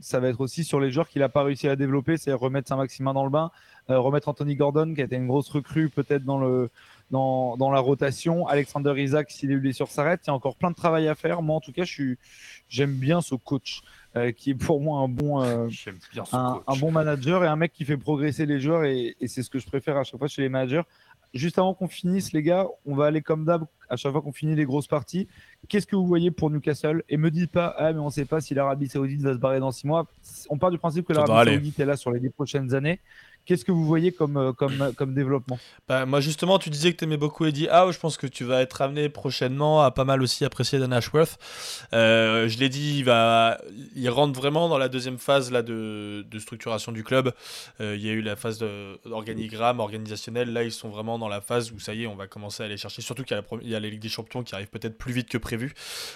ça 0.00 0.20
va 0.20 0.28
être 0.28 0.40
aussi 0.40 0.64
sur 0.64 0.80
les 0.80 0.90
joueurs 0.90 1.08
qu'il 1.08 1.20
n'a 1.20 1.28
pas 1.28 1.42
réussi 1.42 1.68
à 1.68 1.76
développer, 1.76 2.16
c'est 2.16 2.32
remettre 2.32 2.68
Saint-Maximin 2.68 3.12
dans 3.12 3.24
le 3.24 3.30
bain, 3.30 3.50
euh, 3.88 4.00
remettre 4.00 4.28
Anthony 4.28 4.56
Gordon, 4.56 4.94
qui 4.94 5.00
a 5.00 5.04
été 5.04 5.14
une 5.14 5.28
grosse 5.28 5.48
recrue 5.48 5.88
peut-être 5.88 6.24
dans, 6.24 6.38
le, 6.38 6.70
dans, 7.12 7.56
dans 7.56 7.70
la 7.70 7.78
rotation. 7.78 8.48
Alexander 8.48 8.94
Isaac, 8.96 9.30
s'il 9.30 9.52
est 9.52 9.56
blessure, 9.56 9.88
s'arrête. 9.88 10.22
Il 10.24 10.28
y 10.28 10.30
a 10.30 10.34
encore 10.34 10.56
plein 10.56 10.70
de 10.70 10.76
travail 10.76 11.06
à 11.06 11.14
faire. 11.14 11.40
Moi, 11.42 11.54
en 11.54 11.60
tout 11.60 11.72
cas, 11.72 11.84
j'aime 12.68 12.94
bien 12.94 13.20
ce 13.20 13.36
coach. 13.36 13.82
Euh, 14.16 14.32
qui 14.32 14.50
est 14.50 14.54
pour 14.54 14.80
moi 14.80 15.00
un 15.00 15.08
bon, 15.08 15.42
euh, 15.42 15.68
un, 16.32 16.62
un, 16.66 16.76
bon 16.76 16.90
manager 16.90 17.44
et 17.44 17.48
un 17.48 17.56
mec 17.56 17.72
qui 17.72 17.84
fait 17.84 17.98
progresser 17.98 18.46
les 18.46 18.60
joueurs 18.60 18.84
et, 18.84 19.14
et 19.20 19.28
c'est 19.28 19.42
ce 19.42 19.50
que 19.50 19.58
je 19.58 19.66
préfère 19.66 19.98
à 19.98 20.04
chaque 20.04 20.18
fois 20.18 20.28
chez 20.28 20.40
les 20.40 20.48
managers. 20.48 20.82
Juste 21.34 21.58
avant 21.58 21.74
qu'on 21.74 21.88
finisse, 21.88 22.32
les 22.32 22.42
gars, 22.42 22.66
on 22.86 22.94
va 22.94 23.06
aller 23.06 23.20
comme 23.20 23.44
d'hab 23.44 23.66
à 23.90 23.96
chaque 23.96 24.12
fois 24.12 24.22
qu'on 24.22 24.32
finit 24.32 24.54
les 24.54 24.64
grosses 24.64 24.86
parties. 24.86 25.28
Qu'est-ce 25.68 25.86
que 25.86 25.96
vous 25.96 26.06
voyez 26.06 26.30
pour 26.30 26.50
Newcastle? 26.50 27.02
Et 27.10 27.18
me 27.18 27.30
dites 27.30 27.50
pas, 27.50 27.74
ah, 27.76 27.92
mais 27.92 27.98
on 27.98 28.06
ne 28.06 28.10
sait 28.10 28.24
pas 28.24 28.40
si 28.40 28.54
l'Arabie 28.54 28.88
Saoudite 28.88 29.20
va 29.20 29.34
se 29.34 29.38
barrer 29.38 29.60
dans 29.60 29.70
six 29.70 29.86
mois. 29.86 30.06
On 30.48 30.56
part 30.56 30.70
du 30.70 30.78
principe 30.78 31.06
que 31.06 31.12
l'Arabie 31.12 31.50
Saoudite 31.50 31.80
est 31.80 31.84
là 31.84 31.96
sur 31.96 32.10
les 32.10 32.20
dix 32.20 32.30
prochaines 32.30 32.74
années. 32.74 33.00
Qu'est-ce 33.46 33.64
que 33.64 33.70
vous 33.70 33.86
voyez 33.86 34.10
comme, 34.10 34.36
euh, 34.36 34.52
comme, 34.52 34.92
comme 34.96 35.14
développement? 35.14 35.58
Bah, 35.88 36.04
Moi, 36.04 36.20
justement, 36.20 36.58
tu 36.58 36.68
disais 36.68 36.92
que 36.92 36.98
tu 36.98 37.04
aimais 37.04 37.16
beaucoup 37.16 37.46
Eddie 37.46 37.68
Howe. 37.70 37.92
Je 37.92 37.98
pense 38.00 38.16
que 38.16 38.26
tu 38.26 38.42
vas 38.42 38.60
être 38.60 38.82
amené 38.82 39.08
prochainement 39.08 39.82
à 39.82 39.92
pas 39.92 40.04
mal 40.04 40.20
aussi 40.20 40.44
apprécier 40.44 40.80
Dan 40.80 40.92
Ashworth. 40.92 41.38
Euh, 41.92 42.48
je 42.48 42.58
l'ai 42.58 42.68
dit, 42.68 42.98
il, 42.98 43.04
va, 43.04 43.58
il 43.94 44.10
rentre 44.10 44.38
vraiment 44.38 44.68
dans 44.68 44.78
la 44.78 44.88
deuxième 44.88 45.18
phase 45.18 45.52
là, 45.52 45.62
de, 45.62 46.26
de 46.28 46.38
structuration 46.40 46.90
du 46.90 47.04
club. 47.04 47.32
Euh, 47.80 47.94
il 47.96 48.04
y 48.04 48.10
a 48.10 48.12
eu 48.12 48.20
la 48.20 48.34
phase 48.34 48.58
d'organigramme, 49.04 49.78
organisationnel. 49.78 50.52
Là, 50.52 50.64
ils 50.64 50.72
sont 50.72 50.88
vraiment 50.88 51.16
dans 51.16 51.28
la 51.28 51.40
phase 51.40 51.70
où 51.70 51.78
ça 51.78 51.94
y 51.94 52.02
est, 52.02 52.06
on 52.08 52.16
va 52.16 52.26
commencer 52.26 52.64
à 52.64 52.66
aller 52.66 52.76
chercher. 52.76 53.00
Surtout 53.00 53.22
qu'il 53.22 53.40
y, 53.62 53.68
y, 53.68 53.74
a 53.76 53.80
la 53.80 53.88
Ligue 53.88 54.00
des 54.00 54.08
Champions 54.08 54.42
qui 54.42 54.56
arrive 54.56 54.68
peut-être 54.68 54.98
plus 54.98 55.12
vite 55.12 55.28
que 55.28 55.38
prévu. 55.38 55.72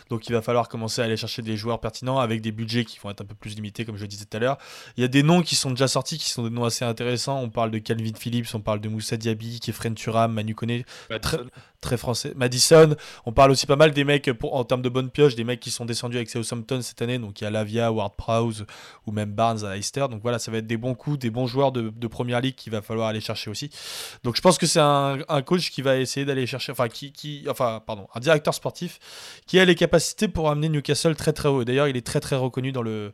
Donc, 0.08 0.28
il 0.28 0.32
va 0.32 0.42
falloir 0.42 0.68
commencer 0.68 1.00
à 1.00 1.04
aller 1.04 1.16
chercher 1.16 1.42
des 1.42 1.56
joueurs 1.56 1.78
pertinents 1.78 2.18
avec 2.18 2.40
des 2.40 2.50
budgets 2.50 2.84
qui 2.84 2.98
vont 2.98 3.10
être 3.10 3.20
un 3.20 3.26
peu 3.26 3.36
plus 3.36 3.54
limités, 3.54 3.84
comme 3.84 3.96
je 3.96 4.02
le 4.02 4.08
disais 4.08 4.24
tout 4.24 4.36
à 4.36 4.40
l'heure. 4.40 4.58
Il 4.96 5.02
y 5.02 5.04
a 5.04 5.08
des 5.08 5.22
noms 5.22 5.42
qui 5.42 5.54
sont 5.54 5.70
déjà 5.70 5.86
sortis, 5.86 6.18
qui 6.18 6.28
sont 6.28 6.42
des 6.42 6.50
noms 6.50 6.64
assez 6.64 6.84
intéressants 6.84 7.19
on 7.28 7.50
parle 7.50 7.70
de 7.70 7.78
Calvin 7.78 8.12
Phillips, 8.16 8.54
on 8.54 8.60
parle 8.60 8.80
de 8.80 8.88
Moussa 8.88 9.16
Diaby, 9.16 9.60
Kefren 9.60 9.94
Turam, 9.94 10.32
Manu 10.32 10.54
Kone, 10.54 10.82
très, 11.20 11.38
très, 11.80 11.96
français. 11.96 12.32
Madison. 12.36 12.94
On 13.26 13.32
parle 13.32 13.50
aussi 13.50 13.66
pas 13.66 13.76
mal 13.76 13.92
des 13.92 14.04
mecs, 14.04 14.32
pour, 14.32 14.54
en 14.54 14.64
termes 14.64 14.82
de 14.82 14.88
bonne 14.88 15.10
pioche, 15.10 15.34
des 15.34 15.44
mecs 15.44 15.60
qui 15.60 15.70
sont 15.70 15.84
descendus 15.84 16.16
avec 16.16 16.30
Southampton 16.30 16.82
cette 16.82 17.02
année. 17.02 17.18
Donc 17.18 17.40
il 17.40 17.44
y 17.44 17.46
a 17.46 17.50
Lavia, 17.50 17.92
Ward 17.92 18.14
Prowse 18.16 18.66
ou 19.06 19.12
même 19.12 19.32
Barnes 19.32 19.64
à 19.64 19.74
Leicester. 19.74 20.06
Donc 20.10 20.22
voilà, 20.22 20.38
ça 20.38 20.50
va 20.50 20.58
être 20.58 20.66
des 20.66 20.76
bons 20.76 20.94
coups, 20.94 21.18
des 21.18 21.30
bons 21.30 21.46
joueurs 21.46 21.72
de, 21.72 22.06
première 22.06 22.40
ligue 22.40 22.54
qu'il 22.54 22.72
va 22.72 22.82
falloir 22.82 23.08
aller 23.08 23.20
chercher 23.20 23.50
aussi. 23.50 23.70
Donc 24.24 24.36
je 24.36 24.40
pense 24.40 24.58
que 24.58 24.66
c'est 24.66 24.80
un, 24.80 25.18
coach 25.44 25.70
qui 25.70 25.82
va 25.82 25.96
essayer 25.96 26.26
d'aller 26.26 26.46
chercher, 26.46 26.72
enfin, 26.72 26.88
qui, 26.88 27.12
qui, 27.12 27.44
enfin, 27.48 27.82
pardon, 27.84 28.08
un 28.14 28.20
directeur 28.20 28.54
sportif 28.54 28.98
qui 29.46 29.58
a 29.58 29.64
les 29.64 29.74
capacités 29.74 30.28
pour 30.28 30.50
amener 30.50 30.68
Newcastle 30.68 31.14
très 31.16 31.32
très 31.32 31.48
haut. 31.48 31.64
D'ailleurs, 31.64 31.88
il 31.88 31.96
est 31.96 32.06
très 32.06 32.20
très 32.20 32.36
reconnu 32.36 32.72
dans 32.72 32.82
le 32.82 33.12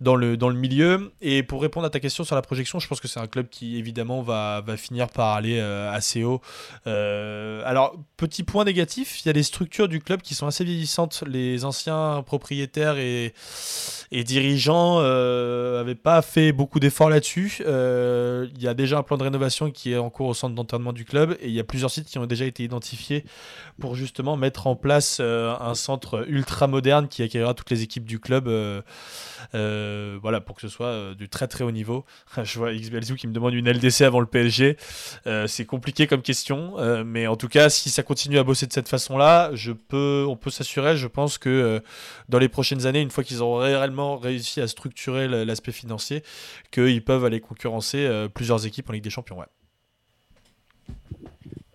dans 0.00 0.16
le, 0.16 0.36
dans 0.36 0.48
le 0.48 0.56
milieu. 0.56 1.12
Et 1.20 1.42
pour 1.42 1.62
répondre 1.62 1.86
à 1.86 1.90
ta 1.90 2.00
question 2.00 2.24
sur 2.24 2.34
la 2.34 2.42
projection, 2.42 2.78
je 2.78 2.88
pense 2.88 3.00
que 3.00 3.08
c'est 3.08 3.20
un 3.20 3.26
club 3.26 3.48
qui 3.48 3.78
évidemment 3.78 4.22
va, 4.22 4.62
va 4.66 4.76
finir 4.76 5.08
par 5.08 5.34
aller 5.34 5.58
euh, 5.58 5.90
assez 5.90 6.24
haut. 6.24 6.40
Euh, 6.86 7.62
alors, 7.64 7.96
petit 8.16 8.42
point 8.42 8.64
négatif, 8.64 9.20
il 9.20 9.26
y 9.26 9.30
a 9.30 9.32
les 9.32 9.42
structures 9.42 9.88
du 9.88 10.00
club 10.00 10.22
qui 10.22 10.34
sont 10.34 10.46
assez 10.46 10.64
vieillissantes. 10.64 11.24
Les 11.26 11.64
anciens 11.64 12.22
propriétaires 12.26 12.98
et, 12.98 13.32
et 14.12 14.24
dirigeants 14.24 14.96
n'avaient 14.96 15.06
euh, 15.06 15.94
pas 15.94 16.22
fait 16.22 16.52
beaucoup 16.52 16.80
d'efforts 16.80 17.10
là-dessus. 17.10 17.62
Il 17.66 18.62
y 18.62 18.68
a 18.68 18.74
déjà 18.74 18.98
un 18.98 19.02
plan 19.02 19.16
de 19.16 19.22
rénovation 19.22 19.70
qui 19.70 19.92
est 19.92 19.98
en 19.98 20.10
cours 20.10 20.28
au 20.28 20.34
centre 20.34 20.54
d'entraînement 20.54 20.92
du 20.92 21.04
club 21.04 21.36
et 21.40 21.48
il 21.48 21.54
y 21.54 21.60
a 21.60 21.64
plusieurs 21.64 21.90
sites 21.90 22.06
qui 22.06 22.18
ont 22.18 22.26
déjà 22.26 22.44
été 22.44 22.62
identifiés 22.62 23.24
pour 23.80 23.94
justement 23.94 24.36
mettre 24.36 24.66
en 24.66 24.76
place 24.76 25.20
un 25.20 25.74
centre 25.74 26.24
ultra 26.28 26.66
moderne 26.66 27.08
qui 27.08 27.22
accueillera 27.22 27.54
toutes 27.54 27.70
les 27.70 27.82
équipes 27.82 28.04
du 28.04 28.20
club. 28.20 28.48
Voilà, 30.20 30.40
pour 30.40 30.56
que 30.56 30.62
ce 30.62 30.68
soit 30.68 30.86
euh, 30.86 31.14
du 31.14 31.28
très 31.28 31.48
très 31.48 31.64
haut 31.64 31.70
niveau. 31.70 32.04
Je 32.42 32.58
vois 32.58 32.72
XBLZU 32.72 33.16
qui 33.16 33.26
me 33.26 33.32
demande 33.32 33.54
une 33.54 33.70
LDC 33.70 34.02
avant 34.02 34.20
le 34.20 34.26
PSG. 34.26 34.76
Euh, 35.26 35.46
c'est 35.46 35.64
compliqué 35.64 36.06
comme 36.06 36.22
question, 36.22 36.74
mais 37.04 37.26
en 37.26 37.36
tout 37.36 37.48
cas, 37.48 37.68
si 37.68 37.90
ça 37.90 38.02
continue 38.02 38.38
à 38.38 38.44
bosser 38.44 38.66
de 38.66 38.72
cette 38.72 38.88
façon-là, 38.88 39.50
on 39.92 40.36
peut 40.36 40.50
s'assurer, 40.50 40.96
je 40.96 41.06
pense 41.06 41.38
que 41.38 41.82
dans 42.28 42.38
les 42.38 42.48
prochaines 42.48 42.86
années, 42.86 43.00
une 43.00 43.10
fois 43.10 43.24
qu'ils 43.24 43.42
auront 43.42 43.58
réellement 43.58 44.16
réussi 44.16 44.60
à 44.60 44.68
structurer 44.68 45.28
l'aspect 45.44 45.72
financier, 45.72 46.22
qu'ils 46.70 47.02
peuvent 47.04 47.24
aller 47.24 47.40
concurrencer 47.40 48.28
plusieurs 48.34 48.66
équipes 48.66 48.88
en 48.90 48.92
Ligue 48.92 49.04
des 49.04 49.10
Champions. 49.10 49.36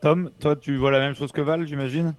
Tom, 0.02 0.32
toi, 0.40 0.56
tu 0.56 0.78
vois 0.78 0.92
la 0.92 1.00
même 1.00 1.16
chose 1.16 1.32
que 1.32 1.42
Val, 1.42 1.68
j'imagine? 1.68 2.16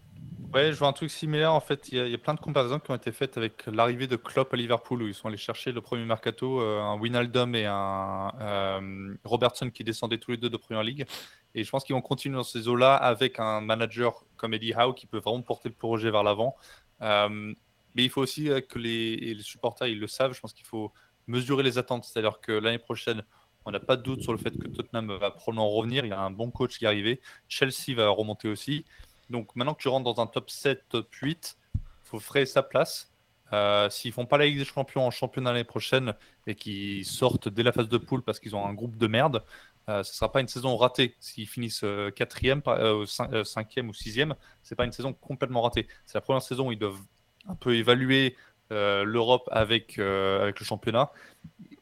Ouais, 0.53 0.71
je 0.71 0.79
vois 0.79 0.89
un 0.89 0.93
truc 0.93 1.11
similaire. 1.11 1.55
En 1.55 1.61
fait, 1.61 1.89
il 1.89 2.09
y, 2.09 2.15
a 2.15 2.19
plein 2.19 2.35
de 2.35 2.41
comparaisons 2.41 2.79
qui 2.79 2.91
ont 2.91 2.95
été 2.95 3.11
faites 3.11 3.39
avec 3.39 3.65
l'arrivée 3.67 4.07
de 4.07 4.17
Klopp 4.17 4.53
à 4.53 4.57
Liverpool, 4.57 5.03
où 5.03 5.07
ils 5.07 5.15
sont 5.15 5.29
allés 5.29 5.39
chercher 5.39 5.73
le 5.73 5.81
premier 5.81 6.05
mercato, 6.05 6.61
euh, 6.61 6.79
un 6.79 6.99
Winaldum 6.99 7.55
et 7.55 7.65
un 7.65 8.33
euh, 8.39 9.15
Robertson 9.25 9.71
qui 9.71 9.83
descendaient 9.83 10.19
tous 10.19 10.33
les 10.33 10.37
deux 10.37 10.51
de 10.51 10.57
Première 10.59 10.83
Ligue. 10.83 11.07
Et 11.55 11.65
je 11.65 11.71
pense 11.71 11.85
qu'ils 11.85 11.95
vont 11.95 12.03
continuer 12.03 12.37
dans 12.37 12.43
ces 12.43 12.69
eaux-là 12.69 12.95
avec 12.97 13.41
un 13.41 13.63
manager 13.63 14.25
comme 14.37 14.53
Eddie 14.53 14.75
Howe 14.75 14.93
qui 14.93 15.07
peut 15.07 15.21
vraiment 15.21 15.41
porter 15.41 15.71
le 15.71 15.75
projet 15.75 16.11
vers 16.11 16.23
l'avant. 16.23 16.55
Euh, 17.01 17.55
mais 17.95 18.05
il 18.05 18.11
faut 18.11 18.21
aussi 18.21 18.51
que 18.69 18.79
les, 18.79 19.17
les, 19.17 19.43
supporters 19.43 19.89
ils 19.89 20.01
le 20.01 20.07
savent. 20.07 20.35
Je 20.35 20.41
pense 20.41 20.53
qu'il 20.53 20.67
faut 20.67 20.93
mesurer 21.29 21.63
les 21.63 21.79
attentes. 21.79 22.05
C'est-à-dire 22.05 22.41
que 22.41 22.53
l'année 22.53 22.79
prochaine, 22.79 23.23
on 23.65 23.71
n'a 23.71 23.81
pas 23.81 23.97
de 23.97 24.03
doute 24.03 24.21
sur 24.21 24.33
le 24.33 24.39
fait 24.39 24.51
que 24.51 24.69
Tottenham 24.69 25.17
va 25.17 25.31
probablement 25.31 25.71
revenir. 25.71 26.05
Il 26.05 26.11
y 26.11 26.13
a 26.13 26.21
un 26.21 26.31
bon 26.31 26.51
coach 26.51 26.77
qui 26.79 26.85
est 26.85 26.89
arrivé. 26.89 27.23
Chelsea 27.49 27.95
va 27.97 28.11
remonter 28.11 28.49
aussi. 28.49 28.85
Donc 29.33 29.57
maintenant 29.57 29.75
que 29.75 29.83
tu 29.83 29.89
rentres 29.89 30.05
dans 30.05 30.23
un 30.23 30.27
top 30.27 30.51
7, 30.51 30.85
top 30.89 31.13
8, 31.13 31.57
il 31.75 31.81
faut 32.05 32.21
frayer 32.21 32.47
sa 32.47 32.63
place. 32.63 33.11
Euh, 33.53 33.91
S'ils 33.91 34.13
font 34.13 34.25
pas 34.25 34.39
la 34.39 34.47
Ligue 34.47 34.59
des 34.59 34.65
Champions 34.65 35.07
en 35.07 35.11
championnat 35.11 35.53
l'année 35.53 35.65
prochaine 35.65 36.15
et 36.47 36.55
qu'ils 36.55 37.05
sortent 37.05 37.49
dès 37.49 37.63
la 37.63 37.73
phase 37.73 37.89
de 37.89 37.99
poule 37.99 38.23
parce 38.23 38.39
qu'ils 38.39 38.55
ont 38.55 38.65
un 38.65 38.73
groupe 38.73 38.97
de 38.97 39.07
merde, 39.07 39.43
euh, 39.89 40.03
ce 40.05 40.13
ne 40.13 40.15
sera 40.15 40.31
pas 40.31 40.41
une 40.41 40.49
saison 40.49 40.77
ratée. 40.77 41.17
S'ils 41.19 41.49
finissent 41.49 41.83
4e, 41.83 42.63
euh, 42.69 43.05
5e 43.05 43.79
euh, 43.79 43.83
ou 43.89 43.93
6e, 43.93 44.35
c'est 44.63 44.77
pas 44.77 44.85
une 44.85 44.93
saison 44.93 45.13
complètement 45.13 45.63
ratée. 45.63 45.89
C'est 46.07 46.15
la 46.15 46.21
première 46.21 46.43
saison 46.43 46.69
où 46.69 46.73
ils 46.73 46.79
doivent 46.79 47.01
un 47.49 47.55
peu 47.55 47.75
évaluer 47.75 48.37
l'Europe 48.71 49.51
avec, 49.53 49.99
avec 49.99 50.59
le 50.59 50.65
championnat. 50.65 51.11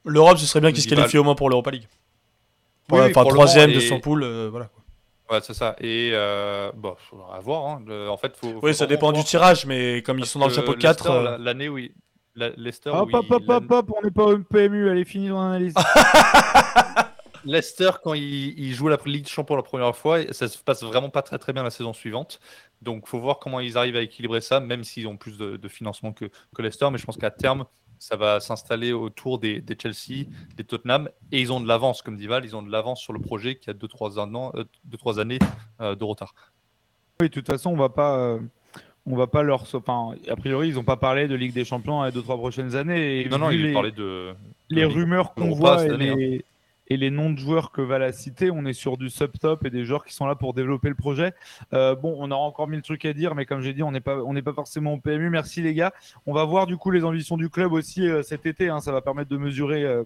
L'Europe, 0.05 0.39
ce 0.39 0.47
serait 0.47 0.61
bien 0.61 0.73
qu'ils 0.73 0.83
se 0.83 0.89
qualifient 0.89 1.19
au 1.19 1.25
moins 1.25 1.37
pour 1.37 1.49
l'Europa 1.49 1.71
League. 1.71 1.87
enfin, 2.91 3.25
troisième 3.25 3.73
de 3.73 3.81
son 3.81 4.01
pool, 4.01 4.25
voilà. 4.49 4.71
Ouais, 5.31 5.39
c'est 5.43 5.55
ça. 5.55 5.77
Et 5.81 6.11
euh, 6.13 6.73
bon, 6.75 6.97
à 7.33 7.39
voir. 7.39 7.67
Hein. 7.67 7.85
en 8.09 8.17
fait, 8.17 8.37
faut, 8.37 8.59
oui, 8.63 8.75
ça 8.75 8.87
dépend 8.87 9.13
du 9.13 9.23
tirage, 9.23 9.65
mais 9.65 10.03
comme 10.03 10.19
ils 10.19 10.27
sont 10.27 10.41
dans 10.41 10.49
le 10.49 10.53
chapeau 10.53 10.75
4. 10.75 11.07
Euh, 11.07 11.39
l'année 11.39 11.69
où 11.69 11.79
il... 11.79 11.93
Leicester. 12.37 12.91
Hop, 12.91 13.11
hop, 13.13 13.27
hop, 13.29 13.43
hop, 13.49 13.71
hop, 13.71 13.93
on 13.97 14.03
n'est 14.03 14.11
pas 14.11 14.25
au 14.25 14.39
PMU, 14.39 14.89
elle 14.89 14.99
est 14.99 15.05
finie 15.05 15.29
dans 15.29 15.43
l'analyse. 15.43 15.75
Leicester, 17.45 17.91
quand 18.03 18.15
il, 18.15 18.73
joue 18.73 18.89
la 18.89 18.99
Ligue 19.05 19.25
des 19.25 19.31
Champions 19.31 19.57
la 19.57 19.63
première 19.63 19.95
fois, 19.97 20.21
ça 20.33 20.49
se 20.49 20.59
passe 20.59 20.83
vraiment 20.83 21.11
pas 21.11 21.23
très 21.23 21.39
très 21.39 21.53
bien 21.53 21.63
la 21.63 21.71
saison 21.71 21.93
suivante. 21.93 22.41
Donc, 22.83 23.07
faut 23.09 23.19
voir 23.19 23.39
comment 23.39 23.61
ils 23.61 23.77
arrivent 23.77 23.97
à 23.97 24.03
équilibrer 24.03 24.41
ça, 24.41 24.61
même 24.61 24.85
s'ils 24.85 25.07
ont 25.07 25.17
plus 25.17 25.37
de, 25.39 25.69
financement 25.69 26.13
que, 26.13 26.27
que 26.55 26.63
Leicester. 26.63 26.89
Mais 26.91 26.99
je 26.99 27.05
pense 27.05 27.17
qu'à 27.17 27.31
terme, 27.31 27.67
ça 28.01 28.17
va 28.17 28.41
s'installer 28.41 28.93
autour 28.93 29.39
des, 29.39 29.63
Chelsea, 29.81 30.25
des 30.57 30.65
Tottenham, 30.65 31.09
et 31.31 31.41
ils 31.41 31.53
ont 31.53 31.61
de 31.61 31.69
l'avance, 31.69 32.01
comme 32.01 32.17
dit 32.17 32.27
Val, 32.27 32.45
ils 32.45 32.57
ont 32.57 32.63
de 32.63 32.73
l'avance 32.73 33.01
sur 33.01 33.13
le 33.13 33.21
projet 33.21 33.57
qui 33.57 33.69
a 33.69 33.75
2-3 33.75 34.19
euh, 34.57 34.65
deux, 34.85 34.97
trois 34.97 35.21
années 35.21 35.39
euh, 35.81 35.95
de 35.95 36.03
retard. 36.03 36.35
Oui, 37.21 37.29
de 37.29 37.33
toute 37.33 37.47
façon, 37.47 37.71
on 37.71 37.77
va 37.77 37.91
pas. 37.91 38.17
Euh, 38.17 38.41
on 39.05 39.17
va 39.17 39.27
pas 39.27 39.43
leur. 39.43 39.67
Enfin, 39.75 40.15
a 40.29 40.37
priori, 40.37 40.69
ils 40.69 40.75
n'ont 40.77 40.85
pas 40.85 40.97
parlé 40.97 41.29
de 41.29 41.35
Ligue 41.35 41.53
des 41.53 41.67
Champions 41.67 42.03
les 42.03 42.11
2-3 42.11 42.23
prochaines 42.39 42.75
années. 42.75 43.29
non, 43.31 43.39
non, 43.39 43.51
ils 43.51 43.63
les, 43.63 43.93
de. 43.93 44.35
Les 44.71 44.87
rumeurs 44.87 45.35
qu'on 45.35 45.51
voit 45.51 45.85
et 45.85 45.97
les, 45.97 46.37
hein 46.37 46.39
et 46.91 46.97
les 46.97 47.11
noms 47.11 47.31
de 47.31 47.39
joueurs 47.39 47.71
que 47.71 47.81
va 47.81 47.99
la 47.99 48.13
citer, 48.13 48.51
on 48.51 48.67
est 48.67 48.73
sur 48.73 48.99
du 48.99 49.09
sub-top 49.09 49.65
et 49.65 49.71
des 49.71 49.85
joueurs 49.85 50.05
qui 50.05 50.13
sont 50.13 50.27
là 50.27 50.35
pour 50.35 50.55
développer 50.55 50.89
le 50.89 50.97
projet. 50.97 51.33
Euh, 51.73 51.95
bon, 51.95 52.17
on 52.19 52.31
aura 52.33 52.43
encore 52.43 52.67
mille 52.67 52.83
trucs 52.83 53.05
à 53.05 53.13
dire, 53.13 53.37
mais 53.37 53.47
comme 53.47 53.61
j'ai 53.61 53.73
dit, 53.73 53.85
on 53.85 53.93
n'est 53.93 54.01
pas, 54.01 54.19
pas 54.45 54.53
forcément 54.53 54.95
au 54.95 54.99
PMU. 54.99 55.31
Merci 55.31 55.63
les 55.63 55.73
gars. 55.73 55.93
On 56.27 56.35
va 56.35 56.45
voir 56.45 56.67
du 56.67 56.77
coup 56.77 56.91
les 56.91 57.05
ambitions 57.05 57.37
du 57.37 57.49
club 57.49 57.73
aussi 57.73 58.09
euh, 58.09 58.23
cet 58.23 58.45
été. 58.45 58.69
Hein. 58.69 58.81
ça 58.81 58.91
va 58.91 59.01
permettre 59.01 59.31
de 59.31 59.37
mesurer 59.37 59.85
euh, 59.85 60.03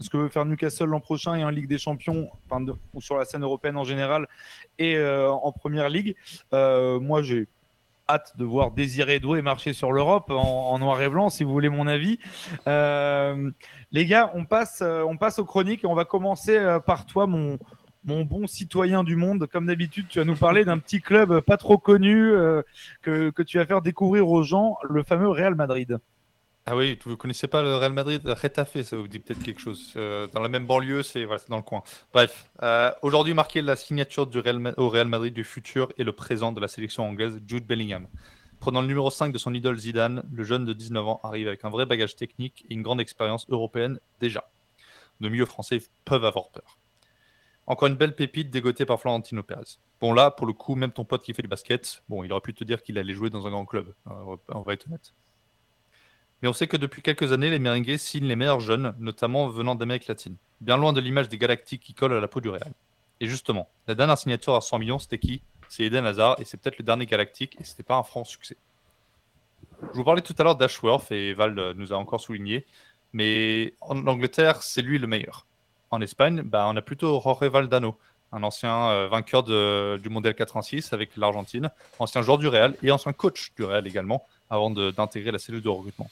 ce 0.00 0.08
que 0.08 0.16
veut 0.16 0.28
faire 0.30 0.46
Newcastle 0.46 0.86
l'an 0.86 1.00
prochain 1.00 1.34
et 1.34 1.44
en 1.44 1.50
Ligue 1.50 1.68
des 1.68 1.78
Champions, 1.78 2.30
enfin, 2.48 2.64
ou 2.94 3.02
sur 3.02 3.18
la 3.18 3.26
scène 3.26 3.42
européenne 3.42 3.76
en 3.76 3.84
général 3.84 4.26
et 4.78 4.98
en 5.00 5.52
Première 5.52 5.88
Ligue. 5.90 6.16
moi, 6.50 7.22
j'ai 7.22 7.46
hâte 8.08 8.36
de 8.36 8.44
voir 8.44 8.72
Désiré 8.72 9.20
Doué 9.20 9.42
marcher 9.42 9.72
sur 9.72 9.92
l'Europe 9.92 10.30
en, 10.30 10.78
noir 10.78 11.00
et 11.02 11.08
blanc, 11.08 11.30
si 11.30 11.44
vous 11.44 11.52
voulez 11.52 11.68
mon 11.68 11.86
avis. 11.86 12.18
Euh, 12.66 13.50
les 13.90 14.06
gars, 14.06 14.30
on 14.34 14.44
passe, 14.44 14.82
euh, 14.82 15.02
on 15.02 15.16
passe 15.16 15.38
aux 15.38 15.44
chroniques 15.44 15.84
et 15.84 15.86
on 15.86 15.94
va 15.94 16.04
commencer 16.04 16.56
euh, 16.56 16.80
par 16.80 17.06
toi, 17.06 17.26
mon, 17.26 17.58
bon 18.04 18.46
citoyen 18.46 19.04
du 19.04 19.16
monde. 19.16 19.46
Comme 19.46 19.66
d'habitude, 19.66 20.06
tu 20.08 20.18
vas 20.18 20.24
nous 20.24 20.36
parler 20.36 20.64
d'un 20.64 20.78
petit 20.78 21.00
club 21.00 21.40
pas 21.40 21.56
trop 21.56 21.78
connu 21.78 22.32
que, 23.02 23.30
que 23.30 23.42
tu 23.42 23.58
vas 23.58 23.66
faire 23.66 23.82
découvrir 23.82 24.28
aux 24.28 24.42
gens, 24.42 24.76
le 24.88 25.02
fameux 25.02 25.28
Real 25.28 25.54
Madrid. 25.54 25.98
Ah 26.64 26.76
oui, 26.76 26.96
vous 27.04 27.16
connaissez 27.16 27.48
pas 27.48 27.60
le 27.60 27.74
Real 27.74 27.92
Madrid 27.92 28.22
Retafe, 28.24 28.82
ça 28.82 28.96
vous 28.96 29.08
dit 29.08 29.18
peut-être 29.18 29.42
quelque 29.42 29.60
chose. 29.60 29.92
Euh, 29.96 30.28
dans 30.28 30.40
la 30.40 30.48
même 30.48 30.64
banlieue, 30.64 31.02
c'est 31.02 31.26
dans 31.48 31.56
le 31.56 31.62
coin. 31.62 31.82
Bref, 32.12 32.48
euh, 32.62 32.92
aujourd'hui 33.02 33.34
marqué 33.34 33.62
la 33.62 33.74
signature 33.74 34.28
du 34.28 34.38
Real, 34.38 34.72
au 34.76 34.88
Real 34.88 35.08
Madrid 35.08 35.34
du 35.34 35.42
futur 35.42 35.92
et 35.98 36.04
le 36.04 36.12
présent 36.12 36.52
de 36.52 36.60
la 36.60 36.68
sélection 36.68 37.04
anglaise, 37.04 37.40
Jude 37.48 37.66
Bellingham. 37.66 38.06
Prenant 38.60 38.80
le 38.80 38.86
numéro 38.86 39.10
5 39.10 39.32
de 39.32 39.38
son 39.38 39.52
idole 39.54 39.76
Zidane, 39.76 40.22
le 40.32 40.44
jeune 40.44 40.64
de 40.64 40.72
19 40.72 41.08
ans 41.08 41.20
arrive 41.24 41.48
avec 41.48 41.64
un 41.64 41.68
vrai 41.70 41.84
bagage 41.84 42.14
technique 42.14 42.64
et 42.70 42.74
une 42.74 42.82
grande 42.82 43.00
expérience 43.00 43.44
européenne 43.48 43.98
déjà. 44.20 44.48
De 45.20 45.28
mieux 45.28 45.46
français 45.46 45.82
peuvent 46.04 46.24
avoir 46.24 46.50
peur. 46.50 46.78
Encore 47.66 47.88
une 47.88 47.96
belle 47.96 48.14
pépite 48.14 48.50
dégotée 48.50 48.86
par 48.86 49.00
Florentino 49.00 49.42
Pérez. 49.42 49.78
Bon 50.00 50.12
là, 50.12 50.30
pour 50.30 50.46
le 50.46 50.52
coup, 50.52 50.76
même 50.76 50.92
ton 50.92 51.04
pote 51.04 51.24
qui 51.24 51.34
fait 51.34 51.42
du 51.42 51.48
basket, 51.48 52.04
bon, 52.08 52.22
il 52.22 52.30
aurait 52.30 52.40
pu 52.40 52.54
te 52.54 52.62
dire 52.62 52.84
qu'il 52.84 52.98
allait 52.98 53.14
jouer 53.14 53.30
dans 53.30 53.48
un 53.48 53.50
grand 53.50 53.66
club. 53.66 53.92
On 54.06 54.60
va 54.60 54.74
être 54.74 54.86
honnête. 54.86 55.12
Mais 56.42 56.48
on 56.48 56.52
sait 56.52 56.66
que 56.66 56.76
depuis 56.76 57.02
quelques 57.02 57.32
années, 57.32 57.50
les 57.50 57.60
Merengues 57.60 57.96
signent 57.96 58.26
les 58.26 58.34
meilleurs 58.34 58.60
jeunes, 58.60 58.94
notamment 58.98 59.48
venant 59.48 59.76
d'Amérique 59.76 60.08
latine. 60.08 60.34
Bien 60.60 60.76
loin 60.76 60.92
de 60.92 61.00
l'image 61.00 61.28
des 61.28 61.38
Galactiques 61.38 61.82
qui 61.82 61.94
collent 61.94 62.14
à 62.14 62.20
la 62.20 62.26
peau 62.26 62.40
du 62.40 62.48
Real. 62.48 62.72
Et 63.20 63.28
justement, 63.28 63.68
la 63.86 63.94
dernière 63.94 64.18
signature 64.18 64.56
à 64.56 64.60
100 64.60 64.80
millions, 64.80 64.98
c'était 64.98 65.18
qui? 65.18 65.40
C'est 65.68 65.84
Eden 65.84 66.04
Hazard, 66.04 66.36
et 66.40 66.44
c'est 66.44 66.60
peut-être 66.60 66.78
le 66.78 66.84
dernier 66.84 67.06
Galactique, 67.06 67.56
et 67.60 67.64
c'était 67.64 67.84
pas 67.84 67.96
un 67.96 68.02
franc 68.02 68.24
succès. 68.24 68.56
Je 69.80 69.96
vous 69.96 70.04
parlais 70.04 70.22
tout 70.22 70.34
à 70.36 70.42
l'heure 70.42 70.56
d'Ashworth, 70.56 71.12
et 71.12 71.32
Val 71.32 71.74
nous 71.76 71.92
a 71.92 71.96
encore 71.96 72.20
souligné, 72.20 72.66
mais 73.12 73.74
en 73.80 74.04
Angleterre, 74.06 74.62
c'est 74.62 74.82
lui 74.82 74.98
le 74.98 75.06
meilleur. 75.06 75.46
En 75.92 76.00
Espagne, 76.00 76.42
bah, 76.42 76.66
on 76.68 76.76
a 76.76 76.82
plutôt 76.82 77.20
Jorge 77.20 77.44
Valdano, 77.44 77.96
un 78.32 78.42
ancien 78.42 78.88
euh, 78.90 79.08
vainqueur 79.08 79.44
du 79.44 80.08
Mondial 80.08 80.34
86 80.34 80.92
avec 80.92 81.16
l'Argentine, 81.16 81.70
ancien 82.00 82.22
joueur 82.22 82.38
du 82.38 82.48
Real 82.48 82.74
et 82.82 82.90
ancien 82.90 83.12
coach 83.12 83.52
du 83.56 83.62
Real 83.62 83.86
également, 83.86 84.26
avant 84.50 84.70
d'intégrer 84.70 85.30
la 85.30 85.38
cellule 85.38 85.62
de 85.62 85.68
recrutement. 85.68 86.10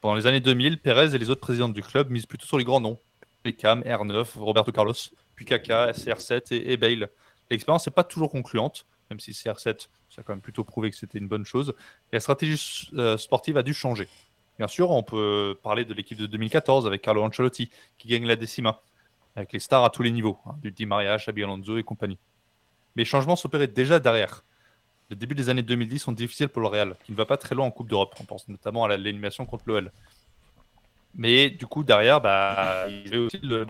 Pendant 0.00 0.14
les 0.14 0.26
années 0.26 0.40
2000, 0.40 0.78
Pérez 0.78 1.14
et 1.14 1.18
les 1.18 1.30
autres 1.30 1.40
présidents 1.40 1.68
du 1.68 1.82
club 1.82 2.10
misent 2.10 2.26
plutôt 2.26 2.46
sur 2.46 2.58
les 2.58 2.64
grands 2.64 2.80
noms. 2.80 2.98
Beckham, 3.44 3.82
R9, 3.82 4.38
Roberto 4.38 4.72
Carlos, 4.72 4.94
puis 5.34 5.44
Kaka, 5.44 5.92
CR7 5.92 6.52
et, 6.52 6.76
Bale. 6.76 7.08
L'expérience 7.50 7.86
n'est 7.86 7.92
pas 7.92 8.04
toujours 8.04 8.30
concluante, 8.30 8.86
même 9.08 9.20
si 9.20 9.30
CR7, 9.30 9.88
ça 10.10 10.20
a 10.20 10.22
quand 10.22 10.32
même 10.32 10.40
plutôt 10.40 10.64
prouvé 10.64 10.90
que 10.90 10.96
c'était 10.96 11.18
une 11.18 11.28
bonne 11.28 11.44
chose. 11.44 11.74
Et 12.12 12.16
la 12.16 12.20
stratégie 12.20 12.90
euh, 12.94 13.16
sportive 13.16 13.56
a 13.56 13.62
dû 13.62 13.72
changer. 13.72 14.08
Bien 14.58 14.68
sûr, 14.68 14.90
on 14.90 15.02
peut 15.02 15.58
parler 15.62 15.84
de 15.84 15.94
l'équipe 15.94 16.18
de 16.18 16.26
2014 16.26 16.86
avec 16.86 17.02
Carlo 17.02 17.22
Ancelotti, 17.22 17.70
qui 17.98 18.08
gagne 18.08 18.26
la 18.26 18.36
décima, 18.36 18.80
avec 19.36 19.52
les 19.52 19.60
stars 19.60 19.84
à 19.84 19.90
tous 19.90 20.02
les 20.02 20.10
niveaux, 20.10 20.38
hein, 20.46 20.56
du 20.62 20.72
Di 20.72 20.86
Maria, 20.86 21.16
Xabi 21.18 21.44
Alonso 21.44 21.76
et 21.76 21.82
compagnie. 21.82 22.18
Mais 22.94 23.02
les 23.02 23.06
changements 23.06 23.36
s'opéraient 23.36 23.66
déjà 23.68 24.00
derrière. 24.00 24.42
Le 25.08 25.16
début 25.16 25.34
des 25.36 25.48
années 25.48 25.62
2010 25.62 26.00
sont 26.00 26.12
difficiles 26.12 26.48
pour 26.48 26.62
le 26.62 26.68
Real, 26.68 26.96
qui 27.04 27.12
ne 27.12 27.16
va 27.16 27.26
pas 27.26 27.36
très 27.36 27.54
loin 27.54 27.66
en 27.66 27.70
Coupe 27.70 27.88
d'Europe. 27.88 28.14
On 28.20 28.24
pense 28.24 28.48
notamment 28.48 28.84
à 28.84 28.96
l'élimination 28.96 29.46
contre 29.46 29.64
l'OL. 29.66 29.92
Mais 31.14 31.48
du 31.48 31.66
coup, 31.66 31.84
derrière, 31.84 32.20
bah, 32.20 32.86
il 32.88 33.04
y 33.04 33.08
avait 33.08 33.18
aussi 33.18 33.38
le 33.38 33.66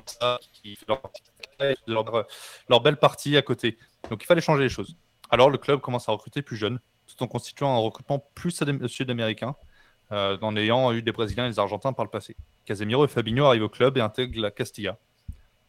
qui 0.52 0.76
fait 0.76 1.78
leur, 1.86 2.80
belle 2.82 2.96
partie 2.96 3.36
à 3.36 3.42
côté. 3.42 3.78
Donc 4.10 4.22
il 4.22 4.26
fallait 4.26 4.40
changer 4.40 4.64
les 4.64 4.68
choses. 4.68 4.96
Alors 5.30 5.50
le 5.50 5.58
club 5.58 5.80
commence 5.80 6.08
à 6.08 6.12
recruter 6.12 6.42
plus 6.42 6.56
jeune, 6.56 6.80
tout 7.06 7.22
en 7.22 7.28
constituant 7.28 7.74
un 7.74 7.78
recrutement 7.78 8.24
plus 8.34 8.62
sud-américain, 8.88 9.54
euh, 10.12 10.38
en 10.40 10.56
ayant 10.56 10.92
eu 10.92 11.02
des 11.02 11.12
Brésiliens 11.12 11.46
et 11.46 11.50
des 11.50 11.58
Argentins 11.58 11.92
par 11.92 12.04
le 12.04 12.10
passé. 12.10 12.34
Casemiro 12.64 13.04
et 13.04 13.08
Fabinho 13.08 13.44
arrivent 13.44 13.64
au 13.64 13.68
club 13.68 13.96
et 13.96 14.00
intègrent 14.00 14.40
la 14.40 14.50
Castilla. 14.50 14.98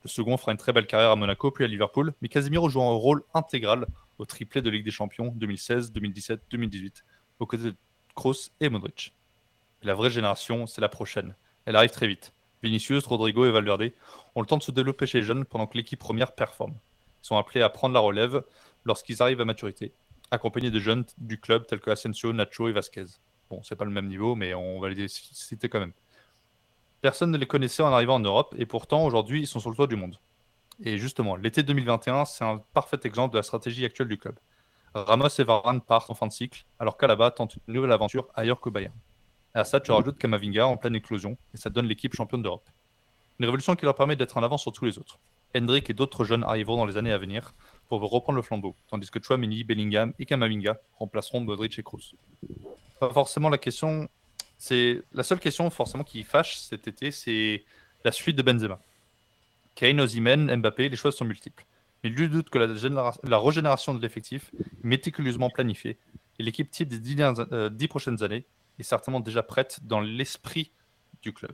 Le 0.03 0.09
second 0.09 0.37
fera 0.37 0.53
une 0.53 0.57
très 0.57 0.73
belle 0.73 0.87
carrière 0.87 1.11
à 1.11 1.15
Monaco 1.15 1.51
puis 1.51 1.63
à 1.63 1.67
Liverpool, 1.67 2.13
mais 2.21 2.29
Casemiro 2.29 2.69
joue 2.69 2.81
un 2.81 2.93
rôle 2.93 3.23
intégral 3.33 3.87
au 4.17 4.25
triplé 4.25 4.61
de 4.61 4.69
Ligue 4.69 4.85
des 4.85 4.91
Champions 4.91 5.31
2016, 5.35 5.91
2017, 5.91 6.41
2018, 6.49 7.03
aux 7.39 7.45
côtés 7.45 7.63
de 7.63 7.75
Kroos 8.15 8.51
et 8.59 8.69
Modric. 8.69 9.13
la 9.83 9.93
vraie 9.93 10.09
génération, 10.09 10.65
c'est 10.65 10.81
la 10.81 10.89
prochaine. 10.89 11.35
Elle 11.65 11.75
arrive 11.75 11.91
très 11.91 12.07
vite. 12.07 12.33
Vinicius, 12.63 13.05
Rodrigo 13.05 13.45
et 13.45 13.51
Valverde 13.51 13.91
ont 14.35 14.41
le 14.41 14.47
temps 14.47 14.57
de 14.57 14.63
se 14.63 14.71
développer 14.71 15.05
chez 15.05 15.19
les 15.19 15.23
jeunes 15.23 15.45
pendant 15.45 15.67
que 15.67 15.77
l'équipe 15.77 15.99
première 15.99 16.33
performe. 16.33 16.73
Ils 17.23 17.27
sont 17.27 17.37
appelés 17.37 17.61
à 17.61 17.69
prendre 17.69 17.93
la 17.93 17.99
relève 17.99 18.43
lorsqu'ils 18.85 19.21
arrivent 19.21 19.41
à 19.41 19.45
maturité, 19.45 19.93
accompagnés 20.31 20.71
de 20.71 20.79
jeunes 20.79 21.05
du 21.17 21.39
club 21.39 21.67
tels 21.67 21.79
que 21.79 21.91
Asensio, 21.91 22.33
Nacho 22.33 22.67
et 22.67 22.71
Vasquez. 22.71 23.05
Bon, 23.49 23.61
c'est 23.63 23.75
pas 23.75 23.85
le 23.85 23.91
même 23.91 24.07
niveau, 24.07 24.35
mais 24.35 24.53
on 24.53 24.79
va 24.79 24.89
les 24.89 25.07
citer 25.07 25.69
quand 25.69 25.79
même. 25.79 25.93
Personne 27.01 27.31
ne 27.31 27.37
les 27.37 27.45
connaissait 27.45 27.83
en 27.83 27.93
arrivant 27.93 28.15
en 28.15 28.19
Europe, 28.19 28.55
et 28.57 28.65
pourtant 28.65 29.05
aujourd'hui 29.05 29.41
ils 29.41 29.47
sont 29.47 29.59
sur 29.59 29.69
le 29.69 29.75
toit 29.75 29.87
du 29.87 29.95
monde. 29.95 30.17
Et 30.83 30.97
justement, 30.97 31.35
l'été 31.35 31.63
2021, 31.63 32.25
c'est 32.25 32.43
un 32.43 32.61
parfait 32.73 32.99
exemple 33.03 33.33
de 33.33 33.39
la 33.39 33.43
stratégie 33.43 33.83
actuelle 33.85 34.07
du 34.07 34.17
club. 34.17 34.37
Ramos 34.93 35.29
et 35.39 35.43
Varane 35.43 35.81
partent 35.81 36.09
en 36.09 36.13
fin 36.13 36.27
de 36.27 36.31
cycle, 36.31 36.65
alors 36.79 36.97
qu'Alaba 36.97 37.31
tente 37.31 37.55
une 37.67 37.73
nouvelle 37.73 37.91
aventure 37.91 38.27
ailleurs 38.35 38.59
qu'au 38.59 38.71
Bayern. 38.71 38.93
À 39.53 39.63
ça, 39.63 39.79
tu 39.79 39.91
rajoutes 39.91 40.17
Kamavinga 40.17 40.67
en 40.67 40.77
pleine 40.77 40.95
éclosion, 40.95 41.37
et 41.53 41.57
ça 41.57 41.69
donne 41.69 41.87
l'équipe 41.87 42.13
championne 42.15 42.41
d'Europe. 42.41 42.69
Une 43.39 43.45
révolution 43.45 43.75
qui 43.75 43.85
leur 43.85 43.95
permet 43.95 44.15
d'être 44.15 44.37
en 44.37 44.43
avance 44.43 44.61
sur 44.61 44.71
tous 44.71 44.85
les 44.85 44.97
autres. 44.99 45.19
Hendrick 45.55 45.89
et 45.89 45.93
d'autres 45.93 46.25
jeunes 46.25 46.43
arriveront 46.43 46.77
dans 46.77 46.85
les 46.85 46.97
années 46.97 47.11
à 47.11 47.17
venir 47.17 47.53
pour 47.87 48.01
reprendre 48.01 48.35
le 48.35 48.41
flambeau, 48.41 48.75
tandis 48.87 49.09
que 49.09 49.21
Chouameni, 49.21 49.63
Bellingham 49.63 50.13
et 50.19 50.25
Kamavinga 50.25 50.77
remplaceront 50.99 51.41
Modric 51.41 51.79
et 51.79 51.83
Kroos. 51.83 52.15
Pas 52.99 53.09
forcément 53.09 53.49
la 53.49 53.57
question, 53.57 54.09
c'est 54.57 55.01
la 55.13 55.23
seule 55.23 55.39
question 55.39 55.69
forcément 55.69 56.03
qui 56.03 56.23
fâche 56.23 56.57
cet 56.57 56.87
été, 56.87 57.11
c'est 57.11 57.63
la 58.03 58.11
suite 58.11 58.35
de 58.35 58.41
Benzema. 58.41 58.79
Kane, 59.77 60.01
Osimhen, 60.01 60.53
Mbappé, 60.55 60.89
les 60.89 60.95
choix 60.97 61.11
sont 61.11 61.23
multiples. 61.23 61.63
Mais 62.03 62.09
lui 62.09 62.27
doute 62.29 62.49
que 62.49 62.57
la, 62.57 63.39
régénération 63.39 63.93
de 63.93 64.01
l'effectif 64.01 64.51
méticuleusement 64.81 65.51
planifiée 65.51 65.99
et 66.39 66.43
l'équipe 66.43 66.71
type 66.71 66.89
des 66.89 66.97
dix, 66.97 67.15
euh, 67.19 67.69
dix 67.69 67.87
prochaines 67.87 68.23
années 68.23 68.47
est 68.79 68.83
certainement 68.83 69.19
déjà 69.19 69.43
prête 69.43 69.79
dans 69.83 69.99
l'esprit 69.99 70.71
du 71.21 71.31
club. 71.31 71.51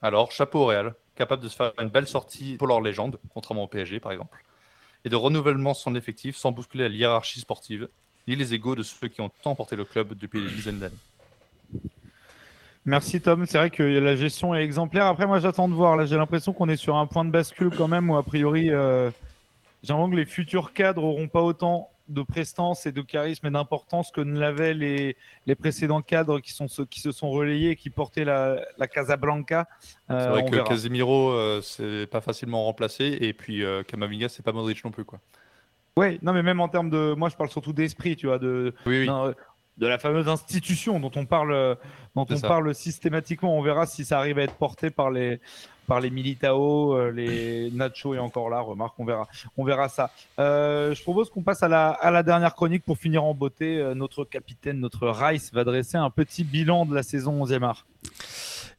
Alors, 0.00 0.32
chapeau 0.32 0.60
au 0.60 0.66
Real, 0.66 0.94
capable 1.14 1.42
de 1.42 1.48
se 1.50 1.56
faire 1.56 1.72
une 1.78 1.90
belle 1.90 2.08
sortie 2.08 2.56
pour 2.56 2.68
leur 2.68 2.80
légende, 2.80 3.20
contrairement 3.28 3.64
au 3.64 3.68
PSG 3.68 4.00
par 4.00 4.12
exemple, 4.12 4.42
et 5.04 5.10
de 5.10 5.16
renouvellement 5.16 5.74
son 5.74 5.94
effectif 5.94 6.36
sans 6.36 6.52
bousculer 6.52 6.88
la 6.88 6.94
hiérarchie 6.94 7.40
sportive, 7.40 7.88
ni 8.26 8.34
les 8.34 8.54
égaux 8.54 8.76
de 8.76 8.82
ceux 8.82 9.08
qui 9.08 9.20
ont 9.20 9.30
tant 9.42 9.54
porté 9.54 9.76
le 9.76 9.84
club 9.84 10.14
depuis 10.14 10.42
des 10.42 10.50
dizaines 10.50 10.78
d'années. 10.78 10.96
Merci 12.86 13.20
Tom, 13.20 13.44
c'est 13.46 13.58
vrai 13.58 13.70
que 13.70 13.82
la 13.82 14.14
gestion 14.14 14.54
est 14.54 14.62
exemplaire. 14.62 15.06
Après, 15.06 15.26
moi 15.26 15.40
j'attends 15.40 15.68
de 15.68 15.74
voir. 15.74 15.96
Là, 15.96 16.06
j'ai 16.06 16.16
l'impression 16.16 16.52
qu'on 16.52 16.68
est 16.68 16.76
sur 16.76 16.96
un 16.96 17.06
point 17.06 17.24
de 17.24 17.30
bascule 17.30 17.70
quand 17.76 17.88
même 17.88 18.08
où 18.10 18.16
a 18.16 18.22
priori, 18.22 18.70
euh, 18.70 19.10
j'ai 19.82 19.92
l'impression 19.92 20.10
que 20.12 20.16
les 20.16 20.24
futurs 20.24 20.72
cadres 20.72 21.02
n'auront 21.02 21.26
pas 21.26 21.42
autant 21.42 21.90
de 22.08 22.22
prestance 22.22 22.86
et 22.86 22.92
de 22.92 23.02
charisme 23.02 23.46
et 23.46 23.50
d'importance 23.50 24.10
que 24.10 24.20
ne 24.20 24.38
l'avaient 24.38 24.74
les, 24.74 25.16
les 25.46 25.54
précédents 25.54 26.02
cadres 26.02 26.40
qui, 26.40 26.52
sont 26.52 26.68
ceux 26.68 26.84
qui 26.84 27.00
se 27.00 27.10
sont 27.10 27.30
relayés 27.30 27.70
et 27.70 27.76
qui 27.76 27.90
portaient 27.90 28.24
la, 28.24 28.60
la 28.78 28.86
Casablanca. 28.86 29.66
Euh, 30.10 30.20
c'est 30.20 30.28
vrai 30.28 30.50
que 30.50 30.68
Casemiro, 30.68 31.30
euh, 31.30 31.60
c'est 31.62 32.06
pas 32.06 32.20
facilement 32.20 32.64
remplacé 32.64 33.18
et 33.20 33.32
puis 33.32 33.64
euh, 33.64 33.82
Kamavinga, 33.82 34.28
c'est 34.28 34.44
pas 34.44 34.52
Modric 34.52 34.84
non 34.84 34.90
plus. 34.90 35.04
quoi. 35.04 35.18
Oui, 35.96 36.18
non, 36.22 36.32
mais 36.32 36.42
même 36.42 36.60
en 36.60 36.68
termes 36.68 36.90
de. 36.90 37.14
Moi, 37.14 37.30
je 37.30 37.36
parle 37.36 37.48
surtout 37.48 37.72
d'esprit, 37.72 38.16
tu 38.16 38.26
vois, 38.26 38.38
de, 38.38 38.74
de 39.78 39.86
la 39.86 39.98
fameuse 39.98 40.28
institution 40.28 41.00
dont 41.00 41.10
on 41.16 41.26
parle, 41.26 41.76
dont 42.14 42.26
on 42.28 42.40
parle 42.40 42.74
systématiquement. 42.74 43.56
On 43.56 43.62
verra 43.62 43.86
si 43.86 44.04
ça 44.04 44.18
arrive 44.18 44.38
à 44.38 44.42
être 44.42 44.54
porté 44.54 44.90
par 44.90 45.10
les, 45.10 45.40
par 45.86 46.00
les 46.00 46.10
Militao, 46.10 46.94
euh, 46.94 47.10
les 47.10 47.70
Nacho 47.70 48.14
est 48.14 48.18
encore 48.18 48.50
là, 48.50 48.60
remarque, 48.60 48.94
on 48.98 49.04
verra, 49.04 49.26
on 49.56 49.64
verra 49.64 49.88
ça. 49.88 50.10
Euh, 50.38 50.94
je 50.94 51.02
propose 51.02 51.30
qu'on 51.30 51.42
passe 51.42 51.62
à 51.62 51.68
la, 51.68 51.90
à 51.90 52.10
la, 52.10 52.22
dernière 52.22 52.54
chronique 52.54 52.84
pour 52.84 52.98
finir 52.98 53.24
en 53.24 53.34
beauté. 53.34 53.78
Euh, 53.78 53.94
notre 53.94 54.24
capitaine, 54.24 54.80
notre 54.80 55.08
Rice, 55.08 55.52
va 55.52 55.64
dresser 55.64 55.96
un 55.96 56.10
petit 56.10 56.44
bilan 56.44 56.84
de 56.86 56.94
la 56.94 57.02
saison 57.02 57.44
11e 57.44 57.62
art. 57.62 57.86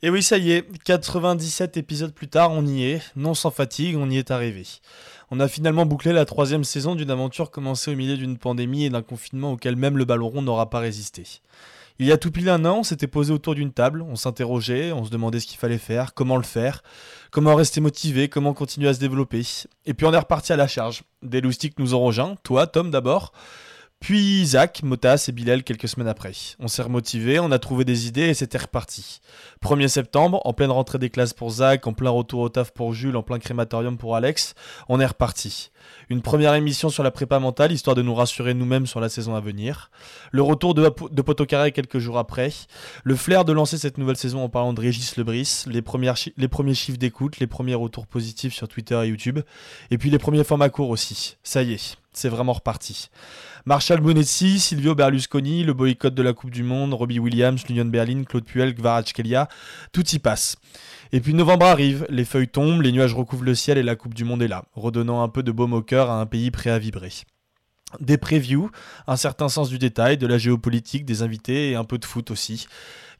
Et 0.03 0.11
oui, 0.11 0.21
ça 0.21 0.37
y 0.37 0.51
est, 0.51 0.65
97 0.83 1.77
épisodes 1.77 2.13
plus 2.13 2.27
tard, 2.27 2.51
on 2.51 2.65
y 2.65 2.83
est, 2.83 3.01
non 3.15 3.33
sans 3.33 3.49
fatigue, 3.49 3.97
on 3.97 4.09
y 4.09 4.17
est 4.17 4.29
arrivé. 4.29 4.63
On 5.29 5.41
a 5.41 5.47
finalement 5.49 5.85
bouclé 5.85 6.13
la 6.13 6.23
troisième 6.23 6.63
saison 6.63 6.95
d'une 6.95 7.11
aventure 7.11 7.51
commencée 7.51 7.91
au 7.91 7.95
milieu 7.95 8.15
d'une 8.15 8.37
pandémie 8.37 8.85
et 8.85 8.89
d'un 8.89 9.01
confinement 9.01 9.51
auquel 9.51 9.75
même 9.75 9.97
le 9.97 10.05
ballon 10.05 10.29
rond 10.29 10.41
n'aura 10.41 10.69
pas 10.69 10.79
résisté. 10.79 11.23
Il 11.99 12.05
y 12.05 12.11
a 12.11 12.17
tout 12.17 12.31
pile 12.31 12.47
un 12.47 12.63
an, 12.63 12.77
on 12.79 12.83
s'était 12.83 13.07
posé 13.07 13.33
autour 13.33 13.55
d'une 13.55 13.73
table, 13.73 14.03
on 14.03 14.15
s'interrogeait, 14.15 14.91
on 14.91 15.03
se 15.03 15.09
demandait 15.09 15.39
ce 15.39 15.47
qu'il 15.47 15.57
fallait 15.57 15.79
faire, 15.79 16.13
comment 16.13 16.37
le 16.37 16.43
faire, 16.43 16.83
comment 17.31 17.55
rester 17.55 17.81
motivé, 17.81 18.29
comment 18.29 18.53
continuer 18.53 18.87
à 18.87 18.93
se 18.93 18.99
développer. 18.99 19.41
Et 19.85 19.93
puis 19.93 20.05
on 20.05 20.13
est 20.13 20.17
reparti 20.17 20.53
à 20.53 20.57
la 20.57 20.67
charge. 20.67 21.03
Des 21.23 21.41
loustiques 21.41 21.79
nous 21.79 21.95
ont 21.95 21.99
rejoints, 22.01 22.35
toi, 22.43 22.67
Tom 22.67 22.91
d'abord, 22.91 23.33
puis 23.99 24.41
Isaac, 24.41 24.83
Motas 24.83 25.25
et 25.27 25.31
Bilal 25.31 25.63
quelques 25.63 25.87
semaines 25.87 26.07
après. 26.07 26.31
On 26.59 26.67
s'est 26.67 26.83
remotivé, 26.83 27.39
on 27.39 27.51
a 27.51 27.59
trouvé 27.59 27.83
des 27.83 28.07
idées 28.07 28.29
et 28.29 28.33
c'était 28.33 28.59
reparti. 28.59 29.21
1er 29.63 29.87
septembre, 29.87 30.39
en 30.45 30.53
pleine 30.53 30.71
rentrée 30.71 30.99
des 30.99 31.09
classes 31.09 31.33
pour 31.33 31.49
Zach, 31.49 31.87
en 31.87 31.93
plein 31.93 32.11
retour 32.11 32.41
au 32.41 32.49
taf 32.49 32.71
pour 32.71 32.93
Jules, 32.93 33.17
en 33.17 33.23
plein 33.23 33.39
crématorium 33.39 33.97
pour 33.97 34.15
Alex, 34.15 34.53
on 34.87 34.99
est 34.99 35.05
reparti. 35.05 35.71
Une 36.09 36.21
première 36.21 36.53
émission 36.53 36.89
sur 36.89 37.03
la 37.03 37.11
prépa 37.11 37.39
mentale, 37.39 37.71
histoire 37.71 37.95
de 37.95 38.01
nous 38.01 38.13
rassurer 38.13 38.53
nous-mêmes 38.53 38.85
sur 38.85 38.99
la 38.99 39.09
saison 39.09 39.35
à 39.35 39.41
venir. 39.41 39.89
Le 40.31 40.41
retour 40.41 40.73
de, 40.73 40.89
de 41.11 41.21
Potocaré 41.21 41.71
quelques 41.71 41.99
jours 41.99 42.17
après. 42.17 42.51
Le 43.03 43.15
flair 43.15 43.45
de 43.45 43.51
lancer 43.51 43.77
cette 43.77 43.97
nouvelle 43.97 44.17
saison 44.17 44.43
en 44.43 44.49
parlant 44.49 44.73
de 44.73 44.81
Régis 44.81 45.17
Lebris. 45.17 45.63
Les, 45.65 45.83
les 46.37 46.47
premiers 46.47 46.73
chiffres 46.75 46.97
d'écoute, 46.97 47.39
les 47.39 47.47
premiers 47.47 47.75
retours 47.75 48.07
positifs 48.07 48.53
sur 48.53 48.67
Twitter 48.67 48.99
et 49.03 49.07
YouTube. 49.07 49.39
Et 49.91 49.97
puis 49.97 50.09
les 50.09 50.19
premiers 50.19 50.43
formats 50.43 50.69
courts 50.69 50.89
aussi. 50.89 51.37
Ça 51.43 51.63
y 51.63 51.73
est, 51.73 51.97
c'est 52.13 52.29
vraiment 52.29 52.53
reparti. 52.53 53.09
Marshall 53.67 53.99
Bonetti, 53.99 54.61
Silvio 54.61 54.95
Berlusconi, 54.95 55.65
le 55.65 55.73
boycott 55.73 56.13
de 56.13 56.23
la 56.23 56.31
Coupe 56.31 56.51
du 56.51 56.63
Monde, 56.63 56.93
Robbie 56.93 57.19
Williams, 57.19 57.67
l'Union 57.67 57.83
Berlin, 57.83 58.23
Claude 58.23 58.45
Puel, 58.45 58.73
Kvaratskhelia, 58.73 59.49
tout 59.91 60.07
y 60.07 60.19
passe. 60.19 60.55
Et 61.11 61.19
puis 61.19 61.33
novembre 61.33 61.65
arrive, 61.65 62.05
les 62.09 62.23
feuilles 62.23 62.47
tombent, 62.47 62.81
les 62.81 62.93
nuages 62.93 63.13
recouvrent 63.13 63.43
le 63.43 63.55
ciel 63.55 63.77
et 63.77 63.83
la 63.83 63.97
Coupe 63.97 64.13
du 64.13 64.23
Monde 64.23 64.41
est 64.41 64.47
là, 64.47 64.63
redonnant 64.73 65.21
un 65.21 65.27
peu 65.27 65.43
de 65.43 65.51
baume 65.51 65.73
au 65.73 65.81
cœur 65.81 66.09
à 66.09 66.21
un 66.21 66.25
pays 66.25 66.49
prêt 66.49 66.69
à 66.69 66.79
vibrer. 66.79 67.11
Des 67.99 68.17
previews, 68.17 68.71
un 69.05 69.17
certain 69.17 69.49
sens 69.49 69.67
du 69.67 69.79
détail, 69.79 70.17
de 70.17 70.27
la 70.27 70.37
géopolitique, 70.37 71.03
des 71.03 71.21
invités 71.21 71.71
et 71.71 71.75
un 71.75 71.83
peu 71.83 71.97
de 71.97 72.05
foot 72.05 72.31
aussi. 72.31 72.67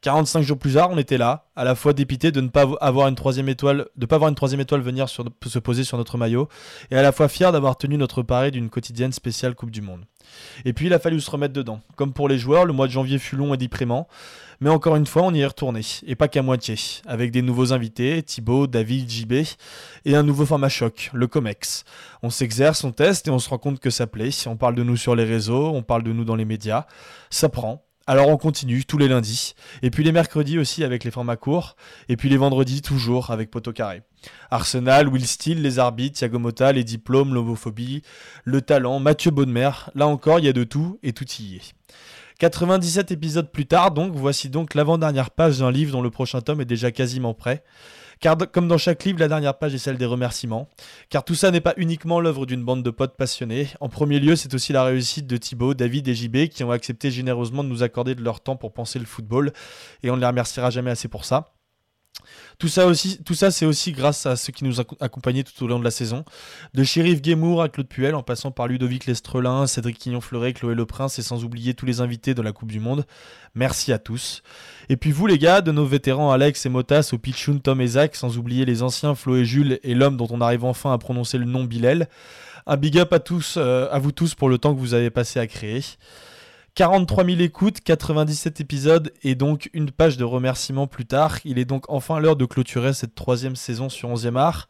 45 0.02 0.42
jours 0.42 0.58
plus 0.58 0.74
tard, 0.74 0.90
on 0.90 0.98
était 0.98 1.18
là, 1.18 1.46
à 1.56 1.64
la 1.64 1.74
fois 1.74 1.92
dépité 1.92 2.30
de 2.30 2.40
ne 2.40 2.48
pas 2.48 2.66
avoir 2.80 3.08
une 3.08 3.16
troisième 3.16 3.48
étoile, 3.48 3.86
de 3.96 4.06
pas 4.06 4.16
avoir 4.16 4.28
une 4.28 4.34
troisième 4.34 4.60
étoile 4.60 4.80
venir 4.80 5.08
se 5.08 5.58
poser 5.58 5.84
sur 5.84 5.98
notre 5.98 6.18
maillot, 6.18 6.48
et 6.90 6.96
à 6.96 7.02
la 7.02 7.12
fois 7.12 7.28
fier 7.28 7.50
d'avoir 7.50 7.76
tenu 7.76 7.96
notre 7.96 8.22
pari 8.22 8.50
d'une 8.50 8.70
quotidienne 8.70 9.12
spéciale 9.12 9.54
Coupe 9.54 9.70
du 9.70 9.82
Monde. 9.82 10.04
Et 10.64 10.72
puis 10.72 10.86
il 10.86 10.92
a 10.92 10.98
fallu 10.98 11.20
se 11.20 11.30
remettre 11.30 11.54
dedans. 11.54 11.80
Comme 11.96 12.12
pour 12.12 12.28
les 12.28 12.38
joueurs, 12.38 12.64
le 12.64 12.72
mois 12.72 12.86
de 12.86 12.92
janvier 12.92 13.18
fut 13.18 13.36
long 13.36 13.54
et 13.54 13.56
déprimant, 13.56 14.06
mais 14.60 14.70
encore 14.70 14.96
une 14.96 15.06
fois, 15.06 15.22
on 15.22 15.32
y 15.32 15.40
est 15.40 15.46
retourné, 15.46 15.80
et 16.06 16.14
pas 16.14 16.28
qu'à 16.28 16.42
moitié, 16.42 16.76
avec 17.06 17.30
des 17.30 17.42
nouveaux 17.42 17.72
invités, 17.72 18.22
Thibaut, 18.22 18.66
David, 18.66 19.10
JB, 19.10 19.32
et 20.04 20.16
un 20.16 20.22
nouveau 20.22 20.46
format 20.46 20.68
choc, 20.68 21.10
le 21.12 21.26
COMEX. 21.26 21.84
On 22.22 22.30
s'exerce, 22.30 22.84
on 22.84 22.92
teste 22.92 23.28
et 23.28 23.30
on 23.30 23.38
se 23.38 23.48
rend 23.48 23.58
compte 23.58 23.80
que 23.80 23.90
ça 23.90 24.06
plaît. 24.06 24.30
On 24.46 24.56
parle 24.56 24.74
de 24.74 24.82
nous 24.82 24.96
sur 24.96 25.14
les 25.14 25.24
réseaux, 25.24 25.68
on 25.74 25.82
parle 25.82 26.02
de 26.02 26.12
nous 26.12 26.24
dans 26.24 26.36
les 26.36 26.44
médias. 26.44 26.86
Ça 27.30 27.48
prend, 27.48 27.84
alors 28.08 28.28
on 28.28 28.38
continue 28.38 28.86
tous 28.86 28.96
les 28.96 29.06
lundis, 29.06 29.52
et 29.82 29.90
puis 29.90 30.02
les 30.02 30.12
mercredis 30.12 30.58
aussi 30.58 30.82
avec 30.82 31.04
les 31.04 31.10
formats 31.10 31.36
courts, 31.36 31.76
et 32.08 32.16
puis 32.16 32.30
les 32.30 32.38
vendredis 32.38 32.80
toujours 32.80 33.30
avec 33.30 33.50
Poto 33.50 33.70
Carré. 33.70 34.02
Arsenal, 34.50 35.08
Will 35.08 35.26
Steele, 35.26 35.60
les 35.60 35.78
arbitres, 35.78 36.18
Thiago 36.18 36.40
les 36.72 36.84
diplômes, 36.84 37.34
l'homophobie, 37.34 38.00
le 38.44 38.62
talent, 38.62 38.98
Mathieu 38.98 39.30
Bonnemer, 39.30 39.70
là 39.94 40.06
encore 40.06 40.38
il 40.38 40.46
y 40.46 40.48
a 40.48 40.54
de 40.54 40.64
tout 40.64 40.98
et 41.02 41.12
tout 41.12 41.26
y 41.38 41.56
est. 41.56 41.74
97 42.38 43.10
épisodes 43.10 43.50
plus 43.50 43.66
tard, 43.66 43.90
donc, 43.90 44.14
voici 44.14 44.48
donc 44.48 44.74
l'avant-dernière 44.74 45.32
page 45.32 45.58
d'un 45.58 45.72
livre 45.72 45.90
dont 45.90 46.02
le 46.02 46.10
prochain 46.10 46.40
tome 46.40 46.60
est 46.60 46.64
déjà 46.64 46.92
quasiment 46.92 47.34
prêt. 47.34 47.64
Car 48.20 48.36
comme 48.52 48.68
dans 48.68 48.78
chaque 48.78 49.04
livre, 49.04 49.18
la 49.18 49.28
dernière 49.28 49.58
page 49.58 49.74
est 49.74 49.78
celle 49.78 49.96
des 49.96 50.06
remerciements. 50.06 50.68
Car 51.08 51.24
tout 51.24 51.34
ça 51.34 51.50
n'est 51.50 51.60
pas 51.60 51.74
uniquement 51.76 52.20
l'œuvre 52.20 52.46
d'une 52.46 52.64
bande 52.64 52.82
de 52.82 52.90
potes 52.90 53.16
passionnés. 53.16 53.68
En 53.80 53.88
premier 53.88 54.18
lieu, 54.18 54.36
c'est 54.36 54.54
aussi 54.54 54.72
la 54.72 54.84
réussite 54.84 55.26
de 55.26 55.36
Thibaut, 55.36 55.74
David 55.74 56.08
et 56.08 56.14
JB 56.14 56.48
qui 56.48 56.64
ont 56.64 56.70
accepté 56.70 57.10
généreusement 57.10 57.62
de 57.62 57.68
nous 57.68 57.82
accorder 57.82 58.14
de 58.14 58.22
leur 58.22 58.40
temps 58.40 58.56
pour 58.56 58.72
penser 58.72 58.98
le 58.98 59.04
football. 59.04 59.52
Et 60.02 60.10
on 60.10 60.16
ne 60.16 60.20
les 60.20 60.26
remerciera 60.26 60.70
jamais 60.70 60.90
assez 60.90 61.08
pour 61.08 61.24
ça. 61.24 61.52
Tout 62.58 62.68
ça, 62.68 63.50
c'est 63.50 63.66
aussi 63.66 63.92
grâce 63.92 64.26
à 64.26 64.36
ceux 64.36 64.52
qui 64.52 64.64
nous 64.64 64.80
accompagnés 64.80 65.44
tout 65.44 65.64
au 65.64 65.68
long 65.68 65.78
de 65.78 65.84
la 65.84 65.90
saison. 65.90 66.24
De 66.74 66.82
Shérif 66.82 67.22
Guémour 67.22 67.62
à 67.62 67.68
Claude 67.68 67.88
Puel, 67.88 68.14
en 68.14 68.22
passant 68.22 68.50
par 68.50 68.66
Ludovic 68.66 69.06
Lestrelin, 69.06 69.66
Cédric 69.66 69.98
Quignon-Fleuret, 69.98 70.52
Chloé 70.52 70.74
Le 70.74 70.86
Prince, 70.86 71.18
et 71.18 71.22
sans 71.22 71.44
oublier 71.44 71.74
tous 71.74 71.86
les 71.86 72.00
invités 72.00 72.34
de 72.34 72.42
la 72.42 72.52
Coupe 72.52 72.72
du 72.72 72.80
Monde. 72.80 73.06
Merci 73.54 73.92
à 73.92 73.98
tous. 73.98 74.42
Et 74.88 74.96
puis 74.96 75.12
vous, 75.12 75.26
les 75.26 75.38
gars, 75.38 75.60
de 75.60 75.72
nos 75.72 75.86
vétérans 75.86 76.32
Alex 76.32 76.66
et 76.66 76.68
Motas, 76.68 77.10
au 77.12 77.18
Pichoun, 77.18 77.60
Tom 77.60 77.80
et 77.80 77.86
Zach, 77.86 78.16
sans 78.16 78.38
oublier 78.38 78.64
les 78.64 78.82
anciens 78.82 79.14
Flo 79.14 79.36
et 79.36 79.44
Jules, 79.44 79.78
et 79.82 79.94
l'homme 79.94 80.16
dont 80.16 80.28
on 80.30 80.40
arrive 80.40 80.64
enfin 80.64 80.92
à 80.92 80.98
prononcer 80.98 81.38
le 81.38 81.44
nom 81.44 81.64
Bilal. 81.64 82.08
Un 82.66 82.76
big 82.76 82.98
up 82.98 83.12
à 83.12 83.18
tous, 83.18 83.54
euh, 83.56 83.88
à 83.90 83.98
vous 83.98 84.12
tous 84.12 84.34
pour 84.34 84.48
le 84.48 84.58
temps 84.58 84.74
que 84.74 84.80
vous 84.80 84.94
avez 84.94 85.10
passé 85.10 85.40
à 85.40 85.46
créer. 85.46 85.82
43 86.78 87.24
000 87.24 87.40
écoutes, 87.40 87.80
97 87.80 88.60
épisodes 88.60 89.12
et 89.24 89.34
donc 89.34 89.68
une 89.72 89.90
page 89.90 90.16
de 90.16 90.22
remerciements 90.22 90.86
plus 90.86 91.06
tard. 91.06 91.38
Il 91.44 91.58
est 91.58 91.64
donc 91.64 91.86
enfin 91.88 92.20
l'heure 92.20 92.36
de 92.36 92.44
clôturer 92.44 92.92
cette 92.92 93.16
troisième 93.16 93.56
saison 93.56 93.88
sur 93.88 94.08
11e 94.08 94.36
art. 94.36 94.68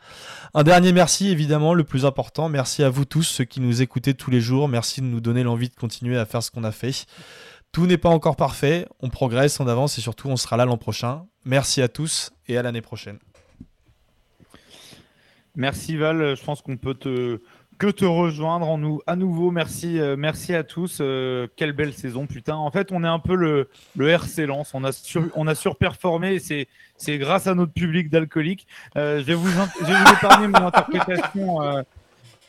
Un 0.54 0.62
dernier 0.62 0.94
merci 0.94 1.28
évidemment, 1.28 1.74
le 1.74 1.84
plus 1.84 2.06
important. 2.06 2.48
Merci 2.48 2.82
à 2.82 2.88
vous 2.88 3.04
tous, 3.04 3.24
ceux 3.24 3.44
qui 3.44 3.60
nous 3.60 3.82
écoutez 3.82 4.14
tous 4.14 4.30
les 4.30 4.40
jours. 4.40 4.68
Merci 4.68 5.02
de 5.02 5.06
nous 5.06 5.20
donner 5.20 5.42
l'envie 5.42 5.68
de 5.68 5.74
continuer 5.74 6.16
à 6.16 6.24
faire 6.24 6.42
ce 6.42 6.50
qu'on 6.50 6.64
a 6.64 6.72
fait. 6.72 7.04
Tout 7.72 7.86
n'est 7.86 7.98
pas 7.98 8.08
encore 8.08 8.36
parfait, 8.36 8.88
on 9.00 9.10
progresse, 9.10 9.60
on 9.60 9.68
avance 9.68 9.98
et 9.98 10.00
surtout 10.00 10.30
on 10.30 10.38
sera 10.38 10.56
là 10.56 10.64
l'an 10.64 10.78
prochain. 10.78 11.26
Merci 11.44 11.82
à 11.82 11.88
tous 11.88 12.30
et 12.46 12.56
à 12.56 12.62
l'année 12.62 12.80
prochaine. 12.80 13.18
Merci 15.56 15.98
Val, 15.98 16.34
je 16.36 16.42
pense 16.42 16.62
qu'on 16.62 16.78
peut 16.78 16.94
te 16.94 17.42
que 17.78 17.86
te 17.86 18.04
rejoindre 18.04 18.68
en 18.68 18.76
nous 18.76 19.00
à 19.06 19.16
nouveau. 19.16 19.50
Merci, 19.50 20.00
euh, 20.00 20.16
merci 20.16 20.54
à 20.54 20.64
tous. 20.64 20.98
Euh, 21.00 21.46
quelle 21.56 21.72
belle 21.72 21.92
saison, 21.92 22.26
putain. 22.26 22.56
En 22.56 22.70
fait, 22.70 22.90
on 22.90 23.04
est 23.04 23.08
un 23.08 23.20
peu 23.20 23.34
le, 23.34 23.68
le 23.96 24.08
RC 24.08 24.46
Lens. 24.46 24.72
On 24.74 24.84
a, 24.84 24.90
on 25.36 25.46
a 25.46 25.54
surperformé 25.54 26.34
et 26.34 26.38
c'est, 26.40 26.66
c'est 26.96 27.18
grâce 27.18 27.46
à 27.46 27.54
notre 27.54 27.72
public 27.72 28.10
d'alcooliques. 28.10 28.66
Euh, 28.96 29.20
je, 29.20 29.24
vais 29.24 29.34
vous, 29.34 29.48
je 29.48 29.86
vais 29.86 29.94
vous 29.94 30.12
épargner 30.12 30.48
mon 30.48 30.66
interprétation. 30.66 31.84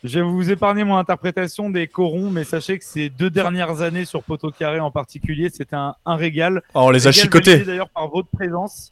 je 0.03 0.19
vais 0.19 0.25
vous 0.25 0.49
épargner 0.49 0.83
mon 0.83 0.97
interprétation 0.97 1.69
des 1.69 1.87
corons, 1.87 2.31
mais 2.31 2.43
sachez 2.43 2.79
que 2.79 2.85
ces 2.85 3.09
deux 3.09 3.29
dernières 3.29 3.81
années 3.81 4.05
sur 4.05 4.23
Poteau 4.23 4.51
Carré 4.51 4.79
en 4.79 4.91
particulier, 4.91 5.49
c'était 5.49 5.75
un, 5.75 5.95
un 6.05 6.15
régal. 6.15 6.63
Oh, 6.73 6.81
on 6.85 6.89
les 6.89 7.07
a 7.07 7.11
chicotés. 7.11 7.59
D'ailleurs, 7.59 7.89
par 7.89 8.07
votre 8.07 8.29
présence. 8.29 8.91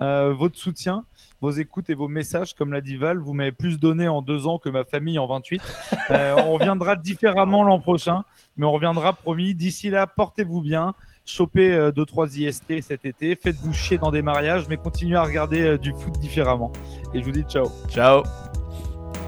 Euh, 0.00 0.32
votre 0.32 0.56
soutien, 0.56 1.04
vos 1.40 1.50
écoutes 1.50 1.90
et 1.90 1.94
vos 1.94 2.08
messages. 2.08 2.54
Comme 2.54 2.72
l'a 2.72 2.80
dit 2.80 2.96
Val, 2.96 3.18
vous 3.18 3.32
m'avez 3.32 3.52
plus 3.52 3.78
donné 3.78 4.08
en 4.08 4.22
deux 4.22 4.46
ans 4.46 4.58
que 4.58 4.68
ma 4.68 4.84
famille 4.84 5.18
en 5.18 5.26
28. 5.26 5.62
Euh, 6.10 6.36
on 6.36 6.52
reviendra 6.52 6.94
différemment 6.94 7.64
l'an 7.64 7.80
prochain, 7.80 8.22
mais 8.56 8.64
on 8.64 8.70
reviendra 8.70 9.12
promis. 9.12 9.56
D'ici 9.56 9.90
là, 9.90 10.06
portez-vous 10.06 10.60
bien. 10.60 10.94
Chopez 11.24 11.90
2-3 11.90 12.38
IST 12.38 12.80
cet 12.80 13.04
été. 13.04 13.34
Faites-vous 13.34 13.72
chier 13.72 13.98
dans 13.98 14.12
des 14.12 14.22
mariages, 14.22 14.68
mais 14.68 14.76
continuez 14.76 15.16
à 15.16 15.24
regarder 15.24 15.78
du 15.78 15.90
foot 15.90 16.16
différemment. 16.20 16.70
Et 17.12 17.18
je 17.18 17.24
vous 17.24 17.32
dis 17.32 17.42
ciao. 17.42 17.66
Ciao. 17.88 18.22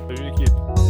Salut 0.07 0.31
l'équipe. 0.31 0.88